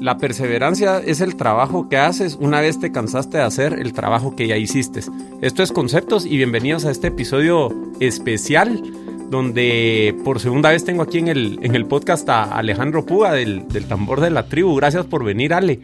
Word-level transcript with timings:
La 0.00 0.18
perseverancia 0.18 0.98
es 0.98 1.20
el 1.20 1.36
trabajo 1.36 1.88
que 1.88 1.96
haces 1.96 2.36
una 2.40 2.60
vez 2.60 2.80
te 2.80 2.90
cansaste 2.90 3.38
de 3.38 3.44
hacer 3.44 3.74
el 3.74 3.92
trabajo 3.92 4.34
que 4.34 4.48
ya 4.48 4.56
hiciste. 4.56 5.00
Esto 5.40 5.62
es 5.62 5.70
Conceptos 5.70 6.26
y 6.26 6.36
bienvenidos 6.36 6.84
a 6.84 6.90
este 6.90 7.08
episodio 7.08 7.68
especial 8.00 8.82
donde 9.30 10.14
por 10.24 10.40
segunda 10.40 10.70
vez 10.70 10.84
tengo 10.84 11.02
aquí 11.02 11.18
en 11.18 11.28
el, 11.28 11.58
en 11.62 11.74
el 11.74 11.86
podcast 11.86 12.28
a 12.28 12.42
Alejandro 12.58 13.06
Puga 13.06 13.32
del, 13.32 13.66
del 13.68 13.86
Tambor 13.86 14.20
de 14.20 14.30
la 14.30 14.46
Tribu. 14.46 14.74
Gracias 14.76 15.06
por 15.06 15.24
venir, 15.24 15.54
Ale. 15.54 15.80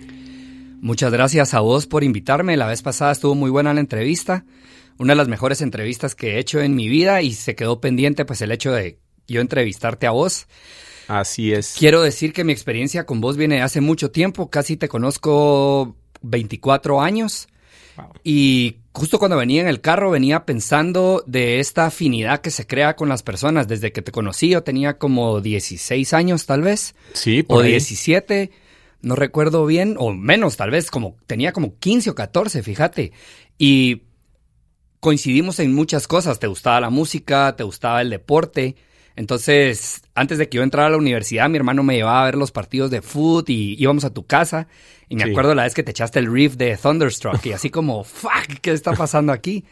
Muchas 0.80 1.12
gracias 1.12 1.55
a 1.55 1.61
vos 1.61 1.87
por 1.87 2.05
invitarme. 2.05 2.57
La 2.57 2.67
vez 2.67 2.83
pasada 2.83 3.12
estuvo 3.12 3.35
muy 3.35 3.51
buena 3.51 3.73
la 3.73 3.80
entrevista. 3.80 4.45
Una 4.99 5.12
de 5.12 5.17
las 5.17 5.29
mejores 5.29 5.61
entrevistas 5.62 6.15
que 6.15 6.35
he 6.35 6.39
hecho 6.39 6.61
en 6.61 6.75
mi 6.75 6.89
vida 6.89 7.23
y 7.23 7.33
se 7.33 7.55
quedó 7.55 7.80
pendiente 7.80 8.25
pues 8.25 8.43
el 8.43 8.53
hecho 8.53 8.73
de 8.73 8.99
yo 9.27 9.41
entrevistarte 9.41 10.07
a 10.07 10.11
vos. 10.11 10.46
Así 11.09 11.52
es. 11.52 11.75
Quiero 11.79 12.02
decir 12.02 12.32
que 12.32 12.45
mi 12.45 12.52
experiencia 12.52 13.06
con 13.06 13.20
vos 13.20 13.36
viene 13.36 13.57
de 13.57 13.62
hace 13.62 13.80
mucho 13.80 14.11
tiempo, 14.11 14.50
casi 14.50 14.77
te 14.77 14.88
conozco 14.88 15.96
24 16.22 17.00
años. 17.00 17.49
Y 18.22 18.76
justo 18.93 19.18
cuando 19.18 19.36
venía 19.36 19.61
en 19.61 19.68
el 19.68 19.80
carro 19.80 20.11
venía 20.11 20.44
pensando 20.44 21.25
de 21.26 21.58
esta 21.58 21.86
afinidad 21.86 22.40
que 22.40 22.50
se 22.50 22.66
crea 22.66 22.94
con 22.94 23.08
las 23.08 23.22
personas. 23.22 23.66
Desde 23.66 23.90
que 23.90 24.02
te 24.02 24.13
conocí 24.13 24.50
yo 24.50 24.63
tenía 24.63 24.99
como 24.99 25.40
16 25.40 26.13
años 26.13 26.46
tal 26.46 26.63
vez. 26.63 26.94
Sí, 27.14 27.43
por 27.43 27.58
O 27.58 27.63
17, 27.63 28.50
no 29.00 29.16
recuerdo 29.16 29.66
bien, 29.66 29.96
o 29.99 30.13
menos 30.13 30.57
tal 30.57 30.71
vez, 30.71 30.90
como 30.90 31.16
tenía 31.27 31.52
como 31.52 31.77
15 31.79 32.11
o 32.11 32.14
14, 32.14 32.62
fíjate. 32.62 33.12
Y 33.56 34.02
coincidimos 35.00 35.58
en 35.58 35.75
muchas 35.75 36.06
cosas. 36.06 36.38
Te 36.38 36.47
gustaba 36.47 36.80
la 36.80 36.91
música, 36.91 37.56
te 37.56 37.64
gustaba 37.64 38.02
el 38.02 38.11
deporte. 38.11 38.77
Entonces, 39.19 40.03
antes 40.14 40.39
de 40.39 40.48
que 40.48 40.58
yo 40.58 40.62
entrara 40.62 40.86
a 40.86 40.91
la 40.91 40.97
universidad, 40.97 41.50
mi 41.50 41.56
hermano 41.56 41.83
me 41.83 41.97
llevaba 41.97 42.22
a 42.22 42.27
ver 42.27 42.36
los 42.36 42.53
partidos 42.53 42.89
de 42.92 43.03
fútbol 43.03 43.42
y 43.48 43.75
íbamos 43.77 44.05
a 44.05 44.11
tu 44.11 44.25
casa. 44.25 44.69
Y 45.08 45.17
me 45.17 45.25
acuerdo 45.25 45.56
la 45.56 45.64
vez 45.64 45.75
que 45.75 45.83
te 45.83 45.91
echaste 45.91 46.20
el 46.20 46.33
riff 46.33 46.55
de 46.55 46.77
Thunderstruck 46.77 47.44
y 47.44 47.50
así 47.50 47.69
como, 47.69 48.05
fuck, 48.05 48.61
¿qué 48.62 48.70
está 48.70 48.92
pasando 48.92 49.33
aquí? 49.33 49.64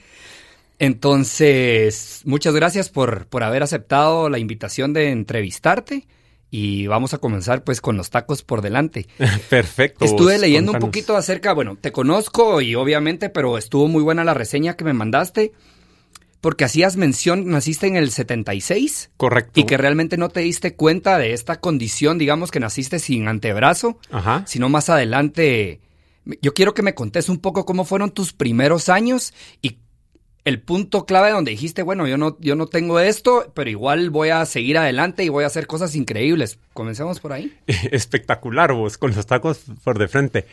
Entonces, 0.81 2.23
muchas 2.25 2.57
gracias 2.57 2.89
por, 2.89 3.29
por 3.29 3.45
haber 3.45 3.63
aceptado 3.63 4.29
la 4.29 4.41
invitación 4.41 4.93
de 4.93 5.11
entrevistarte 5.11 6.09
y 6.51 6.89
vamos 6.89 7.15
a 7.15 7.19
comenzar 7.19 7.63
pues 7.63 7.81
con 7.81 7.97
los 7.97 8.11
tacos 8.11 8.43
por 8.43 8.63
delante. 8.63 9.07
Perfecto. 9.49 10.05
Estuve 10.05 10.41
leyendo 10.41 10.73
un 10.73 10.81
poquito 10.81 11.17
acerca, 11.17 11.53
bueno, 11.53 11.79
te 11.81 11.93
conozco 11.93 12.61
y 12.63 12.75
obviamente, 12.75 13.31
pero 13.31 13.59
estuvo 13.59 13.87
muy 13.87 14.03
buena 14.03 14.25
la 14.25 14.35
reseña 14.35 14.75
que 14.75 14.83
me 14.83 14.93
mandaste 14.93 15.53
porque 16.47 16.65
hacías 16.65 16.97
mención, 16.97 17.49
naciste 17.49 17.89
en 17.89 17.97
el 17.97 18.13
76. 18.13 19.11
Correcto. 19.17 19.59
Y 19.59 19.65
que 19.65 19.77
realmente 19.77 20.17
no 20.17 20.29
te 20.29 20.39
diste 20.39 20.77
cuenta 20.77 21.19
de 21.19 21.33
esta 21.33 21.59
condición, 21.59 22.19
digamos 22.19 22.53
que 22.53 22.61
naciste 22.61 23.01
sin 23.01 23.27
antebrazo, 23.27 23.99
Ajá. 24.13 24.45
sino 24.47 24.69
más 24.69 24.89
adelante. 24.89 25.81
Yo 26.41 26.55
quiero 26.55 26.73
que 26.73 26.85
me 26.85 26.95
contes 26.95 27.29
un 27.29 27.39
poco 27.39 27.67
cómo 27.67 27.85
fueron 27.85 28.13
tus 28.13 28.33
primeros 28.33 28.89
años 28.89 29.35
y 29.61 29.79
el 30.45 30.63
punto 30.63 31.05
clave 31.05 31.33
donde 31.33 31.51
dijiste, 31.51 31.83
bueno, 31.83 32.07
yo 32.07 32.17
no, 32.17 32.37
yo 32.39 32.55
no 32.55 32.69
tengo 32.69 33.01
esto, 33.01 33.51
pero 33.53 33.69
igual 33.69 34.11
voy 34.11 34.29
a 34.29 34.47
seguir 34.47 34.79
adelante 34.79 35.25
y 35.25 35.29
voy 35.29 35.43
a 35.43 35.49
hacer 35.49 35.67
cosas 35.67 35.97
increíbles. 35.97 36.61
Comencemos 36.75 37.19
por 37.19 37.33
ahí. 37.33 37.59
Espectacular, 37.67 38.73
vos, 38.73 38.99
con 38.99 39.13
los 39.17 39.27
tacos 39.27 39.65
por 39.83 39.99
de 39.99 40.07
frente. 40.07 40.47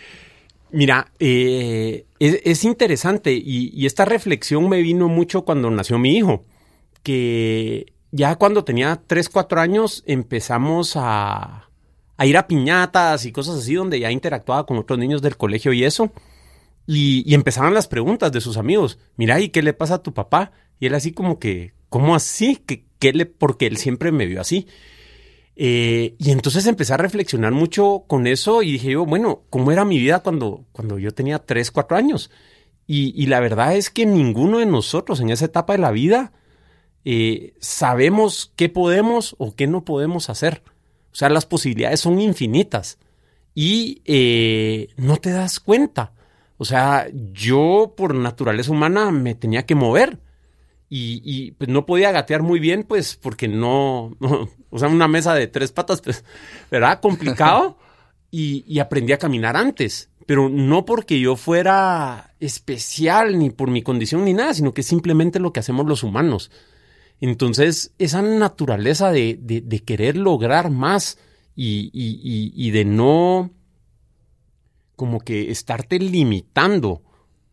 Mira, 0.74 1.12
eh, 1.20 2.08
es, 2.18 2.64
interesante 2.64 3.32
y, 3.32 3.86
esta 3.86 4.06
reflexión 4.06 4.68
me 4.68 4.82
vino 4.82 5.08
mucho 5.08 5.46
cuando 5.46 5.70
nació 5.70 6.00
mi 6.00 6.18
hijo, 6.18 6.44
que 7.04 7.94
ya 8.12 8.38
cuando 8.38 8.64
tenía 8.64 9.00
3, 9.06 9.30
4 9.30 9.62
años 9.62 10.04
empezamos 10.08 10.96
a, 10.96 11.70
a, 12.18 12.26
ir 12.26 12.38
a 12.38 12.48
piñatas 12.48 13.26
y 13.28 13.32
cosas 13.32 13.58
así 13.60 13.76
donde 13.76 14.00
ya 14.00 14.10
interactuaba 14.10 14.66
con 14.66 14.78
otros 14.78 14.98
niños 14.98 15.22
del 15.22 15.38
colegio 15.38 15.74
y 15.74 15.84
eso. 15.84 16.12
Y, 16.88 17.32
empezaban 17.36 17.76
las 17.76 17.88
preguntas 17.88 18.32
de 18.32 18.42
sus 18.42 18.58
amigos. 18.58 18.98
Mira, 19.16 19.40
¿y 19.40 19.50
qué 19.50 19.62
le 19.62 19.74
pasa 19.74 19.96
a 19.96 20.04
tu 20.04 20.12
papá? 20.16 20.54
Y 20.80 20.88
él 20.88 20.96
así 20.96 21.12
como 21.12 21.38
que, 21.38 21.74
¿cómo 21.90 22.16
así? 22.16 22.56
¿Qué, 22.66 22.86
qué 22.98 23.14
le, 23.14 23.28
porque 23.28 23.68
él 23.68 23.78
siempre 23.78 24.12
me 24.12 24.26
vio 24.26 24.42
así. 24.42 24.66
Eh, 25.56 26.16
y 26.18 26.32
entonces 26.32 26.66
empecé 26.66 26.94
a 26.94 26.98
reflexionar 26.98 27.52
mucho 27.52 28.06
con 28.08 28.26
eso 28.26 28.64
y 28.64 28.74
dije 28.74 28.92
yo, 28.92 29.06
bueno, 29.06 29.44
¿cómo 29.50 29.72
era 29.72 29.86
mi 29.86 30.00
vida 30.00 30.20
cuando, 30.20 30.66
cuando 30.72 30.98
yo 30.98 31.14
tenía 31.14 31.40
3, 31.40 31.72
4 31.72 31.98
años? 31.98 32.32
Y, 32.86 33.28
la 33.28 33.40
verdad 33.40 33.76
es 33.76 33.90
que 33.90 34.06
ninguno 34.06 34.60
de 34.60 34.66
nosotros 34.66 35.22
en 35.22 35.30
esa 35.30 35.46
etapa 35.46 35.74
de 35.74 35.80
la 35.80 35.92
vida 35.92 36.34
eh, 37.06 37.54
sabemos 37.60 38.52
qué 38.58 38.68
podemos 38.68 39.36
o 39.40 39.56
qué 39.56 39.68
no 39.68 39.86
podemos 39.86 40.30
hacer. 40.30 40.64
O 41.12 41.16
sea, 41.16 41.30
las 41.30 41.46
posibilidades 41.46 42.02
son 42.02 42.20
infinitas 42.20 42.98
y 43.56 44.02
eh, 44.06 44.90
no 44.98 45.18
te 45.18 45.32
das 45.32 45.60
cuenta. 45.60 46.12
O 46.58 46.66
sea, 46.66 47.08
yo 47.32 47.94
por 47.96 48.16
naturaleza 48.16 48.72
humana 48.72 49.12
me 49.12 49.34
tenía 49.34 49.66
que 49.66 49.76
mover 49.76 50.20
y, 50.96 51.52
pues 51.54 51.70
no 51.70 51.88
podía 51.88 52.12
gatear 52.12 52.44
muy 52.44 52.60
bien, 52.60 52.84
pues 52.84 53.16
porque 53.16 53.48
no, 53.48 54.16
o 54.70 54.80
sea, 54.80 54.90
una 54.90 55.08
mesa 55.08 55.34
de 55.34 55.48
tres 55.48 55.72
patas, 55.72 56.02
pues, 56.02 56.24
¿verdad? 56.72 57.00
Complicado. 57.02 57.78
y, 58.32 58.80
aprendí 58.80 59.14
a 59.14 59.18
caminar 59.18 59.58
antes, 59.58 60.10
pero 60.26 60.50
no 60.50 60.86
porque 60.86 61.20
yo 61.20 61.36
fuera 61.36 62.36
especial, 62.40 63.40
ni 63.40 63.50
por 63.50 63.70
mi 63.70 63.82
condición, 63.82 64.24
ni 64.26 64.34
nada, 64.34 64.54
sino 64.54 64.74
que 64.74 64.84
simplemente 64.84 65.40
lo 65.40 65.52
que 65.52 65.60
hacemos 65.60 65.88
los 65.88 66.04
humanos. 66.04 66.52
Entonces, 67.22 67.94
esa 68.00 68.22
naturaleza 68.22 69.12
de, 69.12 69.38
de, 69.40 69.80
querer 69.84 70.18
lograr 70.18 70.70
más 70.70 71.18
y, 71.56 71.90
y 71.94 72.72
de 72.72 72.86
no 72.86 73.52
como 74.96 75.20
que 75.20 75.52
estarte 75.52 76.00
limitando 76.00 77.02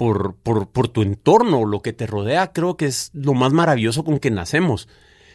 por, 0.00 0.34
por, 0.36 0.88
tu 0.88 1.02
entorno, 1.02 1.66
lo 1.66 1.82
que 1.82 1.92
te 1.92 2.06
rodea, 2.06 2.54
creo 2.54 2.78
que 2.78 2.86
es 2.86 3.10
lo 3.12 3.34
más 3.34 3.52
maravilloso 3.52 4.02
con 4.02 4.18
que 4.18 4.30
nacemos. 4.30 4.88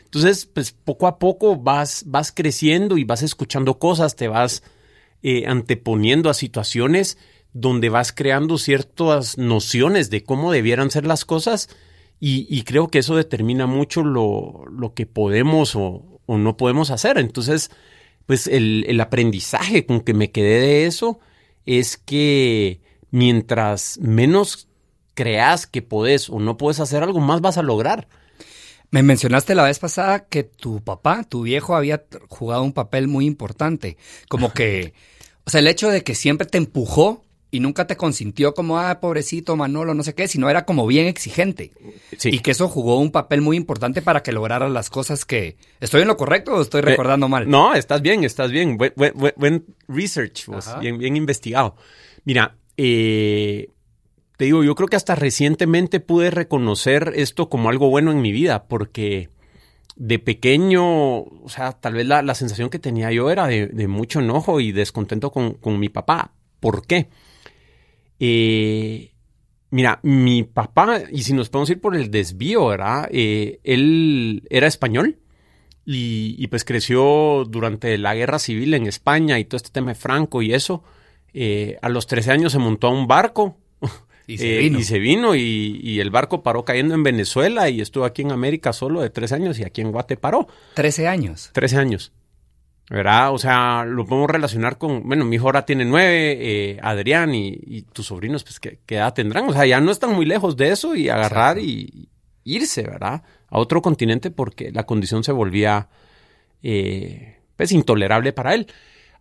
Entonces, 0.05 0.47
pues 0.47 0.71
poco 0.71 1.05
a 1.05 1.19
poco 1.19 1.55
vas, 1.55 2.03
vas 2.07 2.31
creciendo 2.31 2.97
y 2.97 3.03
vas 3.03 3.21
escuchando 3.21 3.77
cosas, 3.77 4.15
te 4.15 4.27
vas 4.27 4.63
eh, 5.21 5.45
anteponiendo 5.45 6.31
a 6.31 6.33
situaciones 6.33 7.19
donde 7.53 7.89
vas 7.89 8.11
creando 8.11 8.57
ciertas 8.57 9.37
nociones 9.37 10.09
de 10.09 10.23
cómo 10.23 10.51
debieran 10.51 10.89
ser 10.89 11.05
las 11.05 11.25
cosas 11.25 11.69
y, 12.19 12.63
creo 12.63 12.87
que 12.87 12.97
eso 12.97 13.15
determina 13.15 13.67
mucho 13.67 14.03
lo, 14.03 14.65
lo 14.71 14.95
que 14.95 15.05
podemos 15.05 15.75
o, 15.75 16.21
no 16.27 16.57
podemos 16.57 16.89
hacer. 16.89 17.19
Entonces, 17.19 17.69
pues 18.25 18.47
el 18.47 18.99
aprendizaje 18.99 19.85
con 19.85 20.01
que 20.01 20.15
me 20.15 20.31
quedé 20.31 20.59
de 20.59 20.85
eso 20.87 21.19
es 21.67 21.97
que 21.97 22.81
mientras 23.11 23.97
menos 23.99 24.67
creas 25.13 25.65
que 25.65 25.81
podés 25.81 26.29
o 26.29 26.39
no 26.39 26.57
puedes 26.57 26.79
hacer 26.79 27.01
algo, 27.01 27.19
más 27.19 27.41
vas 27.41 27.57
a 27.57 27.63
lograr. 27.63 28.07
Me 28.91 29.03
mencionaste 29.03 29.55
la 29.55 29.63
vez 29.63 29.79
pasada 29.79 30.25
que 30.25 30.43
tu 30.43 30.81
papá, 30.81 31.23
tu 31.23 31.41
viejo, 31.41 31.75
había 31.75 32.03
jugado 32.29 32.63
un 32.63 32.73
papel 32.73 33.07
muy 33.07 33.25
importante. 33.25 33.97
Como 34.29 34.53
que, 34.53 34.93
o 35.45 35.49
sea, 35.49 35.59
el 35.59 35.67
hecho 35.67 35.89
de 35.89 36.03
que 36.03 36.15
siempre 36.15 36.47
te 36.47 36.57
empujó 36.57 37.23
y 37.51 37.59
nunca 37.61 37.87
te 37.87 37.95
consintió 37.95 38.53
como, 38.53 38.77
ah, 38.77 38.99
pobrecito 38.99 39.55
Manolo, 39.55 39.93
no 39.93 40.03
sé 40.03 40.13
qué, 40.13 40.27
sino 40.27 40.49
era 40.49 40.65
como 40.65 40.85
bien 40.87 41.07
exigente. 41.07 41.71
Y 42.23 42.39
que 42.39 42.51
eso 42.51 42.67
jugó 42.67 42.99
un 42.99 43.11
papel 43.11 43.41
muy 43.41 43.55
importante 43.55 44.01
para 44.01 44.23
que 44.23 44.33
lograras 44.33 44.71
las 44.71 44.89
cosas 44.89 45.25
que... 45.25 45.55
¿Estoy 45.79 46.01
en 46.01 46.09
lo 46.09 46.17
correcto 46.17 46.53
o 46.53 46.61
estoy 46.61 46.79
eh, 46.79 46.85
recordando 46.85 47.29
mal? 47.29 47.49
No, 47.49 47.73
estás 47.73 48.01
bien, 48.01 48.23
estás 48.23 48.51
bien. 48.51 48.77
Buen, 48.77 49.65
research, 49.87 50.47
bien, 50.81 50.97
bien 50.97 51.15
investigado. 51.15 51.75
Mira, 52.25 52.57
eh, 52.77 53.69
te 54.37 54.45
digo, 54.45 54.63
yo 54.63 54.75
creo 54.75 54.87
que 54.87 54.95
hasta 54.95 55.15
recientemente 55.15 55.99
pude 55.99 56.31
reconocer 56.31 57.13
esto 57.15 57.49
como 57.49 57.69
algo 57.69 57.89
bueno 57.89 58.11
en 58.11 58.21
mi 58.21 58.31
vida, 58.31 58.67
porque 58.67 59.29
de 59.95 60.19
pequeño, 60.19 61.19
o 61.19 61.47
sea, 61.47 61.71
tal 61.73 61.93
vez 61.93 62.05
la, 62.05 62.35
sensación 62.35 62.69
que 62.69 62.79
tenía 62.79 63.11
yo 63.11 63.29
era 63.31 63.47
de, 63.47 63.87
mucho 63.87 64.19
enojo 64.19 64.59
y 64.59 64.71
descontento 64.71 65.31
con, 65.31 65.79
mi 65.79 65.89
papá. 65.89 66.33
¿Por 66.59 66.85
qué? 66.85 67.09
Eh, 68.19 69.13
mira, 69.69 69.99
mi 70.03 70.43
papá, 70.43 71.03
y 71.11 71.23
si 71.23 71.33
nos 71.33 71.49
podemos 71.49 71.69
ir 71.69 71.79
por 71.79 71.95
el 71.95 72.11
desvío, 72.11 72.67
¿verdad? 72.67 73.07
Eh, 73.11 73.59
él 73.63 74.43
era 74.49 74.67
español 74.67 75.19
y, 75.85 76.47
pues 76.47 76.65
creció 76.65 77.45
durante 77.47 77.97
la 77.97 78.15
guerra 78.15 78.39
civil 78.39 78.73
en 78.73 78.87
España 78.87 79.39
y 79.39 79.45
todo 79.45 79.57
este 79.57 79.69
tema 79.69 79.89
de 79.89 79.95
Franco 79.95 80.41
y 80.41 80.53
eso. 80.53 80.83
Eh, 81.37 81.77
a 81.81 81.89
los 81.89 82.07
13 82.07 82.31
años 82.31 82.53
se 82.53 82.59
montó 82.59 82.87
a 82.87 82.91
un 82.91 83.07
barco. 83.07 83.57
Y 84.25 84.37
se 84.39 84.57
vino. 84.57 84.79
Y, 84.79 84.83
se 84.83 84.99
vino 84.99 85.35
y, 85.35 85.99
el 85.99 86.09
barco 86.09 86.41
paró 86.41 86.63
cayendo 86.63 86.95
en 86.95 87.03
Venezuela 87.03 87.69
y 87.69 87.81
estuvo 87.81 88.05
aquí 88.05 88.21
en 88.21 88.31
América 88.31 88.71
solo 88.71 89.01
de 89.01 89.09
13 89.09 89.35
años 89.35 89.59
y 89.59 89.65
aquí 89.65 89.81
en 89.81 89.91
Guate 89.91 90.15
paró. 90.15 90.47
13 90.75 91.09
años. 91.09 91.49
13 91.51 91.77
años. 91.77 92.13
¿Verdad? 92.89 93.33
O 93.33 93.37
sea, 93.37 93.83
lo 93.83 94.05
podemos 94.05 94.29
relacionar 94.29 94.77
con, 94.77 95.07
bueno, 95.07 95.25
mi 95.25 95.35
hijo 95.35 95.47
ahora 95.47 95.65
tiene 95.65 95.83
nueve, 95.85 96.37
eh, 96.39 96.79
Adrián 96.81 97.33
y, 97.33 97.81
tus 97.91 98.05
sobrinos, 98.05 98.43
pues, 98.43 98.59
¿qué, 98.59 98.79
edad 98.87 99.13
tendrán? 99.13 99.49
O 99.49 99.53
sea, 99.53 99.65
ya 99.65 99.81
no 99.81 99.91
están 99.91 100.13
muy 100.13 100.25
lejos 100.25 100.55
de 100.55 100.69
eso 100.69 100.95
y 100.95 101.09
agarrar 101.09 101.57
y 101.57 102.07
irse, 102.43 102.83
¿verdad? 102.83 103.23
A 103.49 103.57
otro 103.57 103.81
continente 103.81 104.29
porque 104.31 104.71
la 104.71 104.85
condición 104.85 105.23
se 105.23 105.31
volvía, 105.31 105.89
eh, 106.63 107.39
pues, 107.57 107.71
intolerable 107.71 108.31
para 108.33 108.53
él. 108.53 108.67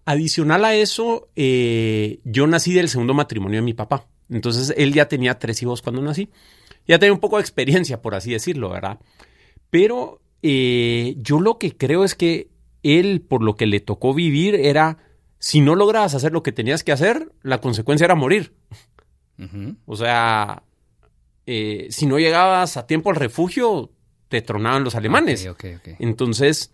Adicional 0.06 0.64
a 0.64 0.74
eso, 0.74 1.28
eh, 1.34 2.20
yo 2.24 2.46
nací 2.46 2.74
del 2.74 2.88
segundo 2.88 3.14
matrimonio 3.14 3.58
de 3.60 3.64
mi 3.64 3.74
papá. 3.74 4.06
Entonces 4.28 4.74
él 4.76 4.92
ya 4.92 5.08
tenía 5.08 5.38
tres 5.38 5.62
hijos 5.62 5.82
cuando 5.82 6.02
nací. 6.02 6.30
Ya 6.86 6.98
tenía 6.98 7.12
un 7.12 7.20
poco 7.20 7.36
de 7.36 7.42
experiencia, 7.42 8.02
por 8.02 8.14
así 8.14 8.32
decirlo, 8.32 8.68
¿verdad? 8.68 8.98
Pero 9.70 10.20
eh, 10.42 11.14
yo 11.18 11.40
lo 11.40 11.58
que 11.58 11.76
creo 11.76 12.04
es 12.04 12.14
que 12.14 12.50
él, 12.82 13.22
por 13.26 13.42
lo 13.42 13.56
que 13.56 13.66
le 13.66 13.80
tocó 13.80 14.12
vivir, 14.12 14.54
era, 14.54 14.98
si 15.38 15.60
no 15.60 15.74
lograbas 15.74 16.14
hacer 16.14 16.32
lo 16.32 16.42
que 16.42 16.52
tenías 16.52 16.84
que 16.84 16.92
hacer, 16.92 17.32
la 17.42 17.60
consecuencia 17.62 18.04
era 18.04 18.14
morir. 18.14 18.52
O 19.86 19.96
sea, 19.96 20.62
eh, 21.46 21.88
si 21.90 22.06
no 22.06 22.18
llegabas 22.18 22.76
a 22.76 22.86
tiempo 22.86 23.10
al 23.10 23.16
refugio, 23.16 23.90
te 24.28 24.42
tronaban 24.42 24.84
los 24.84 24.94
alemanes. 24.94 25.48
Entonces, 25.98 26.70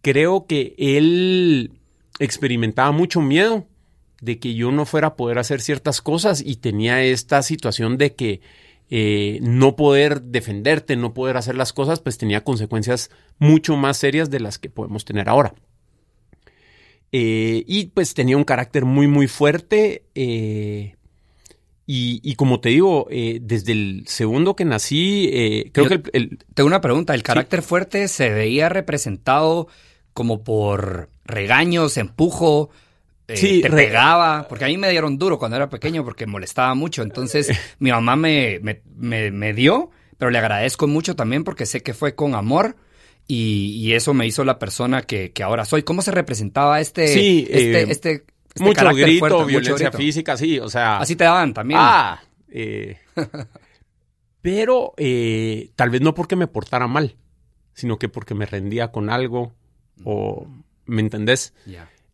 creo 0.00 0.46
que 0.46 0.74
él 0.78 1.81
experimentaba 2.24 2.92
mucho 2.92 3.20
miedo 3.20 3.66
de 4.20 4.38
que 4.38 4.54
yo 4.54 4.70
no 4.70 4.86
fuera 4.86 5.08
a 5.08 5.16
poder 5.16 5.38
hacer 5.38 5.60
ciertas 5.60 6.00
cosas 6.00 6.42
y 6.44 6.56
tenía 6.56 7.02
esta 7.02 7.42
situación 7.42 7.98
de 7.98 8.14
que 8.14 8.40
eh, 8.88 9.40
no 9.42 9.74
poder 9.74 10.22
defenderte, 10.22 10.96
no 10.96 11.12
poder 11.12 11.36
hacer 11.36 11.56
las 11.56 11.72
cosas, 11.72 12.00
pues 12.00 12.18
tenía 12.18 12.44
consecuencias 12.44 13.10
mucho 13.38 13.74
más 13.76 13.96
serias 13.96 14.30
de 14.30 14.38
las 14.38 14.58
que 14.58 14.70
podemos 14.70 15.04
tener 15.04 15.28
ahora. 15.28 15.54
Eh, 17.10 17.64
y 17.66 17.86
pues 17.86 18.14
tenía 18.14 18.36
un 18.36 18.44
carácter 18.44 18.84
muy, 18.84 19.08
muy 19.08 19.26
fuerte. 19.26 20.04
Eh, 20.14 20.94
y, 21.86 22.34
como 22.36 22.60
te 22.60 22.70
digo, 22.70 23.06
desde 23.10 23.72
el 23.72 24.04
segundo 24.06 24.56
que 24.56 24.64
nací, 24.64 25.70
creo 25.72 25.88
que 25.88 26.02
el, 26.14 26.38
Tengo 26.54 26.66
una 26.66 26.80
pregunta, 26.80 27.14
¿el 27.14 27.22
carácter 27.22 27.60
fuerte 27.60 28.08
se 28.08 28.30
veía 28.30 28.70
representado 28.70 29.68
como 30.14 30.42
por 30.42 31.10
regaños, 31.24 31.96
empujo, 31.96 32.70
eh, 33.28 33.36
sí, 33.36 33.62
te 33.62 33.70
pegaba, 33.70 34.46
porque 34.48 34.64
a 34.64 34.68
mí 34.68 34.76
me 34.76 34.90
dieron 34.90 35.18
duro 35.18 35.38
cuando 35.38 35.56
era 35.56 35.68
pequeño 35.68 36.04
porque 36.04 36.26
molestaba 36.26 36.74
mucho. 36.74 37.02
Entonces 37.02 37.50
mi 37.78 37.90
mamá 37.90 38.16
me, 38.16 38.60
me, 38.60 39.52
dio, 39.52 39.90
pero 40.18 40.30
le 40.30 40.38
agradezco 40.38 40.86
mucho 40.86 41.16
también 41.16 41.44
porque 41.44 41.66
sé 41.66 41.82
que 41.82 41.94
fue 41.94 42.14
con 42.14 42.34
amor. 42.34 42.76
Y, 43.28 43.92
eso 43.92 44.12
me 44.12 44.26
hizo 44.26 44.44
la 44.44 44.58
persona 44.58 45.02
que, 45.02 45.32
ahora 45.42 45.64
soy. 45.64 45.84
¿Cómo 45.84 46.02
se 46.02 46.10
representaba 46.10 46.80
este, 46.80 47.08
sí, 47.08 47.46
este, 47.48 47.80
eh, 47.80 47.86
este, 47.88 48.12
este, 48.12 48.62
mucho 48.62 48.88
grito, 48.90 49.46
violencia 49.46 49.90
física, 49.92 50.36
sí, 50.36 50.58
o 50.58 50.68
sea. 50.68 50.98
Así 50.98 51.16
te 51.16 51.24
daban 51.24 51.54
también. 51.54 51.80
Ah, 51.80 52.20
eh, 52.48 52.98
pero 54.42 54.92
tal 55.76 55.90
vez 55.90 56.00
no 56.02 56.14
porque 56.14 56.36
me 56.36 56.48
portara 56.48 56.88
mal, 56.88 57.16
sino 57.72 57.96
que 57.96 58.10
porque 58.10 58.34
me 58.34 58.44
rendía 58.44 58.90
con 58.90 59.08
algo 59.08 59.54
o 60.04 60.46
¿me 60.92 61.00
entendés? 61.00 61.54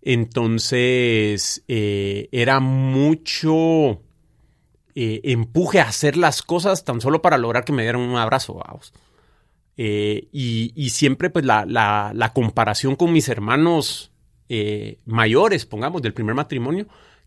Entonces, 0.01 1.65
eh, 1.69 2.29
era 2.33 2.61
mucho 2.61 4.03
eh, 4.95 5.21
empuje 5.25 5.81
a 5.81 5.89
hacer 5.89 6.17
las 6.17 6.43
cosas 6.43 6.85
tan 6.85 7.01
solo 7.01 7.21
para 7.21 7.37
lograr 7.37 7.65
que 7.65 7.73
me 7.73 7.83
dieran 7.83 8.01
un 8.01 8.17
abrazo, 8.17 8.55
vamos. 8.55 8.93
Eh, 9.77 10.29
y, 10.33 10.91
siempre, 10.91 11.31
pues, 11.31 11.45
la, 11.45 11.65
la, 11.67 12.33
comparación 12.33 12.97
con 12.97 13.13
mis 13.13 13.29
hermanos 13.29 14.11
mayores, 15.05 15.67
pongamos, 15.67 16.01
del 16.01 16.15
primer 16.15 16.35
matrimonio, 16.35 16.87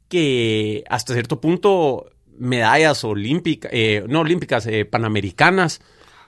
que 0.10 0.84
hasta 0.90 1.14
cierto 1.14 1.40
punto 1.40 2.08
medallas 2.38 3.04
olímpicas, 3.04 3.72
no 4.08 4.22
olímpicas, 4.22 4.68
panamericanas, 4.90 5.82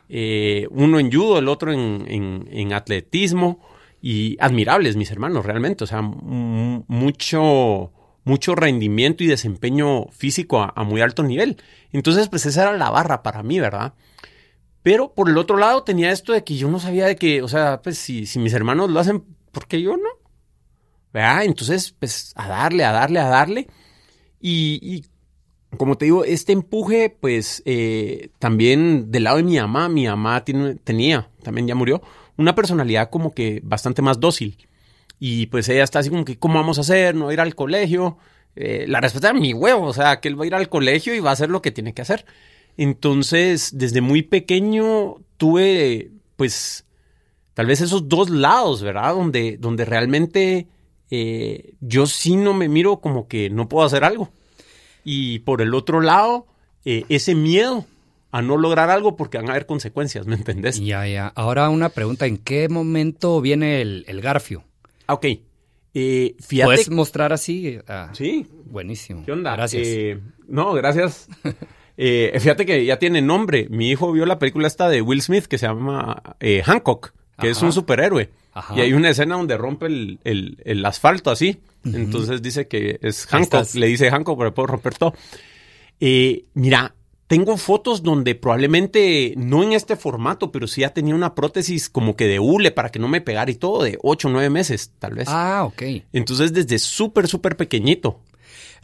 uno 0.08 1.00
en 1.00 1.12
judo, 1.12 1.40
el 1.40 1.50
otro 1.50 1.74
en, 1.74 2.48
en 2.50 2.74
atletismo 2.74 3.60
y 4.06 4.36
admirables 4.42 4.98
mis 4.98 5.12
hermanos, 5.12 5.46
realmente. 5.46 5.86
O 5.86 5.88
sea, 5.88 6.02
mucho, 6.02 7.94
mucho 8.26 8.54
rendimiento 8.54 9.24
y 9.24 9.28
desempeño 9.28 10.08
físico 10.08 10.62
a, 10.62 10.84
muy 10.84 11.00
alto 11.00 11.24
nivel. 11.24 11.56
Entonces, 11.94 12.28
pues 12.28 12.46
esa 12.46 12.64
era 12.64 12.78
la 12.78 12.90
barra 12.90 13.24
para 13.24 13.44
mí, 13.44 13.62
¿verdad? 13.62 13.94
Pero 14.82 15.14
por 15.14 15.30
el 15.30 15.38
otro 15.38 15.56
lado 15.56 15.84
tenía 15.84 16.12
esto 16.12 16.34
de 16.34 16.44
que 16.44 16.58
yo 16.58 16.70
no 16.70 16.82
sabía 16.82 17.06
de 17.06 17.16
que, 17.16 17.42
o 17.42 17.48
sea, 17.48 17.82
pues 17.82 17.98
si, 17.98 18.28
mis 18.40 18.52
hermanos 18.52 18.92
lo 18.92 19.00
hacen, 19.00 19.24
¿por 19.54 19.68
qué 19.68 19.82
yo 19.82 19.96
no? 19.96 20.10
¿Verdad? 21.14 21.46
Entonces, 21.46 21.96
pues 21.98 22.34
a 22.36 22.50
darle, 22.50 22.84
a 22.84 22.92
darle, 22.92 23.22
a 23.22 23.30
darle. 23.30 23.68
Y, 24.42 25.06
como 25.78 25.98
te 25.98 26.04
digo, 26.04 26.26
este 26.26 26.52
empuje, 26.52 27.10
pues 27.10 27.64
eh, 27.66 28.32
también 28.38 29.12
del 29.12 29.24
lado 29.24 29.38
de 29.38 29.44
mi 29.44 29.56
mamá, 29.56 29.88
mi 29.88 30.08
mamá 30.08 30.44
tiene, 30.44 30.76
tenía, 30.76 31.30
también 31.42 31.68
ya 31.68 31.76
murió, 31.76 32.02
una 32.38 32.56
personalidad 32.56 33.10
como 33.10 33.34
que 33.34 33.62
bastante 33.64 34.02
más 34.02 34.20
dócil. 34.20 34.58
Y 35.20 35.48
pues 35.48 35.70
ella 35.70 35.84
está 35.84 36.00
así 36.00 36.10
como 36.10 36.26
que, 36.26 36.38
¿cómo 36.38 36.56
vamos 36.56 36.78
a 36.78 36.82
hacer? 36.82 37.16
¿No 37.16 37.32
ir 37.32 37.40
al 37.40 37.56
colegio? 37.56 38.18
Eh, 38.56 38.86
la 38.88 39.02
respuesta 39.02 39.30
es 39.30 39.36
mi 39.36 39.54
huevo, 39.54 39.86
o 39.86 39.94
sea, 39.94 40.20
que 40.20 40.28
él 40.28 40.40
va 40.40 40.44
a 40.44 40.48
ir 40.48 40.56
al 40.56 40.70
colegio 40.70 41.16
y 41.16 41.20
va 41.20 41.30
a 41.30 41.34
hacer 41.34 41.50
lo 41.50 41.62
que 41.62 41.72
tiene 41.72 41.94
que 41.94 42.02
hacer. 42.02 42.26
Entonces, 42.78 43.78
desde 43.78 44.02
muy 44.02 44.24
pequeño 44.24 45.18
tuve, 45.38 46.12
pues, 46.36 46.86
tal 47.54 47.68
vez 47.68 47.82
esos 47.82 48.10
dos 48.10 48.30
lados, 48.30 48.82
¿verdad? 48.82 49.14
Donde, 49.14 49.58
donde 49.58 49.86
realmente 49.86 50.68
eh, 51.10 51.76
yo 51.80 52.08
sí 52.08 52.36
no 52.36 52.54
me 52.54 52.68
miro 52.68 53.00
como 53.00 53.28
que 53.28 53.50
no 53.50 53.70
puedo 53.70 53.86
hacer 53.86 54.04
algo. 54.04 54.30
Y 55.04 55.40
por 55.40 55.62
el 55.62 55.74
otro 55.74 56.02
lado, 56.02 56.48
eh, 56.86 57.06
ese 57.10 57.36
miedo 57.36 57.86
a 58.34 58.42
no 58.42 58.58
lograr 58.58 58.90
algo 58.90 59.16
porque 59.16 59.38
van 59.38 59.48
a 59.48 59.52
haber 59.52 59.68
consecuencias, 59.68 60.26
¿me 60.26 60.34
entendés? 60.34 60.80
Ya, 60.80 61.06
ya. 61.08 61.28
Ahora 61.36 61.70
una 61.70 61.90
pregunta, 61.90 62.26
¿en 62.26 62.38
qué 62.38 62.68
momento 62.68 63.40
viene 63.42 63.80
el, 63.80 64.22
garfio? 64.22 64.64
Ah, 65.06 65.14
ok. 65.14 65.26
Eh, 65.94 66.36
¿Puedes 66.64 66.90
mostrar 66.90 67.32
así? 67.32 67.78
Ah, 67.88 68.10
sí. 68.14 68.48
Buenísimo. 68.66 69.24
¿Qué 69.24 69.32
onda? 69.32 69.56
Gracias. 69.56 69.84
Eh, 69.86 70.20
no, 70.48 70.74
gracias. 70.74 71.30
Eh, 71.96 72.36
fíjate 72.40 72.66
que 72.66 72.84
ya 72.84 72.98
tiene 72.98 73.22
nombre. 73.22 73.68
Mi 73.70 73.92
hijo 73.92 74.12
vio 74.12 74.26
la 74.26 74.40
película 74.40 74.66
esta 74.66 74.90
de 74.90 75.04
Will 75.04 75.22
Smith 75.22 75.46
que 75.46 75.60
se 75.60 75.68
llama 75.68 76.24
Hancock, 76.66 77.14
que 77.38 77.52
es 77.52 77.62
un 77.62 77.72
superhéroe. 77.72 78.32
Y 78.76 78.82
hay 78.82 78.94
una 78.94 79.12
escena 79.12 79.36
donde 79.36 79.56
rompe 79.58 79.86
el, 79.86 80.86
asfalto 80.88 81.30
así. 81.30 81.62
Entonces 81.86 82.42
dice 82.42 82.68
que 82.68 82.98
es 83.00 83.28
Hancock. 83.28 83.76
Le 83.76 83.86
dice 83.86 84.10
Hancock, 84.10 84.40
pero 84.40 84.56
puedo 84.56 84.66
romper 84.66 84.96
todo. 84.96 85.14
mira, 86.56 86.96
tengo 87.28 87.58
fotos 87.58 88.04
donde 88.04 88.36
probablemente 88.36 89.34
no 89.38 89.64
en 89.64 89.74
este 89.74 89.96
formato, 89.96 90.52
pero 90.52 90.68
sí 90.68 90.82
ya 90.82 90.94
tenía 90.94 91.16
una 91.16 91.36
prótesis 91.36 91.90
como 91.90 92.16
que 92.16 92.28
de 92.28 92.40
hule 92.40 92.72
para 92.72 92.90
que 92.90 93.00
no 93.00 93.08
me 93.08 93.22
pegara 93.22 93.50
y 93.50 93.56
todo, 93.56 93.84
de 93.84 93.98
8 94.02 94.28
o 94.28 94.32
9 94.32 94.50
meses, 94.50 94.92
tal 95.00 95.16
vez. 95.16 95.28
Ah, 95.30 95.64
ok. 95.64 95.82
Entonces, 96.12 96.54
desde 96.54 96.80
súper, 96.80 97.28
súper 97.28 97.56
pequeñito. 97.56 98.20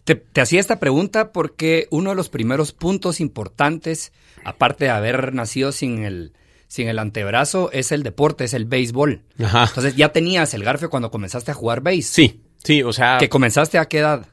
Te, 0.06 0.24
hacía 0.41 0.59
esta 0.59 0.80
pregunta 0.80 1.31
porque 1.31 1.88
uno 1.91 2.12
de 2.12 2.15
los 2.15 2.29
primeros 2.29 2.72
puntos 2.72 3.19
importantes, 3.19 4.13
aparte 4.46 4.86
de 4.86 4.91
haber 4.91 5.34
nacido 5.34 5.72
sin 5.72 6.03
el, 6.03 6.34
sin 6.67 6.88
el 6.88 6.98
antebrazo, 6.98 7.69
es 7.74 7.91
el 7.91 8.03
deporte, 8.03 8.46
es 8.46 8.53
el 8.53 8.65
béisbol. 8.65 9.22
Ajá. 9.43 9.65
Entonces, 9.67 9.96
¿ya 9.96 10.12
tenías 10.12 10.53
el 10.53 10.63
garfio 10.63 10.89
cuando 10.89 11.12
comenzaste 11.12 11.51
a 11.51 11.53
jugar 11.53 11.81
béis? 11.81 12.08
Sí, 12.08 12.41
sí, 12.63 12.81
o 12.84 12.93
sea... 12.93 13.17
¿Que 13.19 13.29
comenzaste 13.29 13.77
a 13.77 13.86
qué 13.86 14.00
edad? 14.00 14.25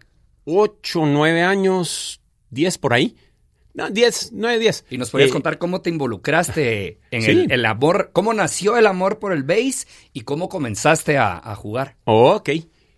8, 0.44 1.06
9 1.06 1.42
años, 1.42 2.20
10 2.50 2.78
por 2.78 2.94
ahí. 2.94 3.16
No, 3.76 3.90
10, 3.90 4.30
9, 4.32 4.58
10. 4.58 4.86
¿Y 4.88 4.96
nos 4.96 5.10
podrías 5.10 5.28
eh, 5.28 5.32
contar 5.34 5.58
cómo 5.58 5.82
te 5.82 5.90
involucraste 5.90 6.98
en 7.10 7.50
el, 7.50 7.66
amor, 7.66 8.08
cómo 8.14 8.32
nació 8.32 8.78
el 8.78 8.86
amor 8.86 9.18
por 9.18 9.34
el 9.34 9.42
base 9.42 9.86
y 10.14 10.22
cómo 10.22 10.48
comenzaste 10.48 11.18
a, 11.18 11.54
jugar? 11.56 11.96
Oh, 12.04 12.36
ok. 12.36 12.50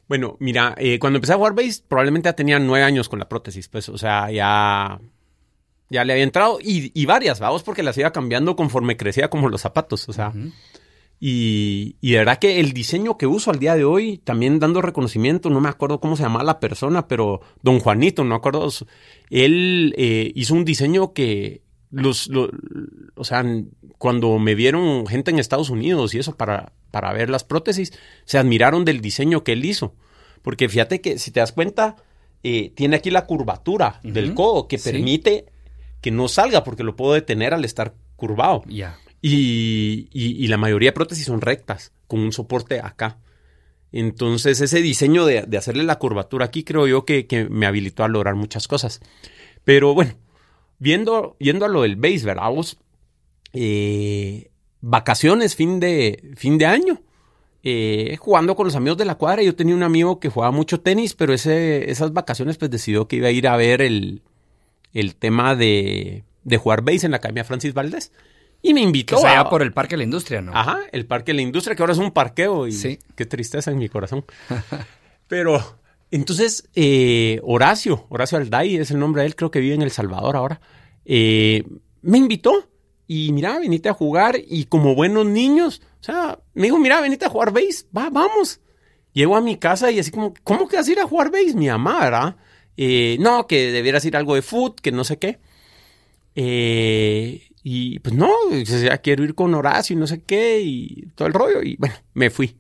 Bueno, 0.07 0.37
mira, 0.39 0.77
eh, 0.79 1.01
cuando 1.01 1.17
empecé 1.17 1.33
a 1.33 1.37
jugar 1.37 1.55
base 1.55 1.83
probablemente 1.87 2.29
ya 2.29 2.35
tenía 2.35 2.61
nueve 2.61 2.85
años 2.85 3.09
con 3.09 3.19
la 3.19 3.29
prótesis, 3.29 3.67
pues, 3.69 3.89
o 3.89 3.99
sea, 3.99 4.31
ya, 4.31 5.01
ya 5.91 6.05
le 6.05 6.13
había 6.13 6.23
entrado 6.23 6.59
y, 6.63 7.05
varias, 7.07 7.41
vamos, 7.41 7.65
porque 7.65 7.83
las 7.83 7.99
iba 7.99 8.13
cambiando 8.13 8.55
conforme 8.55 8.97
crecía 8.97 9.29
como 9.29 9.49
los 9.49 9.61
zapatos, 9.61 10.09
o 10.09 10.13
sea. 10.13 10.33
Y, 11.21 11.97
y, 12.01 12.13
de 12.13 12.19
verdad 12.19 12.39
que 12.39 12.61
el 12.61 12.73
diseño 12.73 13.19
que 13.19 13.27
uso 13.27 13.51
al 13.51 13.59
día 13.59 13.75
de 13.75 13.85
hoy, 13.85 14.19
también 14.19 14.61
dando 14.61 14.81
reconocimiento, 14.81 15.51
no 15.51 15.61
me 15.61 15.69
acuerdo 15.69 16.01
cómo 16.01 16.17
se 16.17 16.23
llamaba 16.23 16.45
la 16.45 16.61
persona, 16.61 17.09
pero 17.09 17.41
don 17.63 17.81
Juanito, 17.81 18.23
no 18.23 18.31
me 18.31 18.37
acuerdo, 18.37 18.69
él 19.31 19.95
eh, 19.97 20.31
hizo 20.37 20.55
un 20.55 20.65
diseño 20.65 21.13
que 21.13 21.63
los, 21.91 22.31
o 23.15 23.25
sea, 23.25 23.45
cuando 23.99 24.39
me 24.39 24.55
vieron 24.55 25.07
gente 25.07 25.31
en 25.31 25.39
Estados 25.39 25.71
Unidos 25.71 26.15
y 26.15 26.19
eso 26.19 26.37
para, 26.37 26.73
para 26.91 27.13
ver 27.13 27.31
las 27.31 27.45
prótesis, 27.45 27.93
se 28.25 28.39
admiraron 28.39 28.85
del 28.85 29.01
diseño 29.01 29.43
que 29.43 29.53
él 29.53 29.65
hizo. 29.65 29.95
Porque 30.43 30.69
fíjate 30.69 31.01
que 31.01 31.19
si 31.19 31.31
te 31.31 31.41
das 31.41 31.53
cuenta, 31.53 31.97
eh, 32.43 32.73
tiene 32.75 32.97
aquí 32.97 33.11
la 33.11 33.27
curvatura 33.27 34.01
del 34.03 34.35
codo 34.35 34.69
que 34.69 34.79
permite 34.79 35.47
que 36.01 36.11
no 36.11 36.29
salga 36.29 36.63
porque 36.63 36.85
lo 36.85 36.95
puedo 36.95 37.15
detener 37.15 37.55
al 37.55 37.65
estar 37.65 37.95
curvado. 38.17 38.63
Ya. 38.69 38.99
Y, 39.21 40.47
la 40.49 40.57
mayoría 40.57 40.91
de 40.91 40.95
prótesis 40.95 41.27
son 41.27 41.41
rectas, 41.41 41.93
con 42.07 42.21
un 42.21 42.33
soporte 42.33 42.81
acá. 42.81 43.19
Entonces, 43.91 44.61
ese 44.61 44.83
diseño 44.83 45.25
de, 45.25 45.57
hacerle 45.57 45.83
la 45.85 45.99
curvatura 45.99 46.47
aquí 46.47 46.63
creo 46.65 46.87
yo 46.87 47.05
que, 47.05 47.49
me 47.51 47.67
habilitó 47.67 48.05
a 48.05 48.09
lograr 48.09 48.35
muchas 48.35 48.69
cosas. 48.69 49.01
Pero 49.65 49.95
bueno, 49.95 50.15
viendo, 50.79 51.37
viendo 51.41 51.65
a 51.65 51.69
lo 51.69 51.83
del 51.83 51.97
base, 51.97 52.25
¿verdad? 52.25 52.53
Eh, 53.55 54.51
vacaciones, 54.81 55.57
fin 55.57 55.81
de, 55.81 56.33
fin 56.37 56.59
de 56.59 56.67
año. 56.67 57.01
eh, 57.65 58.17
jugando 58.21 58.55
con 58.57 58.67
los 58.67 58.77
amigos 58.77 58.99
de 58.99 59.05
la 59.05 59.17
cuadra. 59.17 59.43
Yo 59.43 59.55
tenía 59.57 59.75
un 59.75 59.83
amigo 59.83 60.21
que 60.21 60.29
jugaba 60.29 60.53
mucho 60.53 60.81
tenis, 60.81 61.15
pero 61.15 61.35
ese, 61.35 61.91
esas 61.91 62.13
vacaciones 62.13 62.57
pues 62.57 62.71
decidió 62.71 63.09
que 63.09 63.17
iba 63.17 63.29
a 63.29 63.33
ir 63.33 63.49
a 63.49 63.57
ver 63.57 63.83
el, 63.83 64.23
el 64.95 65.17
tema 65.17 65.57
de, 65.57 66.25
de 66.45 66.57
jugar 66.57 66.83
base 66.83 67.07
en 67.07 67.13
la 67.13 67.19
Academia 67.19 67.45
Francis 67.45 67.75
Valdés. 67.75 68.13
Y 68.63 68.75
me 68.75 68.81
invitó. 68.81 69.17
O 69.17 69.21
sea, 69.21 69.49
por 69.49 69.63
el 69.63 69.73
Parque 69.73 69.95
de 69.95 69.99
la 69.99 70.05
Industria, 70.05 70.41
¿no? 70.41 70.53
Ajá, 70.55 70.81
el 70.93 71.07
Parque 71.07 71.33
de 71.33 71.37
la 71.37 71.43
Industria, 71.43 71.77
que 71.77 71.83
ahora 71.83 71.93
es 71.93 71.99
un 71.99 72.11
parqueo. 72.11 72.67
Y 72.67 72.73
Sí. 72.73 72.99
Qué 73.15 73.25
tristeza 73.27 73.71
en 73.71 73.79
mi 73.79 73.89
corazón. 73.89 74.25
Pero, 75.29 75.79
entonces, 76.11 76.69
eh, 76.75 77.41
Horacio, 77.45 78.07
Horacio 78.09 78.39
Alday 78.39 78.77
es 78.77 78.91
el 78.91 78.99
nombre 78.99 79.23
de 79.23 79.27
él, 79.29 79.37
creo 79.37 79.51
que 79.51 79.61
vive 79.61 79.75
en 79.75 79.83
El 79.83 79.91
Salvador 79.91 80.37
ahora, 80.37 80.61
eh, 81.05 81.65
me 82.03 82.19
invitó. 82.19 82.69
Y 83.11 83.33
mira, 83.33 83.59
venite 83.59 83.89
a 83.89 83.95
jugar. 83.95 84.37
Y 84.47 84.65
como 84.65 84.95
buenos 84.95 85.25
niños, 85.25 85.81
o 86.01 86.05
sea, 86.05 86.39
me 86.53 86.65
dijo, 86.65 86.79
mira, 86.79 87.01
venite 87.01 87.25
a 87.25 87.31
jugar 87.31 87.53
base. 87.53 87.87
Va, 87.97 88.11
vamos. 88.11 88.61
Llego 89.15 89.35
a 89.35 89.41
mi 89.41 89.57
casa 89.57 89.91
y 89.91 89.99
así 89.99 90.11
como, 90.11 90.35
¿cómo 90.45 90.69
que 90.69 90.77
vas 90.77 90.87
a 90.87 90.93
ir 90.93 91.01
a 91.01 91.07
jugar 91.07 91.31
base? 91.31 91.55
Mi 91.55 91.69
mamá, 91.69 92.01
¿verdad? 92.01 92.37
Eh, 92.77 93.17
no, 93.19 93.47
que 93.47 93.73
debieras 93.73 94.05
ir 94.05 94.15
algo 94.17 94.35
de 94.35 94.43
foot, 94.43 94.81
que 94.81 94.93
no 94.93 95.05
sé 95.05 95.19
qué. 95.19 95.41
Eh, 96.35 97.48
y 97.71 97.99
pues 97.99 98.15
no, 98.15 98.31
ya 98.65 98.99
quiero 98.99 99.25
ir 99.25 99.35
con 99.35 99.55
Horacio 99.55 99.95
y 99.95 99.99
no 99.99 100.07
sé 100.07 100.23
qué, 100.23 100.61
y 100.63 101.09
todo 101.15 101.29
el 101.29 101.35
rollo. 101.35 101.63
Y 101.63 101.77
bueno, 101.77 101.95
me 102.15 102.31
fui. 102.31 102.57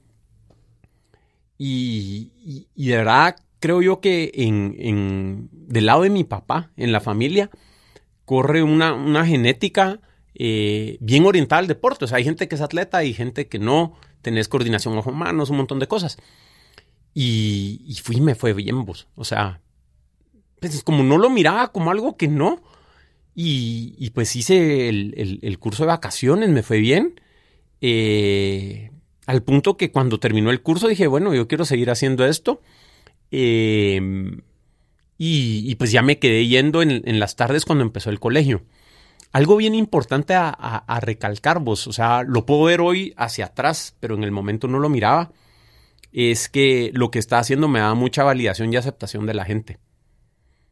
Y, 1.56 2.66
y- 2.76 2.88
de 2.88 2.96
verdad 2.96 3.36
creo 3.60 3.82
yo 3.82 4.00
que 4.00 4.30
en, 4.34 4.76
en- 4.78 5.48
del 5.52 5.86
lado 5.86 6.02
de 6.02 6.10
mi 6.10 6.24
papá, 6.24 6.70
en 6.76 6.92
la 6.92 7.00
familia, 7.00 7.50
corre 8.24 8.62
una, 8.62 8.92
una 8.94 9.26
genética 9.26 10.00
eh, 10.34 10.98
bien 11.00 11.24
orientada 11.26 11.60
al 11.60 11.66
deporte. 11.66 12.04
O 12.04 12.08
sea, 12.08 12.18
hay 12.18 12.24
gente 12.24 12.46
que 12.46 12.54
es 12.54 12.60
atleta 12.60 13.02
y 13.04 13.12
gente 13.14 13.48
que 13.48 13.58
no. 13.58 13.94
Tenés 14.22 14.48
coordinación 14.48 14.96
ojo-manos, 14.98 15.50
un 15.50 15.56
montón 15.56 15.78
de 15.78 15.88
cosas. 15.88 16.18
Y, 17.14 17.82
y 17.86 17.94
fui 17.94 18.20
me 18.20 18.34
fue 18.34 18.52
bien, 18.52 18.84
vos. 18.84 19.08
O 19.16 19.24
sea, 19.24 19.60
pues 20.60 20.82
como 20.84 21.02
no 21.02 21.18
lo 21.18 21.30
miraba 21.30 21.72
como 21.72 21.90
algo 21.90 22.16
que 22.16 22.28
no. 22.28 22.60
Y, 23.40 24.10
pues 24.14 24.34
hice 24.34 24.88
el, 24.88 25.58
curso 25.60 25.84
de 25.84 25.86
vacaciones, 25.86 26.48
me 26.48 26.64
fue 26.64 26.78
bien. 26.78 27.20
Eh, 27.80 28.90
al 29.26 29.44
punto 29.44 29.76
que 29.76 29.92
cuando 29.92 30.18
terminó 30.18 30.50
el 30.50 30.60
curso 30.60 30.88
dije, 30.88 31.06
bueno, 31.06 31.32
yo 31.32 31.46
quiero 31.46 31.64
seguir 31.64 31.88
haciendo 31.88 32.26
esto. 32.26 32.60
Eh, 33.30 34.00
y, 35.18 35.72
pues 35.76 35.92
ya 35.92 36.02
me 36.02 36.18
quedé 36.18 36.48
yendo 36.48 36.82
en, 36.82 37.20
las 37.20 37.36
tardes 37.36 37.64
cuando 37.64 37.84
empezó 37.84 38.10
el 38.10 38.18
colegio. 38.18 38.64
Algo 39.30 39.56
bien 39.56 39.76
importante 39.76 40.34
a, 40.34 40.48
a- 40.48 40.78
a 40.78 40.98
recalcar 40.98 41.60
vos, 41.60 41.86
o 41.86 41.92
sea, 41.92 42.24
lo 42.24 42.44
puedo 42.44 42.64
ver 42.64 42.80
hoy 42.80 43.14
hacia 43.16 43.46
atrás, 43.46 43.94
pero 44.00 44.16
en 44.16 44.24
el 44.24 44.32
momento 44.32 44.66
no 44.66 44.80
lo 44.80 44.88
miraba, 44.88 45.30
es 46.12 46.48
que 46.48 46.90
lo 46.92 47.12
que 47.12 47.20
está 47.20 47.38
haciendo 47.38 47.68
me 47.68 47.78
da 47.78 47.94
mucha 47.94 48.24
validación 48.24 48.72
y 48.72 48.76
aceptación 48.76 49.26
de 49.26 49.34
la 49.34 49.44
gente. 49.44 49.78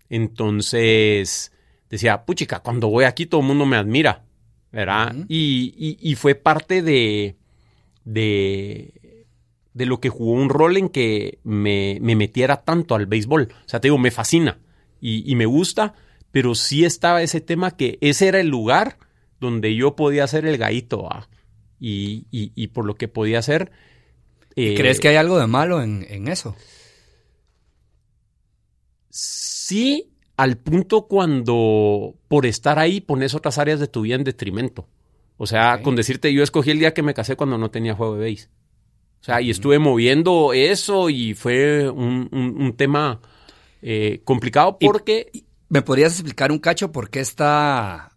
Entonces, 0.08 1.52
decía, 1.90 2.25
puchica, 2.25 2.61
cuando 2.61 2.88
voy 2.88 3.05
aquí 3.05 3.26
todo 3.26 3.40
el 3.40 3.47
mundo 3.47 3.66
me 3.66 3.76
admira, 3.76 4.25
¿verdad? 4.73 5.14
Y, 5.28 5.75
y- 5.76 5.99
y 6.00 6.14
fue 6.16 6.35
parte 6.35 6.83
de, 6.83 7.37
de, 8.05 9.25
de 9.75 9.87
lo 9.87 10.00
que 10.00 10.09
jugó 10.09 10.33
un 10.33 10.49
rol 10.49 10.76
en 10.76 10.88
que 10.88 11.38
me, 11.45 11.99
me 12.00 12.16
metiera 12.16 12.62
tanto 12.64 12.95
al 12.95 13.07
béisbol. 13.07 13.49
O 13.64 13.69
sea, 13.69 13.81
te 13.81 13.88
digo, 13.88 13.99
me 13.99 14.11
fascina 14.11 14.59
y, 15.00 15.31
y 15.31 15.37
me 15.37 15.47
gusta, 15.47 15.95
pero 16.33 16.55
sí 16.55 16.85
estaba 16.85 17.23
ese 17.23 17.40
tema 17.40 17.76
que 17.76 17.99
ese 18.00 18.28
era 18.28 18.40
el 18.40 18.49
lugar 18.49 18.99
donde 19.40 19.75
yo 19.75 19.97
podía 19.97 20.25
hacer 20.25 20.47
el 20.47 20.57
gaito, 20.59 21.09
y- 22.31 22.52
y 22.55 22.69
por 22.69 22.85
lo 22.87 22.95
que 22.95 23.07
podía 23.09 23.38
hacer... 23.38 23.71
eh, 24.57 24.75
¿Crees 24.76 24.99
que 24.99 25.09
hay 25.09 25.16
algo 25.16 25.38
de 25.38 25.47
malo 25.47 25.83
en, 25.83 26.07
en 26.09 26.28
eso? 26.28 26.57
Sí, 29.11 30.11
al 30.37 30.57
punto 30.59 31.07
cuando 31.07 32.14
por 32.28 32.47
estar 32.47 32.78
ahí 32.78 33.00
pones 33.00 33.35
otras 33.35 33.59
áreas 33.59 33.81
de 33.81 33.88
tu 33.88 34.02
vida 34.02 34.16
en 34.16 34.25
detrimento. 34.25 34.87
O 35.38 35.47
sea, 35.47 35.83
con 35.83 35.97
decirte, 35.97 36.33
yo 36.33 36.43
escogí 36.43 36.71
el 36.71 36.78
día 36.78 36.95
que 36.95 37.02
me 37.02 37.14
casé 37.14 37.37
cuando 37.37 37.59
no 37.59 37.71
tenía 37.71 37.95
juego 37.95 38.16
de 38.16 38.31
base. 38.31 38.49
O 39.21 39.25
sea, 39.26 39.40
y 39.40 39.50
estuve 39.50 39.78
moviendo 39.78 40.52
eso 40.52 41.11
y 41.11 41.35
fue 41.35 41.90
un, 41.90 42.28
un- 42.33 42.62
un 42.62 42.76
tema 42.76 43.21
eh, 43.83 44.21
complicado 44.25 44.76
Y- 44.81 44.87
porque... 44.87 45.31
¿Me 45.69 45.83
podrías 45.83 46.12
explicar 46.12 46.52
un 46.52 46.61
cacho 46.61 46.93
por 46.93 47.11
qué 47.11 47.19
está, 47.19 48.12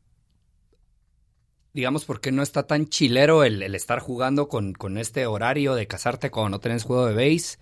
digamos, 1.73 2.05
por 2.05 2.19
qué 2.21 2.31
no 2.31 2.43
está 2.43 2.67
tan 2.67 2.87
chilero 2.87 3.43
el, 3.43 3.61
el 3.63 3.75
estar 3.75 3.99
jugando 3.99 4.47
con, 4.49 4.73
con 4.73 4.97
este 4.97 5.25
horario 5.25 5.75
de 5.75 5.87
casarte 5.87 6.29
cuando 6.31 6.49
no 6.49 6.59
tenés 6.59 6.83
juego 6.83 7.05
de 7.07 7.13
base? 7.15 7.57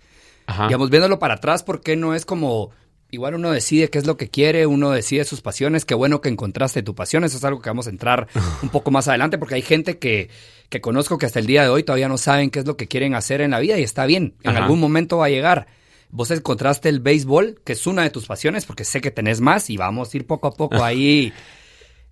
Ajá. 0.46 0.66
Digamos, 0.66 0.90
viéndolo 0.90 1.18
para 1.18 1.34
atrás, 1.34 1.62
¿por 1.62 1.80
qué 1.80 1.96
no 1.96 2.14
es 2.14 2.24
como, 2.26 2.70
igual 3.10 3.34
uno 3.34 3.50
decide 3.50 3.88
qué 3.88 3.98
es 3.98 4.06
lo 4.06 4.16
que 4.16 4.28
quiere, 4.28 4.66
uno 4.66 4.90
decide 4.90 5.24
sus 5.24 5.40
pasiones, 5.40 5.84
qué 5.84 5.94
bueno 5.94 6.20
que 6.20 6.28
encontraste 6.28 6.82
tu 6.82 6.94
pasión, 6.94 7.24
eso 7.24 7.36
es 7.38 7.44
algo 7.44 7.60
que 7.60 7.70
vamos 7.70 7.86
a 7.86 7.90
entrar 7.90 8.28
un 8.62 8.68
poco 8.68 8.90
más 8.90 9.08
adelante, 9.08 9.38
porque 9.38 9.54
hay 9.54 9.62
gente 9.62 9.98
que, 9.98 10.28
que 10.68 10.80
conozco 10.80 11.18
que 11.18 11.26
hasta 11.26 11.38
el 11.38 11.46
día 11.46 11.62
de 11.62 11.68
hoy 11.68 11.82
todavía 11.82 12.08
no 12.08 12.18
saben 12.18 12.50
qué 12.50 12.58
es 12.60 12.66
lo 12.66 12.76
que 12.76 12.88
quieren 12.88 13.14
hacer 13.14 13.40
en 13.40 13.52
la 13.52 13.60
vida 13.60 13.78
y 13.78 13.82
está 13.82 14.06
bien, 14.06 14.34
en 14.42 14.50
Ajá. 14.50 14.64
algún 14.64 14.80
momento 14.80 15.18
va 15.18 15.26
a 15.26 15.30
llegar. 15.30 15.66
Vos 16.10 16.30
encontraste 16.30 16.88
el 16.88 17.00
béisbol, 17.00 17.60
que 17.64 17.74
es 17.74 17.86
una 17.86 18.02
de 18.02 18.10
tus 18.10 18.26
pasiones, 18.26 18.64
porque 18.64 18.84
sé 18.84 19.00
que 19.00 19.10
tenés 19.10 19.40
más 19.40 19.68
y 19.68 19.76
vamos 19.76 20.12
a 20.12 20.16
ir 20.16 20.26
poco 20.26 20.48
a 20.48 20.52
poco 20.52 20.76
ahí 20.84 21.32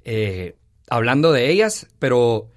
eh, 0.05 0.55
hablando 0.89 1.33
de 1.33 1.51
ellas, 1.51 1.87
pero 1.99 2.49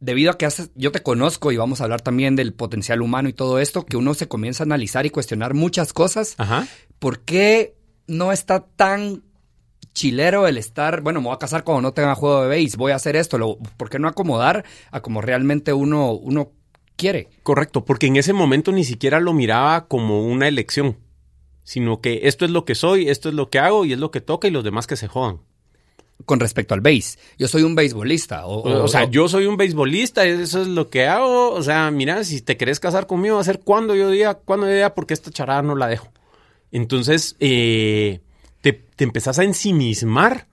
debido 0.00 0.30
a 0.30 0.38
que 0.38 0.46
haces- 0.46 0.70
yo 0.74 0.92
te 0.92 1.02
conozco 1.02 1.50
y 1.52 1.56
vamos 1.56 1.80
a 1.80 1.84
hablar 1.84 2.00
también 2.00 2.36
del 2.36 2.52
potencial 2.54 3.02
humano 3.02 3.28
y 3.28 3.32
todo 3.32 3.58
esto, 3.58 3.84
que 3.84 3.96
uno 3.96 4.14
se 4.14 4.28
comienza 4.28 4.62
a 4.62 4.66
analizar 4.66 5.06
y 5.06 5.10
cuestionar 5.10 5.54
muchas 5.54 5.92
cosas, 5.92 6.34
Ajá. 6.38 6.66
¿por 6.98 7.20
qué 7.20 7.74
no 8.06 8.32
está 8.32 8.60
tan 8.64 9.22
chilero 9.94 10.46
el 10.46 10.56
estar, 10.58 11.00
bueno, 11.00 11.20
me 11.20 11.26
voy 11.26 11.34
a 11.34 11.38
casar 11.38 11.64
cuando 11.64 11.82
no 11.82 11.92
tenga 11.92 12.14
juego 12.14 12.42
de 12.46 12.48
base, 12.62 12.76
voy 12.76 12.92
a 12.92 12.96
hacer 12.96 13.16
esto, 13.16 13.38
lo- 13.38 13.58
¿por 13.76 13.90
qué 13.90 13.98
no 13.98 14.06
acomodar 14.08 14.64
a 14.92 15.00
como 15.00 15.20
realmente 15.20 15.72
uno, 15.72 16.12
uno 16.12 16.52
quiere? 16.96 17.28
Correcto, 17.42 17.84
porque 17.84 18.06
en 18.06 18.16
ese 18.16 18.32
momento 18.32 18.70
ni 18.70 18.84
siquiera 18.84 19.18
lo 19.18 19.32
miraba 19.32 19.88
como 19.88 20.24
una 20.24 20.46
elección, 20.46 20.98
sino 21.64 22.00
que 22.00 22.20
esto 22.28 22.44
es 22.44 22.50
lo 22.52 22.64
que 22.64 22.74
soy, 22.76 23.08
esto 23.08 23.28
es 23.28 23.34
lo 23.34 23.50
que 23.50 23.58
hago 23.58 23.84
y 23.84 23.92
es 23.92 23.98
lo 23.98 24.10
que 24.12 24.20
toca 24.20 24.46
y 24.46 24.52
los 24.52 24.62
demás 24.64 24.86
que 24.86 24.96
se 24.96 25.08
jodan. 25.08 25.40
Con 26.24 26.40
respecto 26.40 26.74
al 26.74 26.80
base, 26.80 27.18
yo 27.38 27.46
soy 27.48 27.62
un 27.62 27.74
beisbolista. 27.74 28.46
O, 28.46 28.60
O, 28.62 28.84
o 28.84 28.88
sea, 28.88 29.04
o- 29.04 29.10
yo 29.10 29.28
soy 29.28 29.46
un 29.46 29.56
beisbolista, 29.56 30.24
eso 30.26 30.60
es 30.62 30.68
lo 30.68 30.90
que 30.90 31.06
hago. 31.06 31.52
O 31.52 31.62
sea, 31.62 31.90
mira, 31.90 32.24
si 32.24 32.40
te 32.40 32.56
querés 32.56 32.80
casar 32.80 33.06
conmigo, 33.06 33.36
va 33.36 33.40
a 33.40 33.44
ser 33.44 33.60
cuando 33.60 33.94
yo 33.94 34.10
diga, 34.10 34.34
cuando 34.34 34.66
yo 34.66 34.72
diga, 34.74 34.94
porque 34.94 35.14
esta 35.14 35.30
charada 35.30 35.62
no 35.62 35.74
la 35.76 35.86
dejo. 35.86 36.08
Entonces, 36.72 37.36
eh, 37.40 38.20
te, 38.60 38.72
te 38.72 39.04
empezás 39.04 39.38
a 39.38 39.44
ensimismar 39.44 40.48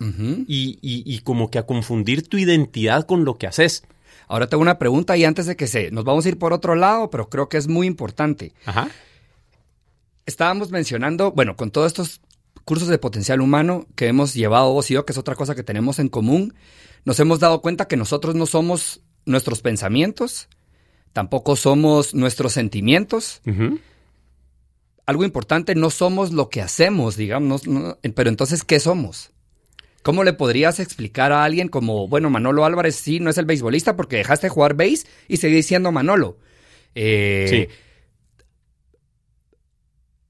y- 0.48 0.78
y 0.82 1.20
como 1.20 1.50
que 1.50 1.58
a 1.58 1.66
confundir 1.66 2.28
tu 2.28 2.38
identidad 2.38 3.06
con 3.06 3.26
lo 3.26 3.38
que 3.38 3.48
haces. 3.48 3.84
Ahora 4.28 4.48
tengo 4.48 4.62
una 4.62 4.78
pregunta 4.80 5.18
y 5.18 5.26
antes 5.26 5.46
de 5.48 5.56
que 5.56 5.68
se, 5.68 5.92
nos 5.92 6.04
vamos 6.04 6.26
a 6.26 6.30
ir 6.30 6.38
por 6.40 6.54
otro 6.54 6.76
lado, 6.76 7.10
pero 7.10 7.28
creo 7.30 7.50
que 7.50 7.58
es 7.58 7.68
muy 7.68 7.86
importante. 7.88 8.54
Ajá. 8.66 8.88
Estábamos 10.26 10.72
mencionando, 10.72 11.32
bueno, 11.32 11.56
con 11.56 11.70
todos 11.70 11.88
estos 11.88 12.22
cursos 12.66 12.88
de 12.88 12.98
potencial 12.98 13.42
humano 13.42 13.86
que 13.96 14.08
hemos 14.08 14.34
llevado 14.34 14.74
vos 14.74 14.90
y 14.92 14.96
yo, 14.96 15.06
que 15.06 15.12
es 15.14 15.18
otra 15.18 15.36
cosa 15.36 15.56
que 15.56 15.64
tenemos 15.64 16.00
en 16.00 16.10
común, 16.10 16.54
nos 17.06 17.20
hemos 17.20 17.40
dado 17.40 17.62
cuenta 17.62 17.88
que 17.88 17.96
nosotros 17.98 18.36
no 18.36 18.46
somos 18.48 19.02
nuestros 19.26 19.62
pensamientos, 19.62 20.50
tampoco 21.14 21.56
somos 21.56 22.14
nuestros 22.14 22.54
sentimientos. 22.54 23.42
Algo 25.06 25.24
importante, 25.24 25.76
no 25.76 25.92
somos 25.92 26.32
lo 26.34 26.50
que 26.50 26.62
hacemos, 26.62 27.16
digamos, 27.16 27.68
no- 27.68 27.98
pero 28.16 28.30
entonces, 28.30 28.64
¿qué 28.64 28.80
somos? 28.80 29.32
¿Cómo 30.02 30.24
le 30.24 30.34
podrías 30.34 30.80
explicar 30.80 31.32
a 31.32 31.44
alguien 31.44 31.68
como, 31.68 32.08
bueno, 32.08 32.30
Manolo 32.32 32.66
Álvarez 32.66 32.96
sí 32.96 33.20
no 33.20 33.30
es 33.30 33.38
el 33.38 33.46
beisbolista 33.46 33.96
porque 33.96 34.18
dejaste 34.18 34.48
de 34.48 34.52
jugar 34.52 34.74
base 34.76 35.06
y 35.28 35.38
seguís 35.38 35.68
siendo 35.68 35.92
Manolo? 35.92 36.38
Eh, 36.96 37.46
Sí. 37.50 37.68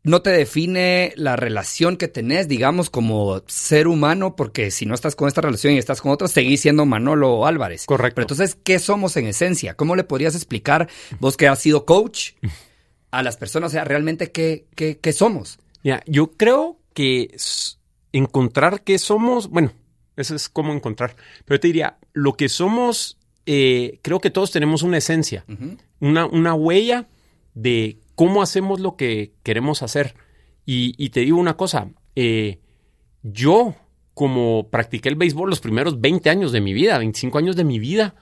No 0.05 0.21
te 0.21 0.29
define 0.29 1.13
la 1.15 1.35
relación 1.35 1.97
que 1.97 2.07
tenés, 2.07 2.47
digamos, 2.47 2.91
como 2.91 3.41
ser 3.47 3.87
humano, 3.87 4.35
porque 4.35 4.69
si 4.69 4.85
no 4.85 4.93
estás 4.93 5.15
con 5.15 5.27
esta 5.27 5.41
relación 5.41 5.73
y 5.73 5.79
estás 5.79 5.99
con 5.99 6.11
otra, 6.11 6.27
seguís 6.27 6.61
siendo 6.61 6.85
Manolo 6.85 7.47
Álvarez. 7.47 7.87
Correcto. 7.87 8.15
Pero 8.15 8.23
entonces, 8.25 8.55
¿qué 8.63 8.77
somos 8.77 9.17
en 9.17 9.25
esencia? 9.25 9.73
¿Cómo 9.73 9.95
le 9.95 10.03
podrías 10.03 10.35
explicar, 10.35 10.87
vos 11.19 11.37
que 11.37 11.47
has 11.47 11.59
sido 11.59 11.85
coach, 11.85 12.33
a 13.09 13.23
las 13.23 13.35
personas, 13.35 13.71
o 13.71 13.73
sea, 13.73 13.83
realmente 13.83 14.31
qué, 14.31 14.67
qué, 14.75 14.99
qué 14.99 15.11
somos? 15.11 15.57
Yo 16.05 16.33
creo 16.33 16.77
que 16.93 17.35
encontrar 18.11 18.83
qué 18.83 18.99
somos, 18.99 19.49
bueno, 19.49 19.73
eso 20.17 20.35
es 20.35 20.49
como 20.49 20.71
encontrar, 20.71 21.15
pero 21.45 21.59
te 21.59 21.67
diría, 21.67 21.97
lo 22.13 22.33
que 22.33 22.47
somos, 22.47 23.17
eh, 23.47 23.99
creo 24.03 24.19
que 24.19 24.29
todos 24.29 24.51
tenemos 24.51 24.83
una 24.83 24.97
esencia, 24.97 25.45
una, 25.99 26.27
una 26.27 26.53
huella 26.53 27.07
de 27.55 27.97
cómo 28.15 28.41
hacemos 28.41 28.79
lo 28.79 28.95
que 28.95 29.33
queremos 29.43 29.83
hacer. 29.83 30.15
Y, 30.65 30.95
y 30.97 31.09
te 31.09 31.21
digo 31.21 31.37
una 31.37 31.57
cosa, 31.57 31.89
eh, 32.15 32.59
yo 33.23 33.75
como 34.13 34.69
practiqué 34.69 35.09
el 35.09 35.15
béisbol 35.15 35.49
los 35.49 35.59
primeros 35.59 35.99
20 35.99 36.29
años 36.29 36.51
de 36.51 36.61
mi 36.61 36.73
vida, 36.73 36.97
25 36.97 37.37
años 37.37 37.55
de 37.55 37.65
mi 37.65 37.79
vida, 37.79 38.15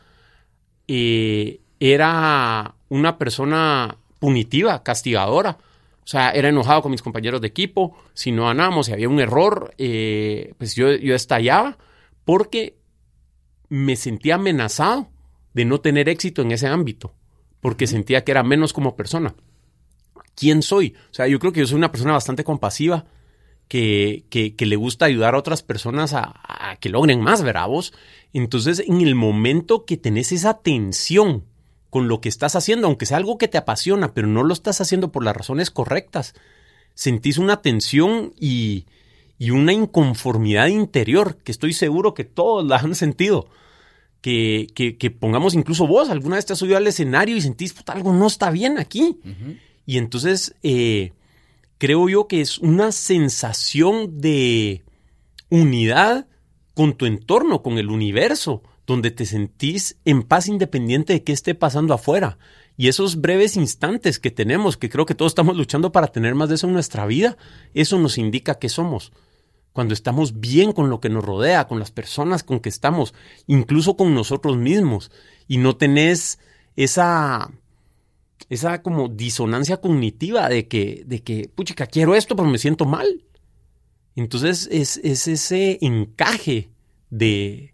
eh, 0.87 1.61
era 1.79 2.75
una 2.89 3.17
persona 3.17 3.97
punitiva, 4.19 4.83
castigadora. 4.83 5.57
O 6.03 6.07
sea, 6.07 6.31
era 6.31 6.49
enojado 6.49 6.81
con 6.81 6.91
mis 6.91 7.01
compañeros 7.01 7.39
de 7.41 7.47
equipo. 7.47 7.95
Si 8.13 8.31
no 8.31 8.45
ganábamos, 8.45 8.87
si 8.87 8.93
había 8.93 9.07
un 9.07 9.19
error, 9.19 9.73
eh, 9.77 10.53
pues 10.57 10.75
yo, 10.75 10.91
yo 10.93 11.15
estallaba 11.15 11.77
porque 12.25 12.77
me 13.69 13.95
sentía 13.95 14.35
amenazado 14.35 15.09
de 15.53 15.65
no 15.65 15.79
tener 15.79 16.09
éxito 16.09 16.41
en 16.41 16.51
ese 16.51 16.67
ámbito, 16.67 17.13
porque 17.61 17.87
sentía 17.87 18.23
que 18.23 18.31
era 18.31 18.43
menos 18.43 18.73
como 18.73 18.95
persona. 18.95 19.35
¿Quién 20.35 20.61
soy? 20.61 20.95
O 21.11 21.13
sea, 21.13 21.27
yo 21.27 21.39
creo 21.39 21.53
que 21.53 21.59
yo 21.59 21.67
soy 21.67 21.77
una 21.77 21.91
persona 21.91 22.13
bastante 22.13 22.43
compasiva, 22.43 23.05
que, 23.67 24.25
que, 24.29 24.65
le 24.65 24.75
gusta 24.75 25.05
ayudar 25.05 25.33
a 25.33 25.39
otras 25.39 25.63
personas 25.63 26.13
a, 26.13 26.77
que 26.79 26.89
logren 26.89 27.21
más, 27.21 27.41
¿verdad 27.41 27.67
vos? 27.67 27.93
Entonces, 28.31 28.83
en 28.85 29.01
el 29.01 29.15
momento 29.15 29.85
que 29.85 29.97
tenés 29.97 30.31
esa 30.31 30.59
tensión 30.59 31.45
con 31.89 32.07
lo 32.07 32.21
que 32.21 32.29
estás 32.29 32.55
haciendo, 32.55 32.87
aunque 32.87 33.05
sea 33.05 33.17
algo 33.17 33.37
que 33.37 33.47
te 33.47 33.57
apasiona, 33.57 34.13
pero 34.13 34.27
no 34.27 34.43
lo 34.43 34.53
estás 34.53 34.81
haciendo 34.81 35.11
por 35.11 35.23
las 35.23 35.35
razones 35.35 35.71
correctas, 35.71 36.35
sentís 36.93 37.37
una 37.37 37.61
tensión 37.61 38.33
y, 38.39 38.85
y 39.39 39.51
una 39.51 39.73
inconformidad 39.73 40.67
interior 40.67 41.37
que 41.37 41.51
estoy 41.51 41.73
seguro 41.73 42.13
que 42.13 42.23
todos 42.23 42.65
la 42.65 42.77
han 42.77 42.95
sentido. 42.95 43.47
Que, 44.21 44.67
que, 44.73 45.11
pongamos 45.11 45.53
incluso 45.53 45.85
vos, 45.85 46.09
alguna 46.09 46.37
vez 46.37 46.45
te 46.45 46.53
has 46.53 46.59
subido 46.59 46.77
al 46.77 46.87
escenario 46.87 47.35
y 47.35 47.41
sentís, 47.41 47.73
puta, 47.73 47.91
algo 47.91 48.13
no 48.13 48.27
está 48.27 48.51
bien 48.51 48.77
aquí. 48.77 49.19
Y 49.85 49.97
entonces 49.97 50.55
eh, 50.63 51.13
creo 51.77 52.09
yo 52.09 52.27
que 52.27 52.41
es 52.41 52.57
una 52.59 52.91
sensación 52.91 54.21
de 54.21 54.83
unidad 55.49 56.27
con 56.73 56.93
tu 56.93 57.05
entorno, 57.05 57.61
con 57.61 57.77
el 57.77 57.89
universo, 57.89 58.63
donde 58.87 59.11
te 59.11 59.25
sentís 59.25 59.97
en 60.05 60.23
paz 60.23 60.47
independiente 60.47 61.13
de 61.13 61.23
qué 61.23 61.31
esté 61.31 61.55
pasando 61.55 61.93
afuera. 61.93 62.37
Y 62.75 62.87
esos 62.87 63.21
breves 63.21 63.55
instantes 63.55 64.19
que 64.19 64.31
tenemos, 64.31 64.77
que 64.77 64.89
creo 64.89 65.05
que 65.05 65.13
todos 65.13 65.31
estamos 65.31 65.55
luchando 65.55 65.91
para 65.91 66.07
tener 66.07 66.33
más 66.33 66.49
de 66.49 66.55
eso 66.55 66.67
en 66.67 66.73
nuestra 66.73 67.05
vida, 67.05 67.37
eso 67.73 67.99
nos 67.99 68.17
indica 68.17 68.55
que 68.55 68.69
somos 68.69 69.11
cuando 69.73 69.95
estamos 69.95 70.39
bien 70.39 70.71
con 70.71 70.89
lo 70.89 71.01
que 71.01 71.09
nos 71.09 71.25
rodea, 71.25 71.67
con 71.67 71.79
las 71.79 71.91
personas 71.91 72.43
con 72.43 72.59
que 72.59 72.69
estamos, 72.69 73.13
incluso 73.47 73.97
con 73.97 74.13
nosotros 74.13 74.55
mismos, 74.55 75.11
y 75.47 75.57
no 75.57 75.75
tenés 75.75 76.39
esa, 76.75 77.51
esa 78.49 78.81
como 78.81 79.07
disonancia 79.09 79.77
cognitiva 79.77 80.49
de 80.49 80.67
que, 80.67 81.03
de 81.05 81.21
que, 81.23 81.49
puchica, 81.53 81.87
quiero 81.87 82.15
esto, 82.15 82.35
pero 82.35 82.47
me 82.47 82.57
siento 82.57 82.85
mal. 82.85 83.23
Entonces 84.15 84.69
es, 84.71 84.97
ese 84.97 85.79
encaje 85.81 86.69
de, 87.09 87.73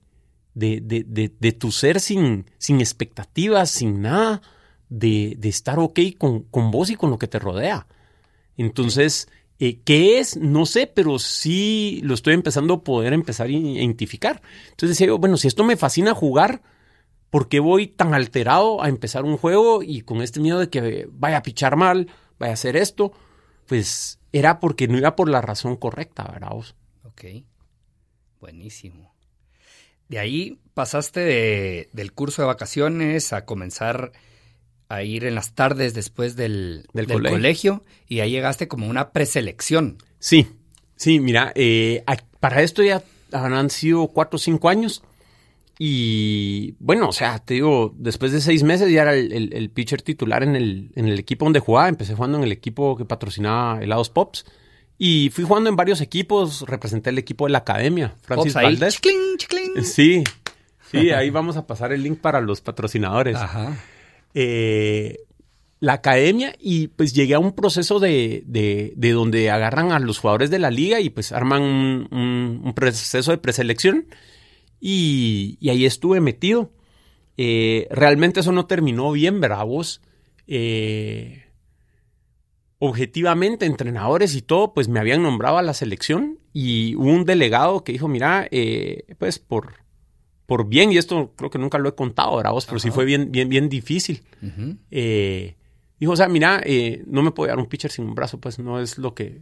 de, 0.54 0.82
de, 0.82 1.32
de, 1.38 1.52
tu 1.52 1.72
ser 1.72 2.00
sin, 2.00 2.46
sin 2.58 2.80
expectativas, 2.80 3.70
sin 3.70 4.02
nada, 4.02 4.42
de, 4.90 5.38
estar 5.44 5.80
ok 5.80 6.00
con, 6.18 6.44
con 6.44 6.72
vos 6.72 6.90
y 6.90 6.96
con 6.96 7.10
lo 7.10 7.18
que 7.18 7.28
te 7.28 7.40
rodea. 7.40 7.88
Entonces, 8.58 9.28
eh, 9.60 9.82
¿Qué 9.84 10.20
es? 10.20 10.38
No 10.38 10.66
sé, 10.66 10.88
pero 10.88 11.20
sí 11.20 12.00
lo 12.04 12.14
estoy 12.14 12.34
empezando 12.34 12.76
a 12.76 12.84
poder 12.84 13.12
empezar 13.12 13.48
a 13.48 13.52
identificar. 13.52 14.42
Entonces 14.70 14.98
decía 14.98 15.08
yo, 15.08 15.18
bueno, 15.18 15.36
si 15.36 15.50
esto 15.50 15.66
me 15.66 15.76
fascina 15.76 16.14
jugar, 16.14 16.62
¿por 17.30 17.48
qué 17.48 17.60
voy 17.60 17.88
tan 17.88 18.14
alterado 18.14 18.82
a 18.84 18.90
empezar 18.90 19.24
un 19.24 19.38
juego 19.38 19.84
y 19.84 20.02
con 20.02 20.22
este 20.22 20.40
miedo 20.40 20.60
de 20.60 20.70
que 20.70 21.08
vaya 21.12 21.38
a 21.38 21.44
pichar 21.44 21.76
mal, 21.76 22.08
vaya 22.40 22.52
a 22.52 22.54
hacer 22.54 22.76
esto? 22.76 23.12
Pues 23.66 24.20
era 24.32 24.60
porque 24.60 24.88
no 24.88 24.98
iba 24.98 25.16
por 25.16 25.30
la 25.30 25.42
razón 25.42 25.76
correcta, 25.76 26.24
¿verdad? 26.32 26.52
Ok, 27.04 27.24
buenísimo. 28.40 29.14
De 30.08 30.18
ahí 30.20 30.60
pasaste 30.74 31.90
del 31.92 32.14
curso 32.14 32.42
de 32.42 32.48
vacaciones 32.48 33.32
a 33.32 33.46
comenzar 33.46 34.12
a 34.88 35.04
ir 35.04 35.24
en 35.24 35.36
las 35.36 35.54
tardes 35.54 35.94
después 35.94 36.36
del, 36.36 36.88
colegio. 36.92 37.84
y 38.08 38.22
ahí 38.22 38.32
llegaste 38.32 38.68
como 38.68 38.88
una 38.88 39.12
preselección. 39.12 39.98
Sí, 40.18 40.48
sí, 40.96 41.20
mira, 41.20 41.52
eh, 41.56 42.04
para 42.40 42.64
esto 42.64 42.82
ya 42.82 43.04
han 43.32 43.70
sido 43.70 44.08
cuatro 44.08 44.38
o 44.38 44.40
cinco 44.40 44.68
años. 44.68 45.04
Y 45.82 46.76
bueno, 46.80 47.08
o 47.08 47.14
sea, 47.14 47.40
te 47.40 47.54
digo, 47.54 47.96
después 47.98 48.34
de 48.34 48.42
seis 48.42 48.64
meses 48.64 48.92
ya 48.92 49.04
era 49.04 49.16
el, 49.16 49.72
pitcher 49.74 50.02
titular 50.02 50.44
en 50.44 50.58
el, 50.58 50.92
en 50.96 51.08
el 51.08 51.18
equipo 51.18 51.46
donde 51.46 51.62
jugaba. 51.62 51.88
Empecé 51.88 52.16
jugando 52.16 52.38
en 52.38 52.44
el 52.44 52.52
equipo 52.52 52.98
que 52.98 53.06
patrocinaba 53.06 53.82
helados 53.82 54.10
Pops. 54.10 54.46
Y 54.98 55.30
fui 55.30 55.46
jugando 55.46 55.70
en 55.70 55.78
varios 55.78 56.02
equipos, 56.02 56.66
representé 56.68 57.12
el 57.12 57.18
equipo 57.18 57.46
de 57.46 57.54
la 57.54 57.60
academia, 57.60 58.16
Francis 58.22 58.54
Valdés. 58.54 59.00
Sí, 59.86 60.26
sí, 60.92 61.12
ahí 61.12 61.30
vamos 61.30 61.56
a 61.56 61.66
pasar 61.66 61.94
el 61.94 62.04
link 62.04 62.20
para 62.20 62.42
los 62.42 62.60
patrocinadores. 62.60 63.38
Ajá. 63.38 63.78
Eh, 64.34 65.20
la 65.80 65.94
academia 65.94 66.54
y 66.60 66.88
pues 66.88 67.14
llegué 67.14 67.36
a 67.36 67.40
un 67.40 67.54
proceso 67.54 68.00
de, 68.00 68.44
de, 68.46 69.12
donde 69.12 69.50
agarran 69.50 69.94
a 69.94 70.00
los 70.00 70.20
jugadores 70.20 70.50
de 70.50 70.60
la 70.60 70.72
liga 70.72 71.00
y 71.00 71.10
pues 71.10 71.32
arman 71.32 71.62
un, 71.62 72.74
proceso 72.76 73.32
de 73.32 73.38
preselección 73.38 74.08
y, 74.80 75.58
ahí 75.70 75.86
estuve 75.86 76.22
metido. 76.22 76.72
Eh, 77.38 77.88
realmente 77.92 78.42
eso 78.42 78.52
no 78.52 78.66
terminó 78.66 79.12
bien, 79.12 79.40
bravos. 79.40 80.02
Eh, 80.48 81.46
objetivamente, 82.80 83.66
entrenadores 83.66 84.36
y 84.36 84.42
todo, 84.42 84.74
pues 84.74 84.88
me 84.88 85.00
habían 85.00 85.24
nombrado 85.24 85.58
a 85.58 85.62
la 85.62 85.74
selección 85.74 86.40
y 86.54 86.96
hubo 86.96 87.12
un 87.12 87.26
delegado 87.26 87.84
que 87.84 87.92
dijo, 87.92 88.08
mira, 88.08 88.50
pues 89.18 89.40
por, 89.40 89.76
por 90.50 90.68
bien, 90.68 90.92
y 90.92 90.98
esto 90.98 91.32
creo 91.36 91.52
que 91.52 91.60
nunca 91.60 91.78
lo 91.78 91.90
he 91.90 91.94
contado, 91.94 92.36
¿verdad? 92.36 92.52
Vos, 92.52 92.66
pero 92.66 92.80
sí 92.80 92.90
fue 92.90 93.06
bien, 93.06 93.32
bien, 93.32 93.50
bien 93.50 93.70
difícil. 93.70 94.24
Eh, 94.90 95.56
dijo, 96.00 96.14
o 96.14 96.16
sea, 96.16 96.28
mira, 96.28 96.60
eh, 96.66 97.04
no 97.06 97.22
me 97.22 97.30
puedo 97.30 97.50
dar 97.50 97.60
un 97.60 97.68
pitcher 97.68 97.92
sin 97.92 98.06
un 98.06 98.16
brazo, 98.16 98.40
pues 98.40 98.58
no 98.58 98.82
es 98.82 98.98
lo 98.98 99.14
que, 99.14 99.42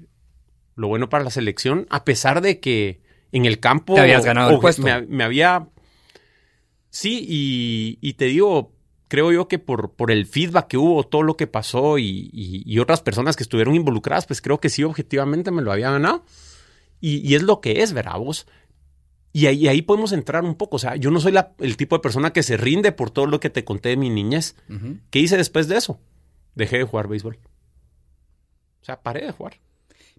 lo 0.76 0.89
bueno 0.89 1.08
para 1.08 1.23
la 1.23 1.30
selección, 1.30 1.88
a 1.89 2.04
pesar 2.04 2.41
de 2.41 2.60
que 2.60 3.00
en 3.32 3.46
el 3.46 3.60
campo... 3.60 3.96
Te 3.96 4.02
habías 4.02 4.26
ganado 4.26 4.52
el 4.52 4.60
puesto. 4.60 4.84
Me, 5.08 5.24
había... 5.24 5.68
Sí, 6.90 7.26
y, 8.02 8.13
te 8.13 8.26
digo, 8.26 8.74
creo 9.08 9.32
yo 9.32 9.48
que 9.48 9.60
por, 9.60 9.94
por 9.94 10.12
el 10.12 10.26
feedback 10.26 10.68
que 10.68 10.78
hubo, 10.78 11.04
todo 11.04 11.24
lo 11.24 11.38
que 11.38 11.48
pasó 11.48 11.98
y, 12.00 12.80
otras 12.80 13.02
personas 13.02 13.36
que 13.36 13.44
estuvieron 13.44 13.76
involucradas, 13.76 14.26
pues 14.26 14.42
creo 14.42 14.60
que 14.60 14.70
sí, 14.70 14.84
objetivamente 14.84 15.52
me 15.52 15.62
lo 15.62 15.72
había 15.72 15.92
ganado. 15.92 16.24
Y, 17.00 17.36
es 17.36 17.44
lo 17.44 17.62
que 17.62 17.84
es, 17.84 17.94
¿verdad? 17.94 18.18
Vos. 18.18 18.48
Y 19.34 19.46
ahí, 19.46 19.82
podemos 19.84 20.13
entrar 20.13 20.44
un 20.44 20.56
poco. 20.56 20.78
O 20.78 20.80
sea, 20.80 20.96
yo 20.96 21.12
no 21.12 21.20
soy 21.20 21.36
el 21.60 21.78
tipo 21.78 21.96
de 21.96 22.02
persona 22.02 22.34
que 22.34 22.42
se 22.42 22.58
rinde 22.58 22.92
por 22.92 23.12
todo 23.12 23.28
lo 23.28 23.40
que 23.40 23.52
te 23.52 23.63
conté 23.63 23.90
de 23.90 23.98
mi 23.98 24.10
niñez. 24.10 24.56
¿Qué 25.12 25.20
hice 25.20 25.38
después 25.38 25.68
de 25.68 25.78
eso? 25.78 26.00
Dejé 26.56 26.80
de 26.80 26.86
jugar 26.86 27.08
béisbol. 27.08 27.38
O 28.82 28.86
sea, 28.86 29.04
paré 29.04 29.26
de 29.26 29.32
jugar. 29.32 29.60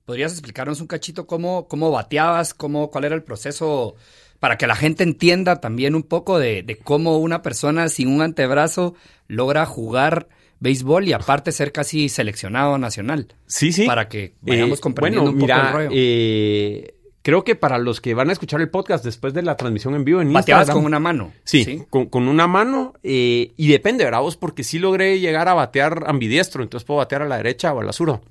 ¿Podrías 0.08 0.32
explicarnos 0.32 0.80
un 0.80 0.86
cachito 0.86 1.26
cómo, 1.26 1.68
cómo 1.68 1.90
bateabas, 1.90 2.54
cómo, 2.54 2.90
cuál 2.90 3.04
era 3.04 3.14
el 3.14 3.22
proceso 3.22 3.94
para 4.40 4.56
que 4.56 4.66
la 4.66 4.74
gente 4.74 5.02
entienda 5.02 5.60
también 5.60 5.94
un 5.94 6.02
poco 6.02 6.38
de, 6.38 6.78
cómo 6.82 7.18
una 7.18 7.42
persona 7.42 7.90
sin 7.90 8.08
un 8.08 8.22
antebrazo 8.22 8.94
logra 9.26 9.66
jugar 9.66 10.30
béisbol 10.60 11.08
y 11.08 11.12
aparte 11.12 11.52
ser 11.52 11.72
casi 11.72 12.08
seleccionado 12.08 12.78
nacional? 12.78 13.34
Sí, 13.48 13.70
sí. 13.70 13.84
Para 13.84 14.08
que 14.08 14.32
vayamos 14.40 14.78
eh, 14.78 14.80
comprendiendo 14.80 15.30
un 15.30 15.40
poco 15.40 15.52
el 15.52 15.72
rollo. 15.74 15.90
Eh, 15.92 16.94
creo 17.28 17.44
que 17.44 17.54
para 17.54 17.76
los 17.76 18.00
que 18.00 18.14
van 18.14 18.30
a 18.30 18.32
escuchar 18.32 18.62
el 18.62 18.70
podcast 18.70 19.04
después 19.04 19.34
de 19.34 19.42
la 19.42 19.54
transmisión 19.54 19.94
en 19.94 20.02
vivo 20.02 20.22
en 20.22 20.32
Bateabas 20.32 20.70
con 20.70 20.86
una 20.86 20.98
mano. 20.98 21.34
Sí, 21.44 21.84
Con, 21.90 22.26
una 22.26 22.46
mano. 22.46 22.94
Eh, 23.02 23.52
y 23.54 23.68
depende, 23.68 24.04
¿verdad? 24.04 24.20
Vos, 24.20 24.38
porque 24.38 24.64
sí 24.64 24.78
logré 24.78 25.20
llegar 25.20 25.46
a 25.46 25.52
batear 25.52 26.04
ambidiestro, 26.06 26.62
entonces 26.62 26.86
puedo 26.86 26.96
batear 26.96 27.20
a 27.20 27.28
la 27.28 27.36
derecha 27.36 27.74
o 27.74 27.80
a 27.80 27.84
la 27.84 27.92
zurda. 27.92 28.22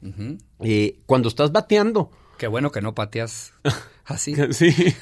Eh, 0.62 0.98
cuando 1.06 1.30
estás 1.30 1.52
bateando. 1.52 2.10
Qué 2.40 2.48
bueno 2.48 2.72
que 2.72 2.82
no 2.82 2.96
pateas 2.96 3.54
así. 4.06 4.36
sí. 4.52 4.74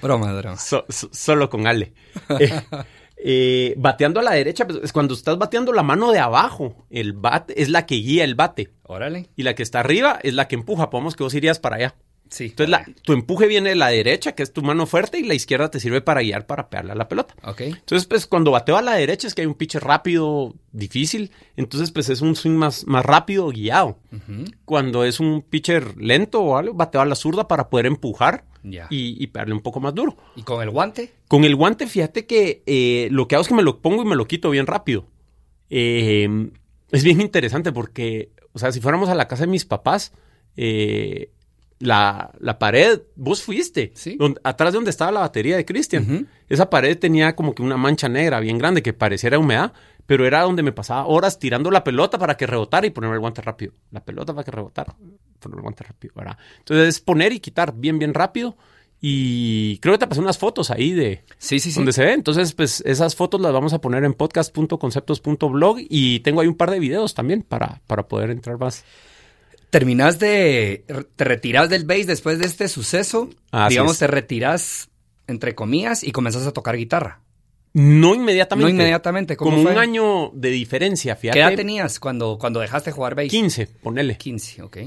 broma, 0.00 0.32
broma. 0.32 0.56
solo 0.56 1.50
con 1.50 1.66
Ale. 1.66 1.92
Eh, 3.22 3.74
bateando 3.76 4.20
a 4.20 4.22
la 4.22 4.32
derecha, 4.32 4.66
pues, 4.66 4.90
cuando 4.94 5.12
estás 5.12 5.36
bateando 5.36 5.74
la 5.74 5.82
mano 5.82 6.12
de 6.12 6.20
abajo, 6.20 6.86
el 6.88 7.12
bat 7.12 7.50
es 7.54 7.68
la 7.68 7.84
que 7.84 7.96
guía 7.96 8.24
el 8.24 8.36
bate. 8.36 8.72
Órale. 8.84 9.28
Y 9.36 9.42
la 9.42 9.54
que 9.54 9.62
está 9.62 9.80
arriba 9.80 10.18
es 10.22 10.32
la 10.32 10.48
que 10.48 10.54
empuja. 10.54 10.88
Podemos 10.88 11.14
que 11.14 11.24
vos 11.24 11.34
irías 11.34 11.58
para 11.58 11.76
allá. 11.76 11.94
Entonces, 12.38 12.76
tu 13.02 13.12
empuje 13.12 13.46
viene 13.46 13.70
de 13.70 13.74
la 13.74 13.88
derecha, 13.88 14.32
que 14.32 14.42
es 14.42 14.52
tu 14.52 14.62
mano 14.62 14.86
fuerte, 14.86 15.18
y 15.18 15.24
la 15.24 15.34
izquierda 15.34 15.70
te 15.70 15.80
sirve 15.80 16.00
para 16.00 16.22
guiar, 16.22 16.46
para 16.46 16.70
pegarle 16.70 16.92
a 16.92 16.94
la 16.94 17.08
pelota. 17.08 17.34
Ok. 17.42 17.62
Entonces, 17.62 18.06
pues, 18.06 18.26
cuando 18.26 18.52
bateo 18.52 18.76
a 18.76 18.82
la 18.82 18.94
derecha 18.94 19.26
es 19.26 19.34
que 19.34 19.42
hay 19.42 19.46
un 19.46 19.54
pitcher 19.54 19.82
rápido, 19.82 20.54
difícil. 20.72 21.32
Entonces, 21.56 21.90
pues, 21.90 22.08
es 22.08 22.20
un 22.20 22.36
swing 22.36 22.52
más, 22.52 22.86
más 22.86 23.04
rápido, 23.04 23.48
guiado. 23.48 23.98
Cuando 24.64 25.04
es 25.04 25.18
un 25.18 25.42
pitcher 25.42 25.96
lento 25.96 26.40
o 26.40 26.56
algo, 26.56 26.74
bateo 26.74 27.00
a 27.00 27.06
la 27.06 27.14
zurda 27.14 27.48
para 27.48 27.68
poder 27.68 27.86
empujar 27.86 28.44
y, 28.62 29.26
pegarle 29.28 29.54
un 29.54 29.60
poco 29.60 29.80
más 29.80 29.94
duro. 29.94 30.16
¿Y 30.36 30.42
con 30.42 30.62
el 30.62 30.70
guante? 30.70 31.12
Con 31.28 31.44
el 31.44 31.56
guante, 31.56 31.86
fíjate 31.86 32.26
que 32.26 32.62
eh, 32.66 33.08
lo 33.10 33.26
que 33.26 33.34
hago 33.34 33.42
es 33.42 33.48
que 33.48 33.54
me 33.54 33.62
lo 33.62 33.80
pongo 33.80 34.02
y 34.02 34.06
me 34.06 34.16
lo 34.16 34.26
quito 34.26 34.50
bien 34.50 34.66
rápido. 34.66 35.06
Eh, 35.68 36.28
es 36.90 37.04
bien 37.04 37.20
interesante 37.20 37.72
porque, 37.72 38.30
o 38.52 38.58
sea, 38.58 38.72
si 38.72 38.80
fuéramos 38.80 39.08
a 39.08 39.14
la 39.14 39.28
casa 39.28 39.44
de 39.44 39.50
mis 39.50 39.64
papás, 39.64 40.12
eh, 40.56 41.30
la, 41.80 42.30
la 42.38 42.58
pared, 42.58 43.00
vos 43.16 43.42
fuiste, 43.42 43.90
¿Sí? 43.94 44.16
atrás 44.44 44.72
de 44.72 44.76
donde 44.76 44.90
estaba 44.90 45.10
la 45.10 45.20
batería 45.20 45.56
de 45.56 45.64
Cristian. 45.64 46.28
Esa 46.48 46.70
pared 46.70 46.96
tenía 46.98 47.34
como 47.34 47.54
que 47.54 47.62
una 47.62 47.76
mancha 47.76 48.08
negra 48.08 48.38
bien 48.38 48.58
grande 48.58 48.82
que 48.82 48.92
pareciera 48.92 49.38
humedad, 49.38 49.72
pero 50.06 50.26
era 50.26 50.42
donde 50.42 50.62
me 50.62 50.72
pasaba 50.72 51.06
horas 51.06 51.38
tirando 51.38 51.70
la 51.70 51.82
pelota 51.82 52.18
para 52.18 52.36
que 52.36 52.46
rebotara 52.46 52.86
y 52.86 52.90
poner 52.90 53.12
el 53.12 53.18
guante 53.20 53.40
rápido. 53.42 53.72
La 53.90 54.04
pelota 54.04 54.32
para 54.34 54.44
que 54.44 54.50
rebotara, 54.50 54.94
poner 55.40 55.56
el 55.56 55.62
guante 55.62 55.84
rápido, 55.84 56.14
¿verdad? 56.16 56.36
Entonces 56.58 56.88
es 56.88 57.00
poner 57.00 57.32
y 57.32 57.40
quitar 57.40 57.72
bien, 57.74 57.98
bien 57.98 58.12
rápido. 58.14 58.56
Y 59.02 59.78
creo 59.78 59.94
que 59.94 60.00
te 60.00 60.06
pasé 60.06 60.20
unas 60.20 60.36
fotos 60.36 60.70
ahí 60.70 60.92
de 60.92 61.24
Sí, 61.38 61.58
sí, 61.58 61.70
sí. 61.70 61.76
donde 61.76 61.94
se 61.94 62.04
ve. 62.04 62.12
Entonces, 62.12 62.52
pues 62.52 62.82
esas 62.84 63.16
fotos 63.16 63.40
las 63.40 63.50
vamos 63.50 63.72
a 63.72 63.80
poner 63.80 64.04
en 64.04 64.12
podcast.conceptos.blog 64.12 65.78
y 65.88 66.20
tengo 66.20 66.42
ahí 66.42 66.48
un 66.48 66.56
par 66.56 66.70
de 66.70 66.78
videos 66.80 67.14
también 67.14 67.42
para, 67.42 67.80
para 67.86 68.06
poder 68.08 68.30
entrar 68.30 68.58
más. 68.58 68.84
Terminas 69.70 70.18
de. 70.18 70.84
Te 71.16 71.24
retiras 71.24 71.70
del 71.70 71.84
bass 71.84 72.06
después 72.06 72.38
de 72.38 72.46
este 72.46 72.68
suceso. 72.68 73.30
Así 73.52 73.74
digamos, 73.74 73.92
es. 73.92 73.98
te 74.00 74.06
retiras, 74.08 74.90
entre 75.26 75.54
comillas, 75.54 76.02
y 76.02 76.12
comenzas 76.12 76.46
a 76.46 76.52
tocar 76.52 76.76
guitarra. 76.76 77.20
No 77.72 78.16
inmediatamente. 78.16 78.72
No 78.72 78.76
inmediatamente. 78.76 79.36
¿Cómo 79.36 79.52
Como 79.52 79.62
fue? 79.62 79.72
un 79.72 79.78
año 79.78 80.30
de 80.34 80.50
diferencia, 80.50 81.14
fíjate. 81.14 81.38
¿Qué 81.38 81.44
edad 81.44 81.54
tenías 81.54 82.00
cuando, 82.00 82.36
cuando 82.38 82.58
dejaste 82.58 82.90
de 82.90 82.94
jugar 82.94 83.14
bass? 83.14 83.28
15, 83.28 83.66
ponele. 83.80 84.16
15, 84.16 84.62
ok. 84.62 84.78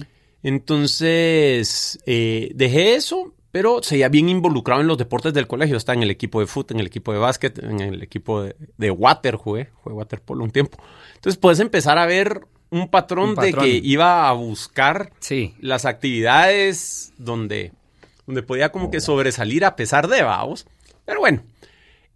Entonces, 0.43 1.99
eh, 2.05 2.51
dejé 2.53 2.95
eso, 2.95 3.33
pero 3.51 3.81
seguía 3.81 4.09
bien 4.09 4.27
involucrado 4.27 4.81
en 4.81 4.87
los 4.87 4.97
deportes 4.97 5.33
del 5.33 5.47
colegio. 5.47 5.77
Estaba 5.77 5.95
en 5.95 6.03
el 6.03 6.11
equipo 6.11 6.41
de 6.41 6.47
fútbol, 6.47 6.75
en 6.75 6.79
el 6.81 6.87
equipo 6.87 7.13
de 7.13 7.19
básquet, 7.19 7.57
en 7.63 7.79
el 7.79 8.03
equipo 8.03 8.43
de, 8.43 8.55
de 8.77 8.91
water, 8.91 9.35
jugué, 9.37 9.69
jugué 9.75 9.95
waterpolo 9.95 10.43
un 10.43 10.51
tiempo. 10.51 10.77
Entonces, 11.15 11.39
puedes 11.39 11.61
empezar 11.61 11.97
a 11.97 12.05
ver 12.05 12.41
un 12.73 12.89
patrón, 12.89 13.29
Un 13.29 13.35
patrón. 13.35 13.65
de 13.65 13.71
que 13.71 13.87
iba 13.87 14.27
a 14.27 14.33
buscar 14.33 15.11
Sí. 15.19 15.53
las 15.59 15.85
actividades 15.85 17.13
donde, 17.17 17.71
donde 18.25 18.43
podía 18.43 18.71
como 18.71 18.91
que 18.91 18.99
sobresalir 19.01 19.63
a 19.65 19.75
pesar 19.75 20.07
de 20.07 20.21
vamos. 20.23 20.65
Pero 21.05 21.19
bueno, 21.19 21.43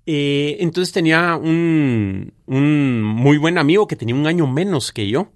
eh, 0.06 0.58
entonces 0.60 0.94
tenía 0.94 1.36
un, 1.36 2.34
un 2.46 3.02
muy 3.04 3.38
buen 3.38 3.58
amigo 3.58 3.88
que 3.88 3.96
tenía 3.96 4.16
un 4.16 4.28
año 4.28 4.48
menos 4.48 4.92
que 4.92 5.08
yo. 5.10 5.32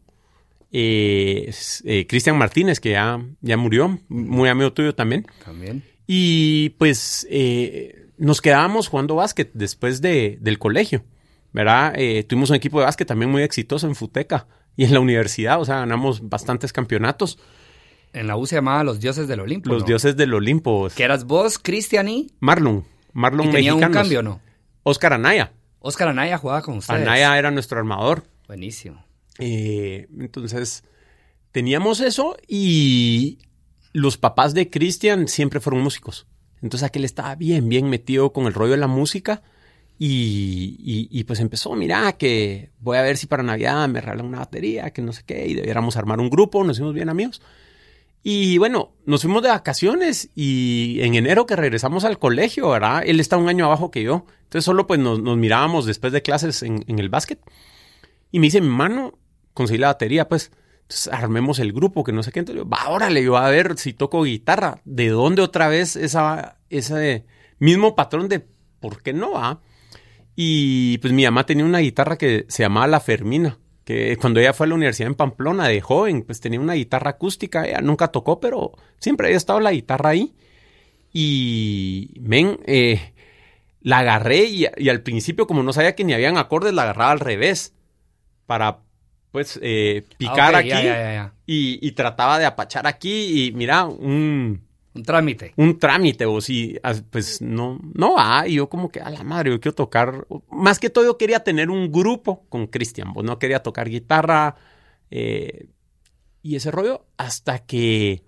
Eh, 0.72 1.52
eh, 1.84 2.08
Cristian 2.08 2.38
Martínez, 2.38 2.80
que 2.80 2.92
ya, 2.92 3.20
ya 3.42 3.58
murió, 3.58 4.00
muy 4.08 4.48
amigo 4.50 4.72
tuyo 4.74 4.96
también. 4.96 5.26
También. 5.44 5.84
Y 6.08 6.70
pues 6.78 7.28
nos 8.18 8.42
quedábamos 8.42 8.88
jugando 8.88 9.16
básquet 9.16 9.50
después 9.54 10.02
de, 10.02 10.38
del 10.42 10.60
colegio, 10.60 11.04
¿verdad? 11.52 11.94
Eh, 11.98 12.24
tuvimos 12.24 12.50
un 12.52 12.56
equipo 12.56 12.80
de 12.80 12.86
básquet 12.86 13.08
también 13.08 13.32
muy 13.32 13.42
exitoso 13.44 13.88
en 13.88 13.96
Futeca 13.96 14.48
y 14.76 14.86
en 14.86 14.94
la 14.94 15.00
universidad, 15.00 15.60
o 15.60 15.66
sea, 15.66 15.80
ganamos 15.80 16.28
bastantes 16.28 16.74
campeonatos. 16.74 17.38
En 18.14 18.28
la 18.28 18.36
U 18.36 18.46
se 18.46 18.56
llamaba 18.56 18.84
Los 18.84 19.00
Dioses 19.00 19.28
del 19.28 19.40
Olimpo. 19.40 19.70
Los 19.70 19.84
¿no? 19.84 19.88
dioses 19.88 20.18
del 20.18 20.34
Olimpo. 20.34 20.90
Que 20.96 21.04
eras 21.04 21.26
vos, 21.26 21.58
Cristian 21.60 22.10
y. 22.10 22.32
Marlon, 22.40 22.84
Marlon 23.14 23.50
Y 23.50 23.52
tenía 23.52 23.74
un 23.74 23.82
cambio, 23.82 24.22
¿no? 24.22 24.42
Oscar 24.84 25.14
Anaya. 25.14 25.54
Oscar 25.80 26.10
Anaya 26.10 26.38
jugaba 26.38 26.62
con 26.62 26.78
ustedes. 26.78 27.02
Anaya 27.02 27.38
era 27.38 27.52
nuestro 27.52 27.80
armador. 27.80 28.24
Buenísimo. 28.48 29.06
Eh, 29.40 30.08
entonces, 30.20 30.84
teníamos 31.52 32.02
eso 32.02 32.38
y 32.48 33.40
los 33.94 34.18
papás 34.18 34.54
de 34.54 34.70
Cristian 34.70 35.28
siempre 35.28 35.60
fueron 35.60 35.82
músicos. 35.82 36.28
Entonces 36.62 36.88
aquel 36.88 37.06
estaba 37.06 37.36
bien, 37.36 37.70
bien 37.70 37.90
metido 37.90 38.34
con 38.34 38.46
el 38.46 38.54
rollo 38.54 38.72
de 38.72 38.78
la 38.78 38.88
música 38.88 39.42
y, 40.04 41.24
pues 41.26 41.40
empezó, 41.40 41.76
mira, 41.76 42.14
que 42.14 42.72
voy 42.80 42.98
a 42.98 43.04
ver 43.04 43.18
si 43.18 43.28
para 43.28 43.44
Navidad 43.44 43.88
me 43.88 44.02
regalan 44.02 44.26
una 44.26 44.40
batería, 44.40 44.90
que 44.90 45.04
no 45.04 45.14
sé 45.14 45.22
qué, 45.24 45.46
y 45.46 45.54
debiéramos 45.54 45.96
armar 45.96 46.20
un 46.20 46.32
grupo, 46.32 46.64
nos 46.64 46.78
hicimos 46.78 46.96
bien 46.96 47.08
amigos. 47.08 47.40
Y 48.24 48.58
bueno, 48.58 48.94
nos 49.06 49.22
fuimos 49.22 49.44
de 49.44 49.50
vacaciones 49.50 50.32
y 50.34 50.98
en 51.02 51.14
enero 51.14 51.46
que 51.46 51.56
regresamos 51.56 52.04
al 52.04 52.18
colegio, 52.18 52.70
¿verdad? 52.70 53.04
Él 53.06 53.20
está 53.20 53.38
un 53.38 53.48
año 53.48 53.66
abajo 53.66 53.92
que 53.92 54.02
yo. 54.02 54.26
Entonces 54.44 54.66
solo 54.66 54.88
pues 54.88 55.00
nos, 55.00 55.20
mirábamos 55.20 55.86
después 55.86 56.12
de 56.12 56.24
clases 56.24 56.64
en, 56.64 56.84
el 56.88 57.10
básquet. 57.10 57.40
Y 58.32 58.40
me 58.40 58.48
dice, 58.48 58.60
mi 58.60 58.70
mano, 58.70 59.20
conseguí 59.54 59.80
la 59.80 59.88
batería, 59.88 60.28
pues. 60.28 60.52
Armemos 61.12 61.60
el 61.60 61.74
grupo, 61.74 62.04
que 62.04 62.12
no 62.12 62.24
sé 62.24 62.32
qué. 62.32 62.40
Entonces, 62.40 62.66
va, 62.66 62.90
órale, 62.90 63.24
yo 63.24 63.38
a 63.38 63.50
ver 63.50 63.78
si 63.78 63.94
toco 63.94 64.24
guitarra. 64.24 64.82
¿De 64.84 65.10
dónde 65.10 65.44
otra 65.44 65.68
vez 65.68 65.96
esa, 65.96 66.58
ese 66.70 67.26
mismo 67.60 67.96
patrón 67.96 68.28
de 68.30 68.46
por 68.80 69.04
qué 69.04 69.14
no 69.14 69.34
va? 69.34 69.62
Y 70.36 70.98
pues 71.00 71.14
mi 71.14 71.26
mamá 71.26 71.46
tenía 71.46 71.66
una 71.66 71.80
guitarra 71.80 72.18
que 72.18 72.46
se 72.48 72.64
llamaba 72.64 72.88
La 72.88 73.00
Fermina, 73.00 73.58
que 73.84 74.16
cuando 74.18 74.40
ella 74.40 74.54
fue 74.54 74.66
a 74.66 74.70
la 74.70 74.76
universidad 74.76 75.08
en 75.08 75.16
Pamplona 75.16 75.68
de 75.68 75.82
joven, 75.82 76.24
pues 76.24 76.40
tenía 76.40 76.60
una 76.60 76.74
guitarra 76.74 77.12
acústica, 77.12 77.66
ella 77.66 77.82
nunca 77.82 78.10
tocó, 78.10 78.40
pero 78.40 78.72
siempre 79.00 79.28
había 79.28 79.38
estado 79.38 79.60
la 79.60 79.72
guitarra 79.72 80.12
ahí. 80.12 80.34
Y, 81.14 82.14
men, 82.22 82.60
eh, 82.66 83.14
la 83.82 84.00
agarré 84.00 84.46
y, 84.46 84.66
y 84.78 84.90
al 84.90 85.02
principio, 85.02 85.48
como 85.48 85.64
no 85.64 85.74
sabía 85.74 85.96
que 85.96 86.04
ni 86.06 86.14
habían 86.14 86.38
acordes, 86.38 86.74
la 86.74 86.84
agarraba 86.84 87.12
al 87.12 87.20
revés 87.20 87.74
para, 88.46 88.80
pues, 89.32 89.60
eh, 89.62 90.04
picar 90.18 90.56
Ah, 90.56 90.60
ok, 90.60 90.66
aquí 90.66 90.70
ya, 90.70 90.84
ya, 90.84 90.98
ya, 90.98 91.14
ya. 91.14 91.34
Y, 91.46 91.86
y 91.86 91.92
trataba 91.92 92.40
de 92.40 92.46
apachar 92.46 92.88
aquí 92.88 93.48
y 93.48 93.52
mira, 93.52 93.86
un, 93.86 94.62
Un 94.94 95.04
trámite. 95.04 95.54
un 95.56 95.80
trámite 95.80 96.26
o 96.26 96.42
si, 96.42 96.78
pues 97.10 97.42
no, 97.42 97.80
no 97.94 98.16
va. 98.16 98.48
Y 98.48 98.56
yo 98.56 98.68
como 98.70 98.90
que 98.90 99.00
a 99.00 99.10
la 99.10 99.24
madre, 99.24 99.52
yo 99.52 99.60
quiero 99.62 99.76
tocar. 99.76 100.28
Más 100.50 100.80
que 100.80 100.90
todo 100.90 101.06
yo 101.06 101.18
quería 101.18 101.44
tener 101.44 101.70
un 101.70 101.92
grupo 101.92 102.44
con 102.50 102.68
Cristian, 102.68 103.14
pues 103.14 103.26
no 103.26 103.40
quería 103.40 103.64
tocar 103.64 103.88
guitarra 103.90 104.56
eh, 105.10 105.68
y 106.44 106.56
ese 106.56 106.72
rollo 106.72 107.06
hasta 107.18 107.60
que 107.60 108.24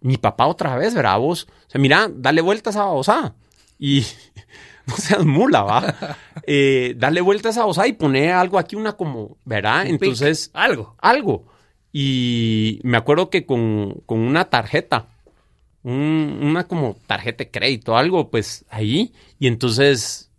mi 0.00 0.16
papá 0.16 0.46
otra 0.46 0.76
vez, 0.76 0.94
¿verdad? 0.94 1.18
Vos, 1.18 1.46
o 1.68 1.70
sea, 1.70 1.80
mira, 1.80 2.10
dale 2.12 2.40
vueltas 2.40 2.76
a 2.76 2.88
esa. 3.00 3.34
Y 3.78 4.04
no 4.86 4.96
seas 4.96 5.24
mula, 5.24 5.62
va. 5.62 6.16
Eh, 6.46 6.94
dale 6.98 7.20
vueltas 7.20 7.56
a 7.56 7.68
esa 7.68 7.86
y 7.86 7.92
pone 7.92 8.32
algo 8.32 8.58
aquí, 8.58 8.76
una 8.76 8.92
como, 8.94 9.36
¿verdad? 9.44 9.82
Un 9.82 9.98
pic, 9.98 10.02
Entonces, 10.10 10.50
Algo. 10.52 10.94
algo. 10.98 11.46
Y 11.92 12.80
me 12.84 12.96
acuerdo 12.96 13.30
que 13.30 13.44
con, 13.46 14.02
con 14.06 14.18
una 14.18 14.46
tarjeta, 14.46 15.08
un- 15.84 16.38
una 16.42 16.66
como 16.68 16.96
tarjeta 17.06 17.44
de 17.44 17.50
crédito, 17.50 17.96
algo, 17.96 18.30
pues 18.30 18.64
ahí. 18.70 19.12
Y 19.38 19.46
entonces 19.48 20.30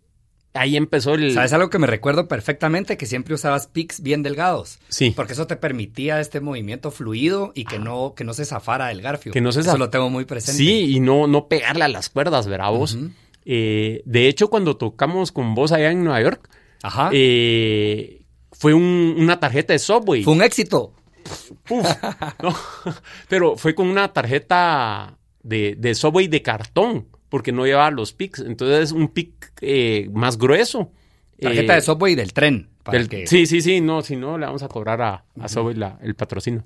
ahí 0.54 0.78
empezó 0.78 1.16
el... 1.16 1.34
¿Sabes 1.34 1.52
algo 1.54 1.70
que 1.70 1.80
me 1.80 1.88
recuerdo 1.88 2.28
perfectamente? 2.28 2.96
Que 2.96 3.06
siempre 3.08 3.34
usabas 3.34 3.68
pics 3.68 4.02
bien 4.02 4.22
delgados. 4.24 4.78
Sí. 4.88 5.12
Porque 5.16 5.34
eso 5.34 5.48
te 5.48 5.56
permitía 5.56 6.20
este 6.20 6.40
movimiento 6.42 6.92
fluido 6.92 7.52
y 7.56 7.66
que 7.66 7.80
no, 7.80 8.14
que 8.16 8.24
no 8.24 8.34
se 8.34 8.46
zafara 8.46 8.88
del 8.88 9.02
garfio. 9.02 9.32
Que 9.34 9.42
no 9.42 9.52
se 9.52 9.62
Eso 9.62 9.74
zaf- 9.74 9.80
lo 9.80 9.90
tengo 9.90 10.10
muy 10.10 10.26
presente. 10.26 10.58
Sí, 10.58 10.96
y 10.96 11.00
no, 11.00 11.26
no 11.28 11.48
pegarle 11.48 11.84
a 11.86 11.88
las 11.88 12.10
cuerdas, 12.10 12.48
¿verdad 12.48 12.70
vos? 12.72 12.98
Eh, 13.46 14.02
de 14.06 14.28
hecho, 14.28 14.50
cuando 14.50 14.78
tocamos 14.78 15.32
con 15.32 15.56
vos 15.56 15.72
allá 15.72 15.92
en 15.92 16.04
Nueva 16.04 16.22
York, 16.22 16.50
Ajá. 16.84 17.10
eh, 17.12 18.22
fue 18.52 18.74
un- 18.76 19.16
una 19.18 19.40
tarjeta 19.40 19.74
de 19.74 19.80
Subway. 19.80 20.24
Fue 20.24 20.34
un 20.34 20.44
éxito. 20.44 20.94
No. 22.42 22.56
Pero 23.30 23.58
fue 23.58 23.74
con 23.74 23.88
una 23.88 24.14
tarjeta 24.14 25.18
de, 25.44 25.76
de 25.78 25.94
Subway 25.96 26.28
de 26.28 26.42
cartón, 26.42 27.08
porque 27.30 27.52
no 27.52 27.66
llevaba 27.66 27.92
los 27.92 28.14
pics. 28.14 28.40
Entonces, 28.40 28.92
un 28.92 29.10
pic 29.10 29.52
eh, 29.62 30.10
más 30.14 30.38
grueso. 30.38 30.92
Tarjeta 31.40 31.74
Eh, 31.74 31.76
de 31.78 31.82
Subway 31.82 32.16
del 32.16 32.34
tren. 32.34 32.70
Para 32.84 32.98
del- 32.98 33.10
que... 33.10 33.28
Sí, 33.28 33.46
sí, 33.46 33.62
sí, 33.62 33.80
no, 33.82 34.02
si 34.02 34.16
no, 34.16 34.38
le 34.38 34.46
vamos 34.46 34.64
a 34.64 34.68
cobrar 34.68 35.02
a, 35.02 35.26
a 35.40 35.48
Subway 35.50 35.76
la- 35.76 36.00
el 36.02 36.16
patrocinio. 36.16 36.64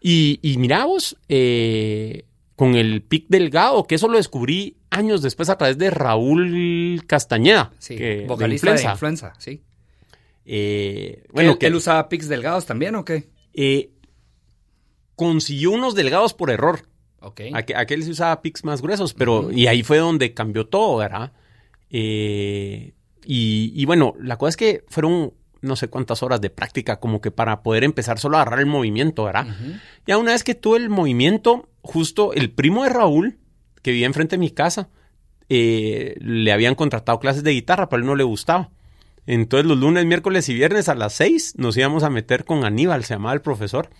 Y, 0.00 0.38
y 0.42 0.58
mirá 0.58 0.84
vos, 0.84 1.16
eh, 1.28 2.24
con 2.56 2.74
el 2.76 3.02
pic 3.02 3.26
delgado, 3.28 3.84
que 3.84 3.94
eso 3.96 4.08
lo 4.08 4.16
descubrí 4.16 4.76
años 4.90 5.22
después 5.22 5.48
a 5.48 5.58
través 5.58 5.76
de 5.78 5.90
Raúl 5.90 7.02
Castañeda, 7.06 7.72
Sí, 7.78 7.96
que- 7.96 8.24
vocalista 8.28 8.68
de 8.68 8.72
Influenza. 8.80 8.92
influenza, 8.92 9.32
sí. 9.38 9.62
Eh, 10.46 11.16
Bueno, 11.24 11.32
bueno, 11.32 11.50
¿Él, 11.52 11.58
que 11.58 11.66
él 11.66 11.74
usaba 11.74 12.08
pics 12.08 12.28
delgados 12.28 12.64
también 12.66 12.94
o 12.94 13.04
qué? 13.04 13.28
eh, 13.54 13.90
consiguió 15.16 15.72
unos 15.72 15.94
delgados 15.94 16.32
por 16.34 16.50
error. 16.50 16.82
Ok. 17.20 17.40
Aqu- 17.52 17.74
aquel 17.76 18.02
se 18.04 18.10
usaba 18.10 18.40
pics 18.42 18.64
más 18.64 18.80
gruesos, 18.82 19.12
pero 19.14 19.50
y 19.50 19.66
ahí 19.66 19.82
fue 19.82 19.98
donde 19.98 20.34
cambió 20.34 20.66
todo, 20.66 20.96
¿verdad? 20.98 21.32
Eh, 21.90 22.92
y, 23.24 23.72
y 23.74 23.84
bueno, 23.84 24.14
la 24.20 24.36
cosa 24.36 24.50
es 24.50 24.56
que 24.56 24.84
fueron 24.88 25.32
no 25.60 25.74
sé 25.74 25.88
cuántas 25.88 26.22
horas 26.22 26.40
de 26.40 26.50
práctica 26.50 27.00
como 27.00 27.20
que 27.20 27.32
para 27.32 27.62
poder 27.64 27.82
empezar 27.82 28.18
solo 28.20 28.36
a 28.36 28.42
agarrar 28.42 28.60
el 28.60 28.66
movimiento, 28.66 29.24
¿verdad? 29.24 29.46
Ujú. 29.48 29.72
Ya 30.06 30.16
una 30.18 30.30
vez 30.32 30.44
que 30.44 30.54
tuve 30.54 30.78
el 30.78 30.88
movimiento, 30.88 31.68
justo 31.82 32.32
el 32.32 32.50
primo 32.52 32.84
de 32.84 32.90
Raúl, 32.90 33.38
que 33.82 33.90
vivía 33.90 34.06
enfrente 34.06 34.36
de 34.36 34.40
mi 34.40 34.50
casa, 34.50 34.88
eh, 35.48 36.14
le 36.20 36.52
habían 36.52 36.76
contratado 36.76 37.18
clases 37.18 37.42
de 37.42 37.50
guitarra, 37.52 37.88
pero 37.88 37.98
a 37.98 38.02
él 38.02 38.06
no 38.06 38.14
le 38.14 38.22
gustaba. 38.24 38.70
Entonces 39.30 39.66
los 39.66 39.76
lunes, 39.76 40.06
miércoles 40.06 40.48
y 40.48 40.54
viernes 40.54 40.88
a 40.88 40.94
las 40.94 41.12
seis 41.12 41.52
nos 41.58 41.76
íbamos 41.76 42.02
a 42.02 42.08
meter 42.08 42.46
con 42.46 42.64
Aníbal, 42.64 43.04
se 43.04 43.12
llamaba 43.12 43.34
el 43.34 43.42
profesor, 43.42 43.90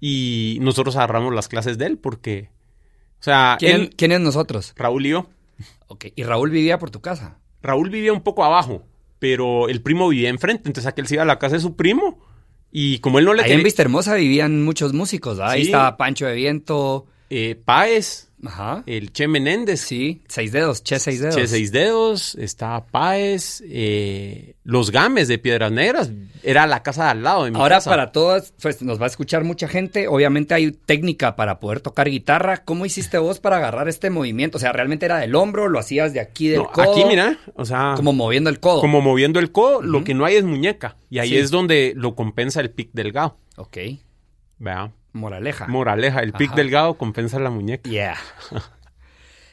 y 0.00 0.56
nosotros 0.62 0.96
agarramos 0.96 1.34
las 1.34 1.48
clases 1.48 1.76
de 1.76 1.84
él 1.84 1.98
porque, 1.98 2.48
o 3.20 3.22
sea, 3.22 3.56
¿Quién, 3.58 3.76
él, 3.82 3.90
quién 3.94 4.12
es 4.12 4.20
nosotros? 4.20 4.72
Raúl 4.74 5.04
y 5.04 5.10
yo. 5.10 5.28
Ok. 5.88 6.06
Y 6.16 6.22
Raúl 6.22 6.48
vivía 6.48 6.78
por 6.78 6.90
tu 6.90 7.02
casa. 7.02 7.36
Raúl 7.60 7.90
vivía 7.90 8.14
un 8.14 8.22
poco 8.22 8.42
abajo, 8.42 8.86
pero 9.18 9.68
el 9.68 9.82
primo 9.82 10.08
vivía 10.08 10.30
enfrente, 10.30 10.70
entonces 10.70 10.90
aquel 10.90 11.08
se 11.08 11.16
iba 11.16 11.24
a 11.24 11.26
la 11.26 11.38
casa 11.38 11.56
de 11.56 11.60
su 11.60 11.76
primo 11.76 12.24
y 12.72 13.00
como 13.00 13.18
él 13.18 13.26
no 13.26 13.34
le 13.34 13.42
Ahí 13.42 13.52
en. 13.52 13.62
Vista 13.62 13.82
Hermosa 13.82 14.14
vivían 14.14 14.64
muchos 14.64 14.94
músicos. 14.94 15.40
Ahí 15.40 15.62
estaba 15.62 15.98
Pancho 15.98 16.24
de 16.24 16.36
Viento. 16.36 17.04
Eh, 17.28 17.60
Páez, 17.62 18.30
Ajá. 18.46 18.82
el 18.86 19.12
Che 19.12 19.26
Menéndez, 19.28 19.80
Sí, 19.80 20.22
seis 20.28 20.52
dedos, 20.52 20.82
che 20.82 20.98
seis 20.98 21.20
dedos. 21.20 21.34
Che 21.36 21.46
Seis 21.46 21.72
Dedos, 21.72 22.34
estaba 22.36 22.84
Páez, 22.86 23.62
eh, 23.66 24.54
Los 24.64 24.90
Games 24.90 25.28
de 25.28 25.38
Piedras 25.38 25.72
Negras, 25.72 26.10
era 26.42 26.66
la 26.66 26.82
casa 26.82 27.04
de 27.04 27.10
al 27.10 27.22
lado 27.22 27.44
de 27.44 27.50
mi 27.50 27.58
Ahora 27.58 27.76
casa. 27.76 27.90
para 27.90 28.12
todas, 28.12 28.52
pues 28.60 28.82
nos 28.82 29.00
va 29.00 29.04
a 29.04 29.08
escuchar 29.08 29.44
mucha 29.44 29.68
gente. 29.68 30.08
Obviamente 30.08 30.54
hay 30.54 30.72
técnica 30.72 31.36
para 31.36 31.58
poder 31.60 31.80
tocar 31.80 32.08
guitarra. 32.08 32.58
¿Cómo 32.64 32.84
hiciste 32.86 33.18
vos 33.18 33.40
para 33.40 33.56
agarrar 33.56 33.88
este 33.88 34.10
movimiento? 34.10 34.58
O 34.58 34.60
sea, 34.60 34.72
realmente 34.72 35.06
era 35.06 35.18
del 35.18 35.34
hombro, 35.34 35.68
lo 35.68 35.78
hacías 35.78 36.12
de 36.12 36.20
aquí 36.20 36.48
del 36.48 36.62
No, 36.62 36.70
codo. 36.72 36.92
aquí 36.92 37.04
mira, 37.06 37.38
o 37.54 37.64
sea, 37.64 37.94
Como 37.96 38.12
moviendo 38.12 38.50
el 38.50 38.60
codo. 38.60 38.80
como 38.80 39.00
moviendo 39.00 39.40
el 39.40 39.52
codo, 39.52 39.82
lo 39.82 40.04
que 40.04 40.14
no 40.14 40.24
hay 40.24 40.36
es 40.36 40.44
muñeca. 40.44 40.96
Y 41.10 41.18
ahí 41.18 41.28
Sí. 41.30 41.36
es 41.38 41.50
donde 41.50 41.92
lo 41.96 42.14
compensa 42.14 42.60
el 42.60 42.70
pic 42.70 42.90
delgado. 42.92 43.36
Ok. 43.56 43.76
¿verdad? 44.58 44.90
Moraleja. 45.14 45.66
Moraleja, 45.68 46.20
el 46.20 46.34
pic 46.34 46.54
delgado 46.54 46.94
compensa 46.94 47.38
la 47.38 47.48
muñeca. 47.48 47.88
Yeah. 47.88 48.18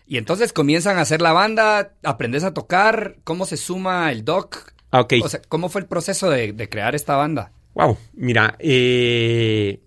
y 0.06 0.17
entonces 0.17 0.52
comienzan 0.52 0.97
a 0.97 1.02
hacer 1.02 1.21
la 1.21 1.32
banda, 1.32 1.93
aprendes 2.04 2.43
a 2.43 2.54
tocar, 2.54 3.15
¿cómo 3.24 3.45
se 3.45 3.56
suma 3.56 4.12
el 4.12 4.26
doc? 4.26 4.74
Ok. 4.91 5.13
O 5.24 5.30
sea, 5.30 5.41
¿cómo 5.47 5.69
fue 5.69 5.82
el 5.82 5.88
proceso 5.88 6.30
de, 6.30 6.52
de 6.52 6.67
crear 6.67 6.95
esta 6.95 7.15
banda? 7.15 7.54
wow, 7.74 7.97
mira, 8.13 8.56
eh, 8.60 9.80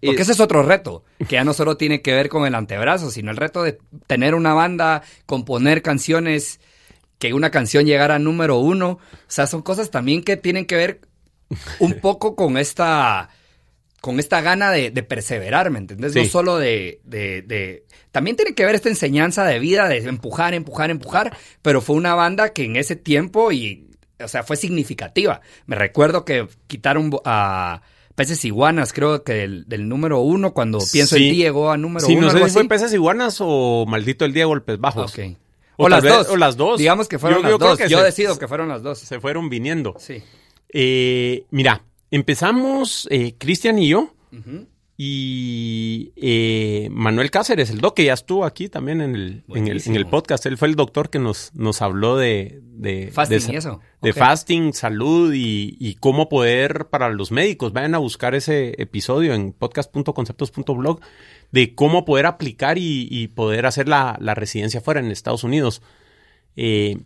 Porque 0.00 0.18
eh, 0.18 0.22
ese 0.22 0.32
es 0.32 0.40
otro 0.40 0.62
reto, 0.62 1.04
que 1.18 1.34
ya 1.36 1.44
no 1.44 1.54
solo 1.54 1.76
tiene 1.76 2.02
que 2.02 2.14
ver 2.14 2.28
con 2.28 2.46
el 2.46 2.54
antebrazo, 2.54 3.10
sino 3.10 3.30
el 3.30 3.36
reto 3.36 3.62
de 3.62 3.78
tener 4.06 4.34
una 4.34 4.54
banda, 4.54 5.02
componer 5.26 5.82
canciones, 5.82 6.60
que 7.18 7.32
una 7.32 7.50
canción 7.50 7.86
llegara 7.86 8.16
a 8.16 8.18
número 8.18 8.58
uno. 8.58 8.90
O 8.90 9.00
sea, 9.26 9.46
son 9.46 9.62
cosas 9.62 9.90
también 9.90 10.22
que 10.22 10.36
tienen 10.36 10.66
que 10.66 10.76
ver 10.76 11.00
un 11.80 11.94
poco 12.00 12.36
con 12.36 12.58
esta, 12.58 13.30
con 14.00 14.20
esta 14.20 14.40
gana 14.40 14.70
de, 14.70 14.90
de 14.90 15.02
perseverar, 15.02 15.70
¿me 15.70 15.78
entendés? 15.78 16.14
No 16.14 16.22
Sí. 16.22 16.28
solo 16.28 16.58
de, 16.58 17.00
de, 17.04 17.42
de- 17.42 17.84
También 18.12 18.36
tiene 18.36 18.54
que 18.54 18.64
ver 18.64 18.74
esta 18.74 18.88
enseñanza 18.88 19.44
de 19.44 19.58
vida, 19.58 19.88
de 19.88 19.98
empujar, 19.98 20.54
empujar, 20.54 20.90
empujar, 20.90 21.36
pero 21.62 21.80
fue 21.80 21.96
una 21.96 22.14
banda 22.14 22.52
que 22.52 22.64
en 22.64 22.76
ese 22.76 22.96
tiempo 22.96 23.52
y... 23.52 23.82
O 24.22 24.28
sea, 24.28 24.42
fue 24.44 24.56
significativa. 24.56 25.42
Me 25.66 25.76
recuerdo 25.76 26.24
que 26.24 26.48
quitaron 26.68 27.10
a 27.26 27.82
Peces 28.14 28.42
Iguanas, 28.46 28.94
creo 28.94 29.22
que 29.24 29.34
del, 29.34 29.68
del 29.68 29.88
número 29.90 30.20
uno, 30.20 30.54
cuando 30.54 30.78
pienso 30.90 31.16
Sí. 31.16 31.26
en 31.26 31.32
ti 31.32 31.36
llegó 31.36 31.70
a 31.70 31.76
número 31.76 32.06
sí, 32.06 32.16
uno. 32.16 32.32
no 32.32 32.32
sé 32.32 32.48
fue 32.48 32.66
peces 32.66 32.94
iguanas 32.94 33.36
o 33.40 33.84
maldito 33.86 34.24
el 34.24 34.32
día 34.32 34.46
golpes 34.46 34.78
bajos. 34.78 35.12
Ok. 35.12 35.36
O 35.76 35.84
O, 35.84 35.88
las 35.90 36.02
vez- 36.02 36.12
dos. 36.14 36.28
o 36.30 36.36
las 36.38 36.56
dos. 36.56 36.78
Digamos 36.78 37.08
que 37.08 37.18
fueron 37.18 37.42
Yo- 37.42 37.50
las 37.50 37.58
dos. 37.58 37.76
que 37.78 37.88
Yo 37.90 37.98
se- 37.98 38.04
decido 38.04 38.38
que 38.38 38.48
fueron 38.48 38.68
las 38.68 38.82
dos. 38.82 38.98
Se 39.00 39.20
fueron 39.20 39.50
viniendo. 39.50 39.94
Sí. 39.98 40.22
Eh, 40.72 41.44
mira, 41.50 41.82
empezamos 42.10 43.08
eh, 43.10 43.34
Cristian 43.38 43.78
y 43.78 43.88
yo 43.88 44.12
y 44.98 46.12
eh, 46.16 46.88
Manuel 46.90 47.30
Cáceres, 47.30 47.68
el 47.68 47.82
doc, 47.82 47.94
que 47.96 48.04
ya 48.04 48.14
estuvo 48.14 48.46
aquí 48.46 48.70
también 48.70 49.02
en 49.02 49.14
el, 49.14 49.20
en 49.20 49.24
el, 49.24 49.28
en 49.28 49.36
el 49.36 49.44
Buenísimo. 49.82 50.10
podcast. 50.10 50.46
Él 50.46 50.56
fue 50.56 50.68
el 50.68 50.74
doctor 50.74 51.10
que 51.10 51.18
nos, 51.18 51.54
nos 51.54 51.82
habló 51.82 52.16
de... 52.16 52.60
de 52.62 53.10
Fasting 53.12 53.52
de 53.52 53.58
eso. 53.58 53.80
De 54.00 54.12
fasting, 54.14 54.72
salud 54.72 55.34
y, 55.34 55.76
y 55.78 55.96
cómo 55.96 56.30
poder 56.30 56.86
para 56.88 57.10
los 57.10 57.30
médicos. 57.30 57.74
Vayan 57.74 57.94
a 57.94 57.98
buscar 57.98 58.34
ese 58.34 58.80
episodio 58.80 59.34
en 59.34 59.52
podcast.conceptos.blog 59.52 61.00
de 61.52 61.74
cómo 61.74 62.06
poder 62.06 62.24
aplicar 62.24 62.78
y, 62.78 63.06
y 63.10 63.28
poder 63.28 63.66
hacer 63.66 63.88
la, 63.88 64.16
la 64.18 64.34
residencia 64.34 64.80
fuera 64.80 65.00
en 65.00 65.10
Estados 65.10 65.44
Unidos. 65.44 65.82
Eh, 66.56 66.96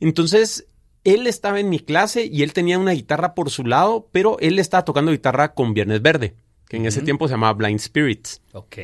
entonces, 0.00 0.66
él 1.04 1.26
estaba 1.26 1.58
en 1.60 1.68
mi 1.68 1.80
clase 1.80 2.24
y 2.26 2.42
él 2.42 2.52
tenía 2.52 2.78
una 2.78 2.92
guitarra 2.92 3.34
por 3.34 3.50
su 3.50 3.64
lado, 3.64 4.08
pero 4.12 4.38
él 4.40 4.58
estaba 4.58 4.84
tocando 4.84 5.10
guitarra 5.12 5.54
con 5.54 5.74
Viernes 5.74 6.00
Verde, 6.02 6.34
que 6.68 6.76
en 6.76 6.86
ese 6.86 7.02
tiempo 7.02 7.26
se 7.28 7.34
llamaba 7.34 7.52
Blind 7.54 7.80
Spirits. 7.80 8.40
Ok. 8.52 8.76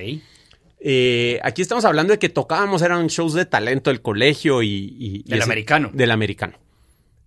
Eh, 0.81 1.40
aquí 1.42 1.62
estamos 1.62 1.85
hablando 1.85 2.12
de 2.12 2.18
que 2.18 2.28
tocábamos, 2.28 2.83
eran 2.83 3.07
shows 3.09 3.35
de 3.35 3.46
talento 3.46 3.90
del 3.90 4.00
colegio 4.02 4.62
y... 4.62 4.68
y- 4.68 5.16
y 5.16 5.22
Del 5.24 5.38
ese- 5.40 5.44
americano. 5.44 5.90
Del 5.92 6.11
americano. 6.11 6.54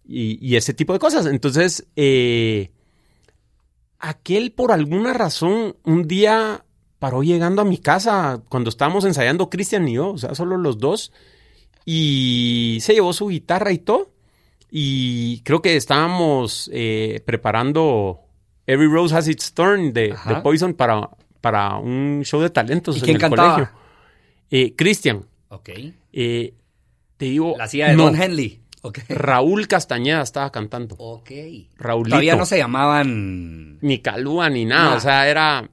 Y, 0.08 0.38
y 0.46 0.56
ese 0.56 0.74
tipo 0.74 0.94
de 0.94 1.00
cosas. 1.00 1.26
Entonces, 1.26 1.86
eh, 1.96 2.72
aquel 4.00 4.52
por 4.52 4.72
alguna 4.72 5.14
razón 5.14 5.76
un 5.84 6.08
día 6.08 6.66
paró 7.00 7.24
llegando 7.24 7.62
a 7.62 7.66
mi 7.66 7.78
casa 7.78 8.42
cuando 8.50 8.70
estábamos 8.70 9.06
ensayando 9.06 9.50
Cristian 9.50 9.88
y 9.88 9.94
yo, 9.94 10.12
o 10.12 10.18
sea, 10.18 10.36
solo 10.36 10.58
los 10.58 10.78
dos, 10.80 11.12
y 11.86 12.78
se 12.82 12.94
llevó 12.94 13.12
su 13.14 13.28
guitarra 13.28 13.72
y 13.72 13.80
todo. 13.80 14.11
Y 14.74 15.42
creo 15.42 15.62
que 15.62 15.76
estábamos 15.76 16.70
eh, 16.74 17.22
preparando 17.26 18.22
Every 18.66 18.88
Rose 18.88 19.14
Has 19.14 19.28
Its 19.28 19.54
Thorn 19.54 19.92
de, 19.92 20.16
Poison 20.42 20.74
para, 20.74 21.10
para 21.42 21.76
un 21.76 22.22
show 22.24 22.40
de 22.42 22.50
talentos 22.50 22.96
¿Y 22.96 23.00
en 23.00 23.04
quién 23.06 23.16
el 23.18 23.22
cantaba? 23.22 23.54
colegio. 23.56 23.74
Eh, 24.50 24.74
Cristian, 24.78 25.26
Ok. 25.50 25.70
eh, 26.14 26.54
te 27.18 27.26
digo... 27.26 27.56
La 27.58 27.68
silla 27.68 27.90
de 27.90 27.98
no, 27.98 28.06
Don 28.06 28.16
Henley. 28.22 28.62
Ok. 28.82 29.00
Raúl 29.10 29.68
Castañeda 29.68 30.22
estaba 30.22 30.52
cantando. 30.52 30.96
Ok. 30.98 31.30
Raulito. 31.78 32.12
Todavía 32.16 32.36
no 32.38 32.46
se 32.46 32.58
llamaban. 32.58 33.78
Ni 33.82 34.00
Calúa 34.00 34.50
ni 34.50 34.64
nada. 34.66 34.84
Nada. 34.86 34.98
O 34.98 35.00
sea, 35.02 35.28
era. 35.30 35.70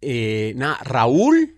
eh, 0.00 0.52
nada, 0.56 0.78
Raúl, 0.82 1.54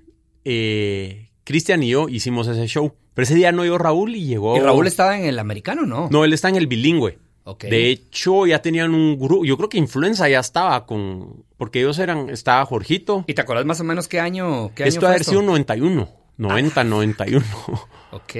Cristian 1.45 1.83
y 1.83 1.89
yo 1.91 2.09
hicimos 2.09 2.47
ese 2.49 2.67
show. 2.67 2.93
Pero 3.15 3.25
ese 3.25 3.35
día 3.35 3.53
no 3.53 3.63
llegó 3.63 3.79
Raúl 3.79 4.15
y 4.17 4.27
llegó. 4.27 4.57
¿Y 4.57 4.61
Raúl 4.61 4.87
estaba 4.87 5.17
en 5.17 5.25
el 5.25 5.39
americano 5.39 5.87
no? 5.87 6.09
No, 6.11 6.25
él 6.25 6.33
está 6.33 6.49
en 6.49 6.57
el 6.57 6.67
bilingüe. 6.67 7.19
Ok. 7.45 7.65
De 7.65 7.91
hecho, 7.91 8.47
ya 8.47 8.61
tenían 8.63 8.95
un 8.95 9.19
grupo. 9.19 9.45
Yo 9.45 9.57
creo 9.57 9.69
que 9.69 9.79
Influenza 9.79 10.29
ya 10.29 10.41
estaba 10.41 10.87
con. 10.87 11.45
Porque 11.57 11.81
ellos 11.81 11.99
eran. 11.99 12.31
Estaba 12.31 12.65
Jorgito. 12.65 13.25
¿Y 13.27 13.35
te 13.35 13.43
acuerdas 13.43 13.67
más 13.67 13.81
o 13.81 13.85
menos 13.85 14.09
qué 14.09 14.19
año? 14.19 14.73
Qué 14.75 14.85
Esto 14.85 15.01
año 15.01 15.07
ha 15.09 15.11
haber 15.11 15.25
sido 15.25 15.43
91. 15.43 16.09
90, 16.37 16.85
91. 16.85 17.45
Ok. 18.13 18.33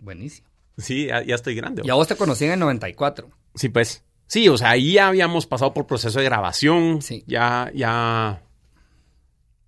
Buenísimo. 0.00 0.48
sí, 0.76 1.06
ya, 1.06 1.22
ya 1.22 1.34
estoy 1.34 1.54
grande. 1.54 1.82
Y 1.84 1.90
a 1.90 1.94
vos 1.94 2.08
te 2.08 2.16
conocí 2.16 2.44
en 2.44 2.52
el 2.52 2.60
94. 2.60 3.28
Sí, 3.54 3.68
pues. 3.68 4.02
Sí, 4.26 4.48
o 4.48 4.56
sea, 4.56 4.70
ahí 4.70 4.94
ya 4.94 5.08
habíamos 5.08 5.46
pasado 5.46 5.74
por 5.74 5.86
proceso 5.86 6.18
de 6.18 6.24
grabación. 6.24 7.02
Sí. 7.02 7.22
Ya, 7.26 7.70
ya. 7.74 8.42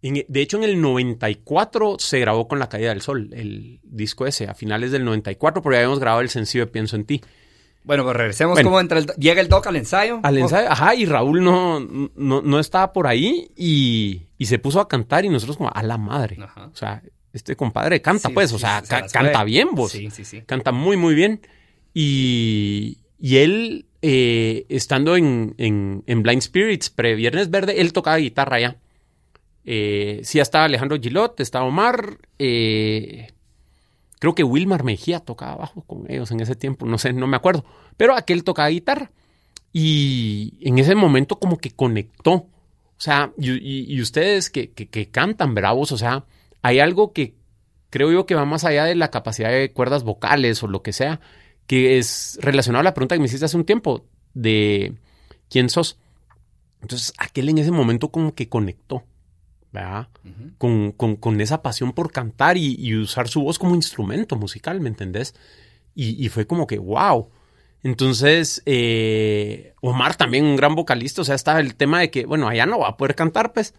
En- 0.02 0.24
de 0.28 0.40
hecho, 0.40 0.56
en 0.59 0.64
el 0.64 0.80
94 0.80 1.96
se 1.98 2.20
grabó 2.20 2.46
con 2.48 2.59
La 2.59 2.68
Caída 2.68 2.90
del 2.90 3.00
Sol, 3.02 3.30
el 3.32 3.80
disco 3.82 4.26
ese, 4.26 4.46
a 4.46 4.54
finales 4.54 4.92
del 4.92 5.04
94, 5.04 5.62
porque 5.62 5.76
habíamos 5.78 5.98
grabado 6.00 6.20
el 6.22 6.28
sencillo 6.28 6.66
de 6.66 6.70
Pienso 6.72 6.96
en 6.96 7.04
ti. 7.04 7.20
Bueno, 7.82 8.02
pues 8.04 8.16
regresemos. 8.16 8.54
Bueno. 8.54 8.68
¿Cómo 8.70 8.80
entra 8.80 8.98
el 8.98 9.06
llega 9.18 9.40
el 9.40 9.48
doc 9.48 9.66
al 9.68 9.76
ensayo? 9.76 10.18
Al 10.24 10.37
Oh, 10.37 10.40
ensayo, 10.40 10.68
ajá, 10.70 10.94
y 10.96 11.06
Raúl 11.06 11.42
no, 11.44 11.78
no, 11.80 12.42
no 12.42 12.59
estaba 12.59 12.92
por 12.92 13.06
ahí 13.06 13.48
y, 13.56 14.22
y 14.38 14.46
se 14.46 14.59
puso 14.59 14.80
a 14.80 14.88
cantar 14.88 15.24
y 15.24 15.28
nosotros 15.28 15.56
como, 15.56 15.70
a 15.72 15.82
la 15.85 15.96
madre. 15.96 16.37
Ajá. 16.42 16.66
O 16.72 16.76
sea, 16.76 17.00
este 17.32 17.54
compadre 17.54 18.02
canta 18.02 18.28
Sí, 18.28 18.35
pues, 18.35 18.50
sí, 18.50 18.56
o 18.56 18.59
sea, 18.59 18.80
se 18.82 18.88
ca- 18.88 19.00
las 19.02 19.12
canta 19.12 19.44
bien 19.44 19.68
vos. 19.72 19.92
Sí, 19.92 20.11
sí, 20.11 20.24
sí. 20.24 20.42
Canta 20.42 20.72
muy, 20.72 20.96
muy 20.96 21.14
bien. 21.14 21.40
Y, 21.94 22.98
y 23.18 23.37
él, 23.38 23.87
eh, 24.02 24.66
estando 24.68 25.16
en, 25.16 25.54
en, 25.59 26.02
en 26.06 26.22
Blind 26.22 26.42
Spirits, 26.42 26.90
pre-Viernes 26.90 27.50
Verde, 27.50 27.80
él 27.80 27.92
tocaba 27.92 28.16
guitarra 28.18 28.61
ya. 28.61 28.76
Eh, 29.66 30.20
sí, 30.22 30.38
estaba 30.38 30.64
Alejandro 30.64 30.96
Gilot, 31.00 31.40
estaba 31.40 31.64
Omar. 31.66 32.18
eh, 32.38 33.29
creo 34.20 34.35
que 34.35 34.44
Wilmar 34.44 34.85
Mejía 34.85 35.20
tocaba 35.20 35.57
bajo 35.57 35.83
con 35.83 36.11
ellos 36.11 36.31
en 36.31 36.40
ese 36.40 36.55
tiempo, 36.57 36.87
no 36.87 36.96
sé, 36.98 37.12
no 37.12 37.26
me 37.26 37.37
acuerdo. 37.37 37.64
Pero 37.96 38.14
aquel 38.14 38.44
tocaba 38.44 38.68
guitarra. 38.68 39.11
Y 39.72 40.59
en 40.62 40.79
ese 40.79 40.94
momento 40.94 41.38
como 41.38 41.59
que 41.59 41.70
conectó. 41.72 42.33
O 42.33 42.48
sea, 42.98 43.33
y 43.37 44.00
ustedes 44.00 44.48
que, 44.48 44.70
que- 44.72 44.88
que 44.88 45.11
cantan 45.11 45.55
bravos, 45.55 45.92
o 45.92 45.98
sea, 45.98 46.24
hay 46.62 46.79
algo 46.81 47.12
que 47.12 47.35
creo 47.90 48.11
yo 48.11 48.24
que 48.24 48.35
va 48.35 48.44
más 48.46 48.64
allá 48.64 48.85
de 48.85 48.94
la 48.94 49.11
capacidad 49.11 49.50
de 49.50 49.72
cuerdas 49.72 50.02
vocales 50.02 50.62
o 50.62 50.66
lo 50.66 50.83
que 50.83 50.92
sea, 50.94 51.20
que 51.66 51.98
es 51.98 52.38
relacionado 52.40 52.81
a 52.81 52.85
la 52.85 52.94
pregunta 52.94 53.14
que 53.14 53.18
me 53.20 53.26
hiciste 53.26 53.44
hace 53.44 53.57
un 53.59 53.64
tiempo 53.66 54.07
de 54.33 54.94
quién 55.50 55.68
sos. 55.68 55.98
Entonces, 56.81 57.12
aquel 57.18 57.48
en 57.50 57.59
ese 57.59 57.70
momento 57.70 58.09
como 58.11 58.35
que 58.35 58.48
conectó, 58.48 59.05
Con, 60.58 60.92
con- 60.92 61.16
con 61.16 61.40
esa 61.40 61.62
pasión 61.62 61.92
por 61.92 62.10
cantar 62.12 62.56
y, 62.56 62.74
y 62.78 62.94
usar 62.96 63.28
su 63.28 63.42
voz 63.42 63.58
como 63.58 63.74
instrumento 63.74 64.36
musical, 64.36 64.80
¿me 64.80 64.88
entendés? 64.88 65.34
Y, 65.94 66.22
y 66.24 66.28
fue 66.28 66.46
como 66.46 66.66
que, 66.66 66.78
wow. 66.78 67.28
Entonces, 67.82 68.62
eh, 68.66 69.74
Omar 69.80 70.16
también 70.16 70.44
un 70.44 70.56
gran 70.56 70.74
vocalista, 70.74 71.22
o 71.22 71.24
sea, 71.24 71.34
estaba 71.34 71.60
el 71.60 71.74
tema 71.76 72.00
de 72.00 72.10
que, 72.10 72.26
bueno, 72.26 72.48
allá 72.48 72.66
no 72.66 72.80
va 72.80 72.88
a 72.88 72.96
poder 72.96 73.14
cantar, 73.14 73.52
pues. 73.52 73.74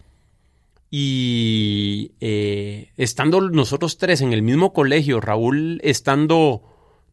Y 0.89 2.13
eh, 2.21 2.91
estando 2.97 3.41
nosotros 3.49 3.97
tres 3.97 4.21
en 4.21 4.33
el 4.33 4.41
mismo 4.41 4.73
colegio, 4.73 5.19
Raúl 5.19 5.79
estando 5.83 6.63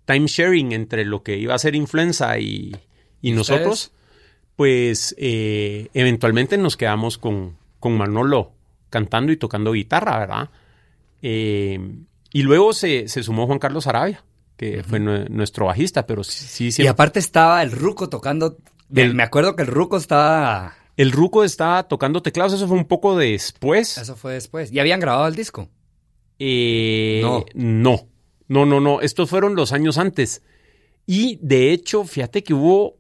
time 0.04 0.26
sharing 0.26 0.72
entre 0.72 1.04
lo 1.04 1.22
que 1.22 1.36
iba 1.38 1.54
a 1.54 1.58
ser 1.58 1.74
influenza 1.74 2.38
y, 2.38 2.74
y 3.20 3.32
nosotros, 3.32 3.92
pues 4.56 5.14
eh, 5.18 5.88
eventualmente 5.92 6.56
nos 6.56 6.76
quedamos 6.76 7.18
con, 7.18 7.56
con 7.80 7.96
Manolo 7.96 8.52
cantando 8.94 9.32
y 9.32 9.36
tocando 9.36 9.72
guitarra, 9.72 10.18
¿verdad? 10.18 10.50
Eh, 11.20 11.78
y 12.32 12.42
luego 12.42 12.72
se, 12.72 13.08
se 13.08 13.22
sumó 13.22 13.46
Juan 13.46 13.58
Carlos 13.58 13.86
Arabia, 13.86 14.22
que 14.56 14.82
fue 14.82 15.00
nue- 15.00 15.28
nuestro 15.28 15.66
bajista, 15.66 16.06
pero 16.06 16.22
sí, 16.24 16.70
sí 16.72 16.82
Y 16.82 16.86
aparte 16.86 17.18
estaba 17.18 17.62
el 17.62 17.72
Ruco 17.72 18.08
tocando. 18.08 18.56
El- 18.94 19.14
Me 19.14 19.22
acuerdo 19.24 19.56
que 19.56 19.62
el 19.62 19.68
Ruco 19.68 19.96
estaba. 19.96 20.74
El 20.96 21.10
Ruco 21.12 21.42
estaba 21.42 21.88
tocando 21.88 22.22
teclados, 22.22 22.52
eso 22.52 22.68
fue 22.68 22.76
un 22.76 22.84
poco 22.84 23.16
después. 23.16 23.98
Eso 23.98 24.14
fue 24.16 24.34
después. 24.34 24.70
¿Y 24.72 24.78
habían 24.78 25.00
grabado 25.00 25.26
el 25.26 25.34
disco? 25.34 25.68
Eh, 26.38 27.20
No. 27.22 27.44
no. 27.54 28.08
No, 28.46 28.66
no, 28.66 28.80
no. 28.80 29.00
Estos 29.00 29.30
fueron 29.30 29.56
los 29.56 29.72
años 29.72 29.98
antes. 29.98 30.42
Y 31.06 31.38
de 31.42 31.72
hecho, 31.72 32.04
fíjate 32.04 32.42
que 32.44 32.54
hubo. 32.54 32.96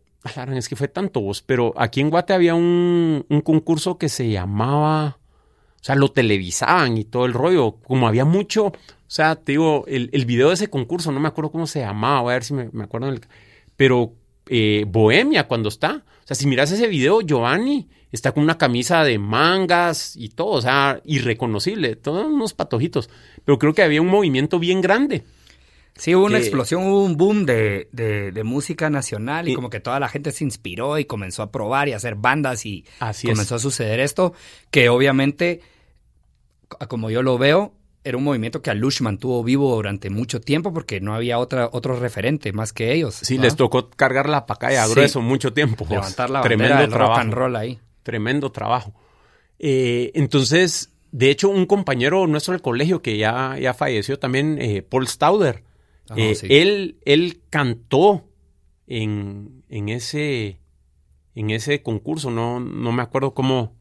Es 0.54 0.68
que 0.70 0.76
fue 0.76 0.88
tanto 0.88 1.20
vos, 1.20 1.42
pero 1.42 1.74
aquí 1.76 2.00
en 2.00 2.08
Guate 2.08 2.32
había 2.32 2.54
un, 2.54 3.26
un 3.28 3.40
concurso 3.42 3.98
que 3.98 4.08
se 4.08 4.30
llamaba. 4.30 5.18
O 5.84 5.86
sea, 5.86 5.96
lo 5.96 6.10
televisaban 6.10 6.96
y 6.96 7.04
todo 7.04 7.26
el 7.26 7.34
rollo. 7.34 7.72
Como 7.86 8.08
había 8.08 8.24
mucho. 8.24 8.68
O 8.68 8.72
sea, 9.06 9.36
te 9.36 9.52
digo, 9.52 9.84
el, 9.86 10.08
el 10.14 10.24
video 10.24 10.48
de 10.48 10.54
ese 10.54 10.70
concurso, 10.70 11.12
no 11.12 11.20
me 11.20 11.28
acuerdo 11.28 11.50
cómo 11.50 11.66
se 11.66 11.80
llamaba, 11.80 12.22
voy 12.22 12.30
a 12.30 12.36
ver 12.36 12.44
si 12.44 12.54
me, 12.54 12.70
me 12.72 12.84
acuerdo. 12.84 13.08
del- 13.08 13.20
pero 13.76 14.14
eh, 14.48 14.86
Bohemia, 14.88 15.46
cuando 15.46 15.68
está. 15.68 16.02
O 16.22 16.26
sea, 16.26 16.34
si 16.34 16.46
miras 16.46 16.70
ese 16.72 16.86
video, 16.88 17.20
Giovanni 17.20 17.86
está 18.12 18.32
con 18.32 18.42
una 18.44 18.56
camisa 18.56 19.04
de 19.04 19.18
mangas 19.18 20.16
y 20.16 20.30
todo, 20.30 20.52
o 20.52 20.62
sea, 20.62 21.00
irreconocible, 21.04 21.96
todos 21.96 22.26
unos 22.26 22.54
patojitos. 22.54 23.10
Pero 23.44 23.58
creo 23.58 23.74
que 23.74 23.82
había 23.82 24.00
un 24.00 24.08
movimiento 24.08 24.58
bien 24.58 24.80
grande. 24.80 25.24
Sí, 25.96 26.14
hubo 26.14 26.24
una 26.26 26.38
explosión, 26.38 26.84
hubo 26.88 27.04
un 27.04 27.16
boom 27.16 27.44
de, 27.46 27.88
de- 27.92 28.32
de 28.32 28.42
música 28.44 28.88
nacional 28.90 29.48
y 29.48 29.52
Y- 29.52 29.54
como 29.54 29.68
que 29.70 29.80
toda 29.80 30.00
la 30.00 30.08
gente 30.08 30.32
se 30.32 30.44
inspiró 30.44 30.98
y 30.98 31.04
comenzó 31.04 31.42
a 31.42 31.52
probar 31.52 31.88
y 31.88 31.92
a 31.92 31.96
hacer 31.96 32.14
bandas 32.16 32.64
y 32.66 32.84
Así 33.00 33.28
comenzó 33.28 33.56
a 33.56 33.58
suceder 33.58 34.00
esto, 34.00 34.32
que 34.72 34.88
obviamente, 34.88 35.60
como 36.88 37.10
yo 37.10 37.22
lo 37.22 37.38
veo, 37.38 37.72
era 38.04 38.18
un 38.18 38.24
movimiento 38.24 38.60
que 38.60 38.70
a 38.70 38.74
Lush 38.74 39.00
mantuvo 39.00 39.42
vivo 39.42 39.74
durante 39.74 40.10
mucho 40.10 40.40
tiempo 40.40 40.72
porque 40.74 41.00
no 41.00 41.14
había 41.14 41.38
otra, 41.38 41.70
otro 41.72 41.98
referente 41.98 42.52
más 42.52 42.72
que 42.72 42.92
ellos. 42.92 43.14
Sí, 43.14 43.38
les 43.38 43.56
tocó 43.56 43.88
cargar 43.90 44.28
la 44.28 44.44
pacaya 44.46 44.84
Sí. 44.86 44.92
grueso 44.92 45.20
mucho 45.22 45.52
tiempo. 45.52 45.86
levantar 45.88 46.28
la 46.30 46.42
Tremendo 46.42 46.76
del 46.78 46.90
trabajo. 46.90 47.12
rock 47.14 47.20
and 47.20 47.32
roll 47.34 47.56
ahí. 47.56 47.78
Tremendo 48.02 48.52
trabajo. 48.52 48.92
Eh, 49.58 50.10
entonces, 50.14 50.92
de 51.12 51.30
hecho, 51.30 51.48
un 51.48 51.64
compañero 51.64 52.26
nuestro 52.26 52.52
del 52.52 52.60
colegio 52.60 53.00
que 53.00 53.16
ya, 53.16 53.56
ya 53.58 53.72
falleció 53.72 54.18
también, 54.18 54.58
eh, 54.60 54.82
Paul 54.82 55.06
Stauder, 55.08 55.62
Ah, 56.10 56.14
eh, 56.18 56.34
sí. 56.34 56.46
él, 56.50 56.98
él 57.06 57.40
cantó 57.48 58.24
en, 58.86 59.64
en, 59.70 59.88
ese, 59.88 60.60
en 61.34 61.48
ese 61.48 61.82
concurso, 61.82 62.30
no, 62.30 62.60
no 62.60 62.92
me 62.92 63.02
acuerdo 63.02 63.32
cómo, 63.32 63.74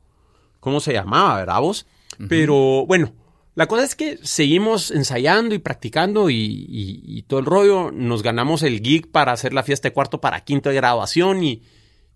cómo 0.61 0.79
se 0.79 0.93
llamaba, 0.93 1.35
¿verdad 1.39 1.59
vos? 1.59 1.85
Pero 2.29 2.85
bueno, 2.85 3.13
la 3.55 3.67
cosa 3.67 3.83
es 3.83 3.95
que 3.95 4.17
seguimos 4.23 4.91
ensayando 4.91 5.53
y 5.55 5.59
practicando 5.59 6.29
y, 6.29 6.35
y- 6.35 7.01
y 7.05 7.21
todo 7.23 7.39
el 7.39 7.45
rollo. 7.45 7.91
Nos 7.91 8.23
ganamos 8.23 8.63
el 8.63 8.79
gig 8.81 9.11
para 9.11 9.31
hacer 9.31 9.53
la 9.53 9.63
fiesta 9.63 9.89
de 9.89 9.93
cuarto 9.93 10.19
para 10.21 10.43
quinto 10.43 10.69
de 10.69 10.75
graduación 10.75 11.43
y, 11.43 11.61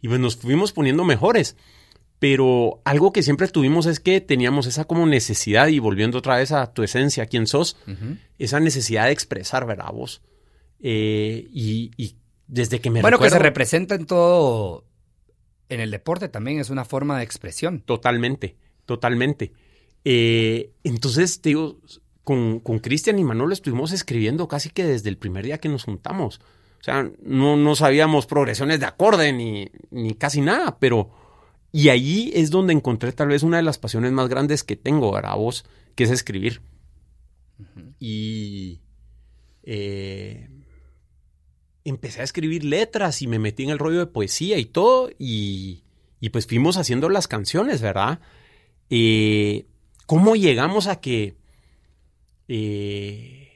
y 0.02 0.08
pues 0.08 0.20
nos 0.20 0.36
fuimos 0.36 0.72
poniendo 0.74 1.04
mejores. 1.04 1.56
Pero 2.20 2.82
algo 2.84 3.14
que 3.14 3.22
siempre 3.22 3.48
tuvimos 3.48 3.86
es 3.86 4.00
que 4.00 4.22
teníamos 4.22 4.66
esa 4.66 4.86
como 4.86 5.06
necesidad, 5.06 5.68
y 5.68 5.78
volviendo 5.78 6.18
otra 6.18 6.38
vez 6.38 6.52
a 6.52 6.74
tu 6.74 6.82
esencia, 6.82 7.28
quién 7.28 7.46
sos, 7.46 7.78
esa 8.40 8.60
necesidad 8.60 9.06
de 9.06 9.12
expresar, 9.12 9.68
¿verdad 9.68 9.92
vos? 9.94 10.24
Eh, 10.80 11.48
y, 11.52 11.92
desde 12.48 12.80
que 12.80 12.90
me 12.90 13.02
Bueno, 13.02 13.20
que 13.20 13.30
se 13.30 13.38
representa 13.40 13.94
en 13.94 14.06
todo, 14.08 14.86
en 15.70 15.80
el 15.82 15.92
deporte 15.92 16.28
también 16.30 16.60
es 16.60 16.70
una 16.72 16.86
forma 16.86 17.18
de 17.20 17.24
expresión. 17.24 17.82
Totalmente, 17.82 18.56
totalmente. 18.88 19.52
Eh, 20.10 20.72
entonces, 20.86 21.42
te 21.42 21.50
digo, 21.50 21.82
con, 22.24 22.62
con 22.62 22.80
Cristian 22.80 23.20
y 23.20 23.26
Manolo 23.26 23.52
estuvimos 23.52 23.92
escribiendo 23.92 24.48
casi 24.48 24.70
que 24.70 24.86
desde 24.86 25.10
el 25.10 25.18
primer 25.18 25.44
día 25.44 25.58
que 25.58 25.68
nos 25.68 25.84
juntamos. 25.84 26.40
O 26.80 26.84
sea, 26.84 27.12
no, 27.22 27.58
no 27.58 27.76
sabíamos 27.76 28.26
progresiones 28.26 28.80
de 28.80 28.86
acorde 28.86 29.34
ni, 29.34 29.70
ni 29.92 30.14
casi 30.14 30.40
nada, 30.40 30.80
pero... 30.80 31.12
Y 31.74 31.90
ahí 31.90 32.32
es 32.34 32.50
donde 32.50 32.72
encontré 32.72 33.12
tal 33.12 33.28
vez 33.28 33.44
una 33.44 33.58
de 33.58 33.64
las 33.64 33.78
pasiones 33.80 34.14
más 34.14 34.30
grandes 34.30 34.64
que 34.64 34.78
tengo, 34.78 35.12
¿verdad? 35.12 35.36
Vos, 35.36 35.66
que 35.96 36.06
es 36.06 36.12
escribir. 36.12 36.62
Y... 38.00 38.80
eh, 39.64 40.48
empecé 41.84 42.22
a 42.22 42.24
escribir 42.24 42.64
letras 42.64 43.22
y 43.22 43.28
me 43.28 43.40
metí 43.40 43.64
en 43.64 43.72
el 43.72 43.80
rollo 43.80 44.00
de 44.00 44.06
poesía 44.08 44.58
y 44.58 44.66
todo 44.66 45.10
y, 45.20 45.84
y 46.22 46.30
pues 46.30 46.48
fuimos 46.48 46.78
haciendo 46.78 47.10
las 47.10 47.28
canciones, 47.28 47.82
¿verdad? 47.82 48.20
Eh, 48.90 49.66
¿Cómo 50.08 50.36
llegamos 50.36 50.88
a 50.88 51.00
que 51.00 51.36
eh, 52.48 53.50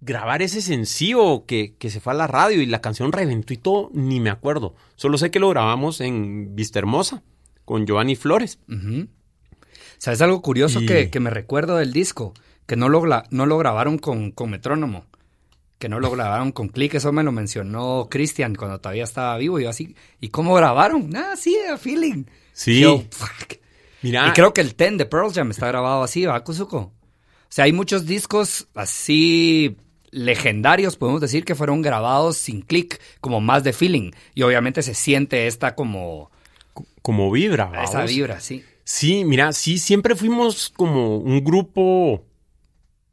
grabar 0.00 0.42
ese 0.42 0.60
sencillo 0.60 1.44
que, 1.46 1.74
que 1.78 1.90
se 1.90 2.00
fue 2.00 2.12
a 2.12 2.16
la 2.16 2.26
radio 2.26 2.60
y 2.62 2.66
la 2.66 2.80
canción 2.80 3.12
reventó 3.12 3.52
y 3.52 3.56
todo? 3.58 3.90
Ni 3.94 4.20
me 4.20 4.30
acuerdo. 4.30 4.74
Solo 4.96 5.18
sé 5.18 5.30
que 5.30 5.38
lo 5.40 5.48
grabamos 5.48 6.00
en 6.00 6.54
Vista 6.54 6.78
Hermosa 6.78 7.22
con 7.64 7.86
Giovanni 7.86 8.16
Flores. 8.16 8.58
Ujú. 8.68 9.08
¿Sabes 9.98 10.20
algo 10.20 10.42
curioso 10.42 10.80
Y- 10.80 10.86
que, 10.86 11.10
que 11.10 11.20
me 11.20 11.30
recuerdo 11.30 11.76
del 11.76 11.92
disco? 11.92 12.34
Que 12.66 12.76
no 12.76 12.88
lo, 12.88 13.02
no 13.30 13.46
lo 13.46 13.58
grabaron 13.58 13.98
con, 13.98 14.30
con 14.30 14.50
metrónomo. 14.50 15.06
Que 15.78 15.88
no 15.88 16.00
lo 16.00 16.10
grabaron 16.10 16.50
con 16.52 16.68
clic. 16.68 16.94
Eso 16.94 17.12
me 17.12 17.22
lo 17.22 17.30
mencionó 17.32 18.08
Cristian 18.10 18.54
cuando 18.56 18.80
todavía 18.80 19.04
estaba 19.04 19.36
vivo. 19.38 19.58
Y 19.60 19.62
yo 19.64 19.70
así, 19.70 19.94
¿y 20.20 20.28
cómo 20.28 20.54
grabaron? 20.54 21.14
Ah, 21.16 21.34
sí, 21.36 21.56
a 21.72 21.78
feeling. 21.78 22.24
Sí. 22.52 22.80
Yo, 22.80 23.04
fuck. 23.10 23.54
Mira, 24.02 24.28
Y 24.28 24.32
creo 24.32 24.54
que 24.54 24.60
el 24.60 24.74
Ten 24.74 24.96
de 24.96 25.06
Pearl 25.06 25.32
Jam 25.32 25.50
está 25.50 25.68
grabado 25.68 26.02
así, 26.02 26.24
¿va, 26.24 26.42
Kuzuko? 26.44 26.78
O 26.78 27.50
sea, 27.50 27.64
hay 27.64 27.72
muchos 27.72 28.06
discos 28.06 28.68
así 28.74 29.76
legendarios, 30.10 30.96
podemos 30.96 31.20
decir, 31.20 31.44
que 31.44 31.54
fueron 31.54 31.82
grabados 31.82 32.36
sin 32.36 32.62
clic, 32.62 33.00
como 33.20 33.40
más 33.40 33.64
de 33.64 33.72
feeling. 33.72 34.10
Y 34.34 34.42
obviamente 34.42 34.82
se 34.82 34.94
siente 34.94 35.46
esta 35.46 35.74
como... 35.74 36.30
como 37.02 37.30
vibra. 37.30 37.70
Esa 37.82 37.98
¿vamos? 37.98 38.10
vibra, 38.10 38.40
sí. 38.40 38.64
Sí, 38.84 39.24
mira, 39.24 39.52
sí, 39.52 39.78
siempre 39.78 40.16
fuimos 40.16 40.72
como 40.74 41.18
un 41.18 41.44
grupo, 41.44 42.24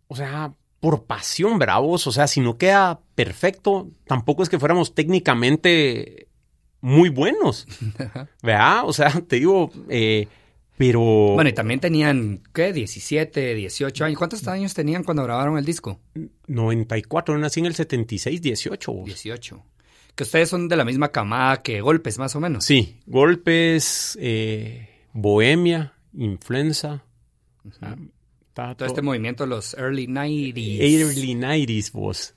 o 0.07 0.15
sea, 0.15 0.53
por 0.79 1.03
pasión, 1.03 1.59
bravos, 1.59 2.07
o 2.07 2.13
sea, 2.13 2.27
si 2.27 2.39
no 2.39 2.57
queda 2.57 3.01
perfecto, 3.13 3.89
tampoco 4.07 4.41
es 4.41 4.47
que 4.47 4.57
fuéramos 4.57 4.95
técnicamente 4.95 6.27
muy 6.79 7.09
buenos, 7.09 7.67
¿verdad? 8.41 8.83
O 8.85 8.93
sea, 8.93 9.09
te 9.27 9.35
digo, 9.35 9.69
eh, 9.89 10.29
pero... 10.77 11.01
Bueno, 11.33 11.49
y 11.49 11.53
también 11.53 11.79
tenían, 11.79 12.41
¿qué? 12.53 12.73
17, 12.73 13.55
18 13.55 14.05
años. 14.05 14.17
¿Cuántos 14.17 14.47
años 14.47 14.73
tenían 14.73 15.03
cuando 15.03 15.23
grabaron 15.23 15.57
el 15.57 15.65
disco? 15.65 15.99
94, 16.47 17.35
yo 17.35 17.39
nací 17.39 17.59
en 17.61 17.67
el 17.67 17.75
76, 17.75 18.41
18. 18.41 18.91
vos. 18.91 19.05
18. 19.05 19.63
Que 20.15 20.23
ustedes 20.23 20.49
son 20.49 20.67
de 20.67 20.75
la 20.77 20.85
misma 20.85 21.09
camada 21.11 21.61
que 21.61 21.81
Golpes, 21.81 22.17
más 22.17 22.35
o 22.35 22.39
menos. 22.39 22.63
Sí, 22.65 23.01
golpes, 23.05 24.17
eh, 24.21 24.89
bohemia, 25.13 25.93
influenza. 26.13 27.03
está 27.67 28.75
Todo 28.75 28.87
este 28.87 29.01
movimiento 29.01 29.43
de 29.43 29.49
los 29.49 29.73
early 29.75 30.07
90s. 30.07 30.79
Early 30.79 31.35
90s, 31.35 31.91
vos. 31.91 32.33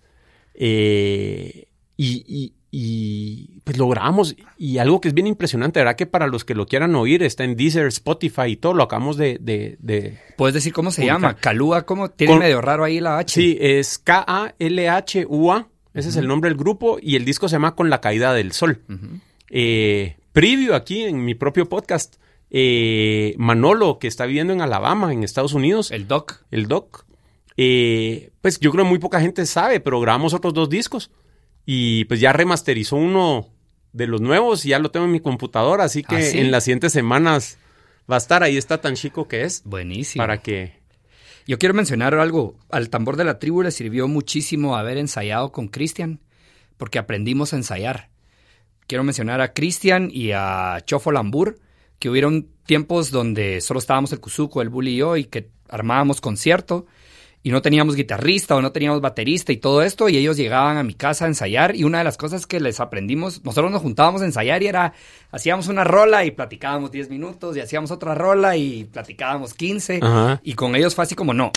Eh, 0.55 1.68
y, 1.99 2.25
y- 2.27 2.53
y, 2.71 3.61
pues 3.65 3.79
lo 3.79 3.89
grabamos. 3.89 4.37
Y 4.59 4.77
algo 4.77 5.01
que 5.01 5.09
es 5.09 5.15
bien 5.15 5.27
impresionante, 5.27 5.81
¿verdad? 5.81 5.97
Que 5.97 6.05
para 6.05 6.27
los 6.27 6.45
que 6.45 6.55
lo 6.55 6.67
quieran 6.67 6.95
oír, 6.97 7.23
está 7.23 7.43
en 7.45 7.57
Deezer, 7.57 7.87
Spotify 7.87 8.43
y 8.49 8.57
todo. 8.57 8.75
Lo 8.75 8.83
acabamos 8.85 9.17
de. 9.17 9.39
de- 9.41 9.77
de- 9.81 10.19
¿Puedes 10.37 10.53
decir 10.53 10.75
cómo 10.75 10.91
se 10.91 11.01
Publicar. 11.01 11.17
llama? 11.17 11.35
Calúa, 11.37 11.87
¿cómo? 11.87 12.11
Tiene 12.11 12.35
Con- 12.35 12.41
medio 12.41 12.61
raro 12.61 12.85
ahí 12.85 13.01
la 13.01 13.19
H. 13.19 13.33
Sí, 13.41 13.57
es 13.59 13.99
K-A-L-H-U-A. 13.99 15.69
Ese 15.95 16.09
es 16.11 16.17
el 16.17 16.29
nombre 16.29 16.51
del 16.51 16.59
grupo. 16.59 16.99
Y 17.01 17.17
el 17.17 17.25
disco 17.25 17.49
se 17.49 17.55
llama 17.57 17.75
Con 17.75 17.91
la 17.91 18.01
caída 18.01 18.33
del 18.35 18.53
sol. 18.53 18.83
Ujú. 18.89 19.19
Eh, 19.51 20.17
preview 20.33 20.75
aquí 20.75 21.03
en 21.05 21.25
mi 21.25 21.35
propio 21.35 21.69
podcast. 21.69 22.17
eh, 22.51 23.35
Manolo, 23.37 23.99
que 23.99 24.09
está 24.09 24.25
viviendo 24.25 24.53
en 24.55 24.61
Alabama, 24.63 25.13
en 25.13 25.23
Estados 25.23 25.53
Unidos. 25.53 25.91
El 25.91 26.07
Doc. 26.09 26.45
el 26.51 26.67
doc. 26.67 27.05
eh, 27.59 28.31
pues 28.41 28.59
yo 28.61 28.71
creo 28.71 28.85
que 28.85 28.89
muy 28.91 28.99
poca 29.01 29.21
gente 29.21 29.45
sabe, 29.45 29.81
pero 29.81 30.01
grabamos 30.01 30.33
otros 30.33 30.55
dos 30.55 30.71
discos. 30.71 31.11
Y 31.71 32.07
pues 32.07 32.19
ya 32.19 32.33
remasterizó 32.33 32.97
uno 32.97 33.47
de 33.93 34.07
los 34.07 34.23
nuevos 34.23 34.65
y 34.65 34.71
ya 34.71 34.79
lo 34.79 34.91
tengo 34.91 35.05
en 35.05 35.13
mi 35.13 35.21
computadora. 35.21 35.85
Así 35.85 36.03
que 36.03 36.17
¿Ah, 36.17 36.23
sí? 36.23 36.39
en 36.39 36.51
las 36.51 36.65
siguientes 36.65 36.95
semanas 36.95 37.59
va 38.11 38.15
a 38.15 38.17
estar 38.17 38.43
ahí, 38.43 38.57
está 38.57 38.81
tan 38.81 38.95
chico 38.95 39.29
que 39.29 39.43
es. 39.43 39.61
Buenísimo. 39.67 40.23
Para 40.23 40.41
que. 40.41 40.79
Yo 41.47 41.59
quiero 41.59 41.75
mencionar 41.75 42.15
algo. 42.15 42.57
Al 42.71 42.89
tambor 42.89 43.17
de 43.17 43.25
la 43.25 43.39
tribu 43.39 43.61
le 43.61 43.71
sirvió 43.71 44.09
muchísimo 44.09 44.79
haber 44.79 44.97
ensayado 44.97 45.53
con 45.53 45.69
Cristian, 45.69 46.21
porque 46.79 46.99
aprendimos 46.99 47.53
a 47.53 47.57
ensayar. 47.57 48.09
Quiero 48.87 49.05
mencionar 49.05 49.43
a 49.43 49.53
Cristian 49.53 50.09
y 50.11 50.31
a 50.33 50.81
Chofo 50.87 51.13
Lambur, 51.13 51.59
que 51.99 52.09
hubieron 52.09 52.49
tiempos 52.65 53.11
donde 53.11 53.61
solo 53.61 53.79
estábamos 53.79 54.11
el 54.13 54.21
Kuzuko, 54.21 54.63
el 54.63 54.71
Bully 54.71 54.93
y 54.93 54.97
yo, 54.97 55.19
y 55.19 55.25
que 55.25 55.51
armábamos 55.69 56.23
concierto, 56.23 56.87
y 57.43 57.51
no 57.51 57.63
teníamos 57.63 57.95
guitarrista 57.95 58.57
o 58.57 58.63
no 58.63 58.73
teníamos 58.73 59.01
baterista 59.01 59.53
y 59.53 59.57
todo 59.57 59.83
esto, 59.83 60.09
y 60.09 60.17
ellos 60.17 60.37
llegaban 60.37 60.77
a 60.77 60.83
mi 60.83 60.95
casa 60.95 61.25
a 61.25 61.29
ensayar, 61.29 61.77
y 61.77 61.85
una 61.85 61.99
de 61.99 62.05
las 62.05 62.17
cosas 62.17 62.47
que 62.47 62.61
les 62.61 62.81
aprendimos, 62.81 63.45
nosotros 63.45 63.71
nos 63.71 63.83
juntábamos 63.83 64.23
a 64.23 64.25
ensayar 64.25 64.63
y 64.63 64.67
era, 64.67 64.93
hacíamos 65.31 65.69
una 65.69 65.85
rola 65.85 66.25
y 66.25 66.31
platicábamos 66.31 66.91
10 66.91 67.11
minutos, 67.11 67.57
y 67.57 67.61
hacíamos 67.61 67.91
otra 67.91 68.15
rola 68.15 68.57
y 68.57 68.85
platicábamos 68.85 69.55
15, 69.55 70.01
Ajá. 70.03 70.41
y 70.43 70.55
con 70.55 70.75
ellos 70.75 70.95
fue 70.95 71.05
así 71.05 71.15
como, 71.15 71.33
no, 71.33 71.53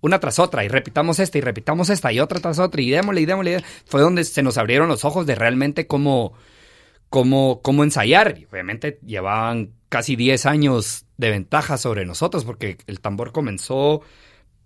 una 0.00 0.20
tras 0.20 0.38
otra, 0.38 0.64
y 0.64 0.68
repitamos 0.68 1.18
esta, 1.18 1.38
y 1.38 1.40
repitamos 1.40 1.90
esta, 1.90 2.12
y 2.12 2.20
otra 2.20 2.40
tras 2.40 2.58
otra, 2.58 2.80
y 2.80 2.90
démosle, 2.90 3.20
y 3.22 3.26
démosle. 3.26 3.50
y 3.50 3.54
démosle. 3.54 3.74
Fue 3.86 4.00
donde 4.00 4.24
se 4.24 4.42
nos 4.42 4.58
abrieron 4.58 4.88
los 4.88 5.04
ojos 5.04 5.26
de 5.26 5.34
realmente 5.34 5.86
cómo, 5.86 6.34
cómo, 7.08 7.60
cómo 7.62 7.82
ensayar. 7.82 8.38
Y 8.38 8.44
obviamente 8.44 9.00
llevaban 9.04 9.72
casi 9.88 10.16
10 10.16 10.46
años 10.46 11.06
de 11.16 11.30
ventaja 11.30 11.78
sobre 11.78 12.06
nosotros, 12.06 12.44
porque 12.44 12.78
el 12.86 13.00
tambor 13.00 13.32
comenzó 13.32 14.02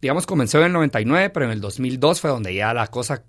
digamos, 0.03 0.27
comenzó 0.27 0.59
en 0.59 0.65
el 0.65 0.73
99, 0.73 1.31
pero 1.31 1.47
en 1.47 1.53
el 1.53 1.61
2002 1.61 2.21
fue 2.21 2.31
donde 2.31 2.55
ya 2.55 2.75
la 2.75 2.89
cosa 2.89 3.23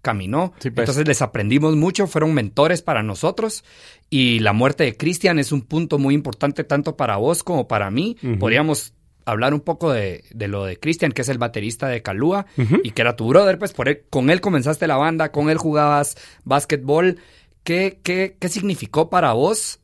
caminó. 0.00 0.54
Sí, 0.60 0.70
pues. 0.70 0.84
Entonces 0.84 1.06
les 1.06 1.20
aprendimos 1.22 1.76
mucho, 1.76 2.06
fueron 2.06 2.32
mentores 2.32 2.82
para 2.82 3.02
nosotros 3.02 3.64
y 4.08 4.38
la 4.38 4.52
muerte 4.52 4.84
de 4.84 4.96
Cristian 4.96 5.38
es 5.38 5.52
un 5.52 5.62
punto 5.62 5.98
muy 5.98 6.14
importante 6.14 6.64
tanto 6.64 6.96
para 6.96 7.16
vos 7.16 7.42
como 7.42 7.68
para 7.68 7.90
mí. 7.90 8.16
Podríamos 8.38 8.94
hablar 9.24 9.52
un 9.52 9.60
poco 9.60 9.92
de, 9.92 10.24
de 10.30 10.48
lo 10.48 10.64
de 10.64 10.78
Cristian, 10.78 11.12
que 11.12 11.22
es 11.22 11.28
el 11.28 11.38
baterista 11.38 11.88
de 11.88 12.00
Calúa 12.00 12.46
y 12.84 12.92
que 12.92 13.02
era 13.02 13.16
tu 13.16 13.26
brother, 13.26 13.58
pues 13.58 13.72
por 13.72 13.88
él, 13.88 14.04
con 14.08 14.30
él 14.30 14.40
comenzaste 14.40 14.86
la 14.86 14.96
banda, 14.96 15.32
con 15.32 15.50
él 15.50 15.58
jugabas 15.58 16.16
básquetbol. 16.44 17.18
¿Qué, 17.64 17.98
qué, 18.02 18.36
qué 18.38 18.48
significó 18.48 19.10
para 19.10 19.32
vos 19.32 19.80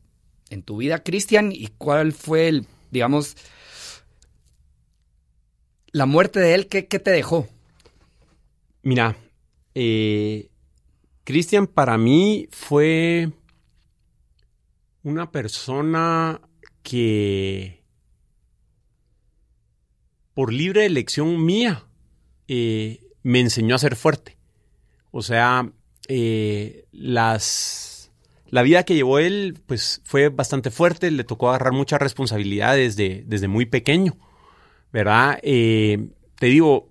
en 0.49 0.63
tu 0.63 0.77
vida, 0.77 1.03
Cristian? 1.03 1.51
¿Y 1.51 1.67
cuál 1.77 2.13
fue 2.13 2.47
el, 2.47 2.65
digamos, 2.89 3.35
la 5.91 6.05
muerte 6.05 6.39
de 6.39 6.53
él? 6.53 6.67
¿Qué, 6.67 6.81
te 6.83 7.11
dejó? 7.11 7.47
Mira, 8.83 9.15
eh, 9.75 10.49
Cristian 11.23 11.67
para 11.67 11.97
mí 11.97 12.47
fue 12.51 13.31
una 15.03 15.31
persona 15.31 16.41
que 16.83 17.83
por 20.33 20.53
libre 20.53 20.85
elección 20.85 21.43
mía 21.43 21.85
eh, 22.47 23.01
me 23.23 23.39
enseñó 23.39 23.75
a 23.75 23.79
ser 23.79 23.95
fuerte. 23.95 24.37
O 25.11 25.21
sea, 25.21 25.71
eh, 26.07 26.85
las 26.91 28.11
la 28.49 28.61
vida 28.61 28.83
que 28.83 28.95
llevó 28.95 29.19
él 29.19 29.59
pues 29.65 30.01
fue 30.05 30.29
bastante 30.29 30.71
fuerte, 30.71 31.11
le 31.11 31.23
tocó 31.25 31.49
agarrar 31.49 31.73
muchas 31.73 31.99
responsabilidades 31.99 32.95
de- 32.95 33.23
desde 33.25 33.47
muy 33.49 33.65
pequeño, 33.65 34.17
¿verdad? 34.91 35.39
Eh, 35.43 36.07
te 36.39 36.47
digo, 36.47 36.89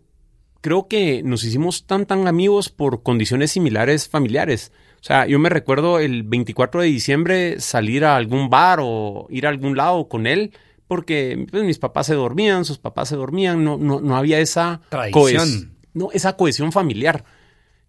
creo 0.61 0.89
que 0.89 1.23
nos 1.23 1.45
hicimos 1.45 1.87
tan 1.87 2.07
tan 2.07 2.27
amigos 2.29 2.69
por 2.69 3.03
condiciones 3.03 3.53
similares 3.53 4.09
familiares. 4.09 4.73
O 5.01 5.05
sea, 5.07 5.27
yo 5.27 5.39
me 5.39 5.49
recuerdo 5.49 5.99
el 6.01 6.23
24 6.25 6.81
de 6.81 6.89
diciembre 6.89 7.61
salir 7.61 8.05
a 8.05 8.17
algún 8.17 8.51
bar 8.51 8.81
o 8.83 9.27
ir 9.31 9.47
a 9.47 9.51
algún 9.51 9.77
lado 9.77 10.09
con 10.09 10.27
él 10.27 10.53
porque 10.89 11.47
pues, 11.51 11.63
mis 11.65 11.79
papás 11.79 12.07
se 12.07 12.15
dormían, 12.15 12.65
sus 12.65 12.79
papás 12.79 13.09
se 13.09 13.17
dormían, 13.17 13.63
no, 13.65 13.77
no, 13.77 14.01
no 14.01 14.17
había 14.17 14.41
esa 14.41 14.81
Tradición. 14.89 15.23
cohes- 15.49 15.69
no, 15.95 16.09
esa 16.13 16.37
cohesión 16.37 16.73
familiar 16.73 17.25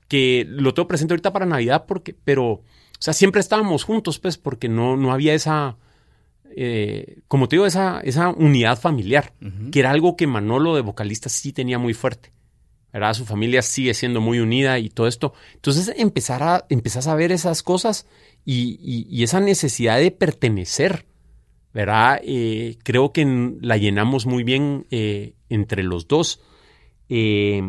que 0.08 0.46
lo 0.48 0.74
tengo 0.74 0.88
presente 0.88 1.14
ahorita 1.14 1.34
para 1.34 1.46
Navidad 1.46 1.86
porque, 1.88 2.16
pero, 2.24 2.46
o 2.52 2.64
sea, 3.00 3.14
siempre 3.14 3.42
estábamos 3.42 3.84
juntos, 3.84 4.20
pues, 4.20 4.38
porque 4.38 4.70
no, 4.70 4.96
no 4.96 5.12
había 5.12 5.34
esa, 5.34 5.76
eh, 6.60 7.20
como 7.28 7.48
te 7.48 7.56
digo, 7.56 7.66
esa, 7.68 8.02
esa 8.02 8.30
unidad 8.30 8.80
familiar, 8.80 9.34
que 9.72 9.80
era 9.80 9.92
algo 9.92 10.16
que 10.18 10.26
Manolo 10.28 10.76
de 10.76 10.82
vocalista 10.82 11.30
sí 11.30 11.54
tenía 11.54 11.78
muy 11.80 11.94
fuerte. 11.94 12.32
¿verdad? 12.92 13.14
Su 13.14 13.26
familia 13.26 13.62
sigue 13.62 13.94
siendo 13.94 14.22
muy 14.22 14.40
unida 14.40 14.80
y 14.80 14.90
todo 14.90 15.08
esto. 15.08 15.34
Entonces 15.54 15.94
empezar 15.98 16.42
a, 16.42 16.66
empezás 16.70 17.06
a 17.08 17.14
ver 17.16 17.32
esas 17.32 17.62
cosas 17.62 18.08
y, 18.44 18.80
y- 18.82 19.06
y 19.10 19.24
esa 19.24 19.40
necesidad 19.40 20.00
de 20.00 20.10
pertenecer, 20.10 21.06
¿verdad? 21.74 22.20
Eh, 22.24 22.78
creo 22.84 23.12
que 23.14 23.54
la 23.62 23.78
llenamos 23.78 24.26
muy 24.26 24.44
bien 24.44 24.88
eh, 24.90 25.34
entre 25.50 25.84
los 25.84 26.08
dos. 26.08 26.42
Eh, 27.10 27.62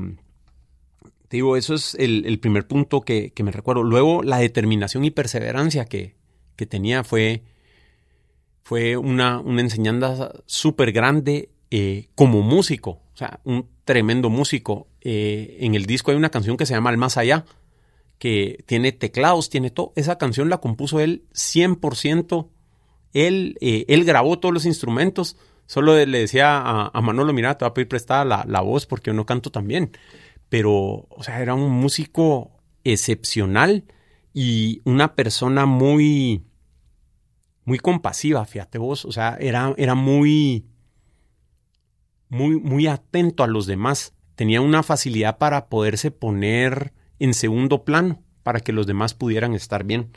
te 1.28 1.36
digo, 1.36 1.56
eso 1.58 1.74
es 1.74 1.94
el, 1.96 2.24
el 2.24 2.38
primer 2.38 2.66
punto 2.66 3.02
que, 3.02 3.30
que 3.32 3.42
me 3.42 3.52
recuerdo. 3.52 3.82
Luego, 3.82 4.22
la 4.22 4.38
determinación 4.38 5.04
y 5.04 5.10
perseverancia 5.10 5.84
que, 5.84 6.14
que 6.56 6.64
tenía 6.64 7.04
fue, 7.04 7.42
fue 8.68 8.98
una, 8.98 9.38
una 9.38 9.62
enseñanza 9.62 10.30
súper 10.44 10.92
grande 10.92 11.48
eh, 11.70 12.10
como 12.14 12.42
músico. 12.42 13.00
O 13.14 13.16
sea, 13.16 13.40
un 13.44 13.66
tremendo 13.86 14.28
músico. 14.28 14.88
Eh, 15.00 15.56
en 15.60 15.74
el 15.74 15.86
disco 15.86 16.10
hay 16.10 16.18
una 16.18 16.28
canción 16.28 16.58
que 16.58 16.66
se 16.66 16.74
llama 16.74 16.90
El 16.90 16.98
Más 16.98 17.16
Allá, 17.16 17.46
que 18.18 18.62
tiene 18.66 18.92
teclados, 18.92 19.48
tiene 19.48 19.70
todo. 19.70 19.94
Esa 19.96 20.18
canción 20.18 20.50
la 20.50 20.58
compuso 20.58 21.00
él 21.00 21.24
100%. 21.32 22.46
Él, 23.14 23.56
eh, 23.62 23.86
él 23.88 24.04
grabó 24.04 24.38
todos 24.38 24.52
los 24.52 24.66
instrumentos. 24.66 25.38
Solo 25.64 26.04
le 26.04 26.18
decía 26.18 26.58
a, 26.58 26.90
a 26.92 27.00
Manolo, 27.00 27.32
mira, 27.32 27.56
te 27.56 27.64
voy 27.64 27.70
a 27.70 27.74
pedir 27.74 27.88
prestada 27.88 28.26
la, 28.26 28.44
la 28.46 28.60
voz 28.60 28.84
porque 28.84 29.08
yo 29.08 29.14
no 29.14 29.24
canto 29.24 29.50
tan 29.50 29.66
bien. 29.66 29.92
Pero, 30.50 31.06
o 31.08 31.22
sea, 31.22 31.40
era 31.40 31.54
un 31.54 31.70
músico 31.70 32.50
excepcional 32.84 33.84
y 34.34 34.82
una 34.84 35.14
persona 35.14 35.64
muy, 35.64 36.42
muy 37.68 37.78
compasiva, 37.78 38.44
fíjate 38.46 38.78
vos. 38.78 39.04
O 39.04 39.12
sea, 39.12 39.36
era, 39.38 39.74
era 39.76 39.94
muy, 39.94 40.64
muy, 42.30 42.58
muy 42.58 42.86
atento 42.86 43.42
a 43.44 43.46
los 43.46 43.66
demás. 43.66 44.14
Tenía 44.36 44.62
una 44.62 44.82
facilidad 44.82 45.36
para 45.36 45.66
poderse 45.68 46.10
poner 46.10 46.94
en 47.18 47.34
segundo 47.34 47.84
plano 47.84 48.22
para 48.42 48.60
que 48.60 48.72
los 48.72 48.86
demás 48.86 49.12
pudieran 49.12 49.52
estar 49.52 49.84
bien. 49.84 50.08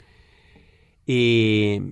Eh, 1.06 1.82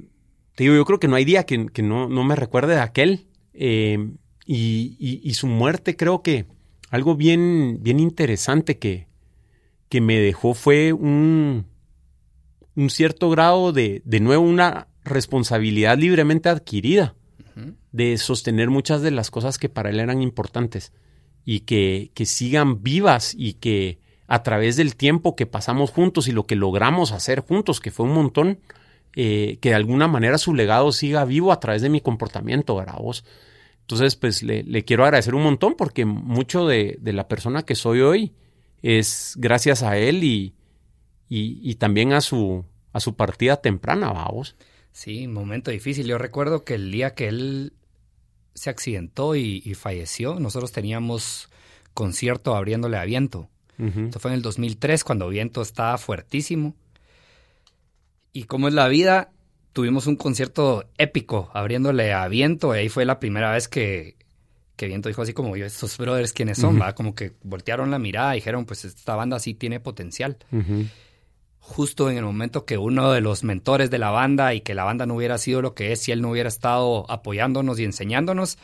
te 0.55 0.65
digo, 0.65 0.75
yo 0.77 0.85
creo 0.87 0.99
que 0.99 1.09
no 1.09 1.17
hay 1.17 1.27
día 1.27 1.45
que, 1.45 1.59
no, 1.83 2.09
no 2.09 2.25
me 2.25 2.37
recuerde 2.37 2.75
de 2.75 2.81
aquel. 2.81 3.27
Eh, 3.53 3.99
y, 4.47 4.97
y- 4.99 5.21
y 5.23 5.35
su 5.35 5.47
muerte, 5.47 5.95
creo 5.95 6.23
que 6.23 6.47
algo 6.91 7.17
bien, 7.17 7.79
bien 7.83 8.01
interesante 8.01 8.79
que, 8.79 9.09
que 9.91 10.01
me 10.01 10.19
dejó 10.19 10.55
fue 10.55 10.95
un, 10.95 11.67
un 12.77 12.89
cierto 12.89 13.29
grado 13.29 13.73
de, 13.73 14.01
de 14.07 14.21
nuevo, 14.21 14.43
una 14.43 14.89
responsabilidad 15.11 15.99
libremente 15.99 16.49
adquirida 16.49 17.15
de 17.93 18.17
sostener 18.17 18.71
muchas 18.71 19.03
de 19.03 19.11
las 19.11 19.31
cosas 19.31 19.59
que 19.59 19.69
para 19.69 19.91
él 19.91 20.01
eran 20.01 20.23
importantes 20.23 20.93
y 21.45 21.61
que, 21.61 22.11
que 22.15 22.25
sigan 22.25 22.83
vivas 22.83 23.35
y 23.37 23.55
que 23.55 23.99
a 24.27 24.43
través 24.43 24.77
del 24.77 24.97
tiempo 24.97 25.35
que 25.35 25.47
pasamos 25.47 25.91
juntos 25.91 26.29
y 26.29 26.33
lo 26.33 26.47
que 26.47 26.55
logramos 26.55 27.13
hacer 27.13 27.41
juntos, 27.41 27.81
que 27.81 27.91
fue 27.91 28.07
un 28.07 28.13
montón, 28.13 28.61
eh, 29.17 29.59
que 29.61 29.71
de 29.71 29.75
alguna 29.75 30.07
manera 30.07 30.39
su 30.39 30.55
legado 30.55 30.93
siga 30.93 31.25
vivo 31.25 31.53
a 31.53 31.59
través 31.59 31.83
de 31.83 31.89
mi 31.89 32.01
comportamiento, 32.01 32.77
¿verdad 32.77 32.99
vos? 32.99 33.25
Entonces, 33.81 34.15
pues 34.15 34.45
le, 34.45 34.63
le 34.63 34.85
quiero 34.85 35.03
agradecer 35.03 35.35
un 35.35 35.43
montón 35.43 35.75
porque 35.77 36.05
mucho 36.05 36.67
de, 36.67 36.97
de 37.01 37.13
la 37.13 37.27
persona 37.27 37.65
que 37.65 37.75
soy 37.75 38.03
hoy 38.03 38.33
es 38.83 39.35
gracias 39.37 39.83
a 39.83 39.99
él 39.99 40.23
y, 40.23 40.55
y, 41.29 41.59
y 41.69 41.75
también 41.75 42.13
a 42.13 42.21
su, 42.21 42.65
a 42.93 43.01
su 43.01 43.17
partida 43.17 43.57
temprana, 43.57 44.13
vamos. 44.13 44.55
Sí, 44.93 45.27
momento 45.29 45.71
difícil. 45.71 46.07
Yo 46.07 46.19
recuerdo 46.19 46.65
que 46.65 46.75
el 46.75 46.91
día 46.91 47.15
que 47.15 47.29
él 47.29 47.73
se 48.55 48.71
accidentó 48.71 49.37
y, 49.37 49.63
y 49.65 49.75
falleció, 49.75 50.39
nosotros 50.41 50.73
teníamos 50.73 51.49
concierto 51.95 52.55
abriéndole 52.55 52.97
a 52.97 53.05
Viento. 53.05 53.49
Esto 53.79 54.21
fue 54.21 54.33
en 54.33 54.35
el 54.37 54.43
2003, 54.43 55.05
cuando 55.05 55.29
Viento 55.31 55.63
estaba 55.63 55.97
fuertísimo. 55.97 56.75
Y 58.33 58.45
como 58.45 58.69
es 58.69 58.75
la 58.75 58.89
vida, 58.89 59.31
tuvimos 59.73 60.07
un 60.07 60.17
concierto 60.17 60.85
épico 60.99 61.51
abriéndole 61.55 62.13
a 62.13 62.29
Viento. 62.29 62.75
Y 62.75 62.79
ahí 62.79 62.89
fue 62.91 63.07
la 63.07 63.19
primera 63.19 63.53
vez 63.53 63.69
que, 63.69 64.17
que 64.77 64.87
Viento 64.87 65.09
dijo 65.09 65.23
así 65.23 65.33
como, 65.33 65.57
yo, 65.57 65.65
estos 65.65 65.97
brothers, 65.97 66.35
¿quiénes 66.35 66.59
son? 66.59 66.79
Va? 66.81 66.95
Como 66.95 67.15
que 67.15 67.33
voltearon 67.43 67.91
la 67.91 67.99
mirada 67.99 68.35
y 68.35 68.41
dijeron, 68.41 68.67
pues 68.67 68.85
esta 68.85 69.15
banda 69.15 69.39
sí 69.41 69.55
tiene 69.55 69.81
potencial. 69.81 70.37
Justo 71.61 72.11
en 72.11 72.17
el 72.17 72.25
momento 72.25 72.65
que 72.65 72.79
uno 72.79 73.13
de 73.13 73.21
los 73.21 73.45
mentores 73.45 73.91
de 73.91 73.99
la 73.99 74.11
banda 74.11 74.55
y 74.55 74.61
que 74.63 74.75
la 74.75 74.85
banda 74.85 75.07
no 75.07 75.15
hubiera 75.15 75.39
sido 75.39 75.63
lo 75.63 75.75
que 75.75 75.93
es 75.93 76.01
si 76.01 76.11
él 76.11 76.21
no 76.23 76.31
hubiera 76.31 76.49
estado 76.49 77.09
apoyándonos 77.11 77.79
y 77.79 77.85
enseñándonos, 77.85 78.59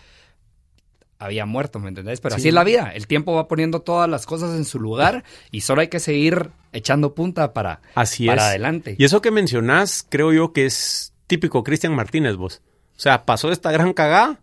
había 1.18 1.47
muerto, 1.47 1.78
¿me 1.78 1.88
entendés? 1.88 2.20
Pero 2.20 2.34
Sí. 2.34 2.40
así 2.42 2.49
es 2.49 2.55
la 2.55 2.64
vida. 2.64 2.90
El 2.94 3.07
tiempo 3.07 3.34
va 3.34 3.49
poniendo 3.49 3.80
todas 3.80 4.09
las 4.09 4.26
cosas 4.26 4.55
en 4.57 4.64
su 4.64 4.80
lugar 4.80 5.24
y 5.51 5.61
solo 5.62 5.80
hay 5.82 5.88
que 5.88 6.01
seguir 6.01 6.51
echando 6.72 7.14
punta 7.14 7.53
para, 7.55 7.80
Así 7.94 8.26
para 8.26 8.42
es. 8.42 8.49
adelante. 8.49 8.97
Y 8.99 9.05
eso 9.05 9.22
que 9.22 9.30
mencionás, 9.30 10.05
creo 10.09 10.32
yo 10.32 10.53
que 10.53 10.66
es 10.66 11.14
típico 11.26 11.62
Cristian 11.64 11.94
Martínez, 11.94 12.36
vos. 12.36 12.61
O 12.97 13.01
sea, 13.01 13.24
pasó 13.24 13.51
esta 13.53 13.70
gran 13.72 13.92
cagada, 13.92 14.40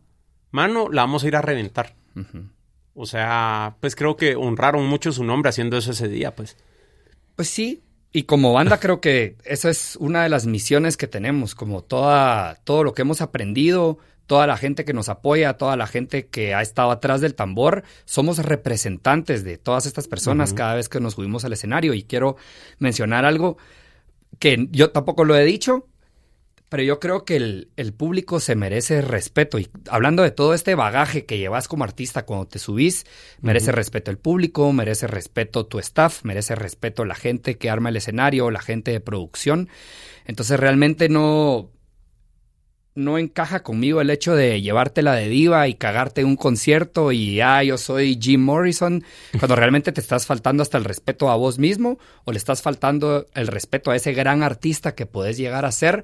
mano, 0.51 0.89
la 0.89 1.01
vamos 1.03 1.23
a 1.23 1.27
ir 1.27 1.35
a 1.35 1.41
reventar. 1.41 1.95
O 2.95 3.05
sea, 3.07 3.75
pues 3.79 3.95
creo 3.95 4.15
que 4.15 4.35
honraron 4.35 4.85
mucho 4.85 5.11
su 5.11 5.23
nombre 5.23 5.49
haciendo 5.49 5.77
eso 5.77 5.91
ese 5.91 6.07
día, 6.07 6.35
pues. 6.35 6.55
Pues 7.35 7.49
sí. 7.49 7.81
Y 8.15 8.23
como 8.23 8.53
banda 8.53 8.79
creo 8.79 9.01
que 9.01 9.37
esa 9.43 9.71
es 9.71 9.95
una 9.99 10.21
de 10.21 10.29
las 10.29 10.45
misiones 10.45 10.97
que 10.97 11.07
tenemos, 11.07 11.55
como 11.55 11.83
toda, 11.83 12.59
todo 12.63 12.83
lo 12.83 12.93
que 12.93 13.01
hemos 13.01 13.21
aprendido, 13.21 13.97
toda 14.27 14.45
la 14.45 14.55
gente 14.55 14.85
que 14.85 14.93
nos 14.93 15.09
apoya, 15.09 15.57
toda 15.57 15.75
la 15.75 15.87
gente 15.87 16.27
que 16.27 16.53
ha 16.53 16.61
estado 16.61 16.91
atrás 16.91 17.21
del 17.21 17.33
tambor, 17.33 17.83
somos 18.05 18.37
representantes 18.37 19.43
de 19.43 19.57
todas 19.57 19.87
estas 19.87 20.07
personas 20.07 20.53
cada 20.53 20.75
vez 20.75 20.89
que 20.89 20.99
nos 20.99 21.15
subimos 21.15 21.43
al 21.43 21.53
escenario. 21.53 21.95
Y 21.95 22.03
quiero 22.03 22.37
mencionar 22.77 23.25
algo 23.25 23.57
que 24.37 24.67
yo 24.69 24.91
tampoco 24.91 25.25
lo 25.25 25.35
he 25.35 25.43
dicho, 25.43 25.87
pero 26.73 26.81
yo 26.81 26.99
creo 26.99 27.23
que 27.23 27.35
el, 27.35 27.69
el 27.77 27.93
público 27.93 28.39
se 28.39 28.55
merece 28.55 29.03
respeto. 29.03 29.59
Y 29.59 29.69
hablando 29.91 30.23
de 30.23 30.31
todo 30.31 30.55
este 30.55 30.73
bagaje 30.73 31.23
que 31.23 31.37
llevas 31.37 31.67
como 31.67 31.83
artista 31.83 32.25
cuando 32.25 32.47
te 32.47 32.57
subís, 32.57 33.05
merece 33.41 33.71
respeto 33.71 34.09
el 34.09 34.17
público, 34.17 34.73
merece 34.73 35.05
respeto 35.05 35.67
tu 35.67 35.77
staff, 35.77 36.23
merece 36.23 36.55
respeto 36.55 37.05
la 37.05 37.13
gente 37.13 37.59
que 37.59 37.69
arma 37.69 37.89
el 37.89 37.97
escenario, 37.97 38.49
la 38.49 38.59
gente 38.59 38.89
de 38.89 39.01
producción. 39.01 39.69
Entonces 40.25 40.59
realmente 40.59 41.09
no... 41.09 41.69
no 42.95 43.19
encaja 43.19 43.61
conmigo 43.61 44.01
el 44.01 44.09
hecho 44.09 44.35
de 44.35 44.59
llevártela 44.59 45.13
de 45.13 45.29
diva 45.29 45.67
y 45.67 45.75
cagarte 45.75 46.23
un 46.23 46.35
concierto 46.35 47.11
y 47.11 47.39
ah, 47.39 47.63
yo 47.63 47.77
soy 47.77 48.17
Jim 48.19 48.41
Morrison, 48.41 49.03
cuando 49.37 49.55
realmente 49.55 49.91
te 49.91 50.01
estás 50.01 50.25
faltando 50.25 50.63
hasta 50.63 50.79
el 50.79 50.85
respeto 50.85 51.29
a 51.29 51.35
vos 51.35 51.59
mismo 51.59 51.99
o 52.25 52.31
le 52.31 52.39
estás 52.39 52.63
faltando 52.63 53.27
el 53.35 53.45
respeto 53.45 53.91
a 53.91 53.95
ese 53.95 54.13
gran 54.13 54.41
artista 54.41 54.95
que 54.95 55.05
podés 55.05 55.37
llegar 55.37 55.65
a 55.65 55.71
ser 55.71 56.03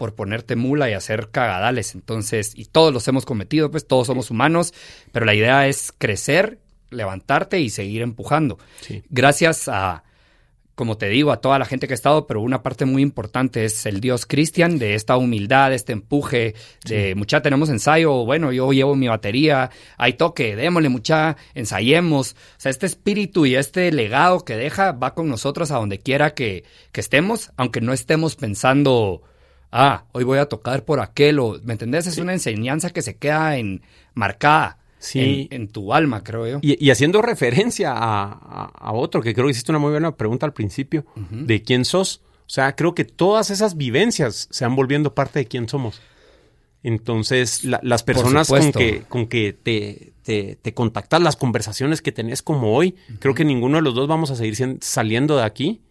por 0.00 0.14
ponerte 0.14 0.56
mula 0.56 0.88
y 0.88 0.94
hacer 0.94 1.28
cagadales. 1.30 1.94
Entonces, 1.94 2.54
y 2.56 2.64
todos 2.64 2.90
los 2.90 3.06
hemos 3.06 3.26
cometido, 3.26 3.70
pues 3.70 3.86
todos 3.86 4.06
somos 4.06 4.30
humanos, 4.30 4.72
pero 5.12 5.26
la 5.26 5.34
idea 5.34 5.68
es 5.68 5.92
crecer, 5.98 6.58
levantarte 6.88 7.60
y 7.60 7.68
seguir 7.68 8.00
empujando. 8.00 8.58
Gracias 9.10 9.68
a 9.68 10.04
como 10.80 10.96
te 10.96 11.10
digo, 11.10 11.30
a 11.30 11.42
toda 11.42 11.58
la 11.58 11.66
gente 11.66 11.86
que 11.86 11.92
ha 11.92 11.94
estado, 11.94 12.26
pero 12.26 12.40
una 12.40 12.62
parte 12.62 12.86
muy 12.86 13.02
importante 13.02 13.66
es 13.66 13.84
el 13.84 14.00
Dios 14.00 14.24
Cristian, 14.24 14.78
de 14.78 14.94
esta 14.94 15.18
humildad, 15.18 15.68
de 15.68 15.76
este 15.76 15.92
empuje, 15.92 16.54
de 16.86 17.14
mucha 17.14 17.42
tenemos 17.42 17.68
ensayo, 17.68 18.24
bueno, 18.24 18.50
yo 18.50 18.72
llevo 18.72 18.96
mi 18.96 19.06
batería, 19.06 19.70
hay 19.98 20.14
toque, 20.14 20.56
démosle 20.56 20.88
mucha, 20.88 21.36
ensayemos. 21.52 22.32
O 22.32 22.36
sea, 22.56 22.70
este 22.70 22.86
espíritu 22.86 23.44
y 23.44 23.56
este 23.56 23.92
legado 23.92 24.42
que 24.46 24.56
deja 24.56 24.92
va 24.92 25.12
con 25.12 25.28
nosotros 25.28 25.70
a 25.70 25.76
donde 25.76 25.98
quiera 25.98 26.32
que, 26.32 26.64
que 26.92 27.02
estemos, 27.02 27.52
aunque 27.58 27.82
no 27.82 27.92
estemos 27.92 28.36
pensando, 28.36 29.20
ah, 29.72 30.04
hoy 30.12 30.24
voy 30.24 30.38
a 30.38 30.46
tocar 30.46 30.84
por 30.84 31.00
aquel, 31.00 31.38
o, 31.38 31.58
¿me 31.62 31.72
entendés? 31.72 32.06
Es 32.06 32.18
una 32.18 32.32
enseñanza 32.32 32.90
que 32.90 33.02
se 33.02 33.16
queda 33.16 33.56
en 33.56 33.82
marcada 34.14 34.78
sí. 34.98 35.48
en, 35.50 35.68
tu 35.68 35.92
alma, 35.92 36.22
creo 36.22 36.46
yo. 36.46 36.58
Y, 36.62 36.90
haciendo 36.90 37.22
referencia 37.22 37.92
a, 37.94 38.92
otro, 38.92 39.22
que 39.22 39.34
creo 39.34 39.46
que 39.46 39.52
hiciste 39.52 39.72
una 39.72 39.78
muy 39.78 39.90
buena 39.90 40.16
pregunta 40.16 40.46
al 40.46 40.52
principio, 40.52 41.04
de 41.30 41.62
quién 41.62 41.84
sos. 41.84 42.22
O 42.46 42.52
sea, 42.52 42.74
creo 42.74 42.94
que 42.94 43.04
todas 43.04 43.50
esas 43.50 43.76
vivencias 43.76 44.48
se 44.50 44.64
han 44.64 44.74
volviendo 44.74 45.14
parte 45.14 45.38
de 45.38 45.46
quién 45.46 45.68
somos. 45.68 46.00
Entonces, 46.82 47.64
las 47.64 48.02
personas 48.02 48.48
con 48.48 48.72
que, 48.72 49.02
con 49.08 49.26
que 49.26 49.52
te, 49.52 50.14
te, 50.22 50.56
te, 50.60 50.74
contactas, 50.74 51.20
las 51.20 51.36
conversaciones 51.36 52.00
que 52.00 52.10
tenés 52.10 52.42
como 52.42 52.74
hoy, 52.74 52.96
creo 53.18 53.34
que 53.34 53.44
ninguno 53.44 53.76
de 53.76 53.82
los 53.82 53.94
dos 53.94 54.08
vamos 54.08 54.30
a 54.30 54.36
seguir 54.36 54.78
saliendo 54.80 55.36
de 55.36 55.44
aquí 55.44 55.82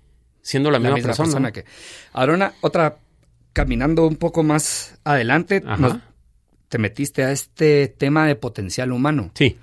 siendo 0.41 0.71
la, 0.71 0.79
misma, 0.79 0.97
persona. 0.97 1.51
que... 1.51 1.65
Ahora, 2.13 2.53
otra, 2.61 2.97
caminando 3.53 4.07
un 4.07 4.15
poco 4.15 4.43
más 4.43 4.99
adelante, 5.03 5.63
te 6.69 6.77
metiste 6.77 7.23
a 7.23 7.31
este 7.31 7.87
tema 7.87 8.27
de 8.27 8.35
potencial 8.35 8.91
humano. 8.91 9.31
Sí. 9.33 9.57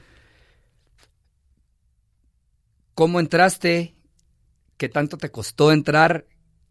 ¿Cómo 2.95 3.21
entraste? 3.21 3.95
¿Qué 4.77 4.89
tanto 4.89 5.19
te 5.19 5.31
costó 5.31 5.73
entrar? 5.73 6.27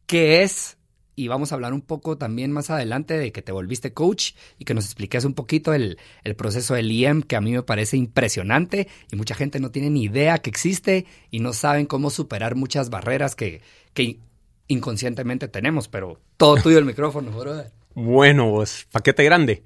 ¿Qué 0.05 0.43
es? 0.43 0.77
Y 1.15 1.29
vamos 1.29 1.51
a 1.51 1.55
hablar 1.55 1.73
un 1.73 1.81
poco 1.81 2.17
también 2.17 2.51
más 2.51 2.69
adelante 2.69 3.17
de 3.17 3.31
que 3.31 3.41
te 3.41 3.53
volviste 3.53 3.93
coach 3.93 4.33
y 4.57 4.65
que 4.65 4.73
nos 4.73 4.85
expliques 4.85 5.23
un 5.23 5.33
poquito 5.33 5.73
el, 5.73 5.97
proceso 6.35 6.73
del 6.73 6.91
IEM, 6.91 7.21
que 7.21 7.37
a 7.37 7.41
mí 7.41 7.51
me 7.51 7.63
parece 7.63 7.95
impresionante 7.95 8.89
y 9.11 9.15
mucha 9.15 9.35
gente 9.35 9.59
no 9.61 9.71
tiene 9.71 9.89
ni 9.89 10.03
idea 10.03 10.39
que 10.39 10.49
existe 10.49 11.05
y 11.31 11.39
no 11.39 11.53
saben 11.53 11.85
cómo 11.85 12.09
superar 12.09 12.55
muchas 12.55 12.89
barreras 12.89 13.35
que, 13.35 13.61
que 13.93 14.19
inconscientemente 14.67 15.47
tenemos, 15.47 15.87
pero 15.87 16.19
todo 16.37 16.57
tuyo 16.57 16.77
el 16.77 16.85
micrófono, 16.85 17.31
brother. 17.31 17.71
Bueno, 17.93 18.51
pues, 18.51 18.87
paquete 18.91 19.23
grande. 19.23 19.63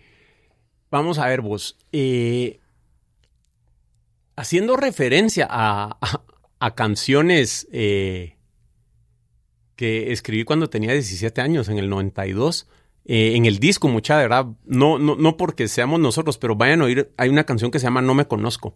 Vamos 0.92 1.18
a 1.18 1.28
ver 1.28 1.42
vos. 1.42 1.78
Eh, 1.92 2.60
haciendo 4.36 4.76
referencia 4.76 5.48
a, 5.50 5.98
canciones 6.76 7.68
eh, 7.72 8.36
que 9.76 10.12
escribí 10.12 10.44
cuando 10.44 10.70
tenía 10.70 10.94
17 10.94 11.42
años, 11.42 11.70
en 11.70 11.78
el 11.80 11.90
92. 11.90 12.68
Eh, 13.06 13.36
en 13.36 13.46
el 13.46 13.60
disco, 13.60 13.88
mucha 13.88 14.18
de 14.18 14.24
verdad, 14.24 14.46
no, 14.66 15.00
no, 15.00 15.16
no 15.16 15.38
porque 15.38 15.68
seamos 15.68 16.00
nosotros, 16.00 16.38
pero 16.38 16.56
vayan 16.56 16.82
a 16.82 16.86
oír, 16.86 17.12
hay 17.18 17.30
una 17.30 17.46
canción 17.46 17.72
que 17.72 17.80
se 17.80 17.86
llama 17.86 18.02
No 18.02 18.14
me 18.14 18.28
conozco. 18.28 18.76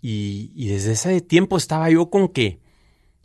Y 0.00 0.68
desde 0.68 0.92
ese 0.92 1.20
tiempo 1.20 1.56
estaba 1.56 1.90
yo 1.90 2.08
con 2.08 2.28
que, 2.28 2.60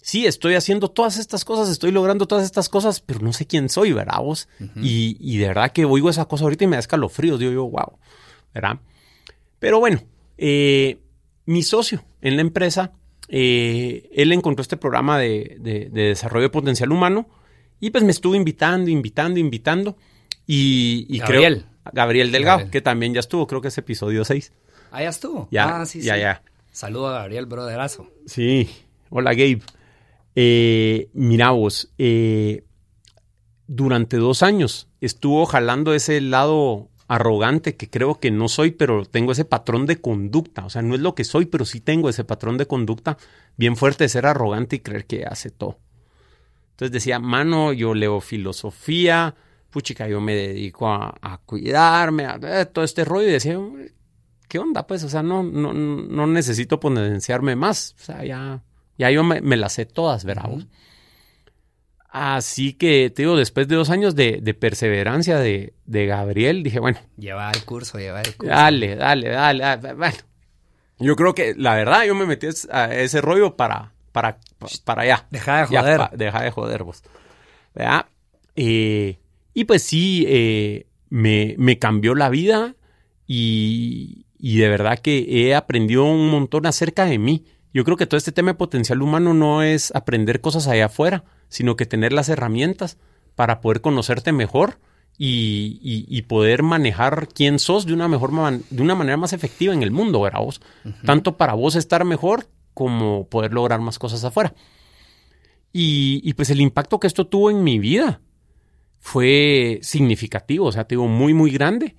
sí, 0.04 0.28
estoy 0.28 0.56
haciendo 0.56 0.92
todas 0.92 1.18
estas 1.18 1.46
cosas, 1.46 1.70
estoy 1.70 1.92
logrando 1.92 2.28
todas 2.28 2.44
estas 2.44 2.68
cosas, 2.68 3.00
pero 3.00 3.22
no 3.22 3.32
sé 3.32 3.48
quién 3.48 3.70
soy, 3.70 3.94
¿verdad 3.94 4.20
vos? 4.20 4.50
y, 4.76 5.38
de 5.38 5.48
verdad 5.48 5.72
que 5.72 5.86
oigo 5.86 6.10
esa 6.10 6.26
cosa 6.26 6.44
ahorita 6.44 6.66
y 6.66 6.68
me 6.68 6.76
da 6.76 6.82
escalofríos, 6.82 7.40
digo 7.40 7.54
yo, 7.54 7.64
wow, 7.70 7.98
¿verdad? 8.54 8.80
Pero 9.60 9.80
bueno, 9.80 10.02
eh, 10.38 11.00
mi 11.46 11.64
socio 11.64 12.04
en 12.22 12.36
la 12.36 12.42
empresa, 12.42 12.92
eh, 13.30 14.10
él 14.14 14.34
encontró 14.34 14.62
este 14.62 14.76
programa 14.76 15.18
de, 15.18 15.90
desarrollo 15.92 16.44
de 16.44 16.50
potencial 16.50 16.92
humano 16.92 17.28
y 17.80 17.90
pues 17.90 18.04
me 18.04 18.12
estuvo 18.12 18.36
invitando, 18.36 18.90
invitando, 18.90 19.40
invitando. 19.40 19.98
Y, 20.46 21.18
Gabriel. 21.18 21.66
Gabriel 21.94 22.32
Delgado, 22.32 22.70
que 22.70 22.82
también 22.82 23.14
ya 23.14 23.22
estuvo, 23.22 23.48
creo 23.48 23.62
que 23.62 23.70
es 23.70 23.78
episodio 23.78 24.26
6. 24.26 24.52
Ah, 24.92 25.02
ya 25.02 25.10
estuvo. 25.10 25.48
Ya, 25.50 25.82
ah, 25.82 25.86
sí, 25.86 26.02
ya, 26.02 26.18
ya. 26.18 26.44
Saludo 26.72 27.08
a 27.08 27.20
Gabriel, 27.20 27.46
broderazo. 27.46 28.10
Sí. 28.26 28.70
Hola, 29.10 29.32
Gabe. 29.34 29.62
Eh, 30.36 31.10
mira 31.14 31.52
vos, 31.52 31.92
eh, 31.98 32.64
durante 33.68 34.18
dos 34.18 34.44
años 34.44 34.88
estuvo 35.02 35.46
jalando 35.46 35.94
ese 35.94 36.22
lado 36.22 36.90
arrogante 37.08 37.76
que 37.76 37.90
creo 37.90 38.20
que 38.20 38.32
no 38.32 38.48
soy, 38.48 38.72
pero 38.72 39.06
tengo 39.06 39.32
ese 39.32 39.46
patrón 39.46 39.86
de 39.86 40.02
conducta. 40.02 40.66
O 40.66 40.70
sea, 40.70 40.82
no 40.82 40.96
es 40.96 41.02
lo 41.02 41.16
que 41.16 41.24
soy, 41.24 41.46
pero 41.46 41.66
sí 41.66 41.80
tengo 41.80 42.10
ese 42.10 42.24
patrón 42.24 42.58
de 42.58 42.66
conducta 42.66 43.18
bien 43.58 43.76
fuerte 43.76 44.06
de 44.06 44.10
ser 44.10 44.26
arrogante 44.26 44.78
y 44.78 44.80
creer 44.80 45.06
que 45.06 45.26
hace 45.26 45.52
todo. 45.52 45.80
Entonces 46.72 46.92
decía, 46.92 47.20
mano, 47.20 47.72
yo 47.72 47.94
leo 47.94 48.20
filosofía, 48.20 49.36
puchica, 49.70 50.08
yo 50.08 50.22
me 50.22 50.34
dedico 50.34 50.88
a, 50.88 51.42
cuidarme, 51.46 52.26
a, 52.26 52.40
eh, 52.42 52.66
todo 52.66 52.84
este 52.84 53.06
rollo. 53.06 53.28
Y 53.28 53.34
decía, 53.34 53.60
¿qué 54.48 54.58
onda? 54.60 54.88
Pues, 54.88 55.04
o 55.04 55.10
sea, 55.10 55.22
no, 55.22 55.44
no, 55.44 55.74
no 55.74 56.28
necesito 56.28 56.80
potenciarme 56.80 57.56
más. 57.56 57.96
O 58.00 58.04
sea, 58.04 58.26
ya 58.26 58.64
ya 58.98 59.10
yo 59.12 59.24
me, 59.24 59.58
las 59.58 59.74
sé 59.74 59.86
todas, 59.86 60.26
¿verdad? 60.26 60.50
Así 62.10 62.74
que, 62.74 63.10
te 63.10 63.24
digo, 63.24 63.36
después 63.36 63.68
de 63.68 63.76
dos 63.76 63.90
años 63.90 64.16
de, 64.16 64.56
perseverancia 64.60 65.40
de, 65.40 65.74
Gabriel, 65.86 66.62
dije, 66.62 66.80
bueno. 66.80 67.00
Lleva 67.18 67.50
el 67.52 67.64
curso, 67.66 67.98
lleva 67.98 68.22
el 68.22 68.36
curso. 68.36 68.54
Dale, 68.54 68.96
dale, 68.96 69.30
dale, 69.30 69.94
Bueno, 69.96 70.18
yo 71.00 71.16
creo 71.16 71.34
que, 71.34 71.56
la 71.58 71.74
verdad, 71.76 72.06
yo 72.06 72.14
me 72.14 72.26
metí 72.26 72.48
a 72.72 72.94
ese 72.94 73.20
rollo 73.20 73.56
para, 73.56 73.94
para, 74.12 74.38
para 74.86 75.02
allá. 75.02 75.26
Deja 75.32 75.62
de 75.62 75.66
joder. 75.66 76.02
deja 76.14 76.44
de 76.44 76.52
joder 76.52 76.84
vos. 76.84 77.04
¿Verdad? 77.74 78.06
Eh, 78.56 79.18
y 79.56 79.64
pues 79.66 79.82
sí, 79.82 80.26
eh, 80.28 80.86
me, 81.10 81.56
me, 81.58 81.80
cambió 81.80 82.14
la 82.14 82.30
vida 82.30 82.76
y, 83.26 84.28
y 84.38 84.58
de 84.58 84.70
verdad 84.70 85.00
que 85.00 85.26
he 85.28 85.56
aprendido 85.56 86.06
un 86.06 86.30
montón 86.30 86.68
acerca 86.68 87.06
de 87.06 87.18
mí. 87.18 87.46
Yo 87.74 87.84
creo 87.84 87.98
que 87.98 88.06
todo 88.06 88.18
este 88.18 88.32
tema 88.32 88.52
de 88.52 88.58
potencial 88.58 89.02
humano 89.02 89.34
no 89.34 89.64
es 89.64 89.94
aprender 89.96 90.42
cosas 90.42 90.68
allá 90.68 90.86
afuera, 90.86 91.24
sino 91.50 91.76
que 91.76 91.86
tener 91.86 92.14
las 92.14 92.30
herramientas 92.30 92.98
para 93.36 93.62
poder 93.62 93.82
conocerte 93.82 94.32
mejor 94.32 94.80
y, 95.18 96.22
poder 96.28 96.64
manejar 96.64 97.28
quién 97.28 97.60
sos 97.60 97.86
de 97.86 97.94
una, 97.94 98.08
mejor 98.08 98.32
de 98.70 98.82
una 98.82 98.96
manera 98.96 99.18
más 99.18 99.34
efectiva 99.34 99.74
en 99.74 99.84
el 99.84 99.92
mundo, 99.92 100.22
¿verdad 100.22 100.42
vos? 100.42 100.62
Tanto 101.06 101.38
para 101.38 101.54
vos 101.54 101.76
estar 101.76 102.06
mejor 102.06 102.48
como 102.74 103.28
poder 103.28 103.54
lograr 103.54 103.80
más 103.82 104.00
cosas 104.00 104.24
afuera. 104.24 104.54
Y, 105.72 106.32
pues 106.34 106.52
el 106.52 106.62
impacto 106.62 107.00
que 107.00 107.08
esto 107.08 107.26
tuvo 107.26 107.50
en 107.50 107.64
mi 107.64 107.80
vida 107.80 108.22
fue 109.00 109.80
significativo, 109.82 110.68
o 110.68 110.72
sea, 110.72 110.86
te 110.86 110.96
digo, 110.96 111.08
muy, 111.08 111.34
muy 111.34 111.52
grande. 111.52 111.96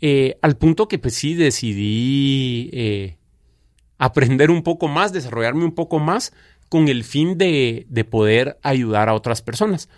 Eh, 0.00 0.38
al 0.42 0.56
punto 0.56 0.86
que 0.86 0.98
pues 0.98 1.14
sí 1.14 1.34
decidí 1.34 2.70
eh, 2.72 3.17
aprender 3.98 4.50
un 4.50 4.62
poco 4.62 4.88
más, 4.88 5.12
desarrollarme 5.12 5.64
un 5.64 5.74
poco 5.74 5.98
más 5.98 6.32
con 6.68 6.88
el 6.88 7.04
fin 7.04 7.38
de, 7.38 7.86
poder 8.10 8.58
ayudar 8.62 9.08
a 9.08 9.14
otras 9.14 9.42
personas. 9.42 9.88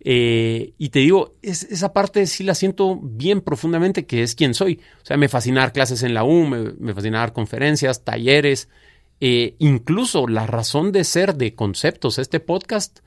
Eh, 0.00 0.72
y 0.76 0.88
te 0.88 0.98
digo, 0.98 1.34
esa 1.42 1.92
parte 1.92 2.26
sí 2.26 2.44
la 2.44 2.54
siento 2.54 2.98
bien 3.00 3.40
profundamente, 3.40 4.04
que 4.04 4.22
es 4.22 4.34
quien 4.34 4.54
soy. 4.54 4.80
O 5.02 5.06
sea, 5.06 5.16
me 5.16 5.28
fascina 5.28 5.60
dar 5.60 5.72
clases 5.72 6.02
en 6.02 6.14
la 6.14 6.24
U, 6.24 6.46
me, 6.46 6.94
fascina 6.94 7.20
dar 7.20 7.32
conferencias, 7.32 8.04
talleres, 8.04 8.68
eh, 9.20 9.54
incluso 9.58 10.26
la 10.26 10.46
razón 10.46 10.92
de 10.92 11.04
ser 11.04 11.36
de 11.36 11.54
conceptos, 11.54 12.18
este 12.18 12.40
podcast 12.40 13.00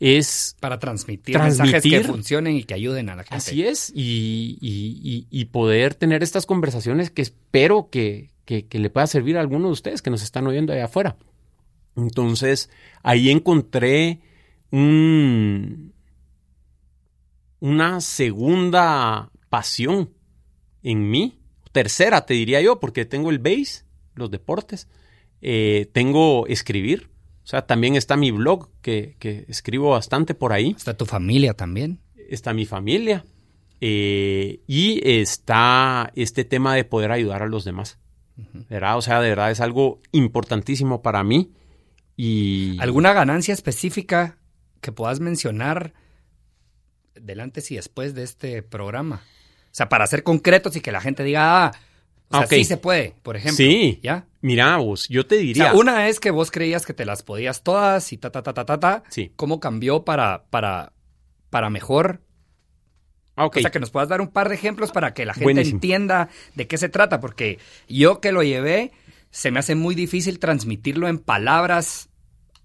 es... 0.00 0.56
Para 0.60 0.78
transmitir, 0.78 1.38
mensajes 1.38 1.82
que 1.82 2.04
funcionen 2.04 2.56
y 2.56 2.64
que 2.64 2.74
ayuden 2.74 3.08
a 3.08 3.16
la 3.16 3.22
gente. 3.22 3.36
Así 3.36 3.64
es, 3.64 3.92
y 3.94 5.44
poder 5.52 5.94
tener 5.94 6.22
estas 6.22 6.46
conversaciones 6.46 7.10
que 7.10 7.22
espero 7.22 7.88
que, 7.90 8.32
que, 8.44 8.78
le 8.78 8.90
pueda 8.90 9.06
servir 9.06 9.36
a 9.36 9.40
alguno 9.40 9.68
de 9.68 9.72
ustedes 9.72 10.02
que 10.02 10.10
nos 10.10 10.22
están 10.22 10.46
oyendo 10.46 10.72
allá 10.72 10.86
afuera. 10.86 11.16
Entonces, 11.96 12.70
ahí 13.02 13.30
encontré 13.30 14.20
un, 14.70 15.92
una 17.60 18.00
segunda 18.00 19.30
pasión 19.48 20.10
en 20.82 21.10
mí, 21.10 21.38
tercera 21.72 22.26
te 22.26 22.34
diría 22.34 22.60
yo, 22.60 22.80
porque 22.80 23.04
tengo 23.04 23.30
el 23.30 23.38
base, 23.38 23.84
los 24.14 24.30
deportes, 24.30 24.88
eh, 25.40 25.88
tengo 25.92 26.46
escribir, 26.46 27.10
o 27.44 27.46
sea, 27.46 27.66
también 27.66 27.96
está 27.96 28.16
mi 28.16 28.30
blog, 28.30 28.68
que, 28.82 29.16
escribo 29.48 29.90
bastante 29.90 30.34
por 30.34 30.52
ahí. 30.52 30.74
Está 30.76 30.96
tu 30.96 31.06
familia 31.06 31.54
también. 31.54 32.00
Está 32.28 32.54
mi 32.54 32.66
familia. 32.66 33.24
Eh, 33.80 34.60
y 34.68 35.00
está 35.04 36.12
este 36.14 36.44
tema 36.44 36.76
de 36.76 36.84
poder 36.84 37.10
ayudar 37.10 37.42
a 37.42 37.46
los 37.46 37.64
demás. 37.64 37.98
¿Verdad? 38.70 38.96
O 38.96 39.02
sea, 39.02 39.20
de 39.20 39.28
verdad 39.28 39.50
es 39.50 39.60
algo 39.60 40.00
importantísimo 40.12 41.02
para 41.02 41.24
mí. 41.24 41.52
Y... 42.16 42.78
¿Alguna 42.80 43.12
ganancia 43.12 43.52
específica 43.52 44.38
que 44.80 44.92
puedas 44.92 45.20
mencionar 45.20 45.94
delante 47.14 47.62
y 47.68 47.74
después 47.74 48.14
de 48.14 48.22
este 48.22 48.62
programa? 48.62 49.22
O 49.64 49.74
sea, 49.74 49.88
para 49.88 50.06
ser 50.06 50.22
concretos 50.22 50.76
y 50.76 50.80
que 50.80 50.92
la 50.92 51.00
gente 51.00 51.24
diga, 51.24 51.66
ah, 51.66 51.72
o 52.28 52.38
sea, 52.38 52.46
sí 52.46 52.64
se 52.64 52.76
puede, 52.76 53.14
por 53.22 53.36
ejemplo. 53.36 53.56
Sí. 53.56 53.98
¿Ya? 54.02 54.26
Mira, 54.42 54.76
vos, 54.76 55.08
yo 55.08 55.24
te 55.24 55.36
diría. 55.36 55.66
O 55.66 55.66
sea, 55.68 55.80
una 55.80 56.08
es 56.08 56.18
que 56.18 56.32
vos 56.32 56.50
creías 56.50 56.84
que 56.84 56.92
te 56.92 57.04
las 57.04 57.22
podías 57.22 57.62
todas 57.62 58.12
y 58.12 58.18
ta, 58.18 58.30
ta, 58.30 58.42
ta, 58.42 58.52
ta, 58.52 58.66
ta, 58.66 58.80
ta. 58.80 59.02
Sí. 59.08 59.32
¿Cómo 59.36 59.60
cambió 59.60 60.04
para, 60.04 60.44
para, 60.50 60.92
para 61.48 61.70
mejor? 61.70 62.20
Ah, 63.36 63.46
ok. 63.46 63.58
O 63.58 63.60
sea, 63.60 63.70
que 63.70 63.78
nos 63.78 63.90
puedas 63.90 64.08
dar 64.08 64.20
un 64.20 64.28
par 64.28 64.48
de 64.48 64.56
ejemplos 64.56 64.90
para 64.90 65.14
que 65.14 65.24
la 65.24 65.32
gente 65.32 65.44
Buenísimo. 65.44 65.76
entienda 65.76 66.28
de 66.56 66.66
qué 66.66 66.76
se 66.76 66.88
trata, 66.88 67.20
porque 67.20 67.60
yo 67.88 68.20
que 68.20 68.32
lo 68.32 68.42
llevé, 68.42 68.90
se 69.30 69.52
me 69.52 69.60
hace 69.60 69.76
muy 69.76 69.94
difícil 69.94 70.40
transmitirlo 70.40 71.06
en 71.06 71.18
palabras, 71.18 72.10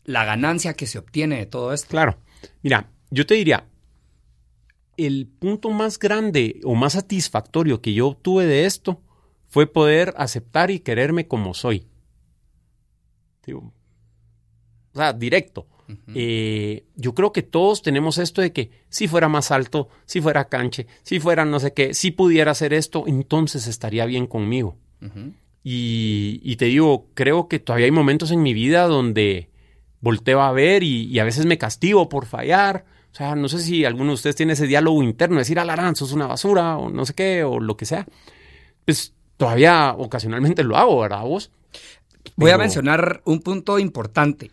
la 0.04 0.26
ganancia 0.26 0.74
que 0.74 0.88
se 0.88 0.98
obtiene 0.98 1.38
de 1.38 1.46
todo 1.46 1.74
esto. 1.74 1.90
Claro. 1.90 2.18
Mira, 2.64 2.90
yo 3.12 3.26
te 3.28 3.36
diría, 3.36 3.68
el 4.98 5.28
punto 5.28 5.70
más 5.70 6.00
grande 6.00 6.60
o 6.64 6.74
más 6.74 6.94
satisfactorio 6.94 7.82
que 7.82 7.94
yo 7.94 8.08
obtuve 8.08 8.46
de 8.48 8.66
esto 8.66 9.02
fue 9.58 9.66
poder 9.66 10.14
aceptar 10.18 10.70
y 10.70 10.82
quererme 10.82 11.28
como 11.28 11.56
soy. 11.56 11.88
Digo, 13.44 13.74
o 14.94 15.00
sea, 15.00 15.14
directo. 15.14 15.66
Eh, 16.14 16.86
yo 16.96 17.16
creo 17.16 17.32
que 17.32 17.42
todos 17.42 17.82
tenemos 17.82 18.20
esto 18.20 18.44
de 18.44 18.54
que 18.54 18.70
si 18.90 19.08
fuera 19.08 19.30
más 19.30 19.50
alto, 19.50 19.90
si 20.06 20.22
fuera 20.22 20.48
canche, 20.48 20.86
si 21.02 21.20
fuera 21.20 21.44
no 21.44 21.60
sé 21.60 21.74
qué, 21.74 21.96
si 21.96 22.12
pudiera 22.12 22.52
hacer 22.52 22.72
esto, 22.72 23.06
entonces 23.08 23.66
estaría 23.66 24.06
bien 24.06 24.28
conmigo. 24.28 24.78
Y, 25.64 26.40
y 26.44 26.58
te 26.58 26.66
digo, 26.66 27.08
creo 27.16 27.48
que 27.48 27.58
todavía 27.58 27.86
hay 27.86 27.92
momentos 27.92 28.30
en 28.30 28.44
mi 28.44 28.54
vida 28.54 28.86
donde 28.86 29.50
volteo 30.02 30.42
a 30.42 30.52
ver 30.52 30.84
y, 30.84 31.06
y 31.06 31.18
a 31.18 31.24
veces 31.24 31.48
me 31.48 31.58
castigo 31.58 32.10
por 32.10 32.28
fallar. 32.28 32.86
O 33.12 33.16
sea, 33.16 33.34
no 33.34 33.50
sé 33.50 33.58
si 33.58 33.86
alguno 33.86 34.12
de 34.12 34.16
ustedes 34.18 34.36
tiene 34.36 34.54
ese 34.54 34.68
diálogo 34.68 35.02
interno, 35.02 35.38
de 35.38 35.42
decir, 35.42 35.58
alarán, 35.58 35.96
sos 35.96 36.12
una 36.12 36.28
basura 36.28 36.78
o 36.78 36.92
no 36.92 37.08
sé 37.08 37.16
qué, 37.16 37.44
o 37.44 37.60
lo 37.60 37.76
que 37.76 37.88
sea. 37.88 38.06
Pues 38.86 39.17
todavía 39.38 39.94
ocasionalmente 39.98 40.64
lo 40.64 40.78
hago, 40.78 41.00
¿verdad 41.00 41.24
vos? 41.24 41.52
Voy 42.36 42.52
a 42.52 42.58
mencionar 42.58 43.22
un 43.26 43.40
punto 43.40 43.80
importante. 43.80 44.52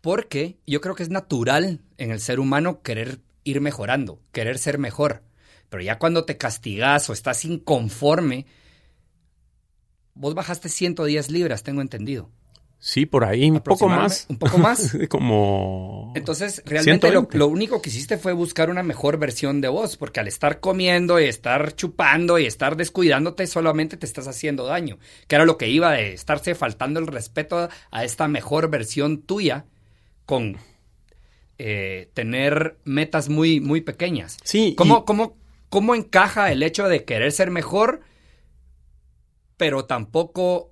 Porque 0.00 0.56
yo 0.66 0.80
creo 0.80 0.94
que 0.94 1.02
es 1.02 1.10
natural 1.10 1.80
en 1.98 2.10
el 2.10 2.20
ser 2.20 2.40
humano 2.40 2.82
querer 2.82 3.20
ir 3.44 3.60
mejorando, 3.60 4.18
querer 4.32 4.58
ser 4.58 4.78
mejor. 4.78 5.22
Pero 5.68 5.82
ya 5.82 5.98
cuando 5.98 6.24
te 6.24 6.36
castigas 6.36 7.08
o 7.10 7.12
estás 7.12 7.44
inconforme, 7.44 8.46
vos 10.14 10.34
bajaste 10.34 10.68
110 10.68 11.30
libras, 11.30 11.62
tengo 11.62 11.82
entendido. 11.82 12.30
Sí, 12.82 13.04
por 13.04 13.24
ahí, 13.24 13.50
un 13.50 13.60
poco 13.60 13.88
más. 13.90 14.24
un 14.30 14.38
poco 14.38 14.56
más. 14.56 14.96
Como... 15.10 16.12
Entonces, 16.16 16.62
realmente 16.64 17.08
lo, 17.08 17.20
120. 17.20 17.38
lo 17.38 17.46
único 17.48 17.82
que 17.82 17.90
hiciste 17.90 18.16
fue 18.16 18.32
buscar 18.32 18.70
una 18.70 18.82
mejor 18.82 19.18
versión 19.18 19.60
de 19.60 19.68
vos, 19.68 19.98
porque 19.98 20.18
al 20.20 20.28
estar 20.28 20.60
comiendo 20.60 21.20
y 21.20 21.24
estar 21.24 21.76
chupando 21.76 22.38
y 22.38 22.46
estar 22.46 22.76
descuidándote, 22.76 23.46
solamente 23.46 23.98
te 23.98 24.06
estás 24.06 24.26
haciendo 24.28 24.64
daño, 24.64 24.98
que 25.28 25.34
era 25.36 25.44
lo 25.44 25.58
que 25.58 25.68
iba 25.68 25.92
de 25.92 26.14
estarse 26.14 26.54
faltando 26.54 27.00
el 27.00 27.06
respeto 27.06 27.68
a 27.90 28.04
esta 28.04 28.28
mejor 28.28 28.70
versión 28.70 29.20
tuya 29.20 29.66
con 30.24 30.56
eh, 31.58 32.08
tener 32.14 32.78
metas 32.84 33.28
muy, 33.28 33.60
muy 33.60 33.82
pequeñas. 33.82 34.38
Sí, 34.42 34.74
¿Cómo, 34.78 35.00
y- 35.00 35.04
cómo, 35.04 35.36
¿Cómo 35.68 35.94
encaja 35.94 36.50
el 36.50 36.62
hecho 36.62 36.88
de 36.88 37.04
querer 37.04 37.30
ser 37.30 37.50
mejor, 37.50 38.00
pero 39.58 39.84
tampoco, 39.84 40.69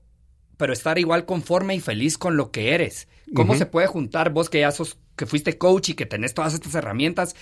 pero 0.58 0.74
estar 0.74 0.98
igual 0.98 1.24
conforme 1.24 1.74
y 1.74 1.80
feliz 1.80 2.18
con 2.18 2.36
lo 2.36 2.50
que 2.50 2.74
eres? 2.74 3.08
¿Cómo 3.34 3.54
se 3.54 3.64
puede 3.64 3.86
juntar 3.86 4.30
vos 4.30 4.50
que 4.50 4.60
ya 4.60 4.70
sos, 4.70 4.98
que 5.16 5.24
fuiste 5.24 5.56
coach 5.56 5.90
y 5.90 5.94
que 5.94 6.04
tenés 6.04 6.34
todas 6.34 6.52
estas 6.52 6.74
herramientas? 6.74 7.34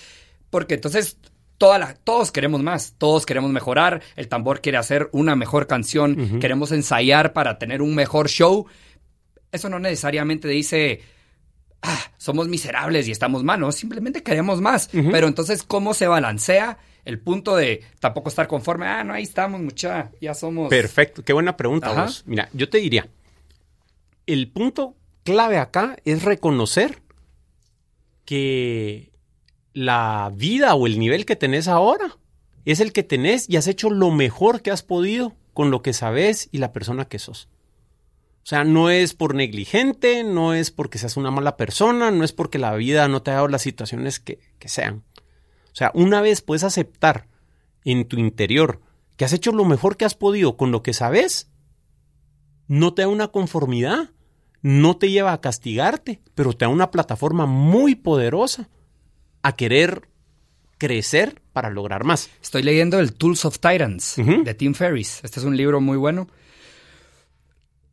Porque 0.49 0.75
entonces 0.75 1.17
toda 1.57 1.79
la, 1.79 1.95
todos 1.95 2.31
queremos 2.31 2.61
más, 2.61 2.95
todos 2.97 3.25
queremos 3.25 3.51
mejorar, 3.51 4.01
el 4.15 4.27
tambor 4.27 4.61
quiere 4.61 4.77
hacer 4.77 5.09
una 5.11 5.35
mejor 5.35 5.67
canción, 5.67 6.39
queremos 6.39 6.71
ensayar 6.71 7.33
para 7.33 7.57
tener 7.57 7.81
un 7.81 7.95
mejor 7.95 8.29
show. 8.29 8.67
Eso 9.51 9.69
no 9.69 9.79
necesariamente 9.79 10.47
dice, 10.47 11.01
ah, 11.81 11.99
somos 12.17 12.47
miserables 12.47 13.07
y 13.07 13.11
estamos 13.11 13.43
malos, 13.43 13.75
simplemente 13.75 14.23
queremos 14.23 14.61
más. 14.61 14.89
Pero 14.91 15.27
entonces, 15.27 15.63
¿cómo 15.63 15.93
se 15.93 16.07
balancea 16.07 16.77
el 17.07 17.19
punto 17.19 17.55
de 17.55 17.83
tampoco 17.99 18.29
estar 18.29 18.47
conforme? 18.47 18.85
Ah, 18.85 19.03
no, 19.03 19.13
ahí 19.13 19.23
estamos, 19.23 19.61
mucha, 19.61 20.11
ya 20.19 20.33
somos. 20.33 20.69
Perfecto, 20.69 21.23
qué 21.23 21.33
buena 21.33 21.55
pregunta 21.55 21.93
vos. 21.93 22.23
Mira, 22.25 22.49
yo 22.53 22.69
te 22.69 22.79
diría, 22.79 23.07
el 24.25 24.49
punto 24.49 24.95
clave 25.23 25.57
acá 25.57 25.97
es 26.03 26.23
reconocer 26.23 27.01
que 28.25 29.11
la 29.73 30.31
vida 30.35 30.75
o 30.75 30.85
el 30.85 30.99
nivel 30.99 31.25
que 31.25 31.37
tenés 31.37 31.67
ahora 31.67 32.17
es 32.65 32.81
el 32.81 32.91
que 32.91 33.03
tenés 33.03 33.49
y 33.49 33.55
has 33.55 33.67
hecho 33.67 33.89
lo 33.89 34.11
mejor 34.11 34.61
que 34.61 34.71
has 34.71 34.83
podido 34.83 35.33
con 35.53 35.71
lo 35.71 35.81
que 35.81 35.93
sabes 35.93 36.49
y 36.51 36.57
la 36.57 36.73
persona 36.73 37.05
que 37.05 37.19
sos. 37.19 37.47
O 38.43 38.49
sea, 38.49 38.65
no 38.65 38.89
es 38.89 39.13
por 39.13 39.33
negligente, 39.33 40.23
no 40.23 40.53
es 40.53 40.71
porque 40.71 40.97
seas 40.97 41.15
una 41.15 41.31
mala 41.31 41.55
persona, 41.55 42.11
no 42.11 42.25
es 42.25 42.33
porque 42.33 42.59
la 42.59 42.75
vida 42.75 43.07
no 43.07 43.21
te 43.21 43.31
ha 43.31 43.35
dado 43.35 43.47
las 43.47 43.61
situaciones 43.61 44.19
que, 44.19 44.39
que 44.59 44.67
sean. 44.67 45.03
O 45.77 45.79
sea, 45.79 45.91
una 45.93 46.21
vez 46.21 46.41
puedes 46.41 46.63
aceptar 46.63 47.27
en 47.85 48.07
tu 48.07 48.17
interior 48.17 48.81
que 49.15 49.25
has 49.25 49.33
hecho 49.33 49.51
lo 49.51 49.63
mejor 49.63 49.95
que 49.95 50.05
has 50.05 50.15
podido 50.15 50.57
con 50.57 50.71
lo 50.71 50.81
que 50.81 50.91
sabes, 50.91 51.51
no 52.67 52.95
te 52.95 53.03
da 53.03 53.09
una 53.09 53.27
conformidad, 53.27 54.09
no 54.63 54.97
te 54.97 55.11
lleva 55.11 55.33
a 55.33 55.39
castigarte, 55.39 56.19
pero 56.33 56.53
te 56.53 56.65
da 56.65 56.69
una 56.69 56.89
plataforma 56.89 57.45
muy 57.45 57.93
poderosa 57.93 58.69
a 59.43 59.55
querer 59.55 60.09
crecer 60.79 61.43
para 61.53 61.69
lograr 61.69 62.05
más. 62.05 62.31
Estoy 62.41 62.63
leyendo 62.63 62.99
el 62.99 63.13
Tools 63.13 63.45
of 63.45 63.59
Titans 63.59 64.17
Ujú. 64.17 64.43
de 64.43 64.55
Tim 64.55 64.73
Ferriss. 64.73 65.19
Este 65.23 65.39
es 65.39 65.45
un 65.45 65.55
libro 65.55 65.79
muy 65.79 65.97
bueno. 65.97 66.27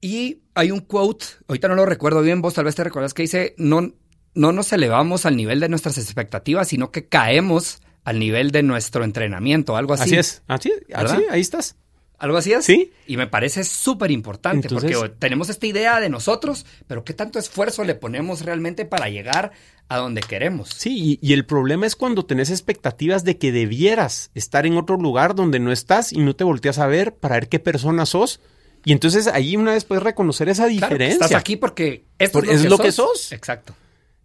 Y 0.01 0.41
hay 0.55 0.71
un 0.71 0.81
quote, 0.81 1.27
ahorita 1.49 1.69
no 1.69 1.75
lo 1.75 1.85
recuerdo 1.85 2.23
bien, 2.23 2.41
vos 2.41 2.55
tal 2.55 2.65
vez 2.65 2.77
te 2.77 2.85
recordás 2.85 3.13
que 3.13 3.25
dice, 3.25 3.55
no, 3.59 3.93
no 4.35 4.53
nos 4.53 4.73
elevamos 4.73 5.27
al 5.27 5.37
nivel 5.37 5.61
de 5.61 5.69
nuestras 5.69 5.99
expectativas, 5.99 6.69
sino 6.69 6.91
que 6.91 7.07
caemos 7.07 7.81
al 8.05 8.19
nivel 8.19 8.51
de 8.51 8.63
nuestro 8.63 9.05
entrenamiento, 9.05 9.77
algo 9.77 9.95
así. 9.95 10.03
Así, 10.11 10.17
es, 10.17 10.43
así, 10.47 10.73
¿Verdad? 10.89 11.13
así, 11.15 11.25
ahí 11.31 11.41
estás. 11.41 11.77
¿Algo 12.19 12.37
así 12.39 12.53
es? 12.53 12.65
Sí. 12.65 12.93
Y 13.07 13.17
me 13.17 13.27
parece 13.27 13.65
súper 13.65 14.11
importante 14.11 14.69
Entonces- 14.69 14.97
porque 14.97 15.15
tenemos 15.19 15.49
esta 15.51 15.67
idea 15.67 16.01
de 16.01 16.09
nosotros, 16.09 16.65
pero 16.87 17.05
¿qué 17.05 17.13
tanto 17.13 17.39
esfuerzo 17.39 17.83
le 17.85 17.95
ponemos 17.97 18.43
realmente 18.43 18.85
para 18.85 19.09
llegar 19.09 19.53
a 19.89 19.99
donde 19.99 20.21
queremos? 20.23 20.71
Sí, 20.71 21.19
y, 21.23 21.29
y 21.29 21.33
el 21.33 21.45
problema 21.45 21.87
es 21.87 21.97
cuando 21.97 22.25
tenés 22.25 22.51
expectativas 22.51 23.25
de 23.25 23.37
que 23.37 23.53
debieras 23.53 24.31
estar 24.35 24.65
en 24.65 24.77
otro 24.77 24.97
lugar 24.97 25.35
donde 25.35 25.59
no 25.59 25.73
estás 25.73 26.13
y 26.13 26.19
no 26.19 26.35
te 26.37 26.45
volteas 26.45 26.79
a 26.79 26.87
ver 26.87 27.15
para 27.15 27.35
ver 27.35 27.49
qué 27.49 27.59
persona 27.59 28.07
sos. 28.07 28.41
Y 28.85 28.93
entonces 28.93 29.27
ahí 29.27 29.57
una 29.57 29.73
vez 29.73 29.85
puedes 29.85 30.05
reconocer 30.05 30.49
esa 30.49 30.65
Claro, 30.69 30.73
diferencia. 30.95 31.25
estás 31.27 31.35
aquí 31.41 31.57
porque 31.57 32.05
esto 32.19 32.39
Por- 32.41 32.49
es, 32.49 32.57
es 32.61 32.65
lo, 32.65 32.71
lo 32.71 32.79
que, 32.79 32.93
sos. 32.93 33.33
Exacto. 33.33 33.75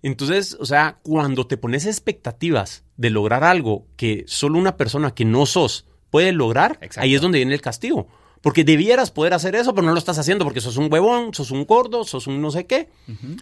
Entonces, 0.02 0.56
o 0.60 0.66
sea, 0.66 0.98
cuando 1.04 1.46
te 1.48 1.58
pones 1.58 1.86
expectativas 1.86 2.84
de 2.98 3.10
lograr 3.10 3.44
algo 3.44 3.86
que 3.96 4.24
solo 4.28 4.58
una 4.58 4.78
persona 4.78 5.12
que 5.14 5.26
no 5.26 5.46
sos 5.46 5.86
puede 6.10 6.32
lograr, 6.32 6.74
Exacto. 6.82 7.02
ahí 7.02 7.16
es 7.16 7.22
donde 7.22 7.40
viene 7.40 7.54
el 7.54 7.62
castigo. 7.62 8.08
Porque 8.42 8.64
debieras 8.64 9.12
poder 9.12 9.34
hacer 9.34 9.54
eso, 9.56 9.76
pero 9.76 9.86
no 9.86 9.92
lo 9.92 10.00
estás 10.00 10.18
haciendo 10.18 10.46
porque 10.46 10.62
sos 10.62 10.78
un 10.78 10.92
huevón, 10.92 11.34
sos 11.34 11.52
un 11.52 11.66
gordo, 11.66 12.06
sos 12.06 12.26
un 12.28 12.42
no 12.42 12.52
sé 12.52 12.66
qué. 12.66 12.88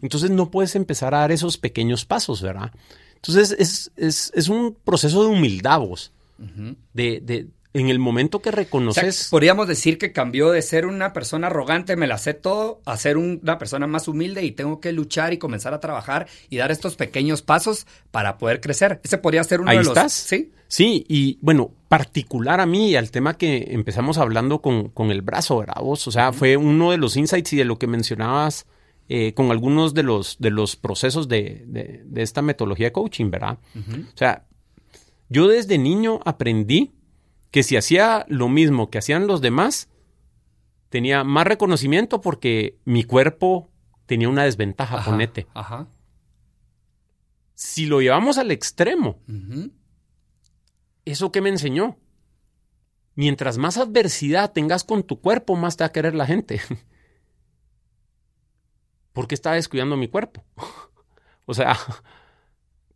Entonces 0.02 0.32
no 0.32 0.50
puedes 0.50 0.76
empezar 0.76 1.14
a 1.14 1.20
dar 1.20 1.32
esos 1.32 1.58
pequeños 1.60 2.04
pasos, 2.06 2.42
¿verdad? 2.42 2.72
Entonces 3.16 3.56
es, 3.60 3.92
es, 3.96 4.32
es 4.34 4.50
un 4.50 4.76
proceso 4.84 5.22
de 5.22 5.30
humildad, 5.30 5.80
vos. 5.82 6.12
de, 6.94 7.20
de- 7.22 7.48
en 7.80 7.90
el 7.90 8.00
momento 8.00 8.42
que 8.42 8.50
O 8.50 8.52
sea, 8.54 8.64
reconoces... 8.64 9.28
podríamos 9.30 9.68
decir 9.68 9.98
que 9.98 10.12
cambió 10.12 10.52
de 10.52 10.62
ser 10.62 10.86
una 10.86 11.14
persona 11.14 11.48
arrogante, 11.48 11.96
me 11.96 12.08
la 12.08 12.18
sé 12.18 12.34
todo, 12.34 12.82
a 12.86 12.98
ser 12.98 13.18
un- 13.18 13.40
una 13.44 13.58
persona 13.58 13.88
más 13.88 14.08
humilde 14.08 14.44
y 14.44 14.52
tengo 14.52 14.80
que 14.80 14.92
luchar 14.92 15.34
y 15.34 15.38
comenzar 15.38 15.74
a 15.74 15.80
trabajar 15.80 16.28
y 16.50 16.58
dar 16.58 16.72
estos 16.72 16.96
pequeños 16.96 17.42
pasos 17.42 17.86
para 18.12 18.38
poder 18.38 18.62
crecer. 18.62 19.00
Ese 19.04 19.18
podría 19.18 19.44
ser 19.44 19.62
uno 19.62 19.70
Ahí 19.72 19.78
de 19.78 19.84
los... 19.84 19.96
estás. 19.96 20.14
Sí. 20.14 20.52
Sí, 20.70 21.06
y 21.08 21.38
bueno, 21.42 21.72
particular 21.88 22.60
a 22.60 22.66
mí 22.66 22.90
y 22.92 22.96
al 22.98 23.10
tema 23.12 23.38
que 23.38 23.68
empezamos 23.72 24.18
hablando 24.18 24.62
con, 24.62 24.90
con 24.90 25.12
el 25.12 25.22
brazo, 25.22 25.60
¿verdad? 25.60 25.82
Vos? 25.82 26.06
O 26.08 26.12
sea, 26.12 26.34
fue 26.34 26.58
uno 26.58 26.92
de 26.92 26.98
los 26.98 27.16
insights 27.16 27.54
y 27.54 27.58
de 27.58 27.64
lo 27.66 27.78
que 27.80 27.88
mencionabas 27.88 28.66
eh, 29.08 29.34
con 29.34 29.52
algunos 29.52 29.94
de 29.94 30.04
los, 30.04 30.36
de 30.40 30.50
los 30.50 30.76
procesos 30.76 31.30
de, 31.30 31.64
de- 31.68 32.02
de 32.06 32.22
esta 32.22 32.42
metodología 32.42 32.88
de 32.88 32.92
coaching, 32.92 33.30
¿verdad? 33.32 33.60
O 33.78 34.18
sea, 34.18 34.44
yo 35.30 35.48
desde 35.48 35.78
niño 35.78 36.20
aprendí 36.26 36.92
que 37.58 37.64
si 37.64 37.76
hacía 37.76 38.24
lo 38.30 38.50
mismo 38.50 38.92
que 38.92 39.00
hacían 39.00 39.26
los 39.26 39.42
demás, 39.42 39.90
tenía 40.90 41.24
más 41.24 41.48
reconocimiento 41.48 42.22
porque 42.22 42.78
mi 42.86 43.04
cuerpo 43.04 43.72
tenía 44.06 44.30
una 44.30 44.44
desventaja, 44.44 44.98
Ajá, 44.98 45.10
ponete. 45.10 45.48
Ajá. 45.56 45.88
Si 47.56 47.88
lo 47.88 48.00
llevamos 48.00 48.38
al 48.38 48.52
extremo. 48.52 49.24
¿eso 51.04 51.32
qué 51.32 51.42
me 51.42 51.50
enseñó? 51.50 51.98
Mientras 53.16 53.58
más 53.58 53.80
adversidad 53.80 54.52
tengas 54.52 54.84
con 54.84 55.02
tu 55.02 55.20
cuerpo, 55.20 55.56
más 55.56 55.78
te 55.78 55.84
va 55.84 55.88
a 55.88 55.92
querer 55.92 56.14
la 56.14 56.28
gente. 56.28 56.62
¿Por 59.14 59.28
qué 59.28 59.34
estaba 59.34 59.56
descuidando 59.56 59.98
mi 59.98 60.10
cuerpo? 60.10 60.44
o 61.48 61.56
sea, 61.56 61.76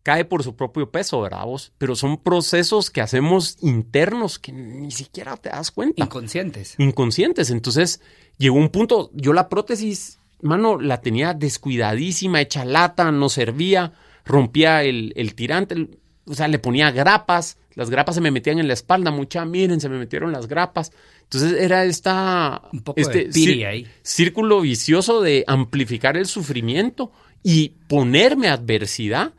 cae 0.03 0.25
por 0.25 0.43
su 0.43 0.55
propio 0.55 0.89
peso, 0.89 1.21
¿verdad 1.21 1.45
vos? 1.45 1.71
Pero 1.77 1.95
son 1.95 2.17
procesos 2.17 2.89
que 2.89 3.01
hacemos 3.01 3.57
internos 3.61 4.39
que 4.39 4.51
ni 4.51 4.91
siquiera 4.91 5.37
te 5.37 5.49
das 5.49 5.71
cuenta. 5.71 6.03
Inconscientes. 6.03 6.75
Inconscientes. 6.79 7.49
Entonces, 7.51 8.01
llegó 8.37 8.55
un 8.57 8.69
punto, 8.69 9.11
yo 9.13 9.33
la 9.33 9.47
prótesis, 9.49 10.17
mano, 10.41 10.79
la 10.79 11.01
tenía 11.01 11.33
descuidadísima, 11.35 12.41
hecha 12.41 12.65
lata, 12.65 13.11
no 13.11 13.29
servía, 13.29 13.93
rompía 14.25 14.83
el, 14.83 15.13
el 15.15 15.35
tirante, 15.35 15.87
o 16.25 16.33
sea, 16.33 16.47
le 16.47 16.59
ponía 16.59 16.91
grapas, 16.91 17.57
las 17.75 17.89
grapas 17.89 18.15
se 18.15 18.21
me 18.21 18.31
metían 18.31 18.59
en 18.59 18.67
la 18.67 18.73
espalda, 18.73 19.11
mucha, 19.11 19.45
miren, 19.45 19.79
se 19.79 19.87
me 19.89 19.97
metieron 19.97 20.31
las 20.31 20.47
grapas. 20.47 20.91
Entonces 21.23 21.53
era 21.53 21.85
esta, 21.85 22.63
Un 22.73 22.81
poco 22.81 22.99
este 22.99 23.25
de 23.25 23.29
piri 23.31 23.59
cir- 23.61 23.67
ahí. 23.67 23.87
círculo 24.01 24.61
vicioso 24.61 25.21
de 25.21 25.43
amplificar 25.47 26.17
el 26.17 26.25
sufrimiento 26.25 27.11
y 27.43 27.69
ponerme 27.87 28.49
adversidad 28.49 29.33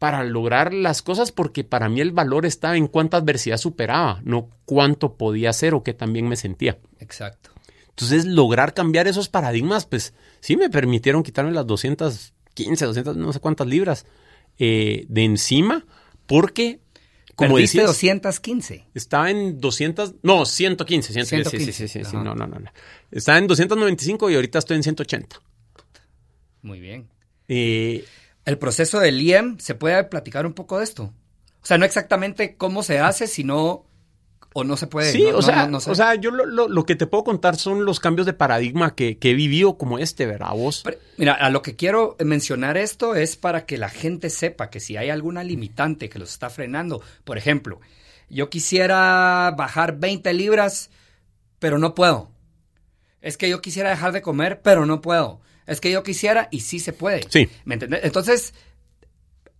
para 0.00 0.24
lograr 0.24 0.72
las 0.72 1.02
cosas, 1.02 1.30
porque 1.30 1.62
para 1.62 1.90
mí 1.90 2.00
el 2.00 2.10
valor 2.10 2.46
estaba 2.46 2.74
en 2.74 2.86
cuánta 2.86 3.18
adversidad 3.18 3.58
superaba, 3.58 4.22
no 4.24 4.48
cuánto 4.64 5.16
podía 5.18 5.50
hacer 5.50 5.74
o 5.74 5.82
qué 5.82 5.92
también 5.92 6.26
me 6.26 6.36
sentía. 6.36 6.78
Exacto. 7.00 7.50
Entonces, 7.90 8.24
lograr 8.24 8.72
cambiar 8.72 9.08
esos 9.08 9.28
paradigmas, 9.28 9.84
pues 9.84 10.14
sí 10.40 10.56
me 10.56 10.70
permitieron 10.70 11.22
quitarme 11.22 11.52
las 11.52 11.66
215, 11.66 12.86
200, 12.86 13.16
no 13.18 13.30
sé 13.30 13.40
cuántas 13.40 13.66
libras 13.66 14.06
eh, 14.58 15.04
de 15.06 15.22
encima, 15.22 15.84
porque, 16.24 16.80
como 17.34 17.56
Perdiste 17.56 17.80
decías, 17.80 17.88
215. 17.88 18.86
estaba 18.94 19.30
en 19.30 19.60
200, 19.60 20.14
no, 20.22 20.46
115, 20.46 21.12
115, 21.12 21.12
sí, 21.12 21.26
sí, 21.26 21.50
115, 21.50 21.72
sí, 21.72 21.88
sí, 21.88 22.10
sí, 22.10 22.16
no, 22.16 22.34
no, 22.34 22.46
no. 22.46 22.58
Estaba 23.10 23.36
en 23.36 23.46
295 23.46 24.30
y 24.30 24.34
ahorita 24.36 24.60
estoy 24.60 24.78
en 24.78 24.82
180. 24.82 25.42
Muy 26.62 26.80
bien. 26.80 27.10
Eh, 27.48 28.02
El 28.44 28.58
proceso 28.58 29.00
del 29.00 29.20
IEM, 29.20 29.58
¿se 29.58 29.74
puede 29.74 30.02
platicar 30.04 30.46
un 30.46 30.52
poco 30.54 30.78
de 30.78 30.84
esto? 30.84 31.12
O 31.62 31.66
sea, 31.66 31.78
no 31.78 31.84
exactamente 31.84 32.56
cómo 32.56 32.82
se 32.82 32.98
hace, 32.98 33.26
sino... 33.26 33.84
O 34.52 34.64
no 34.64 34.76
se 34.76 34.88
puede. 34.88 35.12
sí, 35.12 35.22
no- 35.22 35.28
o, 35.28 35.32
no- 35.34 35.42
sea, 35.42 35.64
no- 35.66 35.70
no 35.72 35.80
sé. 35.80 35.90
o 35.92 35.94
sea, 35.94 36.16
yo 36.16 36.32
lo, 36.32 36.44
lo- 36.44 36.68
lo 36.68 36.84
que 36.84 36.96
te 36.96 37.06
puedo 37.06 37.22
contar 37.22 37.54
son 37.54 37.84
los 37.84 38.00
cambios 38.00 38.26
de 38.26 38.32
paradigma 38.32 38.96
que, 38.96 39.16
que 39.18 39.30
he 39.30 39.34
vivido 39.34 39.78
como 39.78 39.98
este, 40.00 40.26
¿verdad? 40.26 40.50
Vos. 40.54 40.80
Pero, 40.82 40.98
Mira, 41.18 41.34
a 41.34 41.50
lo 41.50 41.62
que 41.62 41.76
quiero 41.76 42.16
mencionar 42.18 42.76
esto 42.76 43.14
es 43.14 43.36
para 43.36 43.64
que 43.64 43.78
la 43.78 43.88
gente 43.90 44.28
sepa 44.28 44.68
que 44.68 44.80
si 44.80 44.96
hay 44.96 45.08
alguna 45.10 45.44
limitante 45.44 46.08
que 46.08 46.18
los 46.18 46.30
está 46.30 46.50
frenando, 46.50 47.00
por 47.22 47.38
ejemplo, 47.38 47.78
yo 48.28 48.50
quisiera 48.50 49.54
bajar 49.56 49.98
20 50.00 50.32
libras, 50.34 50.90
pero 51.60 51.78
no 51.78 51.94
puedo. 51.94 52.32
Es 53.20 53.36
que 53.36 53.48
yo 53.48 53.60
quisiera 53.60 53.90
dejar 53.90 54.10
de 54.10 54.22
comer, 54.22 54.62
pero 54.62 54.84
no 54.84 55.00
puedo. 55.00 55.40
Es 55.70 55.80
que 55.80 55.92
yo 55.92 56.02
quisiera 56.02 56.48
y 56.50 56.60
sí 56.60 56.80
se 56.80 56.92
puede. 56.92 57.24
Sí. 57.28 57.48
¿Me 57.64 57.74
entendés? 57.74 58.00
Entonces, 58.02 58.54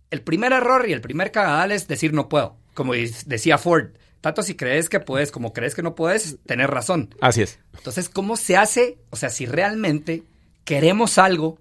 el 0.09 0.21
primer 0.21 0.51
error 0.51 0.87
y 0.87 0.91
el 0.91 0.99
primer 0.99 1.31
cagadal 1.31 1.71
es 1.71 1.87
decir 1.87 2.11
no 2.11 2.27
puedo. 2.27 2.57
Como 2.73 2.93
decía 2.93 3.57
Ford, 3.57 3.91
tanto 4.19 4.43
si 4.43 4.55
crees 4.55 4.89
que 4.89 4.99
puedes 4.99 5.31
como 5.31 5.53
crees 5.53 5.73
que 5.73 5.81
no 5.81 5.95
puedes, 5.95 6.37
tener 6.45 6.69
razón. 6.69 7.15
Así 7.21 7.43
es. 7.43 7.59
Entonces, 7.77 8.09
¿cómo 8.09 8.35
se 8.35 8.57
hace? 8.57 8.99
O 9.09 9.15
sea, 9.15 9.29
si 9.29 9.45
realmente 9.45 10.25
queremos 10.65 11.17
algo, 11.17 11.59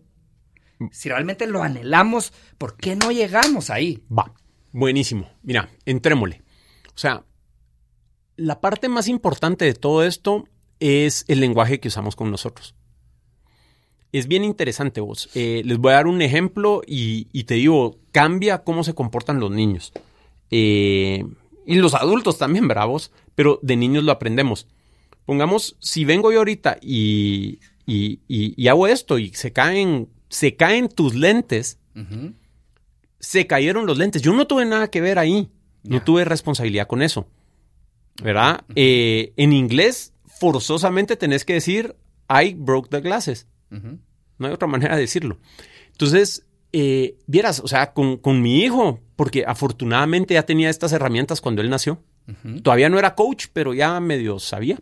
si 0.91 1.09
realmente 1.09 1.47
lo 1.47 1.63
anhelamos, 1.63 2.33
¿por 2.59 2.77
qué 2.77 2.97
no 2.97 3.13
llegamos 3.13 3.71
ahí? 3.71 4.03
Va, 4.11 4.35
buenísimo. 4.73 5.31
Mira, 5.43 5.71
entrémosle. 5.87 6.43
O 6.89 6.99
sea, 6.99 7.25
la 8.35 8.61
parte 8.61 8.89
más 8.89 9.07
importante 9.07 9.65
de 9.65 9.75
todo 9.75 10.03
esto 10.03 10.49
es 10.81 11.25
el 11.29 11.39
lenguaje 11.39 11.79
que 11.79 11.87
usamos 11.87 12.17
con 12.17 12.33
nosotros. 12.33 12.75
Es 14.13 14.27
bien 14.27 14.45
interesante 14.45 15.01
vos. 15.01 15.29
Eh, 15.35 15.63
les 15.65 15.79
voy 15.79 15.93
a 15.93 15.97
dar 15.97 16.07
un 16.07 16.21
ejemplo 16.23 16.83
y, 16.87 17.29
y 17.33 17.45
te 17.45 17.55
digo, 17.55 17.99
cambia 18.13 18.65
cómo 18.65 18.83
se 18.85 18.95
comportan 18.95 19.39
los 19.41 19.51
niños. 19.51 19.93
Eh, 20.51 21.25
y 21.67 21.75
los 21.77 21.95
adultos 21.95 22.37
también, 22.39 22.67
¿verdad 22.67 22.87
vos? 22.89 23.13
Pero 23.37 23.61
de 23.63 23.77
niños 23.77 24.03
lo 24.05 24.11
aprendemos. 24.13 24.67
Pongamos, 25.27 25.77
si 25.79 26.05
vengo 26.05 26.33
yo 26.33 26.39
ahorita 26.39 26.79
y, 26.83 27.61
y- 27.87 28.19
y- 28.27 28.67
hago 28.69 28.89
esto 28.89 29.19
y 29.19 29.29
se 29.31 29.53
caen, 29.53 30.09
se 30.29 30.57
caen 30.57 30.89
tus 30.89 31.15
lentes, 31.15 31.79
se 33.21 33.47
cayeron 33.47 33.87
los 33.87 33.99
lentes. 33.99 34.23
Yo 34.23 34.33
no 34.33 34.47
tuve 34.47 34.65
nada 34.65 34.91
que 34.91 35.01
ver 35.01 35.19
ahí. 35.19 35.51
No 35.85 36.03
tuve 36.03 36.25
responsabilidad 36.25 36.87
con 36.89 37.01
eso. 37.03 37.27
¿Verdad? 38.23 38.63
Eh, 38.75 39.33
en 39.37 39.53
inglés, 39.53 40.13
forzosamente 40.27 41.17
tenés 41.17 41.45
que 41.45 41.55
decir, 41.55 41.95
I 42.29 42.55
broke 42.55 42.89
the 42.91 43.01
glasses. 43.01 43.47
No 44.39 44.47
hay 44.47 44.53
otra 44.53 44.69
manera 44.69 44.95
de 44.97 45.03
decirlo. 45.03 45.39
Entonces, 45.93 46.47
eh, 46.73 47.17
vieras, 47.27 47.61
o 47.61 47.69
sea, 47.69 47.93
con, 47.93 48.17
con 48.17 48.41
mi 48.43 48.61
hijo, 48.63 49.01
porque 49.17 49.45
afortunadamente 49.47 50.35
ya 50.35 50.45
tenía 50.45 50.71
estas 50.71 50.93
herramientas 50.93 51.41
cuando 51.41 51.63
él 51.63 51.71
nació. 51.71 52.03
Todavía 52.63 52.89
no 52.89 52.99
era 52.99 53.15
coach, 53.15 53.47
pero 53.53 53.75
ya 53.75 53.99
medio 54.01 54.39
sabía. 54.39 54.79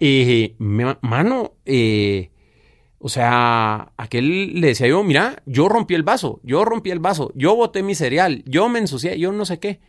Eh, 0.00 0.54
me- 0.58 0.96
mano, 1.02 1.52
eh, 1.66 2.30
o 2.98 3.08
sea, 3.08 3.92
aquel 3.96 4.60
le 4.60 4.68
decía 4.68 4.86
yo, 4.88 5.02
mira, 5.04 5.42
yo 5.46 5.68
rompí 5.68 5.94
el 5.94 6.02
vaso, 6.02 6.40
yo 6.42 6.64
rompí 6.64 6.90
el 6.90 6.98
vaso, 6.98 7.30
yo 7.34 7.54
boté 7.54 7.82
mi 7.82 7.94
cereal, 7.94 8.42
yo 8.46 8.68
me 8.68 8.78
ensucié, 8.78 9.18
yo 9.18 9.32
no 9.32 9.44
sé 9.44 9.58
qué. 9.58 9.80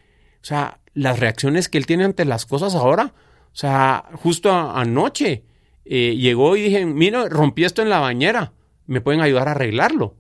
O 0.42 0.46
sea, 0.46 0.80
las 0.94 1.20
reacciones 1.20 1.70
que 1.70 1.78
él 1.78 1.86
tiene 1.86 2.04
ante 2.04 2.26
las 2.26 2.46
cosas 2.46 2.76
ahora, 2.76 3.14
o 3.54 3.56
sea, 3.56 4.06
justo 4.16 4.52
a- 4.52 4.80
anoche 4.80 5.44
eh, 5.86 6.16
llegó 6.16 6.56
y 6.56 6.62
dije, 6.64 6.86
mira, 6.86 7.28
rompí 7.30 7.64
esto 7.64 7.82
en 7.82 7.90
la 7.90 8.00
bañera, 8.00 8.54
me 8.86 9.02
pueden 9.02 9.22
ayudar 9.22 9.48
a 9.48 9.52
arreglarlo. 9.52 10.16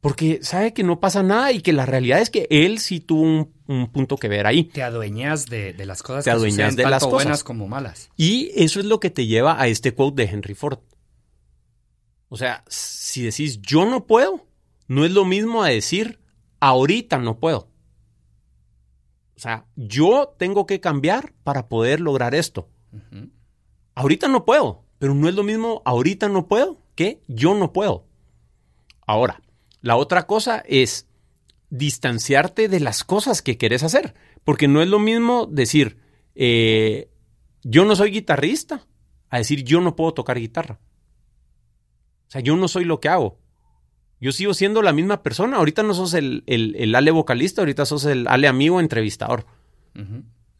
Porque 0.00 0.38
sabe 0.42 0.72
que 0.72 0.82
no 0.82 0.98
pasa 0.98 1.22
nada 1.22 1.52
y 1.52 1.60
que 1.60 1.74
la 1.74 1.84
realidad 1.84 2.20
es 2.20 2.30
que 2.30 2.46
él 2.50 2.78
sí 2.78 3.00
tuvo 3.00 3.20
un, 3.20 3.52
un 3.66 3.92
punto 3.92 4.16
que 4.16 4.28
ver 4.28 4.46
ahí. 4.46 4.64
Te 4.64 4.82
adueñas 4.82 5.46
de, 5.46 5.74
de 5.74 5.84
las 5.84 6.02
cosas 6.02 6.24
Te 6.24 6.30
que 6.30 6.32
adueñas 6.32 6.54
suceden, 6.72 6.76
de 6.76 6.82
tanto 6.84 6.90
las 6.90 7.02
cosas. 7.04 7.12
buenas 7.24 7.44
como 7.44 7.68
malas. 7.68 8.10
Y 8.16 8.50
eso 8.54 8.80
es 8.80 8.86
lo 8.86 8.98
que 8.98 9.10
te 9.10 9.26
lleva 9.26 9.60
a 9.60 9.68
este 9.68 9.94
quote 9.94 10.22
de 10.22 10.30
Henry 10.30 10.54
Ford. 10.54 10.78
O 12.30 12.36
sea, 12.38 12.64
si 12.68 13.22
decís 13.22 13.60
yo 13.60 13.84
no 13.84 14.06
puedo, 14.06 14.46
no 14.88 15.04
es 15.04 15.10
lo 15.10 15.24
mismo 15.26 15.62
a 15.62 15.68
decir 15.68 16.18
ahorita 16.60 17.18
no 17.18 17.38
puedo. 17.38 17.68
O 19.36 19.40
sea, 19.40 19.66
yo 19.76 20.34
tengo 20.38 20.64
que 20.66 20.80
cambiar 20.80 21.32
para 21.44 21.68
poder 21.68 22.00
lograr 22.00 22.34
esto. 22.34 22.68
Ahorita 23.94 24.28
no 24.28 24.44
puedo, 24.44 24.84
pero 24.98 25.14
no 25.14 25.28
es 25.28 25.34
lo 25.34 25.42
mismo 25.42 25.82
ahorita 25.84 26.28
no 26.28 26.46
puedo 26.46 26.80
que 26.94 27.22
yo 27.28 27.54
no 27.54 27.72
puedo. 27.72 28.06
Ahora, 29.06 29.42
la 29.80 29.96
otra 29.96 30.26
cosa 30.26 30.62
es 30.66 31.08
distanciarte 31.70 32.68
de 32.68 32.80
las 32.80 33.04
cosas 33.04 33.42
que 33.42 33.58
querés 33.58 33.82
hacer, 33.82 34.14
porque 34.44 34.68
no 34.68 34.82
es 34.82 34.88
lo 34.88 34.98
mismo 34.98 35.46
decir 35.46 35.98
eh, 36.34 37.10
yo 37.62 37.84
no 37.84 37.94
soy 37.96 38.10
guitarrista 38.10 38.86
a 39.28 39.38
decir 39.38 39.64
yo 39.64 39.80
no 39.80 39.96
puedo 39.96 40.14
tocar 40.14 40.38
guitarra. 40.38 40.80
O 42.28 42.30
sea, 42.30 42.40
yo 42.40 42.56
no 42.56 42.68
soy 42.68 42.84
lo 42.84 43.00
que 43.00 43.08
hago. 43.08 43.38
Yo 44.20 44.32
sigo 44.32 44.54
siendo 44.54 44.82
la 44.82 44.92
misma 44.92 45.22
persona. 45.22 45.56
Ahorita 45.56 45.82
no 45.82 45.94
sos 45.94 46.14
el, 46.14 46.44
el, 46.46 46.76
el 46.76 46.94
Ale 46.94 47.10
vocalista, 47.10 47.62
ahorita 47.62 47.86
sos 47.86 48.04
el 48.04 48.26
Ale 48.28 48.48
amigo 48.48 48.80
entrevistador. 48.80 49.46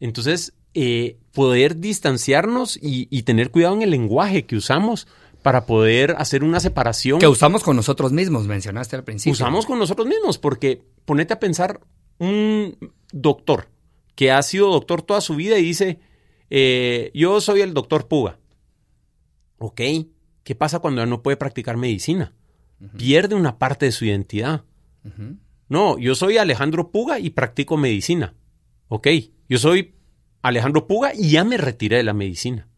Entonces, 0.01 0.53
eh, 0.73 1.17
poder 1.31 1.77
distanciarnos 1.77 2.75
y, 2.75 3.07
y 3.09 3.23
tener 3.23 3.51
cuidado 3.51 3.75
en 3.75 3.83
el 3.83 3.91
lenguaje 3.91 4.45
que 4.45 4.57
usamos 4.57 5.07
para 5.41 5.65
poder 5.65 6.15
hacer 6.17 6.43
una 6.43 6.59
separación. 6.59 7.19
Que 7.19 7.27
usamos 7.27 7.63
con 7.63 7.75
nosotros 7.75 8.11
mismos, 8.11 8.47
mencionaste 8.47 8.95
al 8.95 9.03
principio. 9.03 9.31
usamos 9.31 9.65
con 9.65 9.79
nosotros 9.79 10.07
mismos, 10.07 10.37
porque 10.37 10.83
ponete 11.05 11.33
a 11.33 11.39
pensar 11.39 11.81
un 12.19 12.77
doctor 13.11 13.69
que 14.15 14.31
ha 14.31 14.41
sido 14.43 14.69
doctor 14.71 15.01
toda 15.01 15.21
su 15.21 15.35
vida 15.35 15.57
y 15.57 15.63
dice, 15.63 15.99
eh, 16.49 17.11
yo 17.13 17.41
soy 17.41 17.61
el 17.61 17.73
doctor 17.73 18.07
Puga. 18.07 18.37
Ok, 19.57 19.81
¿qué 20.43 20.55
pasa 20.55 20.79
cuando 20.79 21.05
no 21.05 21.23
puede 21.23 21.37
practicar 21.37 21.77
medicina? 21.77 22.33
Pierde 22.97 23.35
una 23.35 23.59
parte 23.59 23.85
de 23.85 23.91
su 23.91 24.05
identidad. 24.05 24.63
No, 25.69 25.97
yo 25.99 26.15
soy 26.15 26.37
Alejandro 26.37 26.91
Puga 26.91 27.19
y 27.19 27.29
practico 27.29 27.77
medicina. 27.77 28.35
Ok, 28.87 29.07
yo 29.51 29.57
soy 29.57 29.95
Alejandro 30.41 30.87
Puga 30.87 31.11
y 31.13 31.31
ya 31.31 31.43
me 31.43 31.57
retiré 31.57 31.97
de 31.97 32.03
la 32.03 32.13
medicina. 32.13 32.69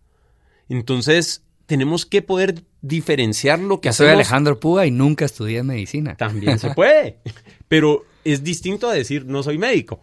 Entonces, 0.70 1.44
tenemos 1.68 2.08
que 2.08 2.24
poder 2.24 2.64
diferenciar 2.82 3.60
lo 3.60 3.80
que 3.80 3.90
Yo 3.90 3.94
soy. 3.94 4.08
Alejandro 4.08 4.60
Puga 4.60 4.88
y 4.88 4.90
nunca 4.90 5.24
estudié 5.24 5.62
medicina. 5.62 6.18
También 6.18 6.58
se 6.58 6.72
puede, 6.76 7.20
pero 7.68 8.06
es 8.24 8.44
distinto 8.44 8.90
a 8.90 8.94
decir 8.96 9.28
no 9.28 9.44
soy 9.44 9.60
médico. 9.60 10.00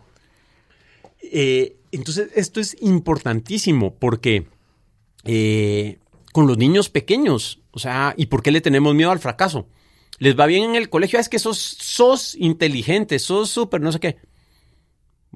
Eh, 1.20 1.76
entonces, 1.90 2.28
esto 2.36 2.60
es 2.60 2.76
importantísimo 2.80 3.96
porque 3.96 4.46
eh, 5.24 5.98
con 6.32 6.46
los 6.46 6.56
niños 6.56 6.88
pequeños, 6.88 7.58
o 7.72 7.80
sea, 7.80 8.14
¿y 8.16 8.26
por 8.26 8.44
qué 8.44 8.52
le 8.52 8.60
tenemos 8.60 8.94
miedo 8.94 9.10
al 9.10 9.18
fracaso? 9.18 9.66
Les 10.20 10.38
va 10.38 10.46
bien 10.46 10.62
en 10.62 10.76
el 10.76 10.88
colegio, 10.88 11.18
"Ah, 11.18 11.22
es 11.22 11.28
que 11.28 11.40
sos, 11.40 11.58
sos 11.58 12.36
inteligente, 12.36 13.18
sos 13.18 13.50
súper, 13.50 13.80
no 13.80 13.90
sé 13.90 13.98
qué. 13.98 14.18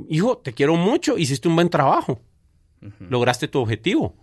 Hijo, 0.08 0.38
te 0.38 0.52
quiero 0.52 0.76
mucho, 0.76 1.18
hiciste 1.18 1.48
un 1.48 1.56
buen 1.56 1.70
trabajo, 1.70 2.20
lograste 2.98 3.48
tu 3.48 3.60
objetivo. 3.60 4.14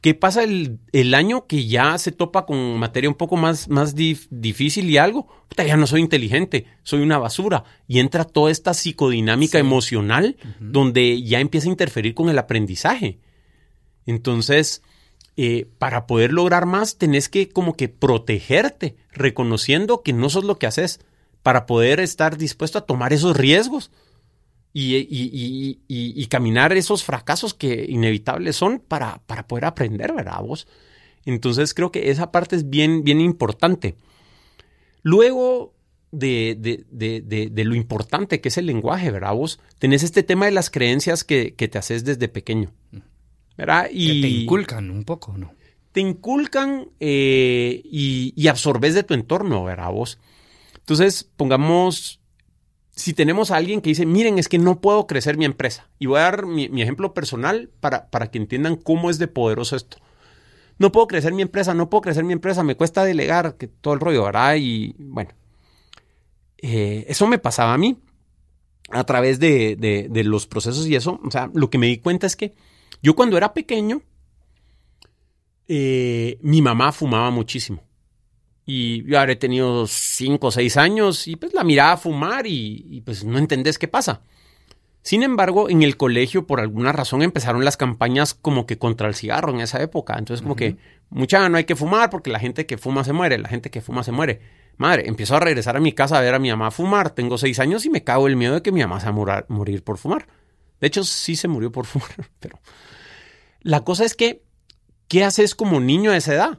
¿Qué 0.00 0.14
pasa 0.14 0.42
el, 0.42 1.14
año 1.14 1.46
que 1.46 1.66
ya 1.66 1.96
se 1.96 2.10
topa 2.10 2.44
con 2.44 2.76
materia 2.76 3.08
un 3.08 3.14
poco 3.14 3.36
más, 3.36 3.68
más 3.68 3.94
difícil 3.94 4.90
y 4.90 4.96
algo? 4.96 5.28
ya 5.56 5.76
no 5.76 5.86
soy 5.86 6.00
inteligente, 6.00 6.66
soy 6.82 7.02
una 7.02 7.18
basura. 7.18 7.62
Y 7.86 8.00
entra 8.00 8.24
toda 8.24 8.50
esta 8.50 8.74
psicodinámica 8.74 9.60
emocional 9.60 10.36
donde 10.58 11.22
ya 11.22 11.38
empieza 11.38 11.68
a 11.68 11.70
interferir 11.70 12.14
con 12.14 12.28
el 12.28 12.38
aprendizaje. 12.38 13.20
Entonces, 14.04 14.82
eh, 15.36 15.68
para 15.78 16.08
poder 16.08 16.32
lograr 16.32 16.66
más, 16.66 16.98
tenés 16.98 17.28
que 17.28 17.48
como 17.48 17.76
que 17.76 17.88
protegerte, 17.88 18.96
reconociendo 19.12 20.02
que 20.02 20.12
no 20.12 20.30
sos 20.30 20.42
lo 20.42 20.58
que 20.58 20.66
haces, 20.66 20.98
para 21.44 21.64
poder 21.66 22.00
estar 22.00 22.38
dispuesto 22.38 22.78
a 22.78 22.86
tomar 22.86 23.12
esos 23.12 23.36
riesgos 23.36 23.92
y, 24.72 26.26
caminar 26.26 26.72
esos 26.72 27.04
fracasos 27.04 27.54
que 27.54 27.86
inevitables 27.88 28.56
son 28.56 28.80
para, 28.80 29.22
para, 29.26 29.46
poder 29.46 29.66
aprender, 29.66 30.12
¿verdad? 30.12 30.40
Vos. 30.42 30.66
Entonces 31.24 31.74
creo 31.74 31.92
que 31.92 32.10
esa 32.10 32.32
parte 32.32 32.56
es 32.56 32.68
bien, 32.70 33.04
bien 33.04 33.20
importante. 33.20 33.96
Luego 35.02 35.74
de, 36.10 36.56
de, 36.58 37.64
lo 37.64 37.74
importante 37.74 38.40
que 38.40 38.48
es 38.48 38.58
el 38.58 38.66
lenguaje, 38.66 39.10
¿verdad? 39.10 39.34
Vos 39.34 39.60
tenés 39.78 40.02
este 40.02 40.22
tema 40.22 40.46
de 40.46 40.52
las 40.52 40.70
creencias 40.70 41.24
que, 41.24 41.52
te 41.52 41.78
haces 41.78 42.04
desde 42.04 42.28
pequeño, 42.28 42.72
¿verdad? 43.56 43.88
Y 43.90 44.20
te 44.20 44.28
inculcan 44.28 44.90
un 44.90 45.04
poco, 45.04 45.36
¿no? 45.36 45.54
Te 45.92 46.00
inculcan 46.00 46.88
eh, 47.00 47.82
y, 47.84 48.46
absorbes 48.48 48.94
de 48.94 49.02
tu 49.02 49.14
entorno, 49.14 49.64
¿verdad? 49.64 49.90
Vos. 49.90 50.18
Entonces, 50.78 51.24
pongamos 51.36 52.21
si 52.94 53.14
tenemos 53.14 53.50
a 53.50 53.56
alguien 53.56 53.80
que 53.80 53.90
dice, 53.90 54.06
miren, 54.06 54.38
es 54.38 54.48
que 54.48 54.58
no 54.58 54.80
puedo 54.80 55.06
crecer 55.06 55.36
mi 55.36 55.44
empresa, 55.44 55.88
y 55.98 56.06
voy 56.06 56.18
a 56.18 56.22
dar 56.22 56.46
mi, 56.46 56.66
ejemplo 56.82 57.14
personal 57.14 57.70
para, 57.80 58.10
para, 58.10 58.30
que 58.30 58.38
entiendan 58.38 58.76
cómo 58.76 59.10
es 59.10 59.18
de 59.18 59.28
poderoso 59.28 59.76
esto. 59.76 59.96
No 60.78 60.92
puedo 60.92 61.06
crecer 61.06 61.32
mi 61.32 61.42
empresa, 61.42 61.74
no 61.74 61.88
puedo 61.88 62.02
crecer 62.02 62.24
mi 62.24 62.32
empresa, 62.32 62.62
me 62.62 62.76
cuesta 62.76 63.04
delegar, 63.04 63.56
que 63.56 63.68
todo 63.68 63.94
el 63.94 64.00
rollo, 64.00 64.24
¿verdad? 64.24 64.56
Y 64.58 64.94
bueno, 64.98 65.30
eh, 66.58 67.04
eso 67.08 67.26
me 67.26 67.38
pasaba 67.38 67.74
a 67.74 67.78
mí 67.78 67.98
a 68.90 69.04
través 69.04 69.38
de, 69.38 69.76
de, 69.76 70.24
los 70.24 70.46
procesos 70.46 70.86
y 70.86 70.94
eso. 70.94 71.20
O 71.24 71.30
sea, 71.30 71.50
lo 71.54 71.70
que 71.70 71.78
me 71.78 71.86
di 71.86 71.98
cuenta 71.98 72.26
es 72.26 72.36
que 72.36 72.54
yo 73.02 73.14
cuando 73.14 73.36
era 73.36 73.54
pequeño, 73.54 74.02
eh, 75.68 76.38
mi 76.42 76.62
mamá 76.62 76.92
fumaba 76.92 77.30
muchísimo. 77.30 77.82
Y 78.64 79.04
yo 79.04 79.18
habré 79.18 79.36
tenido 79.36 79.86
cinco 79.86 80.48
o 80.48 80.50
seis 80.50 80.76
años 80.76 81.26
y 81.26 81.36
pues 81.36 81.52
la 81.52 81.64
miraba 81.64 81.92
a 81.92 81.96
fumar 81.96 82.46
y, 82.46 83.02
pues 83.04 83.24
no 83.24 83.38
entendés 83.38 83.78
qué 83.78 83.88
pasa. 83.88 84.22
Sin 85.02 85.24
embargo, 85.24 85.68
en 85.68 85.82
el 85.82 85.96
colegio, 85.96 86.46
por 86.46 86.60
alguna 86.60 86.92
razón, 86.92 87.22
empezaron 87.22 87.64
las 87.64 87.76
campañas 87.76 88.34
como 88.34 88.66
que 88.66 88.78
contra 88.78 89.08
el 89.08 89.16
cigarro 89.16 89.52
en 89.52 89.60
esa 89.60 89.82
época. 89.82 90.16
Entonces, 90.16 90.42
como 90.42 90.54
que, 90.54 90.76
mucha 91.10 91.48
no 91.48 91.56
hay 91.56 91.64
que 91.64 91.74
fumar 91.74 92.08
porque 92.08 92.30
la 92.30 92.38
gente 92.38 92.66
que 92.66 92.78
fuma 92.78 93.02
se 93.02 93.12
muere, 93.12 93.36
la 93.38 93.48
gente 93.48 93.70
que 93.70 93.80
fuma 93.80 94.04
se 94.04 94.12
muere. 94.12 94.40
Madre, 94.76 95.08
empiezo 95.08 95.34
a 95.36 95.40
regresar 95.40 95.76
a 95.76 95.80
mi 95.80 95.92
casa 95.92 96.18
a 96.18 96.20
ver 96.20 96.34
a 96.34 96.38
mi 96.38 96.50
mamá 96.50 96.70
fumar. 96.70 97.10
Tengo 97.10 97.38
seis 97.38 97.58
años 97.58 97.84
y 97.84 97.90
me 97.90 98.04
cago 98.04 98.28
el 98.28 98.36
miedo 98.36 98.54
de 98.54 98.62
que 98.62 98.70
mi 98.70 98.80
mamá 98.80 99.00
se 99.00 99.10
va 99.10 99.38
a 99.38 99.44
morir 99.48 99.82
por 99.82 99.98
fumar. 99.98 100.28
De 100.80 100.86
hecho, 100.86 101.02
sí 101.02 101.34
se 101.34 101.48
murió 101.48 101.72
por 101.72 101.86
fumar, 101.86 102.30
pero 102.38 102.60
la 103.60 103.84
cosa 103.84 104.04
es 104.04 104.14
que, 104.14 104.42
¿qué 105.08 105.24
haces 105.24 105.54
como 105.54 105.80
niño 105.80 106.10
a 106.10 106.16
esa 106.16 106.34
edad? 106.34 106.58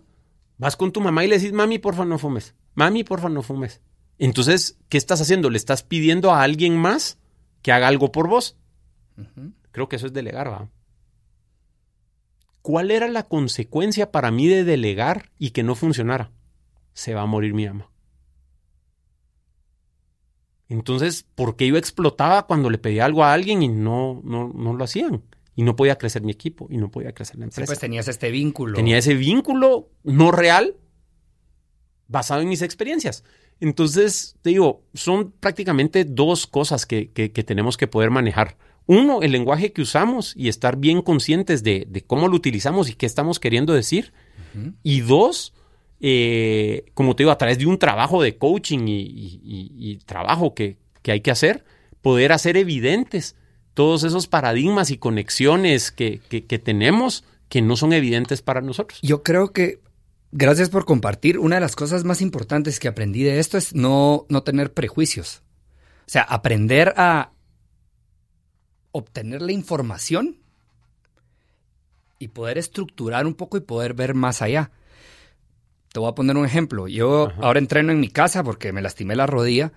Vas 0.64 0.78
con 0.78 0.93
tu 0.93 1.01
mamá 1.01 1.26
y 1.26 1.28
le 1.28 1.38
decís, 1.38 1.51
mami, 1.51 1.78
porfa, 1.78 2.05
no 2.05 2.18
fumes. 2.18 2.55
Mami, 2.74 3.03
porfa, 3.03 3.28
no 3.28 3.41
fumes. 3.41 3.82
Entonces, 4.18 4.80
¿qué 4.88 4.97
estás 4.97 5.20
haciendo? 5.20 5.49
¿Le 5.49 5.57
estás 5.57 5.84
pidiendo 5.84 6.32
a 6.32 6.41
alguien 6.41 6.78
más 6.78 7.18
que 7.61 7.74
haga 7.74 7.89
algo 7.89 8.14
por 8.14 8.30
vos? 8.30 8.55
Creo 9.74 9.89
que 9.89 9.97
eso 9.97 10.07
es 10.07 10.14
delegar, 10.14 10.49
¿va? 10.49 10.70
¿Cuál 12.61 12.91
era 12.91 13.09
la 13.09 13.24
consecuencia 13.24 14.09
para 14.09 14.32
mí 14.32 14.47
de 14.47 14.64
delegar 14.64 15.32
y 15.38 15.49
que 15.49 15.64
no 15.64 15.76
funcionara? 15.76 16.32
Se 16.93 17.14
va 17.14 17.24
a 17.24 17.26
morir 17.26 17.53
mi 17.53 17.68
mamá. 17.68 17.89
Entonces, 20.70 21.26
¿por 21.36 21.57
qué 21.57 21.68
yo 21.68 21.76
explotaba 21.76 22.47
cuando 22.47 22.70
le 22.70 22.78
pedía 22.78 23.03
algo 23.03 23.26
a 23.26 23.34
alguien 23.34 23.64
y 23.64 23.68
no, 23.68 24.22
no, 24.24 24.47
no 24.47 24.74
lo 24.74 24.86
hacían? 24.86 25.24
Y 25.56 25.64
no 25.64 25.76
podía 25.76 25.97
crecer 25.97 26.24
mi 26.24 26.32
equipo 26.32 26.68
y 26.70 26.78
no 26.78 26.89
podía 26.89 27.14
crecer 27.14 27.38
la 27.38 27.45
empresa. 27.45 27.66
pues 27.66 27.80
tenías 27.80 28.08
este 28.08 28.32
vínculo. 28.32 28.76
Tenía 28.76 28.97
ese 28.97 29.14
vínculo 29.14 29.89
no 30.04 30.32
real 30.32 30.78
basado 32.08 32.41
en 32.41 32.49
mis 32.49 32.62
experiencias. 32.62 33.24
Entonces, 33.60 34.36
te 34.41 34.49
digo, 34.49 34.84
son 34.93 35.32
prácticamente 35.32 36.06
dos 36.06 36.47
cosas 36.47 36.86
que, 36.86 37.06
tenemos 37.45 37.78
que 37.78 37.88
poder 37.88 38.10
manejar. 38.10 38.58
Uno, 38.86 39.22
el 39.22 39.32
lenguaje 39.32 39.72
que 39.72 39.82
usamos 39.82 40.34
y 40.36 40.49
estar 40.49 40.78
bien 40.78 41.01
conscientes 41.01 41.64
de, 41.64 42.04
cómo 42.08 42.28
lo 42.28 42.36
utilizamos 42.36 42.89
y 42.89 42.95
qué 42.95 43.06
estamos 43.06 43.39
queriendo 43.39 43.74
decir. 43.74 44.12
Y 44.84 45.01
dos, 45.01 45.54
eh, 45.99 46.86
como 46.93 47.16
te 47.16 47.24
digo, 47.24 47.32
a 47.32 47.38
través 47.38 47.58
de 47.58 47.66
un 47.66 47.80
trabajo 47.80 48.22
de 48.22 48.38
coaching 48.38 48.86
y, 48.86 49.99
trabajo 50.06 50.54
que, 50.54 50.78
que 51.01 51.12
hay 51.12 51.22
que 51.22 51.32
hacer, 51.32 51.64
poder 52.01 52.32
hacer 52.32 52.58
evidentes 52.58 53.36
todos 53.74 54.04
esos 54.04 54.28
paradigmas 54.28 54.92
y 54.92 54.98
conexiones 54.98 55.92
que, 55.92 56.20
tenemos 56.64 57.24
que 57.50 57.62
no 57.62 57.76
son 57.76 57.94
evidentes 57.94 58.42
para 58.42 58.62
nosotros. 58.62 59.00
Yo 59.02 59.24
creo 59.24 59.52
que 59.52 59.82
gracias 60.32 60.70
por 60.70 60.86
compartir. 60.86 61.40
Una 61.40 61.56
de 61.56 61.62
las 61.62 61.76
cosas 61.76 62.04
más 62.04 62.22
importantes 62.22 62.80
que 62.80 62.88
aprendí 62.88 63.24
de 63.24 63.40
esto 63.40 63.58
es 63.58 63.74
no, 63.76 64.26
no 64.30 64.44
tener 64.44 64.74
prejuicios. 64.74 65.42
O 66.06 66.10
sea, 66.10 66.24
aprender 66.24 66.94
a 66.98 67.32
obtener 68.92 69.42
la 69.42 69.52
información 69.52 70.38
y 72.20 72.30
poder 72.30 72.58
estructurar 72.58 73.26
un 73.26 73.34
poco 73.34 73.58
y 73.58 73.62
poder 73.62 73.94
ver 73.94 74.14
más 74.14 74.42
allá. 74.42 74.72
Te 75.92 76.00
voy 76.00 76.10
a 76.10 76.16
poner 76.16 76.38
un 76.38 76.46
ejemplo. 76.46 76.88
Yo 76.88 77.32
ahora 77.42 77.60
entreno 77.60 77.92
en 77.92 78.00
mi 78.00 78.10
casa 78.10 78.44
porque 78.44 78.72
me 78.72 78.82
lastimé 78.82 79.16
la 79.16 79.28
rodilla 79.28 79.74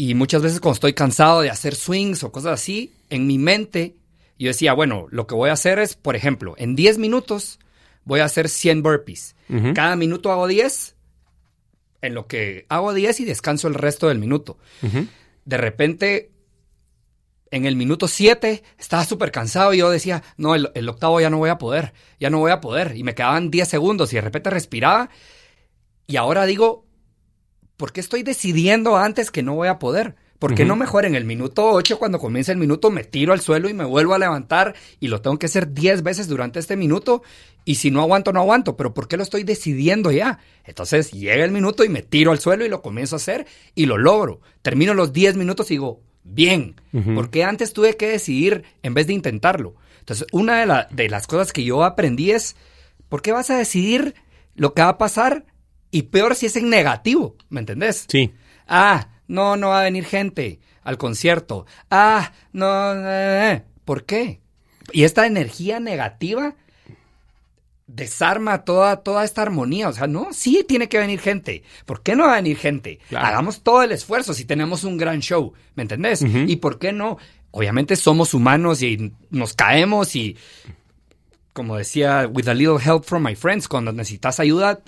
y 0.00 0.14
muchas 0.14 0.42
veces 0.42 0.60
cuando 0.60 0.74
estoy 0.74 0.94
cansado 0.94 1.40
de 1.40 1.50
hacer 1.50 1.74
swings 1.74 2.22
o 2.22 2.30
cosas 2.30 2.52
así, 2.52 2.92
en 3.10 3.26
mi 3.26 3.36
mente 3.36 3.96
yo 4.38 4.46
decía, 4.46 4.72
bueno, 4.72 5.08
lo 5.10 5.26
que 5.26 5.34
voy 5.34 5.50
a 5.50 5.54
hacer 5.54 5.80
es, 5.80 5.96
por 5.96 6.14
ejemplo, 6.14 6.54
en 6.56 6.76
10 6.76 6.98
minutos 6.98 7.58
voy 8.04 8.20
a 8.20 8.24
hacer 8.24 8.48
100 8.48 8.84
burpees. 8.84 9.34
Cada 9.74 9.96
minuto 9.96 10.30
hago 10.30 10.46
10, 10.46 10.94
en 12.02 12.14
lo 12.14 12.28
que 12.28 12.64
hago 12.68 12.94
10 12.94 13.18
y 13.20 13.24
descanso 13.24 13.66
el 13.66 13.74
resto 13.74 14.06
del 14.06 14.20
minuto. 14.20 14.56
De 15.44 15.56
repente, 15.56 16.30
en 17.50 17.66
el 17.66 17.74
minuto 17.74 18.06
7 18.06 18.62
estaba 18.78 19.04
súper 19.04 19.32
cansado 19.32 19.74
y 19.74 19.78
yo 19.78 19.90
decía, 19.90 20.22
no, 20.36 20.54
el, 20.54 20.70
el, 20.74 20.88
octavo 20.88 21.20
ya 21.20 21.28
no 21.28 21.38
voy 21.38 21.50
a 21.50 21.58
poder, 21.58 21.92
ya 22.20 22.30
no 22.30 22.38
voy 22.38 22.52
a 22.52 22.60
poder. 22.60 22.96
Y 22.96 23.02
me 23.02 23.16
quedaban 23.16 23.50
10 23.50 23.66
segundos 23.66 24.12
y 24.12 24.16
de 24.16 24.22
repente 24.22 24.50
respiraba. 24.50 25.10
Y 26.06 26.14
ahora 26.16 26.46
digo, 26.46 26.86
¿por 27.78 27.92
qué 27.92 28.00
estoy 28.00 28.22
decidiendo 28.22 28.98
antes 28.98 29.30
que 29.30 29.42
no 29.42 29.54
voy 29.54 29.68
a 29.68 29.78
poder? 29.78 30.16
¿Por 30.38 30.54
qué 30.54 30.64
no 30.64 30.76
mejor 30.76 31.04
en 31.04 31.16
el 31.16 31.24
minuto 31.24 31.68
8, 31.70 31.98
cuando 31.98 32.20
comienza 32.20 32.52
el 32.52 32.58
minuto, 32.58 32.90
me 32.90 33.02
tiro 33.02 33.32
al 33.32 33.40
suelo 33.40 33.68
y 33.68 33.74
me 33.74 33.84
vuelvo 33.84 34.14
a 34.14 34.20
levantar 34.20 34.74
y 35.00 35.08
lo 35.08 35.20
tengo 35.20 35.36
que 35.36 35.46
hacer 35.46 35.72
10 35.74 36.04
veces 36.04 36.28
durante 36.28 36.60
este 36.60 36.76
minuto? 36.76 37.22
Y 37.64 37.74
si 37.76 37.90
no 37.90 38.02
aguanto, 38.02 38.32
no 38.32 38.40
aguanto. 38.40 38.76
Pero 38.76 38.94
¿por 38.94 39.08
qué 39.08 39.16
lo 39.16 39.24
estoy 39.24 39.42
decidiendo 39.42 40.12
ya? 40.12 40.38
Entonces 40.64 41.10
llega 41.10 41.44
el 41.44 41.50
minuto 41.50 41.82
y 41.82 41.88
me 41.88 42.02
tiro 42.02 42.30
al 42.30 42.38
suelo 42.38 42.64
y 42.64 42.68
lo 42.68 42.82
comienzo 42.82 43.16
a 43.16 43.18
hacer 43.18 43.46
y 43.74 43.86
lo 43.86 43.98
logro. 43.98 44.40
Termino 44.62 44.94
los 44.94 45.12
10 45.12 45.36
minutos 45.36 45.72
y 45.72 45.74
digo, 45.74 46.02
bien. 46.22 46.80
¿Por 46.92 47.30
qué 47.30 47.42
antes 47.42 47.72
tuve 47.72 47.96
que 47.96 48.08
decidir 48.08 48.62
en 48.84 48.94
vez 48.94 49.08
de 49.08 49.14
intentarlo? 49.14 49.74
Entonces, 49.98 50.26
una 50.30 50.64
de, 50.64 50.86
de 50.90 51.08
las 51.08 51.26
cosas 51.26 51.52
que 51.52 51.64
yo 51.64 51.82
aprendí 51.82 52.30
es, 52.30 52.54
¿por 53.08 53.22
qué 53.22 53.32
vas 53.32 53.50
a 53.50 53.58
decidir 53.58 54.14
lo 54.54 54.72
que 54.72 54.82
va 54.82 54.90
a 54.90 54.98
pasar 54.98 55.46
y 55.90 56.02
peor 56.02 56.34
si 56.34 56.46
es 56.46 56.56
en 56.56 56.70
negativo, 56.70 57.36
¿me 57.48 57.60
entendés? 57.60 58.06
Sí. 58.08 58.32
Ah, 58.66 59.08
no, 59.26 59.56
no 59.56 59.68
va 59.68 59.80
a 59.80 59.84
venir 59.84 60.04
gente 60.04 60.60
al 60.82 60.98
concierto. 60.98 61.66
Ah, 61.90 62.32
no, 62.52 62.92
eh, 62.94 63.62
¿por 63.84 64.04
qué? 64.04 64.40
Y 64.92 65.04
esta 65.04 65.26
energía 65.26 65.80
negativa 65.80 66.56
desarma 67.88 68.64
toda, 68.64 69.02
toda 69.02 69.24
esta 69.24 69.42
armonía. 69.42 69.88
O 69.88 69.92
sea, 69.92 70.06
no, 70.06 70.28
sí 70.32 70.64
tiene 70.68 70.88
que 70.88 70.98
venir 70.98 71.20
gente. 71.20 71.62
¿Por 71.84 72.02
qué 72.02 72.14
no 72.14 72.24
va 72.24 72.34
a 72.34 72.36
venir 72.36 72.56
gente? 72.56 73.00
Hagamos 73.10 73.62
todo 73.62 73.82
el 73.82 73.92
esfuerzo 73.92 74.34
si 74.34 74.44
tenemos 74.44 74.84
un 74.84 74.96
gran 74.96 75.20
show, 75.20 75.52
¿me 75.74 75.82
entendés? 75.82 76.22
¿Y 76.22 76.56
por 76.56 76.78
qué 76.78 76.92
no? 76.92 77.18
Obviamente 77.50 77.96
somos 77.96 78.34
humanos 78.34 78.82
y 78.82 79.12
nos 79.30 79.54
caemos 79.54 80.14
y, 80.14 80.36
como 81.54 81.76
decía, 81.76 82.28
with 82.30 82.46
a 82.48 82.54
little 82.54 82.78
help 82.78 83.04
from 83.04 83.24
my 83.24 83.34
friends, 83.34 83.66
cuando 83.66 83.90
necesitas 83.90 84.38
ayuda, 84.38 84.80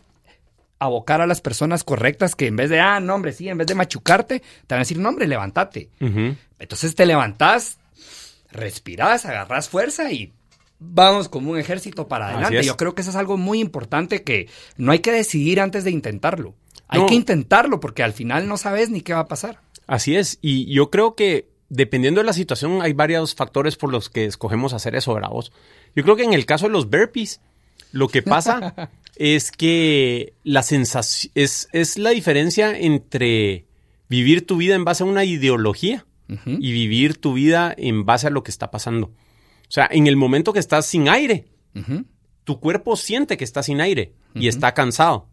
abocar 0.81 1.21
a 1.21 1.27
las 1.27 1.41
personas 1.41 1.85
correctas 1.85 2.35
que 2.35 2.47
en 2.47 2.57
vez 2.57 2.71
de, 2.71 2.81
ah, 2.81 2.99
no, 2.99 3.15
hombre, 3.15 3.33
sí, 3.33 3.49
en 3.49 3.59
vez 3.59 3.67
de 3.67 3.75
machucarte, 3.75 4.41
te 4.41 4.75
van 4.75 4.79
a 4.79 4.81
decir, 4.81 4.99
no, 4.99 5.11
hombre, 5.11 5.29
levántate. 5.29 5.91
Entonces 6.59 6.95
te 6.95 7.07
levantás, 7.07 7.79
respirás, 8.51 9.27
agarrás 9.27 9.69
fuerza 9.69 10.11
y 10.11 10.33
vamos 10.81 11.29
como 11.29 11.53
un 11.53 11.59
ejército 11.59 12.09
para 12.09 12.29
adelante. 12.31 12.65
Yo 12.65 12.77
creo 12.77 12.95
que 12.95 13.03
eso 13.03 13.11
es 13.11 13.17
algo 13.17 13.37
muy 13.37 13.61
importante 13.61 14.25
que 14.25 14.49
no 14.77 14.91
hay 14.91 14.99
que 15.01 15.13
decidir 15.13 15.61
antes 15.61 15.85
de 15.85 15.91
intentarlo. 15.91 16.55
Hay 16.89 17.07
que 17.07 17.15
intentarlo 17.15 17.79
porque 17.79 18.03
al 18.03 18.13
final 18.13 18.49
no 18.49 18.57
sabes 18.57 18.91
ni 18.91 19.03
qué 19.03 19.13
va 19.13 19.21
a 19.21 19.29
pasar. 19.29 19.61
Así 19.87 20.17
es. 20.17 20.39
Y 20.41 20.73
yo 20.75 20.91
creo 20.91 21.15
que 21.15 21.49
dependiendo 21.69 22.21
de 22.21 22.27
la 22.27 22.33
situación, 22.33 22.83
hay 22.83 22.93
varios 22.95 23.35
factores 23.35 23.77
por 23.77 23.93
los 23.93 24.11
que 24.11 24.25
escogemos 24.25 24.73
hacer 24.73 24.97
eso, 24.97 25.15
¿verdad 25.15 25.31
vos? 25.31 25.53
Yo 25.95 26.03
creo 26.03 26.17
que 26.17 26.25
en 26.25 26.33
el 26.33 26.47
caso 26.47 26.67
de 26.67 26.73
los 26.73 26.91
burpees, 26.91 27.41
lo 27.93 28.09
que 28.09 28.23
pasa 28.23 28.91
es 29.17 29.53
que 29.53 30.35
la 30.45 30.63
sensación 30.63 31.33
es, 31.35 31.69
es 31.73 31.99
la 31.99 32.11
diferencia 32.11 32.77
entre 32.77 33.67
vivir 34.09 34.47
tu 34.47 34.57
vida 34.57 34.75
en 34.75 34.85
base 34.85 35.03
a 35.03 35.07
una 35.07 35.25
ideología 35.25 36.07
y 36.47 36.73
vivir 36.73 37.21
tu 37.21 37.35
vida 37.35 37.75
en 37.77 38.05
base 38.05 38.29
a 38.29 38.31
lo 38.31 38.45
que 38.45 38.51
está 38.51 38.71
pasando. 38.71 39.07
O 39.07 39.73
sea, 39.73 39.89
en 39.91 40.07
el 40.07 40.17
momento 40.17 40.53
que 40.53 40.61
estás 40.61 40.87
sin 40.87 41.09
aire, 41.09 41.49
tu 42.45 42.61
cuerpo 42.61 42.97
siente 42.97 43.37
que 43.37 43.45
está 43.45 43.63
sin 43.63 43.81
aire 43.81 44.15
y 44.35 44.49
está 44.49 44.75
cansado. 44.75 45.29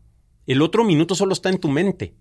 El 0.45 0.61
otro 0.61 0.83
minuto 0.83 1.15
solo 1.15 1.33
está 1.33 1.49
en 1.49 1.59
tu 1.59 1.69
mente. 1.69 2.13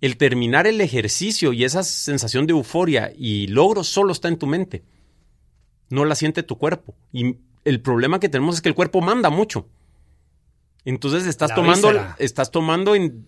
El 0.00 0.16
terminar 0.16 0.66
el 0.66 0.80
ejercicio 0.80 1.52
y 1.52 1.64
esa 1.64 1.82
sensación 1.82 2.46
de 2.46 2.52
euforia 2.52 3.12
y 3.16 3.46
logro 3.46 3.84
solo 3.84 4.12
está 4.12 4.28
en 4.28 4.38
tu 4.38 4.46
mente. 4.46 4.82
No 5.88 6.04
la 6.04 6.14
siente 6.14 6.42
tu 6.42 6.58
cuerpo. 6.58 6.94
Y 7.12 7.36
el 7.64 7.80
problema 7.80 8.20
que 8.20 8.28
tenemos 8.28 8.56
es 8.56 8.60
que 8.62 8.68
el 8.68 8.74
cuerpo 8.74 9.00
manda 9.00 9.30
mucho. 9.30 9.66
Entonces 10.84 11.26
estás 11.26 11.54
tomando, 11.54 11.92
estás 12.18 12.50
tomando 12.50 12.94
en, 12.94 13.26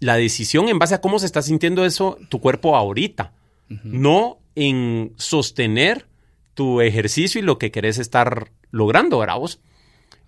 la 0.00 0.16
decisión 0.16 0.68
en 0.68 0.78
base 0.78 0.94
a 0.94 1.00
cómo 1.00 1.18
se 1.18 1.26
está 1.26 1.40
sintiendo 1.42 1.84
eso 1.84 2.18
tu 2.28 2.40
cuerpo 2.40 2.76
ahorita, 2.76 3.32
no 3.84 4.38
en 4.54 5.12
sostener 5.16 6.06
tu 6.54 6.80
ejercicio 6.80 7.40
y 7.40 7.44
lo 7.44 7.58
que 7.58 7.70
querés 7.70 7.98
estar 7.98 8.50
logrando, 8.70 9.18
¿verdad 9.18 9.38
vos? 9.38 9.60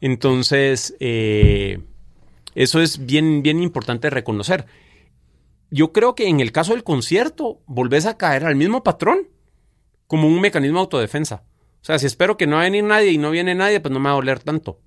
Entonces, 0.01 0.97
eh, 1.01 1.81
eso 2.55 2.81
es 2.81 3.05
bien, 3.05 3.43
bien 3.43 3.63
importante 3.63 4.09
reconocer. 4.11 4.67
Yo 5.71 5.93
creo 5.93 6.15
que 6.15 6.29
en 6.29 6.41
el 6.41 6.53
caso 6.53 6.73
del 6.73 6.85
concierto, 6.85 7.61
volvés 7.67 8.07
a 8.07 8.17
caer 8.17 8.45
al 8.45 8.57
mismo 8.57 8.83
patrón 8.83 9.29
como 10.07 10.27
un 10.27 10.41
mecanismo 10.41 10.79
de 10.79 10.83
autodefensa. 10.83 11.43
O 11.83 11.85
sea, 11.85 11.99
si 11.99 12.07
espero 12.07 12.37
que 12.37 12.47
no 12.47 12.57
va 12.57 12.63
a 12.63 12.65
venir 12.65 12.85
nadie 12.85 13.11
y 13.11 13.19
no 13.19 13.31
viene 13.31 13.55
nadie, 13.55 13.81
pues 13.81 13.93
no 13.93 14.01
me 14.01 14.05
va 14.05 14.13
a 14.13 14.17
doler 14.17 14.41
tanto. 14.41 14.81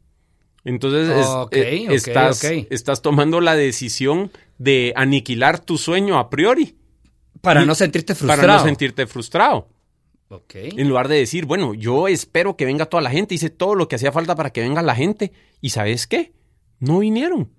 Entonces 0.63 1.09
eh, 1.51 1.87
estás, 1.89 2.43
estás 2.43 3.01
tomando 3.01 3.41
la 3.41 3.55
decisión 3.55 4.31
de 4.57 4.93
aniquilar 4.95 5.59
tu 5.59 5.77
sueño 5.77 6.17
a 6.17 6.29
priori. 6.29 6.77
Para 7.41 7.65
no 7.65 7.75
sentirte 7.75 8.15
frustrado. 8.15 8.41
Para 8.41 8.57
no 8.59 8.63
sentirte 8.63 9.05
frustrado. 9.07 9.67
En 10.51 10.89
lugar 10.89 11.09
de 11.09 11.17
decir, 11.17 11.45
bueno, 11.45 11.73
yo 11.73 12.07
espero 12.07 12.55
que 12.55 12.65
venga 12.65 12.87
toda 12.87 13.03
la 13.03 13.11
gente, 13.11 13.35
hice 13.35 13.49
todo 13.49 13.75
lo 13.75 13.87
que 13.87 13.97
hacía 13.97 14.11
falta 14.11 14.35
para 14.35 14.51
que 14.51 14.61
venga 14.61 14.81
la 14.81 14.95
gente. 14.95 15.31
¿Y 15.61 15.69
sabes 15.69 16.07
qué? 16.07 16.33
No 16.79 16.99
vinieron. 16.99 17.51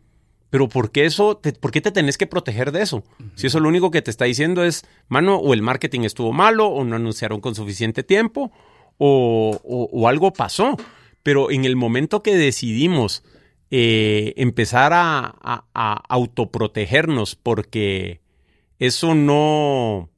Pero 0.51 0.69
¿por 0.69 0.91
qué 0.91 1.05
eso? 1.05 1.37
Te, 1.37 1.53
¿Por 1.53 1.71
qué 1.71 1.81
te 1.81 1.93
tenés 1.93 2.17
que 2.17 2.27
proteger 2.27 2.73
de 2.73 2.83
eso? 2.83 3.05
Si 3.35 3.47
eso 3.47 3.61
lo 3.61 3.69
único 3.69 3.91
que 3.91 4.03
te 4.03 4.11
está 4.11 4.25
diciendo 4.25 4.65
es, 4.65 4.85
mano, 5.09 5.37
o 5.37 5.53
el 5.53 5.63
marketing 5.63 6.01
estuvo 6.01 6.33
malo, 6.33 6.69
o 6.69 6.85
no 6.85 6.97
anunciaron 6.97 7.41
con 7.41 7.55
suficiente 7.55 8.03
tiempo, 8.03 8.53
o 8.99 10.09
algo 10.09 10.33
pasó. 10.33 10.77
Pero 11.23 11.51
en 11.51 11.65
el 11.65 11.77
momento 11.77 12.23
que 12.23 12.37
decidimos 12.37 13.23
eh, 13.77 14.35
empezar 14.37 14.93
a, 14.95 15.65
autoprotegernos 16.09 17.35
porque 17.35 18.21
eso 18.79 19.17
no... 19.17 20.11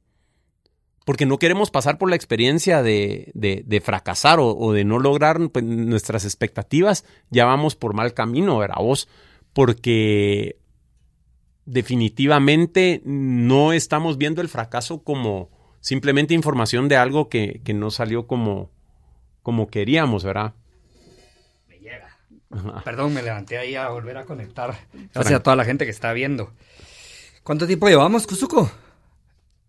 Porque 1.05 1.25
no 1.25 1.39
queremos 1.39 1.71
pasar 1.71 1.97
por 1.97 2.09
la 2.09 2.15
experiencia 2.17 2.83
de, 2.83 3.81
fracasar 3.83 4.39
o, 4.39 4.73
de 4.73 4.83
no 4.83 4.99
lograr 4.99 5.39
pues, 5.49 5.65
nuestras 5.65 6.23
expectativas, 6.23 7.03
ya 7.31 7.45
vamos 7.45 7.75
por 7.75 7.95
mal 7.95 8.13
camino, 8.13 8.59
¿verdad 8.59 8.75
vos? 8.79 9.07
Porque 9.53 10.59
definitivamente 11.65 13.01
no 13.05 13.73
estamos 13.73 14.19
viendo 14.19 14.41
el 14.41 14.49
fracaso 14.49 15.01
como 15.01 15.49
simplemente 15.79 16.33
información 16.33 16.87
de 16.87 16.97
algo 16.97 17.29
que, 17.29 17.61
no 17.73 17.91
salió 17.91 18.27
como, 18.27 18.71
como 19.43 19.67
queríamos, 19.67 20.23
¿verdad? 20.23 20.53
Perdón, 22.85 23.13
me 23.13 23.21
levanté 23.21 23.57
ahí 23.57 23.75
a 23.75 23.89
volver 23.89 24.17
a 24.17 24.25
conectar. 24.25 24.75
Gracias 25.13 25.39
a 25.39 25.43
toda 25.43 25.55
la 25.55 25.65
gente 25.65 25.85
que 25.85 25.91
está 25.91 26.13
viendo. 26.13 26.53
¿Cuánto 27.43 27.67
tiempo 27.67 27.87
llevamos, 27.87 28.25
Kuzuko? 28.25 28.71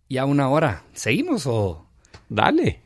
Ya 0.09 0.25
una 0.25 0.49
hora. 0.49 0.83
¿Seguimos 0.93 1.45
o...? 1.45 1.87
Dale. 2.29 2.81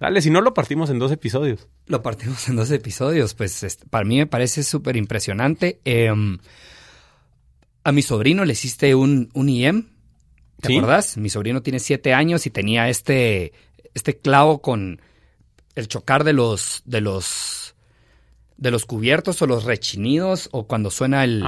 Dale, 0.00 0.20
si 0.20 0.30
no 0.30 0.40
lo 0.40 0.52
partimos 0.52 0.90
en 0.90 0.98
dos 0.98 1.12
episodios. 1.12 1.68
Lo 1.86 2.02
partimos 2.02 2.48
en 2.48 2.56
dos 2.56 2.70
episodios. 2.70 3.34
Pues 3.34 3.78
para 3.88 4.04
mí 4.04 4.18
me 4.18 4.26
parece 4.26 4.62
súper 4.62 4.96
impresionante. 4.96 5.80
Em, 5.84 6.38
a 7.84 7.92
mi 7.92 8.02
sobrino 8.02 8.44
le 8.44 8.52
hiciste 8.52 8.94
un, 8.94 9.30
un 9.32 9.48
IEM. 9.48 9.88
¿Te 10.60 10.74
acuerdas? 10.74 11.16
Mi 11.16 11.28
sobrino 11.28 11.62
tiene 11.62 11.80
siete 11.80 12.14
años 12.14 12.46
y 12.46 12.50
tenía 12.50 12.88
este, 12.88 13.52
este 13.94 14.18
clavo 14.18 14.62
con 14.62 15.00
el 15.74 15.88
chocar 15.88 16.24
de 16.24 16.32
los, 16.32 16.82
de 16.86 17.00
los 17.00 17.66
de 18.56 18.70
los 18.70 18.86
cubiertos 18.86 19.42
o 19.42 19.46
los 19.46 19.64
rechinidos 19.64 20.48
o 20.52 20.66
cuando 20.66 20.90
suena 20.90 21.24
el, 21.24 21.44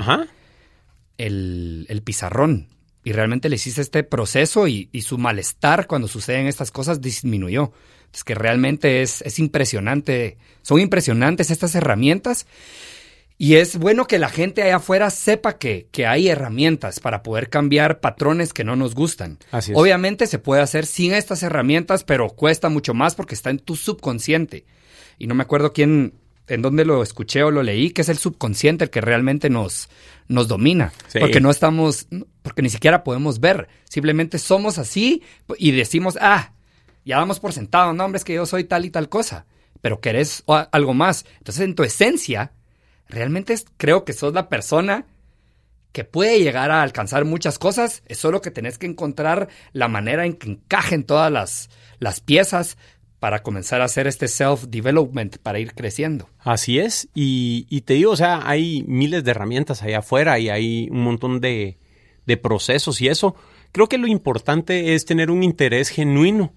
el, 1.17 1.87
el, 1.89 2.03
pizarrón. 2.03 2.69
Y 3.05 3.13
realmente 3.13 3.49
le 3.49 3.57
hiciste 3.57 3.81
este 3.81 4.03
proceso 4.05 4.69
y, 4.69 4.91
su 5.03 5.17
malestar 5.17 5.87
cuando 5.87 6.09
suceden 6.09 6.47
estas 6.47 6.71
cosas 6.71 7.01
disminuyó. 7.01 7.73
Es 8.13 8.25
que 8.25 8.35
realmente 8.35 9.03
es, 9.03 9.23
es 9.23 9.39
impresionante. 9.39 10.37
Son 10.63 10.81
impresionantes 10.81 11.51
estas 11.51 11.75
herramientas. 11.75 12.47
Y 13.41 13.55
es 13.55 13.79
bueno 13.79 14.07
que 14.09 14.19
la 14.19 14.29
gente 14.29 14.63
allá 14.63 14.77
afuera 14.77 15.11
sepa 15.11 15.59
que, 15.59 15.87
que, 15.93 16.07
hay 16.07 16.29
herramientas 16.29 16.99
para 16.99 17.23
poder 17.23 17.49
cambiar 17.49 18.01
patrones 18.01 18.53
que 18.53 18.65
no 18.65 18.75
nos 18.75 18.97
gustan. 18.97 19.39
Así 19.53 19.71
es. 19.71 19.79
Obviamente 19.79 20.27
se 20.27 20.41
puede 20.41 20.61
hacer 20.61 20.87
sin 20.87 21.15
estas 21.15 21.45
herramientas, 21.45 22.03
pero 22.03 22.31
cuesta 22.31 22.69
mucho 22.69 22.95
más 22.95 23.15
porque 23.15 23.37
está 23.37 23.51
en 23.51 23.61
tu 23.61 23.77
subconsciente. 23.77 24.67
Y 25.19 25.29
no 25.29 25.37
me 25.37 25.45
acuerdo 25.45 25.73
quién, 25.73 26.15
en 26.49 26.63
donde 26.63 26.85
lo 26.85 27.01
escuché 27.01 27.45
o 27.45 27.53
lo 27.53 27.63
leí, 27.63 27.91
que 27.91 28.03
es 28.03 28.09
el 28.09 28.19
subconsciente 28.19 28.85
el 28.85 28.91
que 28.91 29.01
realmente 29.01 29.51
nos, 29.51 29.89
nos 30.27 30.49
domina. 30.49 30.93
Porque 31.21 31.41
no 31.41 31.51
estamos, 31.51 32.09
porque 32.43 32.63
ni 32.63 32.71
siquiera 32.71 33.05
podemos 33.05 33.39
ver. 33.39 33.69
Simplemente 33.89 34.39
somos 34.39 34.79
así 34.79 35.23
y 35.59 35.71
decimos, 35.71 36.19
ah, 36.21 36.55
ya 37.05 37.19
vamos 37.19 37.39
por 37.39 37.53
sentado, 37.53 37.93
no, 37.93 38.05
hombre, 38.05 38.19
es 38.19 38.25
que 38.25 38.35
yo 38.35 38.47
soy 38.47 38.65
tal 38.65 38.85
y 38.85 38.91
tal 38.91 39.09
cosa. 39.09 39.47
Pero 39.81 40.01
querés 40.01 40.43
algo 40.73 40.93
más. 40.93 41.25
Entonces, 41.39 41.63
en 41.63 41.77
tu 41.77 41.85
esencia, 41.85 42.53
realmente 43.09 43.55
creo 43.77 44.05
que 44.05 44.13
sos 44.13 44.35
la 44.35 44.49
persona 44.49 45.07
que 45.93 46.05
puede 46.05 46.41
llegar 46.41 46.71
a 46.71 46.83
alcanzar 46.83 47.25
muchas 47.25 47.59
cosas. 47.59 48.03
Es 48.07 48.19
solo 48.19 48.41
que 48.41 48.51
tenés 48.51 48.79
que 48.79 48.87
encontrar 48.87 49.49
la 49.73 49.89
manera 49.89 50.27
en 50.27 50.35
que 50.35 50.51
encajen 50.51 51.05
todas 51.05 51.33
las, 51.33 51.71
las 51.99 52.21
piezas 52.21 52.77
para 53.19 53.43
comenzar 53.43 53.81
a 53.81 53.87
hacer 53.87 54.07
este 54.07 54.29
self-development, 54.29 55.39
para 55.39 55.59
ir 55.59 55.75
creciendo. 55.75 56.29
Así 56.39 56.79
es, 56.79 57.09
y, 57.15 57.81
te 57.81 57.95
digo, 57.95 58.13
o 58.13 58.17
sea, 58.17 58.49
hay 58.49 58.85
miles 58.87 59.25
de 59.25 59.33
herramientas 59.33 59.83
allá 59.83 59.99
afuera 59.99 60.39
y 60.39 60.51
hay 60.51 60.89
un 60.91 61.03
montón 61.03 61.41
de, 61.41 61.79
procesos 62.43 63.01
y 63.01 63.09
eso. 63.09 63.35
Creo 63.73 63.89
que 63.89 63.99
lo 63.99 64.07
importante 64.07 64.95
es 64.95 65.05
tener 65.05 65.31
un 65.31 65.43
interés 65.43 65.89
genuino 65.89 66.53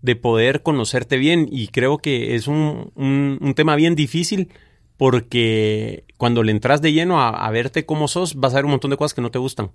de 0.00 0.16
poder 0.16 0.62
conocerte 0.62 1.16
bien 1.16 1.48
y 1.50 1.68
creo 1.68 1.98
que 1.98 2.34
es 2.34 2.46
un, 2.46 2.92
un 2.94 3.54
tema 3.54 3.76
bien 3.76 3.94
difícil 3.94 4.52
porque 4.96 6.04
cuando 6.16 6.42
le 6.42 6.52
entras 6.52 6.80
de 6.80 6.92
lleno 6.92 7.20
a, 7.20 7.50
verte 7.50 7.84
cómo 7.84 8.08
sos, 8.08 8.36
vas 8.36 8.54
a 8.54 8.56
ver 8.56 8.64
un 8.64 8.70
montón 8.70 8.90
de 8.90 8.96
cosas 8.96 9.12
que 9.14 9.20
no 9.20 9.30
te 9.30 9.38
gustan. 9.38 9.70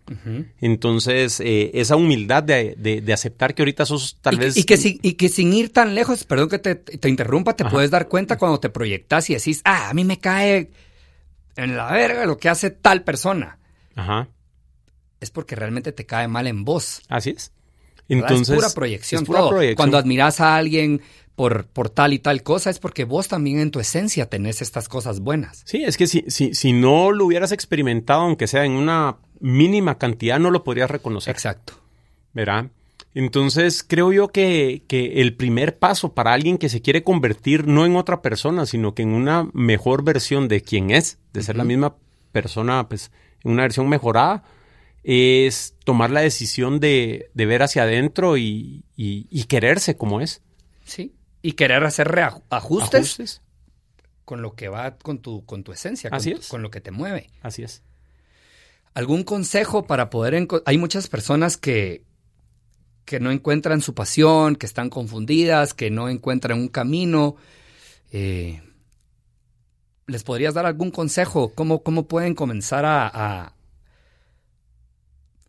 Entonces, 0.60 1.40
eh, 1.40 1.72
esa 1.76 1.96
humildad 1.96 2.44
de, 2.44 3.04
aceptar 3.14 3.54
que 3.54 3.62
ahorita 3.62 3.86
sos 3.86 4.18
tal 4.22 4.38
vez... 4.38 4.58
Y 4.58 4.64
que, 4.64 4.80
y 5.02 5.14
que 5.14 5.30
sin 5.30 5.54
ir 5.54 5.72
tan 5.72 5.94
lejos, 5.94 6.24
perdón 6.24 6.50
que 6.50 6.60
te, 6.60 7.10
interrumpa, 7.10 7.56
te 7.56 7.66
puedes 7.66 7.92
dar 7.92 8.08
cuenta 8.08 8.38
cuando 8.38 8.60
te 8.60 8.70
proyectas 8.70 9.30
y 9.30 9.36
decís, 9.36 9.62
ah, 9.64 9.90
a 9.90 9.94
mí 9.94 10.04
me 10.04 10.18
cae 10.18 10.72
en 11.56 11.78
la 11.78 11.92
verga 11.92 12.26
lo 12.26 12.38
que 12.38 12.50
hace 12.50 12.72
tal 12.72 13.04
persona. 13.04 13.60
Ajá. 13.96 14.28
Es 15.20 15.30
porque 15.30 15.56
realmente 15.56 15.92
te 15.92 16.08
cae 16.08 16.28
mal 16.28 16.48
en 16.48 16.66
vos. 16.66 17.04
Así 17.08 17.30
es. 17.32 17.52
Entonces, 18.08 18.50
es 18.50 18.56
pura 18.56 18.70
proyección. 18.74 19.26
Cuando 19.26 19.98
admiras 19.98 20.42
a 20.42 20.58
alguien 20.58 21.02
por, 21.36 21.66
por, 21.66 21.90
tal 21.90 22.14
y 22.14 22.20
tal 22.20 22.44
cosa, 22.44 22.70
es 22.70 22.80
porque 22.80 23.06
vos 23.06 23.28
también 23.28 23.60
en 23.60 23.72
tu 23.72 23.80
esencia 23.80 24.28
tenés 24.28 24.62
estas 24.62 24.88
cosas 24.90 25.22
buenas. 25.22 25.64
Sí, 25.66 25.84
es 25.84 25.98
que 25.98 26.08
si, 26.08 26.24
si, 26.28 26.54
si 26.54 26.74
no 26.74 27.12
lo 27.12 27.26
hubieras 27.26 27.52
experimentado, 27.52 28.22
aunque 28.22 28.48
sea 28.48 28.66
en 28.66 28.74
una 28.74 29.18
mínima 29.40 29.98
cantidad, 29.98 30.40
no 30.40 30.52
lo 30.52 30.64
podrías 30.64 30.92
reconocer. 30.92 31.32
Exacto. 31.32 31.74
¿Verdad? 32.34 32.68
Entonces, 33.14 33.84
creo 33.84 34.14
yo 34.14 34.30
que, 34.30 34.84
que, 34.88 35.22
el 35.22 35.36
primer 35.36 35.78
paso 35.78 36.14
para 36.14 36.34
alguien 36.34 36.58
que 36.58 36.70
se 36.70 36.82
quiere 36.82 37.04
convertir 37.04 37.68
no 37.68 37.86
en 37.86 37.96
otra 37.96 38.22
persona, 38.22 38.66
sino 38.66 38.94
que 38.94 39.02
en 39.02 39.10
una 39.10 39.50
mejor 39.54 40.04
versión 40.04 40.48
de 40.48 40.62
quien 40.62 40.92
es, 40.92 41.18
de 41.34 41.44
ser 41.44 41.58
la 41.58 41.66
misma 41.66 41.96
persona, 42.32 42.88
pues, 42.88 43.12
en 43.44 43.52
una 43.52 43.64
versión 43.64 43.90
mejorada, 43.90 44.44
es 45.04 45.76
tomar 45.84 46.12
la 46.12 46.22
decisión 46.22 46.80
de, 46.80 47.30
de 47.34 47.46
ver 47.46 47.64
hacia 47.64 47.84
adentro 47.84 48.38
y, 48.38 48.86
y, 48.96 49.44
quererse 49.46 49.98
como 49.98 50.22
es. 50.22 50.42
Sí, 50.86 51.14
y 51.42 51.54
querer 51.54 51.84
hacer 51.84 52.08
reajustes 52.08 53.42
con 54.26 54.42
lo 54.42 54.54
que 54.54 54.70
va 54.70 54.96
con 54.96 55.20
tu, 55.20 55.46
con 55.46 55.64
tu 55.64 55.72
esencia, 55.72 56.10
con, 56.10 56.18
Así 56.18 56.32
es. 56.32 56.48
con 56.48 56.62
lo 56.62 56.72
que 56.72 56.82
te 56.82 56.92
mueve. 56.92 57.30
Así 57.42 57.64
es. 57.64 57.82
¿Algún 58.94 59.24
consejo 59.24 59.88
para 59.88 60.10
poder... 60.10 60.48
Hay 60.66 60.78
muchas 60.78 61.08
personas 61.08 61.58
que, 61.58 62.04
que 63.06 63.20
no 63.20 63.32
encuentran 63.32 63.82
su 63.82 63.94
pasión, 63.94 64.56
que 64.56 64.66
están 64.66 64.90
confundidas, 64.90 65.74
que 65.74 65.90
no 65.90 66.10
encuentran 66.10 66.60
un 66.60 66.68
camino. 66.68 67.36
Eh, 68.12 68.62
¿Les 70.08 70.24
podrías 70.24 70.54
dar 70.54 70.66
algún 70.66 70.92
consejo? 70.92 71.54
¿Cómo, 71.56 71.84
cómo 71.84 72.08
pueden 72.08 72.36
comenzar 72.36 72.86
a, 72.86 73.54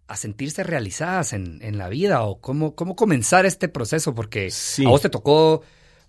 a, 0.08 0.16
sentirse 0.16 0.62
realizadas 0.62 1.32
en, 1.32 1.58
en, 1.62 1.78
la 1.78 1.88
vida? 1.88 2.22
¿O 2.22 2.40
cómo, 2.40 2.74
cómo 2.74 2.94
comenzar 2.94 3.46
este 3.46 3.68
proceso? 3.68 4.14
Porque 4.14 4.52
a 4.84 4.88
vos 4.88 5.00
te 5.00 5.08
tocó, 5.08 5.62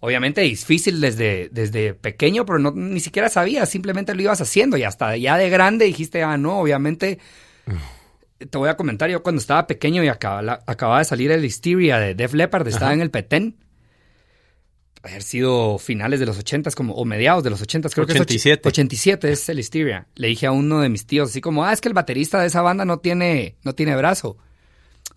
obviamente, 0.03 0.41
difícil 0.41 0.99
desde, 0.99 1.47
desde 1.49 1.93
pequeño, 1.93 2.45
pero 2.45 2.59
no, 2.59 2.71
ni 2.71 2.99
siquiera 2.99 3.29
sabías, 3.29 3.69
simplemente 3.69 4.13
lo 4.13 4.21
ibas 4.21 4.41
haciendo 4.41 4.75
y 4.75 4.83
hasta 4.83 5.15
ya 5.15 5.37
de 5.37 5.49
grande 5.49 5.85
dijiste, 5.85 6.23
ah, 6.23 6.35
no, 6.35 6.59
obviamente 6.59 7.19
te 8.37 8.57
voy 8.57 8.67
a 8.67 8.75
comentar, 8.75 9.09
yo 9.09 9.23
cuando 9.23 9.39
estaba 9.39 9.65
pequeño 9.65 10.03
y 10.03 10.09
acababa, 10.09 10.61
acababa 10.67 10.99
de 10.99 11.05
salir 11.05 11.31
el 11.31 11.45
Hysteria 11.45 11.99
de 11.99 12.15
Def 12.15 12.33
Leppard, 12.33 12.67
estaba 12.67 12.91
en 12.91 12.99
el 12.99 13.11
Petén. 13.11 13.55
Haber 15.03 15.23
sido 15.23 15.77
finales 15.79 16.19
de 16.19 16.25
los 16.25 16.37
ochentas, 16.37 16.75
como, 16.75 16.95
o 16.95 17.05
mediados 17.05 17.41
de 17.45 17.49
los 17.49 17.61
ochentas, 17.61 17.93
creo 17.93 18.03
87. 18.03 18.61
que 18.61 18.67
es 18.67 18.73
87 18.73 19.31
es 19.31 19.47
el 19.47 19.59
Hysteria. 19.59 20.07
Le 20.15 20.27
dije 20.27 20.47
a 20.47 20.51
uno 20.51 20.81
de 20.81 20.89
mis 20.89 21.05
tíos, 21.05 21.29
así 21.29 21.39
como, 21.39 21.63
ah, 21.63 21.71
es 21.71 21.79
que 21.79 21.87
el 21.87 21.93
baterista 21.93 22.41
de 22.41 22.47
esa 22.47 22.61
banda 22.61 22.83
no 22.83 22.99
tiene, 22.99 23.55
no 23.63 23.73
tiene 23.73 23.95
brazo. 23.95 24.35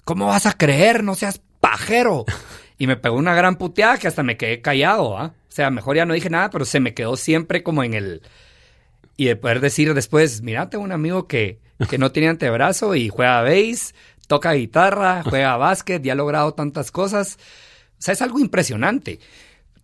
¿Cómo 0.04 0.26
vas 0.26 0.46
a 0.46 0.52
creer? 0.52 1.02
No 1.02 1.16
seas 1.16 1.40
pajero. 1.58 2.24
Y 2.78 2.86
me 2.86 2.96
pegó 2.96 3.16
una 3.16 3.34
gran 3.34 3.56
puteada 3.56 3.98
que 3.98 4.08
hasta 4.08 4.22
me 4.22 4.36
quedé 4.36 4.60
callado, 4.60 5.16
¿ah? 5.18 5.34
O 5.48 5.52
sea, 5.52 5.70
mejor 5.70 5.96
ya 5.96 6.04
no 6.04 6.14
dije 6.14 6.28
nada, 6.30 6.50
pero 6.50 6.64
se 6.64 6.80
me 6.80 6.94
quedó 6.94 7.16
siempre 7.16 7.62
como 7.62 7.82
en 7.82 7.94
el... 7.94 8.22
Y 9.16 9.24
de 9.24 9.36
poder 9.36 9.60
decir 9.60 9.94
después, 9.94 10.42
mira, 10.42 10.68
tengo 10.68 10.84
un 10.84 10.92
amigo 10.92 11.26
que 11.26 11.60
que 11.88 11.98
no 11.98 12.10
tiene 12.10 12.28
antebrazo 12.28 12.94
y 12.94 13.08
juega 13.08 13.42
bass, 13.42 13.94
toca 14.26 14.52
guitarra, 14.52 15.22
juega 15.22 15.56
básquet 15.56 16.04
y 16.04 16.10
ha 16.10 16.14
logrado 16.14 16.54
tantas 16.54 16.90
cosas. 16.90 17.38
O 17.98 18.02
sea, 18.02 18.14
es 18.14 18.22
algo 18.22 18.38
impresionante. 18.38 19.20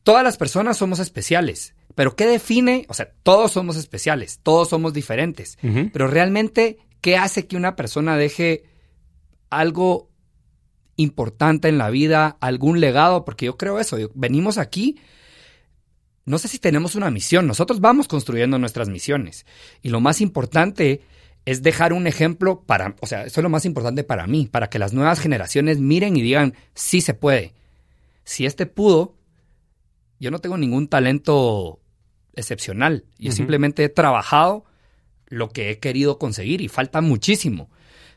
Todas 0.03 0.25
las 0.25 0.37
personas 0.37 0.79
somos 0.79 0.99
especiales, 0.99 1.75
pero 1.95 2.17
¿qué 2.17 2.27
define? 2.27 2.87
O 2.89 2.95
sea, 2.95 3.13
todos 3.23 3.53
somos 3.53 3.77
especiales, 3.77 4.41
todos 4.43 4.69
somos 4.71 4.93
diferentes, 4.93 5.59
pero 5.93 6.09
realmente, 6.09 6.79
¿qué 7.01 7.17
hace 7.17 7.47
que 7.47 7.57
una 7.57 7.77
persona 7.77 8.17
deje 8.17 8.65
algo 9.51 10.09
importante 10.97 11.69
en 11.69 11.79
la 11.79 11.91
vida, 11.91 12.37
algún 12.41 12.81
legado? 12.81 13.25
Porque 13.25 13.47
yo 13.47 13.57
creo 13.57 13.79
eso, 13.79 13.97
venimos 14.15 14.59
aquí 14.59 14.97
no 16.25 16.39
sé 16.39 16.49
si 16.49 16.59
tenemos 16.59 16.95
una 16.95 17.11
misión, 17.11 17.47
nosotros 17.47 17.81
vamos 17.81 18.07
construyendo 18.07 18.59
nuestras 18.59 18.89
misiones. 18.89 19.45
Y 19.83 19.89
lo 19.89 20.01
más 20.01 20.21
importante 20.21 21.01
es 21.45 21.63
dejar 21.63 21.93
un 21.93 22.07
ejemplo 22.07 22.63
para, 22.63 22.95
o 23.01 23.07
sea, 23.07 23.25
eso 23.25 23.41
es 23.41 23.43
lo 23.43 23.51
más 23.51 23.65
importante 23.65 24.05
para 24.05 24.27
mí, 24.27 24.49
para 24.51 24.71
que 24.71 24.79
las 24.79 24.93
nuevas 24.93 25.19
generaciones 25.19 25.79
miren 25.81 26.17
y 26.17 26.23
digan, 26.23 26.55
sí 26.75 27.01
se 27.01 27.15
puede. 27.15 27.55
Si 28.23 28.47
este 28.47 28.67
pudo, 28.67 29.17
yo 30.21 30.31
no 30.31 30.39
tengo 30.39 30.57
ningún 30.57 30.87
talento 30.87 31.81
excepcional. 32.35 33.05
Yo 33.19 33.33
simplemente 33.33 33.83
he 33.83 33.89
trabajado 33.89 34.65
lo 35.27 35.51
que 35.51 35.71
he 35.71 35.79
querido 35.81 36.19
conseguir 36.19 36.61
y 36.61 36.69
falta 36.69 37.01
muchísimo. 37.01 37.69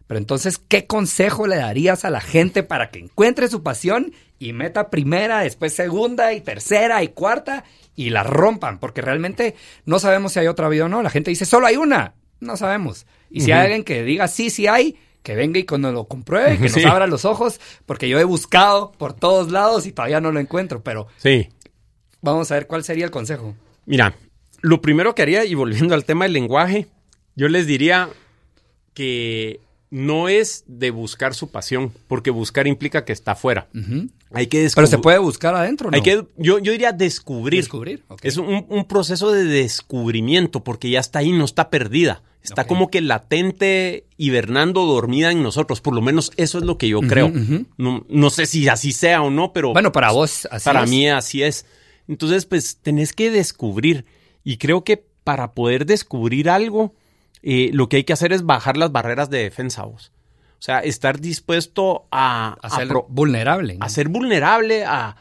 Pero 0.07 0.19
entonces, 0.19 0.57
¿qué 0.57 0.85
consejo 0.85 1.47
le 1.47 1.55
darías 1.55 2.05
a 2.05 2.09
la 2.09 2.21
gente 2.21 2.63
para 2.63 2.89
que 2.91 2.99
encuentre 2.99 3.47
su 3.47 3.63
pasión 3.63 4.13
y 4.37 4.53
meta 4.53 4.89
primera, 4.89 5.39
después 5.39 5.73
segunda 5.73 6.33
y 6.33 6.41
tercera 6.41 7.01
y 7.03 7.09
cuarta 7.09 7.63
y 7.95 8.11
la 8.11 8.23
rompan? 8.23 8.79
Porque 8.79 9.01
realmente 9.01 9.55
no 9.85 9.99
sabemos 9.99 10.33
si 10.33 10.39
hay 10.39 10.47
otra 10.47 10.69
vida 10.69 10.85
o 10.85 10.89
no. 10.89 11.01
La 11.01 11.09
gente 11.09 11.31
dice, 11.31 11.45
solo 11.45 11.65
hay 11.65 11.77
una. 11.77 12.13
No 12.39 12.55
sabemos. 12.57 13.07
Y 13.31 13.41
si 13.41 13.51
hay 13.51 13.61
alguien 13.61 13.83
que 13.83 14.03
diga 14.03 14.27
sí, 14.27 14.49
sí 14.49 14.67
hay, 14.67 14.97
que 15.23 15.35
venga 15.35 15.59
y 15.59 15.65
cuando 15.65 15.91
lo 15.91 16.05
compruebe, 16.05 16.57
que 16.57 16.69
nos 16.69 16.85
abra 16.85 17.07
los 17.07 17.25
ojos, 17.25 17.59
porque 17.85 18.07
yo 18.07 18.19
he 18.19 18.23
buscado 18.23 18.91
por 18.91 19.13
todos 19.13 19.51
lados 19.51 19.87
y 19.87 19.91
todavía 19.91 20.21
no 20.21 20.31
lo 20.31 20.39
encuentro, 20.39 20.83
pero 20.83 21.07
sí. 21.17 21.49
vamos 22.21 22.51
a 22.51 22.55
ver 22.55 22.67
cuál 22.67 22.83
sería 22.83 23.05
el 23.05 23.11
consejo. 23.11 23.55
Mira, 23.85 24.15
lo 24.61 24.81
primero 24.81 25.15
que 25.15 25.23
haría, 25.23 25.45
y 25.45 25.55
volviendo 25.55 25.95
al 25.95 26.05
tema 26.05 26.25
del 26.25 26.33
lenguaje, 26.33 26.87
yo 27.35 27.47
les 27.47 27.65
diría 27.65 28.09
que 28.93 29.59
no 29.95 30.27
es 30.27 30.65
de 30.67 30.91
buscar 30.91 31.33
su 31.33 31.51
pasión, 31.51 31.89
porque 32.09 32.29
buscar 32.29 32.67
implica 32.67 33.05
que 33.05 33.13
está 33.13 33.31
afuera. 33.31 33.69
Hay 34.33 34.47
que 34.47 34.69
Pero 34.75 34.87
se 34.87 34.97
puede 34.97 35.19
buscar 35.19 35.55
adentro, 35.55 35.89
¿no? 35.89 35.95
Hay 35.95 36.01
que, 36.01 36.21
yo, 36.35 36.59
yo 36.59 36.73
diría 36.73 36.91
descubrir. 36.91 37.61
Descubrir, 37.61 38.03
Es 38.21 38.35
un, 38.35 38.85
proceso 38.89 39.31
de 39.31 39.45
descubrimiento, 39.45 40.65
porque 40.65 40.89
ya 40.89 40.99
está 40.99 41.19
ahí, 41.19 41.31
no 41.31 41.45
está 41.45 41.69
perdida. 41.69 42.23
Está 42.43 42.67
como 42.67 42.91
que 42.91 42.99
latente, 42.99 44.05
hibernando, 44.17 44.85
dormida 44.85 45.31
en 45.31 45.41
nosotros. 45.41 45.79
Por 45.79 45.95
lo 45.95 46.01
menos 46.01 46.33
eso 46.35 46.57
es 46.57 46.65
lo 46.65 46.77
que 46.77 46.89
yo 46.89 46.99
creo. 46.99 47.31
no, 47.77 48.29
sé 48.31 48.47
si 48.47 48.67
así 48.67 48.91
sea 48.91 49.21
o 49.21 49.31
no, 49.31 49.53
pero... 49.53 49.71
Bueno, 49.71 49.93
para 49.93 50.11
vos 50.11 50.45
así 50.51 50.65
Para 50.65 50.85
mí 50.85 51.07
así 51.07 51.41
es. 51.41 51.65
Entonces, 52.09 52.45
pues, 52.45 52.79
tenés 52.81 53.13
que 53.13 53.31
descubrir. 53.31 54.03
Y 54.43 54.57
creo 54.57 54.83
que 54.83 55.05
para 55.23 55.53
poder 55.53 55.85
descubrir 55.85 56.49
algo 56.49 56.93
eh, 57.47 57.69
lo 57.73 57.87
que 57.87 57.97
hay 57.97 58.03
que 58.03 58.13
hacer 58.13 58.33
es 58.33 58.43
bajar 58.43 58.75
las 58.75 58.91
barreras 58.91 59.29
de 59.29 59.43
defensa 59.43 59.83
vos. 59.83 60.11
O 60.57 60.63
sea, 60.65 60.79
estar 60.79 61.21
dispuesto 61.21 62.07
a... 62.11 62.57
A 62.59 62.69
ser 62.71 62.87
vulnerable. 63.07 63.77
A 63.81 63.89
ser 63.89 64.07
vulnerable, 64.07 64.83
a, 64.83 65.15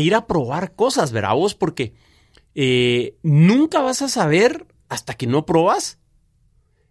ir 0.00 0.16
a 0.16 0.26
probar 0.26 0.72
cosas, 0.74 1.12
¿verdad 1.12 1.34
vos? 1.34 1.54
Porque 1.54 1.94
eh, 2.56 3.14
nunca 3.22 3.80
vas 3.80 4.02
a 4.02 4.08
saber 4.08 4.66
hasta 4.88 5.14
que 5.14 5.28
no 5.28 5.46
probas. 5.46 6.00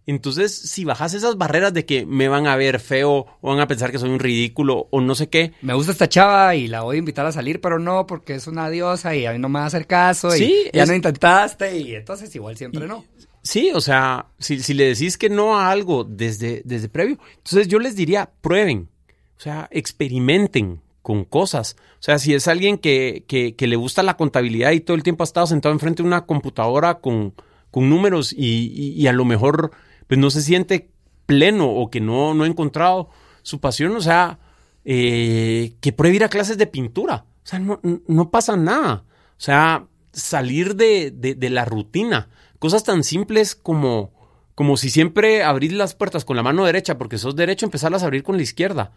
Entonces, 0.06 0.56
si 0.56 0.86
bajas 0.86 1.12
esas 1.12 1.36
barreras 1.36 1.74
de 1.74 1.84
que 1.84 2.06
me 2.06 2.28
van 2.28 2.46
a 2.46 2.56
ver 2.56 2.80
feo 2.80 3.26
o 3.42 3.48
van 3.50 3.60
a 3.60 3.68
pensar 3.68 3.92
que 3.92 3.98
soy 3.98 4.08
un 4.08 4.18
ridículo 4.18 4.88
o 4.90 5.02
no 5.02 5.14
sé 5.14 5.28
qué. 5.28 5.52
Me 5.60 5.74
gusta 5.74 5.92
esta 5.92 6.08
chava 6.08 6.54
y 6.54 6.68
la 6.68 6.80
voy 6.80 6.96
a 6.96 7.00
invitar 7.00 7.26
a 7.26 7.32
salir, 7.32 7.60
pero 7.60 7.78
no, 7.78 8.06
porque 8.06 8.36
es 8.36 8.46
una 8.46 8.70
diosa 8.70 9.14
y 9.14 9.26
a 9.26 9.32
mí 9.32 9.38
no 9.38 9.50
me 9.50 9.58
va 9.58 9.64
a 9.64 9.68
hacer 9.68 9.86
caso 9.86 10.34
y 10.34 10.70
ya 10.72 10.86
no 10.86 10.94
intentaste 10.94 11.76
y 11.76 11.94
entonces 11.94 12.34
igual 12.34 12.56
siempre 12.56 12.88
no. 12.88 13.04
Sí, 13.48 13.70
o 13.74 13.80
sea, 13.80 14.26
si, 14.38 14.60
si, 14.62 14.74
le 14.74 14.88
decís 14.88 15.16
que 15.16 15.30
no 15.30 15.56
a 15.58 15.70
algo 15.70 16.04
desde, 16.04 16.60
desde 16.66 16.90
previo, 16.90 17.18
entonces 17.38 17.66
yo 17.66 17.78
les 17.78 17.96
diría, 17.96 18.30
prueben, 18.42 18.90
o 19.38 19.40
sea, 19.40 19.70
experimenten 19.70 20.82
con 21.00 21.24
cosas. 21.24 21.76
O 21.94 22.02
sea, 22.02 22.18
si 22.18 22.34
es 22.34 22.46
alguien 22.46 22.76
que, 22.76 23.24
que, 23.26 23.66
le 23.66 23.76
gusta 23.76 24.02
la 24.02 24.18
contabilidad 24.18 24.72
y 24.72 24.80
todo 24.80 24.98
el 24.98 25.02
tiempo 25.02 25.22
ha 25.22 25.24
estado 25.24 25.46
sentado 25.46 25.72
enfrente 25.72 26.02
de 26.02 26.06
una 26.06 26.26
computadora 26.26 26.98
con, 26.98 27.32
con 27.70 27.88
números 27.88 28.34
y, 28.34 28.92
y, 28.94 29.06
a 29.06 29.14
lo 29.14 29.24
mejor 29.24 29.70
pues 30.08 30.20
no 30.20 30.28
se 30.28 30.42
siente 30.42 30.90
pleno 31.24 31.70
o 31.70 31.88
que 31.88 32.02
no, 32.02 32.34
no 32.34 32.44
ha 32.44 32.48
encontrado 32.48 33.08
su 33.40 33.60
pasión, 33.60 33.96
o 33.96 34.02
sea, 34.02 34.40
eh, 34.84 35.72
que 35.80 35.94
pruebe 35.94 36.16
ir 36.16 36.24
a 36.24 36.28
clases 36.28 36.58
de 36.58 36.66
pintura. 36.66 37.24
O 37.44 37.46
sea, 37.46 37.60
no, 37.60 37.80
no 37.82 38.30
pasa 38.30 38.58
nada. 38.58 39.04
O 39.38 39.40
sea, 39.40 39.86
salir 40.12 40.76
de, 40.76 41.10
de, 41.12 41.34
de 41.34 41.48
la 41.48 41.64
rutina. 41.64 42.28
Cosas 42.58 42.84
tan 42.84 43.04
simples 43.04 43.54
como, 43.54 44.12
como 44.54 44.76
si 44.76 44.90
siempre 44.90 45.44
abrís 45.44 45.72
las 45.72 45.94
puertas 45.94 46.24
con 46.24 46.36
la 46.36 46.42
mano 46.42 46.64
derecha 46.64 46.98
porque 46.98 47.18
sos 47.18 47.36
derecho, 47.36 47.66
empezarlas 47.66 48.02
a 48.02 48.06
abrir 48.06 48.22
con 48.22 48.36
la 48.36 48.42
izquierda. 48.42 48.92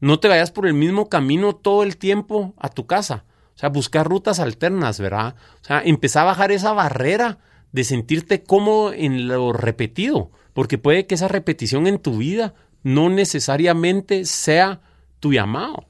No 0.00 0.20
te 0.20 0.28
vayas 0.28 0.50
por 0.50 0.66
el 0.66 0.74
mismo 0.74 1.08
camino 1.08 1.54
todo 1.54 1.82
el 1.82 1.96
tiempo 1.96 2.54
a 2.56 2.68
tu 2.68 2.86
casa. 2.86 3.24
O 3.54 3.58
sea, 3.58 3.68
buscar 3.68 4.08
rutas 4.08 4.40
alternas, 4.40 5.00
¿verdad? 5.00 5.34
O 5.60 5.64
sea, 5.64 5.82
empezar 5.84 6.22
a 6.22 6.26
bajar 6.26 6.52
esa 6.52 6.72
barrera 6.72 7.38
de 7.72 7.84
sentirte 7.84 8.42
cómodo 8.42 8.92
en 8.92 9.28
lo 9.28 9.52
repetido, 9.52 10.30
porque 10.54 10.78
puede 10.78 11.06
que 11.06 11.14
esa 11.14 11.28
repetición 11.28 11.86
en 11.86 11.98
tu 11.98 12.18
vida 12.18 12.54
no 12.82 13.10
necesariamente 13.10 14.24
sea 14.24 14.80
tu 15.20 15.32
llamado. 15.32 15.84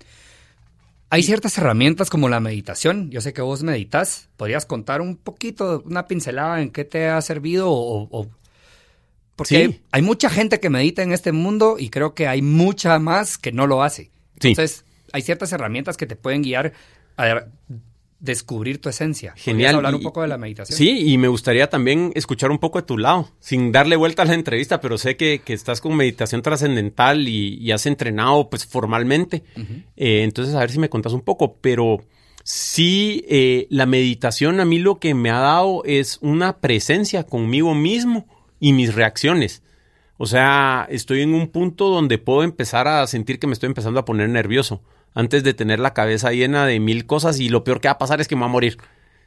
Hay 1.12 1.24
ciertas 1.24 1.58
herramientas 1.58 2.08
como 2.08 2.28
la 2.28 2.38
meditación. 2.38 3.10
Yo 3.10 3.20
sé 3.20 3.32
que 3.32 3.42
vos 3.42 3.64
meditas. 3.64 4.28
¿Podrías 4.36 4.64
contar 4.64 5.00
un 5.00 5.16
poquito, 5.16 5.82
una 5.84 6.06
pincelada 6.06 6.62
en 6.62 6.70
qué 6.70 6.84
te 6.84 7.08
ha 7.08 7.20
servido 7.20 7.66
o, 7.68 8.28
porque 9.34 9.80
hay, 9.90 10.02
mucha 10.02 10.28
gente 10.28 10.60
que 10.60 10.68
medita 10.68 11.02
en 11.02 11.12
este 11.12 11.32
mundo 11.32 11.76
y 11.78 11.88
creo 11.88 12.14
que 12.14 12.28
hay 12.28 12.42
mucha 12.42 12.98
más 12.98 13.38
que 13.38 13.52
no 13.52 13.66
lo 13.66 13.82
hace. 13.82 14.10
Entonces, 14.34 14.84
hay 15.12 15.22
ciertas 15.22 15.50
herramientas 15.52 15.96
que 15.96 16.06
te 16.06 16.14
pueden 16.14 16.42
guiar 16.42 16.74
a 17.16 17.46
descubrir 18.20 18.80
tu 18.80 18.88
esencia. 18.88 19.32
Genial. 19.36 19.76
hablar 19.76 19.94
un 19.94 20.02
poco 20.02 20.22
de 20.22 20.28
la 20.28 20.38
meditación? 20.38 20.76
Sí, 20.76 21.12
y 21.12 21.18
me 21.18 21.28
gustaría 21.28 21.68
también 21.68 22.12
escuchar 22.14 22.50
un 22.50 22.58
poco 22.58 22.80
de 22.80 22.86
tu 22.86 22.98
lado, 22.98 23.30
sin 23.40 23.72
darle 23.72 23.96
vuelta 23.96 24.22
a 24.22 24.26
la 24.26 24.34
entrevista, 24.34 24.80
pero 24.80 24.98
sé 24.98 25.16
que, 25.16 25.42
estás 25.46 25.80
con 25.80 25.96
meditación 25.96 26.42
trascendental 26.42 27.26
y, 27.26 27.72
has 27.72 27.86
entrenado 27.86 28.50
pues 28.50 28.66
formalmente. 28.66 29.42
Eh, 29.96 30.22
entonces, 30.22 30.54
a 30.54 30.60
ver 30.60 30.70
si 30.70 30.78
me 30.78 30.90
contás 30.90 31.12
un 31.12 31.22
poco, 31.22 31.56
pero 31.60 32.00
sí, 32.44 33.24
eh, 33.28 33.66
la 33.70 33.86
meditación 33.86 34.60
a 34.60 34.64
mí 34.64 34.78
lo 34.78 34.98
que 34.98 35.14
me 35.14 35.30
ha 35.30 35.38
dado 35.38 35.82
es 35.84 36.18
una 36.20 36.58
presencia 36.58 37.24
conmigo 37.24 37.74
mismo 37.74 38.26
y 38.58 38.72
mis 38.72 38.94
reacciones. 38.94 39.62
O 40.18 40.26
sea, 40.26 40.86
estoy 40.90 41.22
en 41.22 41.32
un 41.32 41.48
punto 41.48 41.88
donde 41.88 42.18
puedo 42.18 42.42
empezar 42.42 42.86
a 42.86 43.06
sentir 43.06 43.38
que 43.38 43.46
me 43.46 43.54
estoy 43.54 43.68
empezando 43.68 44.00
a 44.00 44.04
poner 44.04 44.28
nervioso 44.28 44.82
antes 45.14 45.42
de 45.42 45.54
tener 45.54 45.80
la 45.80 45.94
cabeza 45.94 46.32
llena 46.32 46.66
de 46.66 46.80
mil 46.80 47.06
cosas 47.06 47.40
y 47.40 47.48
lo 47.48 47.64
peor 47.64 47.80
que 47.80 47.88
va 47.88 47.92
a 47.92 47.98
pasar 47.98 48.20
es 48.20 48.28
que 48.28 48.36
me 48.36 48.42
va 48.42 48.46
a 48.46 48.50
morir. 48.50 48.78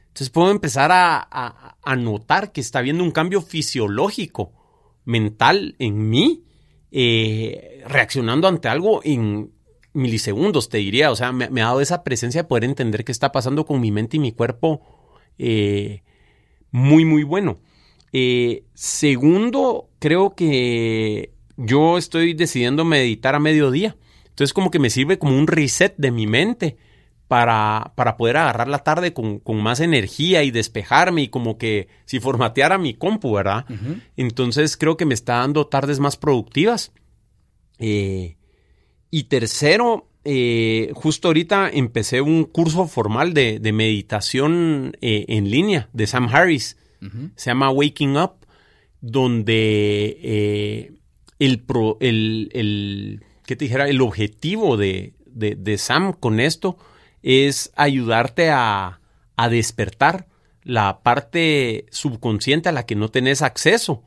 Entonces 0.08 0.30
puedo 0.30 0.50
empezar 0.50 0.90
a, 0.92 1.76
notar 1.98 2.52
que 2.52 2.60
está 2.60 2.78
habiendo 2.78 3.02
un 3.02 3.10
cambio 3.10 3.42
fisiológico, 3.42 4.52
mental 5.04 5.74
en 5.78 6.08
mí, 6.08 6.44
eh, 6.92 7.82
reaccionando 7.88 8.46
ante 8.46 8.68
algo 8.68 9.00
en, 9.04 9.50
milisegundos, 9.94 10.68
te 10.68 10.78
diría. 10.78 11.10
O 11.10 11.16
sea, 11.16 11.32
me, 11.32 11.46
ha 11.46 11.66
dado 11.66 11.80
esa 11.80 12.04
presencia 12.04 12.42
de 12.42 12.48
poder 12.48 12.64
entender 12.64 13.04
qué 13.04 13.12
está 13.12 13.32
pasando 13.32 13.64
con 13.64 13.80
mi 13.80 13.90
mente 13.90 14.18
y 14.18 14.20
mi 14.20 14.32
cuerpo 14.32 14.82
eh, 15.38 16.02
muy, 16.70 17.04
muy 17.04 17.22
bueno. 17.22 17.58
Eh, 18.12 18.64
segundo, 18.74 19.88
creo 19.98 20.34
que 20.34 21.32
yo 21.56 21.96
estoy 21.96 22.34
decidiendo 22.34 22.84
meditar 22.84 23.34
a 23.34 23.40
mediodía. 23.40 23.96
Entonces 24.34 24.52
como 24.52 24.72
que 24.72 24.80
me 24.80 24.90
sirve 24.90 25.16
como 25.16 25.38
un 25.38 25.46
reset 25.46 25.94
de 25.96 26.10
mi 26.10 26.26
mente 26.26 26.76
para, 27.28 27.92
para 27.94 28.16
poder 28.16 28.36
agarrar 28.36 28.66
la 28.66 28.80
tarde 28.80 29.12
con, 29.12 29.40
más 29.62 29.78
energía 29.78 30.42
y 30.42 30.50
despejarme 30.50 31.22
y 31.22 31.28
como 31.28 31.56
que 31.56 31.86
si 32.04 32.18
formateara 32.18 32.76
mi 32.76 32.94
compu, 32.94 33.32
¿verdad? 33.32 33.64
Entonces 34.16 34.76
creo 34.76 34.96
que 34.96 35.06
me 35.06 35.14
está 35.14 35.34
dando 35.34 35.68
tardes 35.68 36.00
más 36.00 36.16
productivas. 36.16 36.90
Eh, 37.78 38.36
y 39.08 39.24
tercero, 39.24 40.10
eh, 40.24 40.90
justo 40.94 41.28
ahorita 41.28 41.70
empecé 41.72 42.20
un 42.20 42.42
curso 42.42 42.88
formal 42.88 43.34
de, 43.34 43.60
meditación 43.72 44.96
eh, 45.00 45.26
en 45.28 45.48
línea 45.48 45.88
de 45.92 46.08
Sam 46.08 46.28
Harris. 46.28 46.76
Se 47.36 47.50
llama 47.50 47.70
Waking 47.70 48.16
Up, 48.16 48.32
donde 49.00 50.90
el, 51.38 51.60
pro, 51.60 51.98
el, 52.00 53.22
¿qué 53.46 53.56
te 53.56 53.64
dijera? 53.66 53.88
El 53.88 54.00
objetivo 54.00 54.76
de, 54.76 55.14
de 55.26 55.78
Sam 55.78 56.12
con 56.12 56.40
esto 56.40 56.78
es 57.24 57.72
ayudarte 57.74 58.50
a, 58.50 59.00
despertar 59.50 60.28
la 60.62 61.02
parte 61.02 61.86
subconsciente 61.90 62.68
a 62.68 62.72
la 62.72 62.86
que 62.86 62.94
no 62.94 63.08
tenés 63.08 63.42
acceso. 63.42 64.04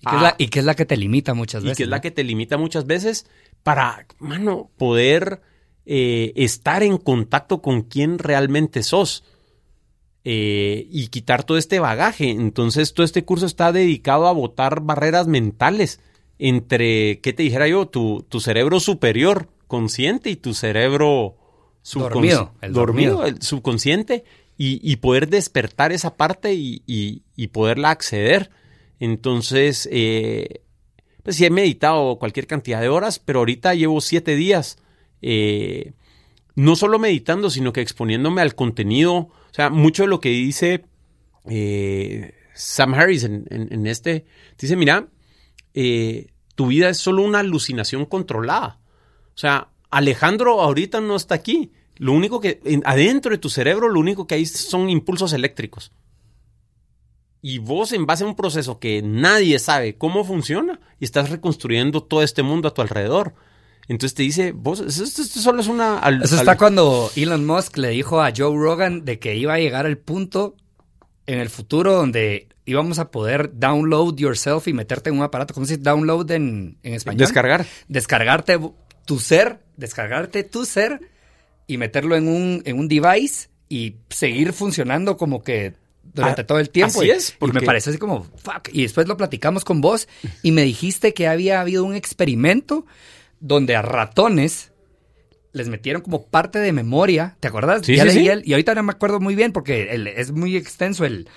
¿Y 0.00 0.06
qué, 0.48 0.58
es, 0.58 0.64
la, 0.64 0.74
que 0.74 0.84
te 0.84 0.96
limita 0.96 1.32
muchas 1.32 1.62
veces? 1.62 1.76
Y 1.76 1.78
que 1.78 1.82
es 1.84 1.88
la 1.88 2.00
que 2.00 2.10
te 2.10 2.24
limita 2.24 2.58
muchas 2.58 2.86
veces 2.86 3.26
para, 3.62 4.06
mano, 4.18 4.70
poder 4.76 5.40
eh, 5.86 6.32
estar 6.36 6.82
en 6.82 6.98
contacto 6.98 7.62
con 7.62 7.82
quién 7.82 8.18
realmente 8.18 8.82
sos. 8.82 9.24
Eh, 10.22 10.86
y 10.90 11.08
quitar 11.08 11.44
todo 11.44 11.56
este 11.56 11.80
bagaje. 11.80 12.28
Entonces, 12.28 12.92
todo 12.92 13.06
este 13.06 13.24
curso 13.24 13.46
está 13.46 13.72
dedicado 13.72 14.26
a 14.26 14.32
botar 14.32 14.80
barreras 14.82 15.26
mentales 15.26 15.98
entre, 16.40 17.20
¿qué 17.20 17.32
te 17.32 17.42
dijera 17.42 17.68
yo? 17.68 17.86
Tu, 17.86 18.24
tu 18.28 18.40
cerebro 18.40 18.80
superior 18.80 19.48
consciente 19.66 20.30
y 20.30 20.36
tu 20.36 20.54
cerebro 20.54 21.36
dormido, 21.94 22.52
el 22.60 22.72
dormido, 22.72 23.24
el 23.24 23.40
subconsciente, 23.40 24.24
y, 24.62 24.96
poder 24.96 25.28
despertar 25.28 25.90
esa 25.90 26.16
parte 26.16 26.52
y, 26.54 27.48
poderla 27.52 27.90
acceder. 27.90 28.50
Entonces, 28.98 29.88
eh, 29.90 30.62
pues 31.22 31.36
sí 31.36 31.46
he 31.46 31.50
meditado 31.50 32.18
cualquier 32.18 32.46
cantidad 32.46 32.80
de 32.80 32.90
horas, 32.90 33.18
pero 33.18 33.38
ahorita 33.38 33.74
llevo 33.74 34.02
siete 34.02 34.34
días, 34.36 34.76
eh, 35.22 35.92
no 36.56 36.76
solo 36.76 36.98
meditando, 36.98 37.48
sino 37.48 37.72
que 37.72 37.80
exponiéndome 37.80 38.42
al 38.42 38.54
contenido. 38.54 39.14
O 39.16 39.52
sea, 39.52 39.70
mucho 39.70 40.02
de 40.02 40.08
lo 40.08 40.20
que 40.20 40.28
dice 40.28 40.84
eh, 41.48 42.34
Sam 42.54 42.92
Harris 42.92 43.24
en, 43.24 43.86
este, 43.86 44.26
dice, 44.58 44.76
mira, 44.76 45.08
tu 45.72 46.66
vida 46.66 46.88
es 46.88 46.98
solo 46.98 47.22
una 47.22 47.40
alucinación 47.40 48.06
controlada. 48.06 48.78
O 49.34 49.38
sea, 49.38 49.68
Alejandro 49.90 50.60
ahorita 50.60 51.00
no 51.00 51.16
está 51.16 51.34
aquí. 51.34 51.72
Lo 51.96 52.12
único 52.12 52.40
que, 52.40 52.60
adentro 52.84 53.30
de 53.32 53.38
tu 53.38 53.50
cerebro, 53.50 53.88
lo 53.88 54.00
único 54.00 54.26
que 54.26 54.34
hay 54.36 54.46
son 54.46 54.88
impulsos 54.88 55.32
eléctricos. 55.32 55.92
Y 57.42 57.58
vos, 57.58 57.92
en 57.92 58.06
base 58.06 58.24
a 58.24 58.26
un 58.26 58.36
proceso 58.36 58.78
que 58.78 59.02
nadie 59.02 59.58
sabe 59.58 59.96
cómo 59.96 60.24
funciona, 60.24 60.80
y 60.98 61.04
estás 61.04 61.30
reconstruyendo 61.30 62.02
todo 62.02 62.22
este 62.22 62.42
mundo 62.42 62.68
a 62.68 62.74
tu 62.74 62.82
alrededor. 62.82 63.34
Entonces 63.88 64.14
te 64.14 64.22
dice, 64.22 64.52
vos, 64.52 64.80
esto, 64.80 65.24
solo 65.24 65.60
es 65.60 65.66
una... 65.66 66.00
Eso 66.22 66.36
está 66.36 66.56
cuando 66.56 67.10
Elon 67.16 67.44
Musk 67.44 67.76
le 67.78 67.88
dijo 67.88 68.22
a 68.22 68.32
Joe 68.36 68.56
Rogan 68.56 69.04
de 69.04 69.18
que 69.18 69.36
iba 69.36 69.54
a 69.54 69.58
llegar 69.58 69.86
al 69.86 69.98
punto 69.98 70.54
en 71.26 71.38
el 71.38 71.48
futuro 71.48 71.94
donde 71.94 72.48
íbamos 72.70 72.98
a 72.98 73.10
poder 73.10 73.50
download 73.54 74.16
yourself 74.16 74.68
y 74.68 74.72
meterte 74.72 75.10
en 75.10 75.16
un 75.16 75.22
aparato. 75.22 75.54
¿Cómo 75.54 75.66
se 75.66 75.74
dice 75.74 75.82
download 75.82 76.30
en, 76.30 76.78
en 76.82 76.94
español? 76.94 77.18
Descargar. 77.18 77.66
Descargarte 77.88 78.58
tu 79.04 79.18
ser, 79.18 79.60
descargarte 79.76 80.44
tu 80.44 80.64
ser 80.64 81.00
y 81.66 81.76
meterlo 81.76 82.16
en 82.16 82.28
un, 82.28 82.62
en 82.64 82.78
un 82.78 82.88
device 82.88 83.48
y 83.68 83.96
seguir 84.08 84.52
funcionando 84.52 85.16
como 85.16 85.42
que 85.42 85.74
durante 86.02 86.42
ah, 86.42 86.46
todo 86.46 86.58
el 86.58 86.70
tiempo. 86.70 87.00
Así 87.00 87.10
es. 87.10 87.34
Porque... 87.38 87.60
me 87.60 87.66
parece 87.66 87.90
así 87.90 87.98
como, 87.98 88.24
fuck. 88.24 88.68
Y 88.72 88.82
después 88.82 89.06
lo 89.06 89.16
platicamos 89.16 89.64
con 89.64 89.80
vos 89.80 90.08
y 90.42 90.52
me 90.52 90.62
dijiste 90.62 91.14
que 91.14 91.28
había 91.28 91.60
habido 91.60 91.84
un 91.84 91.94
experimento 91.94 92.86
donde 93.38 93.76
a 93.76 93.82
ratones 93.82 94.72
les 95.52 95.68
metieron 95.68 96.02
como 96.02 96.26
parte 96.26 96.58
de 96.58 96.72
memoria. 96.72 97.36
¿Te 97.40 97.48
acuerdas? 97.48 97.84
Sí, 97.84 97.96
sí, 98.10 98.28
y 98.44 98.52
ahorita 98.52 98.74
no 98.74 98.82
me 98.82 98.92
acuerdo 98.92 99.20
muy 99.20 99.34
bien 99.34 99.52
porque 99.52 99.88
es 100.16 100.32
muy 100.32 100.56
extenso 100.56 101.04
el... 101.04 101.28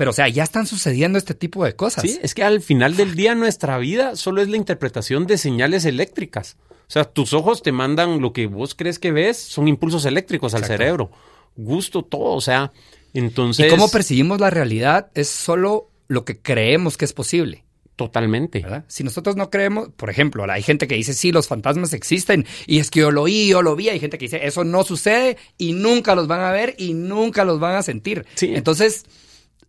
Pero, 0.00 0.12
o 0.12 0.14
sea, 0.14 0.30
ya 0.30 0.44
están 0.44 0.66
sucediendo 0.66 1.18
este 1.18 1.34
tipo 1.34 1.62
de 1.62 1.76
cosas. 1.76 2.04
Sí, 2.04 2.18
es 2.22 2.32
que 2.32 2.42
al 2.42 2.62
final 2.62 2.96
del 2.96 3.14
día 3.14 3.34
nuestra 3.34 3.76
vida 3.76 4.16
solo 4.16 4.40
es 4.40 4.48
la 4.48 4.56
interpretación 4.56 5.26
de 5.26 5.36
señales 5.36 5.84
eléctricas. 5.84 6.56
O 6.62 6.90
sea, 6.90 7.04
tus 7.04 7.34
ojos 7.34 7.60
te 7.60 7.70
mandan 7.70 8.22
lo 8.22 8.32
que 8.32 8.46
vos 8.46 8.74
crees 8.74 8.98
que 8.98 9.12
ves, 9.12 9.36
son 9.36 9.68
impulsos 9.68 10.06
eléctricos 10.06 10.54
al 10.54 10.64
cerebro. 10.64 11.10
Gusto, 11.54 12.02
todo, 12.02 12.32
o 12.34 12.40
sea, 12.40 12.72
entonces... 13.12 13.66
Y 13.66 13.68
cómo 13.68 13.90
percibimos 13.90 14.40
la 14.40 14.48
realidad 14.48 15.10
es 15.14 15.28
solo 15.28 15.90
lo 16.08 16.24
que 16.24 16.38
creemos 16.38 16.96
que 16.96 17.04
es 17.04 17.12
posible. 17.12 17.64
Totalmente. 17.96 18.64
Si 18.86 19.04
nosotros 19.04 19.36
no 19.36 19.50
creemos, 19.50 19.90
por 19.90 20.08
ejemplo, 20.08 20.50
hay 20.50 20.62
gente 20.62 20.88
que 20.88 20.94
dice, 20.94 21.12
sí, 21.12 21.30
los 21.30 21.46
fantasmas 21.46 21.92
existen 21.92 22.46
y 22.66 22.78
es 22.78 22.90
que 22.90 23.00
yo 23.00 23.10
lo 23.10 23.24
oí, 23.24 23.48
yo 23.48 23.60
lo 23.60 23.76
vi. 23.76 23.90
Hay 23.90 24.00
gente 24.00 24.16
que 24.16 24.24
dice, 24.24 24.46
eso 24.46 24.64
no 24.64 24.82
sucede 24.82 25.36
y 25.58 25.74
nunca 25.74 26.14
los 26.14 26.26
van 26.26 26.40
a 26.40 26.52
ver 26.52 26.74
y 26.78 26.94
nunca 26.94 27.44
los 27.44 27.60
van 27.60 27.76
a 27.76 27.82
sentir. 27.82 28.24
Sí. 28.36 28.52
Entonces, 28.54 29.04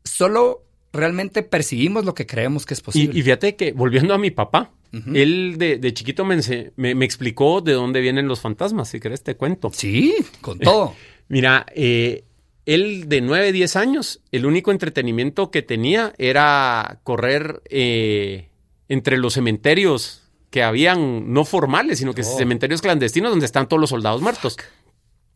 solo 0.04 0.64
realmente 0.94 1.44
percibimos 1.44 2.06
lo 2.06 2.14
que 2.14 2.26
creemos 2.26 2.66
que 2.66 2.74
es 2.74 2.82
posible. 2.82 3.18
y 3.18 3.22
fíjate 3.22 3.56
que, 3.56 3.72
volviendo 3.72 4.14
a 4.14 4.18
mi 4.18 4.32
papá, 4.32 4.72
él 5.14 5.56
de, 5.58 5.94
chiquito 5.94 6.26
me, 6.26 6.38
me, 6.76 7.06
explicó 7.06 7.62
de 7.62 7.74
dónde 7.74 8.02
vienen 8.02 8.28
los 8.28 8.42
fantasmas, 8.42 8.90
si 8.90 9.00
querés 9.00 9.24
te 9.24 9.36
cuento. 9.36 9.72
Sí, 9.74 10.14
con 10.42 10.60
todo. 10.60 10.96
Mira, 11.30 11.66
eh, 11.74 12.26
él 12.66 13.08
de 13.08 13.22
9, 13.22 13.54
10 13.54 13.76
años, 13.78 14.22
el 14.34 14.46
único 14.46 14.72
entretenimiento 14.72 15.50
que 15.50 15.62
tenía 15.62 16.14
era 16.18 17.00
correr 17.04 17.62
eh, 17.70 18.50
entre 18.90 19.18
los 19.18 19.34
cementerios 19.34 20.24
que 20.50 20.62
habían, 20.62 21.32
no 21.32 21.46
formales, 21.46 22.00
sino 22.00 22.14
que 22.14 22.22
oh. 22.22 22.38
cementerios 22.38 22.82
clandestinos 22.82 23.32
donde 23.32 23.46
están 23.46 23.70
todos 23.70 23.80
los 23.80 23.92
soldados 23.92 24.22
muertos. 24.22 24.58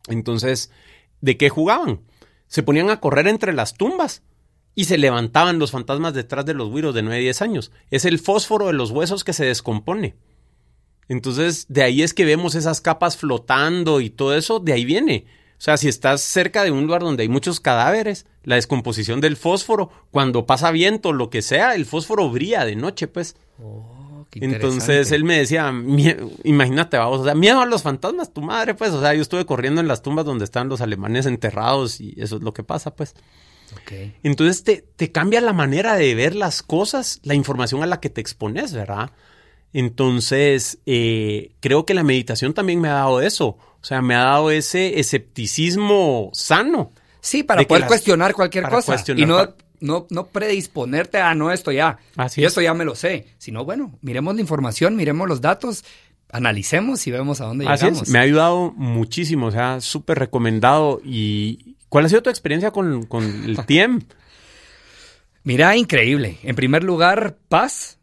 Entonces, 0.10 0.70
¿de 1.22 1.38
qué 1.38 1.48
jugaban? 1.48 2.02
Se 2.48 2.62
ponían 2.62 2.90
a 2.90 3.00
correr 3.00 3.28
entre 3.28 3.54
las 3.54 3.76
tumbas 3.76 4.22
y 4.76 4.86
se 4.86 4.98
levantaban 4.98 5.58
los 5.58 5.72
fantasmas 5.72 6.14
detrás 6.14 6.46
de 6.46 6.54
los 6.54 6.70
güiros 6.70 6.94
de 6.94 7.02
9 7.02 7.22
10 7.22 7.42
años. 7.42 7.72
Es 7.90 8.06
el 8.06 8.20
fósforo 8.20 8.68
de 8.68 8.74
los 8.74 8.92
huesos 8.92 9.24
que 9.24 9.34
se 9.34 9.46
descompone. 9.46 10.16
Entonces, 11.08 11.66
de 11.70 11.84
ahí 11.84 12.02
es 12.02 12.14
que 12.14 12.26
vemos 12.26 12.56
esas 12.56 12.82
capas 12.82 13.16
flotando 13.16 14.02
y 14.02 14.10
todo 14.10 14.36
eso, 14.36 14.60
de 14.60 14.74
ahí 14.74 14.86
viene. 14.86 15.26
O 15.58 15.62
sea, 15.62 15.78
si 15.78 15.88
estás 15.88 16.22
cerca 16.22 16.64
de 16.64 16.72
un 16.72 16.82
lugar 16.82 17.02
donde 17.02 17.24
hay 17.24 17.30
muchos 17.30 17.60
cadáveres, 17.60 18.26
la 18.44 18.56
descomposición 18.56 19.22
del 19.22 19.38
fósforo, 19.38 19.90
cuando 20.12 20.46
pasa 20.46 20.72
viento, 20.72 21.14
lo 21.14 21.30
que 21.30 21.42
sea, 21.42 21.76
el 21.76 21.86
fósforo 21.86 22.30
brilla 22.30 22.66
de 22.66 22.76
noche, 22.76 23.08
pues. 23.08 23.38
Oh, 23.64 24.26
Entonces 24.34 25.12
él 25.12 25.24
me 25.24 25.38
decía, 25.38 25.74
imagínate, 26.44 26.98
vamos, 26.98 27.22
o 27.22 27.24
sea, 27.24 27.36
miedo 27.36 27.62
a 27.62 27.66
los 27.66 27.84
fantasmas, 27.84 28.34
tu 28.34 28.42
madre, 28.42 28.74
pues, 28.74 28.92
o 28.92 29.00
sea, 29.00 29.14
yo 29.14 29.22
estuve 29.22 29.46
corriendo 29.46 29.80
en 29.80 29.88
las 29.88 30.02
tumbas 30.02 30.26
donde 30.26 30.44
están 30.44 30.68
los 30.68 30.82
alemanes 30.82 31.26
enterrados 31.26 32.02
y 32.02 32.14
eso 32.18 32.36
es 32.36 32.42
lo 32.42 32.54
que 32.54 32.64
pasa, 32.64 32.94
pues. 32.94 33.16
Entonces 34.24 34.64
te, 34.96 35.12
cambia 35.12 35.42
la 35.42 35.54
manera 35.54 35.96
de 35.96 36.16
ver 36.16 36.36
las 36.36 36.62
cosas, 36.62 37.20
la 37.24 37.36
información 37.36 37.84
a 37.84 37.86
la 37.86 38.00
que 38.00 38.10
te 38.10 38.22
expones, 38.22 38.74
¿verdad? 38.74 39.12
Entonces, 39.74 40.80
eh, 40.86 41.52
creo 41.60 41.86
que 41.86 41.94
la 41.94 42.04
meditación 42.04 42.54
también 42.54 42.80
me 42.80 42.88
ha 42.88 42.94
dado 42.94 43.22
eso. 43.22 43.58
O 43.82 43.88
sea, 43.88 44.02
me 44.02 44.16
ha 44.16 44.20
dado 44.20 44.50
ese 44.50 45.00
escepticismo 45.00 46.30
sano. 46.34 46.92
Sí, 47.20 47.44
para 47.44 47.64
poder 47.64 47.86
cuestionar 47.86 48.34
cualquier 48.34 48.70
cosa. 48.70 49.04
y 49.16 49.26
no, 49.26 49.54
no, 49.80 50.08
no 50.10 50.28
predisponerte 50.28 51.20
a 51.20 51.36
no, 51.36 51.52
esto 51.52 51.72
ya. 51.72 52.00
Así 52.16 52.44
esto 52.44 52.62
ya 52.62 52.74
me 52.74 52.86
lo 52.86 52.96
sé. 52.96 53.28
Sino, 53.38 53.66
bueno, 53.66 53.98
miremos 54.02 54.36
la 54.36 54.42
información, 54.42 54.96
miremos 54.96 55.28
los 55.28 55.42
datos, 55.42 55.84
analicemos 56.32 57.06
y 57.08 57.12
vemos 57.12 57.42
a 57.42 57.46
dónde 57.46 57.68
Así 57.68 57.86
llegamos. 57.86 58.10
Me 58.10 58.20
ha 58.20 58.22
ayudado 58.22 58.72
muchísimo. 58.76 59.48
O 59.48 59.52
sea, 59.52 59.82
súper 59.82 60.20
recomendado. 60.20 61.02
Y, 61.04 61.75
¿Cuál 61.90 62.06
ha 62.06 62.10
sido 62.10 62.24
tu 62.24 62.30
experiencia 62.30 62.72
con, 62.72 63.08
el 63.46 63.58
TIEM? 63.66 64.02
Mira, 65.44 65.76
increíble. 65.76 66.40
En 66.44 66.56
primer 66.56 66.84
lugar, 66.84 67.38
paz. 67.50 68.00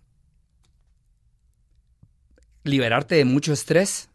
Liberarte 2.65 3.17
de 3.17 3.25
mucho 3.25 3.53
estrés. 3.53 4.09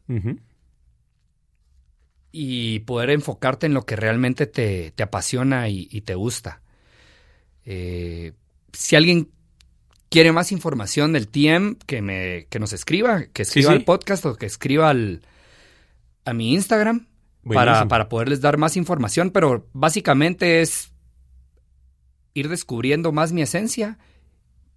Y 2.31 2.80
poder 2.80 3.10
enfocarte 3.10 3.65
en 3.65 3.73
lo 3.73 3.85
que 3.85 3.95
realmente 3.95 4.48
te, 4.48 4.94
apasiona 5.02 5.69
y, 5.69 6.02
te 6.02 6.15
gusta. 6.15 6.61
Eh, 7.65 8.34
si 8.72 8.95
alguien 8.95 9.30
quiere 10.10 10.31
más 10.31 10.53
información 10.53 11.11
del 11.11 11.27
TIEM, 11.27 11.76
que, 11.85 12.02
me, 12.02 12.48
que 12.49 12.60
nos 12.60 12.72
escriba, 12.72 13.26
que 13.26 13.41
escriba 13.41 13.72
al 13.72 13.84
podcast 13.84 14.26
o 14.26 14.35
que 14.38 14.45
escriba 14.45 14.89
al, 14.89 15.22
a 16.23 16.34
mi 16.34 16.53
Instagram 16.53 17.07
para, 17.48 17.88
para 17.88 18.10
poderles 18.10 18.41
dar 18.41 18.57
más 18.57 18.78
información, 18.78 19.32
pero 19.32 19.68
básicamente 19.74 20.61
es 20.61 20.91
ir 22.34 22.49
descubriendo 22.49 23.11
más 23.11 23.32
mi 23.32 23.41
esencia, 23.41 23.98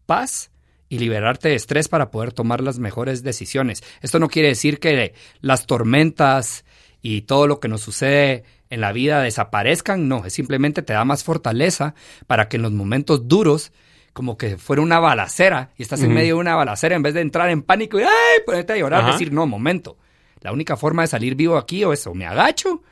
paz 0.07 0.51
y 0.89 0.99
liberarte 0.99 1.51
de 1.51 1.55
estrés 1.55 1.89
para 1.89 2.11
poder 2.11 2.33
tomar 2.33 2.61
las 2.61 2.79
mejores 2.79 3.23
decisiones. 3.23 3.83
Esto 4.01 4.19
no 4.19 4.29
quiere 4.29 4.49
decir 4.49 4.81
que 4.81 5.15
las 5.41 5.67
tormentas 5.67 6.65
y 7.03 7.23
todo 7.23 7.47
lo 7.47 7.61
que 7.61 7.69
nos 7.69 7.81
sucede 7.81 8.45
en 8.71 8.81
la 8.81 8.93
vida 8.93 9.21
desaparezcan, 9.23 10.09
no, 10.09 10.25
es 10.25 10.33
simplemente 10.33 10.83
te 10.83 10.93
da 10.93 11.05
más 11.05 11.25
fortaleza 11.25 11.95
para 12.27 12.49
que 12.49 12.57
en 12.57 12.63
los 12.63 12.73
momentos 12.73 13.29
duros 13.29 13.73
como 14.13 14.37
que 14.37 14.59
fuera 14.59 14.83
una 14.83 14.99
balacera 14.99 15.71
y 15.77 15.83
estás 15.83 16.03
en 16.03 16.13
medio 16.13 16.35
de 16.35 16.41
una 16.41 16.57
balacera 16.57 16.97
en 16.97 17.03
vez 17.03 17.15
de 17.15 17.21
entrar 17.21 17.49
en 17.51 17.63
pánico 17.63 17.99
y 18.01 18.03
ay, 18.03 18.43
ponerte 18.45 18.73
a 18.73 18.77
llorar, 18.77 19.07
decir, 19.13 19.33
no, 19.33 19.47
momento. 19.47 19.97
La 20.41 20.53
única 20.53 20.77
forma 20.77 21.03
de 21.03 21.09
salir 21.09 21.35
vivo 21.35 21.57
aquí 21.57 21.85
o 21.85 21.93
eso, 21.93 22.15
me 22.15 22.27
agacho 22.27 22.83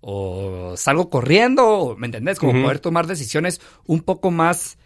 o 0.00 0.76
salgo 0.76 1.10
corriendo, 1.10 1.94
¿me 1.98 2.06
entendés? 2.06 2.38
Como 2.38 2.60
poder 2.60 2.80
tomar 2.80 3.06
decisiones 3.06 3.60
un 3.86 4.00
poco 4.00 4.30
más 4.30 4.78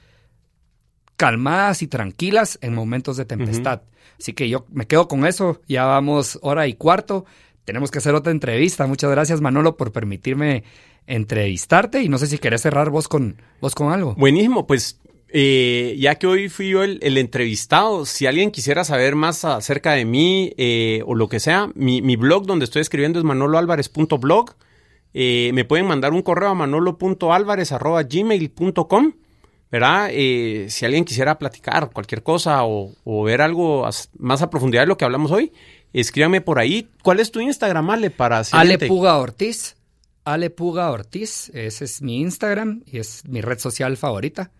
calmadas 1.17 1.81
y 1.83 1.87
tranquilas 1.87 2.59
en 2.61 2.75
momentos 2.75 3.17
de 3.17 3.25
tempestad. 3.25 3.83
Así 4.21 4.35
que 4.35 4.49
yo 4.49 4.67
me 4.71 4.87
quedo 4.87 5.09
con 5.09 5.27
eso, 5.27 5.63
ya 5.67 5.85
vamos 5.85 6.39
hora 6.43 6.67
y 6.67 6.75
cuarto, 6.75 7.25
tenemos 7.65 7.91
que 7.91 7.99
hacer 7.99 8.15
otra 8.15 8.31
entrevista. 8.31 8.87
Muchas 8.87 9.11
gracias 9.11 9.41
Manolo 9.41 9.77
por 9.77 9.91
permitirme 9.91 10.65
entrevistarte. 11.07 12.03
Y 12.03 12.09
no 12.09 12.19
sé 12.19 12.27
si 12.27 12.39
querés 12.39 12.63
cerrar 12.63 12.91
vos 12.91 13.09
con, 13.09 13.37
vos 13.61 13.75
con 13.75 13.93
algo. 13.93 14.15
Buenísimo, 14.15 14.67
pues 14.67 15.01
eh, 15.39 15.97
ya 15.99 16.15
que 16.15 16.27
hoy 16.27 16.49
fui 16.49 16.71
yo 16.71 16.83
el, 16.83 17.19
entrevistado, 17.19 18.07
si 18.07 18.27
alguien 18.27 18.51
quisiera 18.51 18.85
saber 18.85 19.17
más 19.17 19.45
acerca 19.45 19.93
de 19.93 20.07
mí 20.07 20.55
eh, 20.57 21.03
o 21.05 21.15
lo 21.15 21.29
que 21.29 21.41
sea, 21.41 21.69
mi, 21.75 22.17
blog 22.17 22.47
donde 22.47 22.65
estoy 22.65 22.81
escribiendo 22.81 23.19
es 23.19 23.25
manoloalvarez.blog. 23.27 24.55
Eh, 25.13 25.51
me 25.53 25.67
pueden 25.67 25.85
mandar 25.85 26.15
un 26.15 26.23
correo 26.23 26.49
a 26.49 26.55
manolo.alvarez.gmail.com. 26.55 29.13
¿Verdad? 29.71 30.09
si 30.69 30.87
alguien 30.87 31.05
quisiera 31.05 31.39
platicar 31.39 31.91
cualquier 31.91 32.23
cosa 32.23 32.65
o, 32.65 32.95
ver 33.25 33.43
algo 33.43 33.87
más 34.17 34.41
a 34.41 34.49
profundidad 34.49 34.85
de 34.85 34.87
lo 34.87 34.97
que 34.97 35.05
hablamos 35.05 35.33
hoy, 35.33 35.53
escríbame 35.93 36.41
por 36.41 36.59
ahí. 36.59 36.89
¿Cuál 37.03 37.21
es 37.21 37.31
tu 37.31 37.41
Instagram, 37.41 37.91
Ale? 37.91 38.09
Para 38.09 38.41
Ale 38.53 38.79
Puga 38.79 39.19
Ortiz. 39.19 39.77
Ale 40.25 40.49
Puga 40.49 40.91
Ortiz. 40.91 41.51
Ese 41.53 41.85
es 41.85 42.01
mi 42.01 42.21
Instagram 42.21 42.85
y 42.87 43.01
es 43.01 43.23
mi 43.29 43.43
red 43.43 43.59
social 43.59 43.99
favorita. 43.99 44.51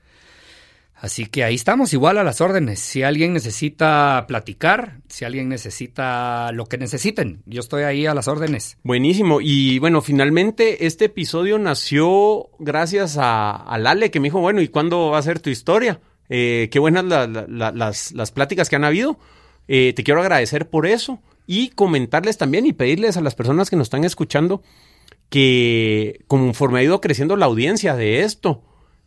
Así 0.99 1.27
que 1.27 1.45
ahí 1.45 1.55
estamos, 1.55 1.93
igual 1.93 2.17
a 2.17 2.25
las 2.25 2.41
órdenes. 2.41 2.81
Si 2.81 3.03
alguien 3.03 3.35
necesita 3.35 4.25
platicar, 4.27 5.01
si 5.09 5.27
alguien 5.27 5.49
necesita 5.51 6.51
lo 6.53 6.65
que 6.67 6.79
necesiten, 6.79 7.43
yo 7.45 7.61
estoy 7.61 7.83
ahí 7.83 8.07
a 8.07 8.15
las 8.15 8.29
órdenes. 8.29 8.79
Buenísimo. 8.83 9.41
Y 9.43 9.79
bueno, 9.79 10.01
finalmente 10.01 10.87
este 10.87 11.07
episodio 11.07 11.59
nació 11.59 12.49
gracias 12.59 13.19
a, 13.21 13.77
Lale, 13.79 14.11
que 14.11 14.21
me 14.21 14.29
dijo, 14.29 14.41
bueno, 14.41 14.63
¿y 14.63 14.69
cuándo 14.69 15.11
va 15.11 15.19
a 15.19 15.23
ser 15.23 15.39
tu 15.39 15.51
historia? 15.51 16.01
Eh, 16.31 16.69
qué 16.73 16.79
buenas 16.79 17.05
las, 17.05 18.13
las, 18.13 18.31
pláticas 18.33 18.71
que 18.71 18.77
han 18.77 18.85
habido. 18.85 19.19
Eh, 19.69 19.93
te 19.95 20.03
quiero 20.03 20.23
agradecer 20.23 20.71
por 20.71 20.87
eso 20.87 21.21
y 21.47 21.69
comentarles 21.71 22.39
también 22.39 22.65
y 22.65 22.73
pedirles 22.73 23.19
a 23.19 23.21
las 23.21 23.35
personas 23.35 23.69
que 23.69 23.77
nos 23.77 23.87
están 23.87 24.05
escuchando 24.05 24.63
que 25.29 26.25
conforme 26.27 26.81
ha 26.81 26.85
ido 26.85 27.01
creciendo 27.01 27.37
la 27.37 27.47
audiencia 27.47 27.97
de 27.97 28.23
esto, 28.23 28.63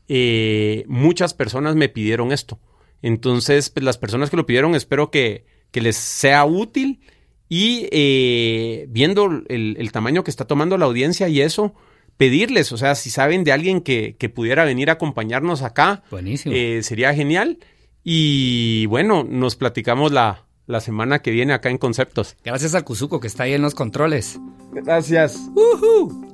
eh, 0.09 0.83
muchas 0.87 1.33
personas 1.33 1.75
me 1.75 1.87
pidieron 1.87 2.31
esto. 2.31 2.59
Entonces, 3.01 3.69
pues, 3.69 3.83
las 3.83 3.97
personas 3.97 4.29
que 4.29 4.37
lo 4.37 4.45
pidieron, 4.45 4.75
espero 4.75 5.11
que, 5.11 5.45
les 5.71 5.95
sea 5.95 6.43
útil 6.45 6.99
y 7.47 7.87
eh, 7.91 8.87
viendo 8.89 9.29
el, 9.47 9.91
tamaño 9.93 10.23
que 10.23 10.31
está 10.31 10.45
tomando 10.45 10.77
la 10.77 10.85
audiencia 10.85 11.29
y 11.29 11.41
eso, 11.41 11.73
pedirles, 12.17 12.71
o 12.73 12.77
sea, 12.77 12.95
si 12.95 13.09
saben 13.11 13.43
de 13.43 13.53
alguien 13.53 13.81
que, 13.81 14.31
pudiera 14.33 14.65
venir 14.65 14.89
a 14.89 14.93
acompañarnos 14.93 15.61
acá, 15.61 16.03
eh, 16.45 16.81
sería 16.83 17.13
genial. 17.13 17.59
Y 18.03 18.87
bueno, 18.87 19.23
nos 19.23 19.55
platicamos 19.55 20.11
la, 20.11 20.47
la 20.65 20.81
semana 20.81 21.19
que 21.21 21.31
viene 21.31 21.53
acá 21.53 21.69
en 21.69 21.77
Conceptos. 21.77 22.35
Gracias 22.43 22.75
a 22.75 22.83
Kuzuko 22.83 23.19
que 23.19 23.27
está 23.27 23.43
ahí 23.43 23.53
en 23.53 23.61
los 23.61 23.75
controles. 23.75 24.39
Gracias. 24.71 25.49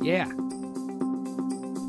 Yeah. 0.02 0.28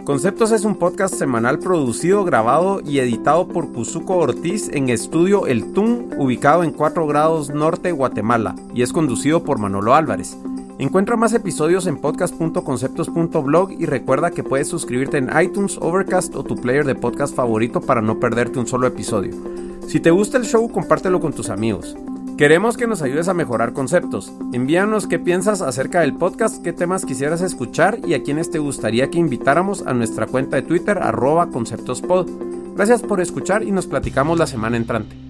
Conceptos 0.07 0.53
es 0.53 0.65
un 0.65 0.77
podcast 0.77 1.17
semanal 1.17 1.59
producido, 1.59 2.23
grabado 2.23 2.81
y 2.81 3.01
editado 3.01 3.49
por 3.49 3.73
Cuzuco 3.73 4.19
Ortiz 4.19 4.69
en 4.73 4.89
Estudio 4.89 5.49
El 5.49 5.73
Tun, 5.73 6.11
ubicado 6.17 6.63
en 6.63 6.71
4 6.71 7.09
grados 7.09 7.51
norte, 7.51 7.91
Guatemala, 7.91 8.55
y 8.73 8.83
es 8.83 8.93
conducido 8.93 9.43
por 9.43 9.59
Manolo 9.59 9.97
Álvarez. 9.97 10.39
Encuentra 10.79 11.17
más 11.17 11.33
episodios 11.33 11.89
en 11.89 11.97
podcast.conceptos.blog 11.97 13.73
y 13.73 13.87
recuerda 13.87 14.31
que 14.31 14.45
puedes 14.45 14.69
suscribirte 14.69 15.19
en 15.19 15.29
iTunes, 15.43 15.77
Overcast 15.81 16.37
o 16.37 16.45
tu 16.45 16.55
player 16.55 16.87
de 16.87 16.95
podcast 16.95 17.35
favorito 17.35 17.81
para 17.81 18.01
no 18.01 18.21
perderte 18.21 18.61
un 18.61 18.69
solo 18.69 18.87
episodio. 18.87 19.35
Si 19.89 19.99
te 19.99 20.13
gusta 20.13 20.39
el 20.39 20.45
show, 20.45 20.71
compártelo 20.71 21.19
con 21.19 21.33
tus 21.33 21.51
amigos. 21.51 21.97
Queremos 22.37 22.77
que 22.77 22.87
nos 22.87 23.01
ayudes 23.01 23.29
a 23.29 23.35
mejorar 23.35 23.73
conceptos. 23.73 24.31
Envíanos 24.53 25.07
qué 25.07 25.19
piensas 25.19 25.63
acerca 25.63 26.01
del 26.01 26.15
podcast, 26.15 26.63
qué 26.63 26.75
temas 26.75 27.07
quisieras 27.07 27.41
escuchar 27.41 27.99
y 28.07 28.13
a 28.13 28.23
quienes 28.23 28.51
te 28.51 28.59
gustaría 28.59 29.09
que 29.09 29.19
invitáramos 29.19 29.87
a 29.87 29.95
nuestra 29.95 30.27
cuenta 30.27 30.57
de 30.57 30.63
Twitter 30.63 30.99
arroba 30.99 31.49
conceptospod. 31.49 32.29
Gracias 32.75 33.01
por 33.01 33.23
escuchar 33.23 33.63
y 33.63 33.73
nos 33.73 33.87
platicamos 33.87 34.39
la 34.39 34.47
semana 34.47 34.77
entrante. 34.77 35.26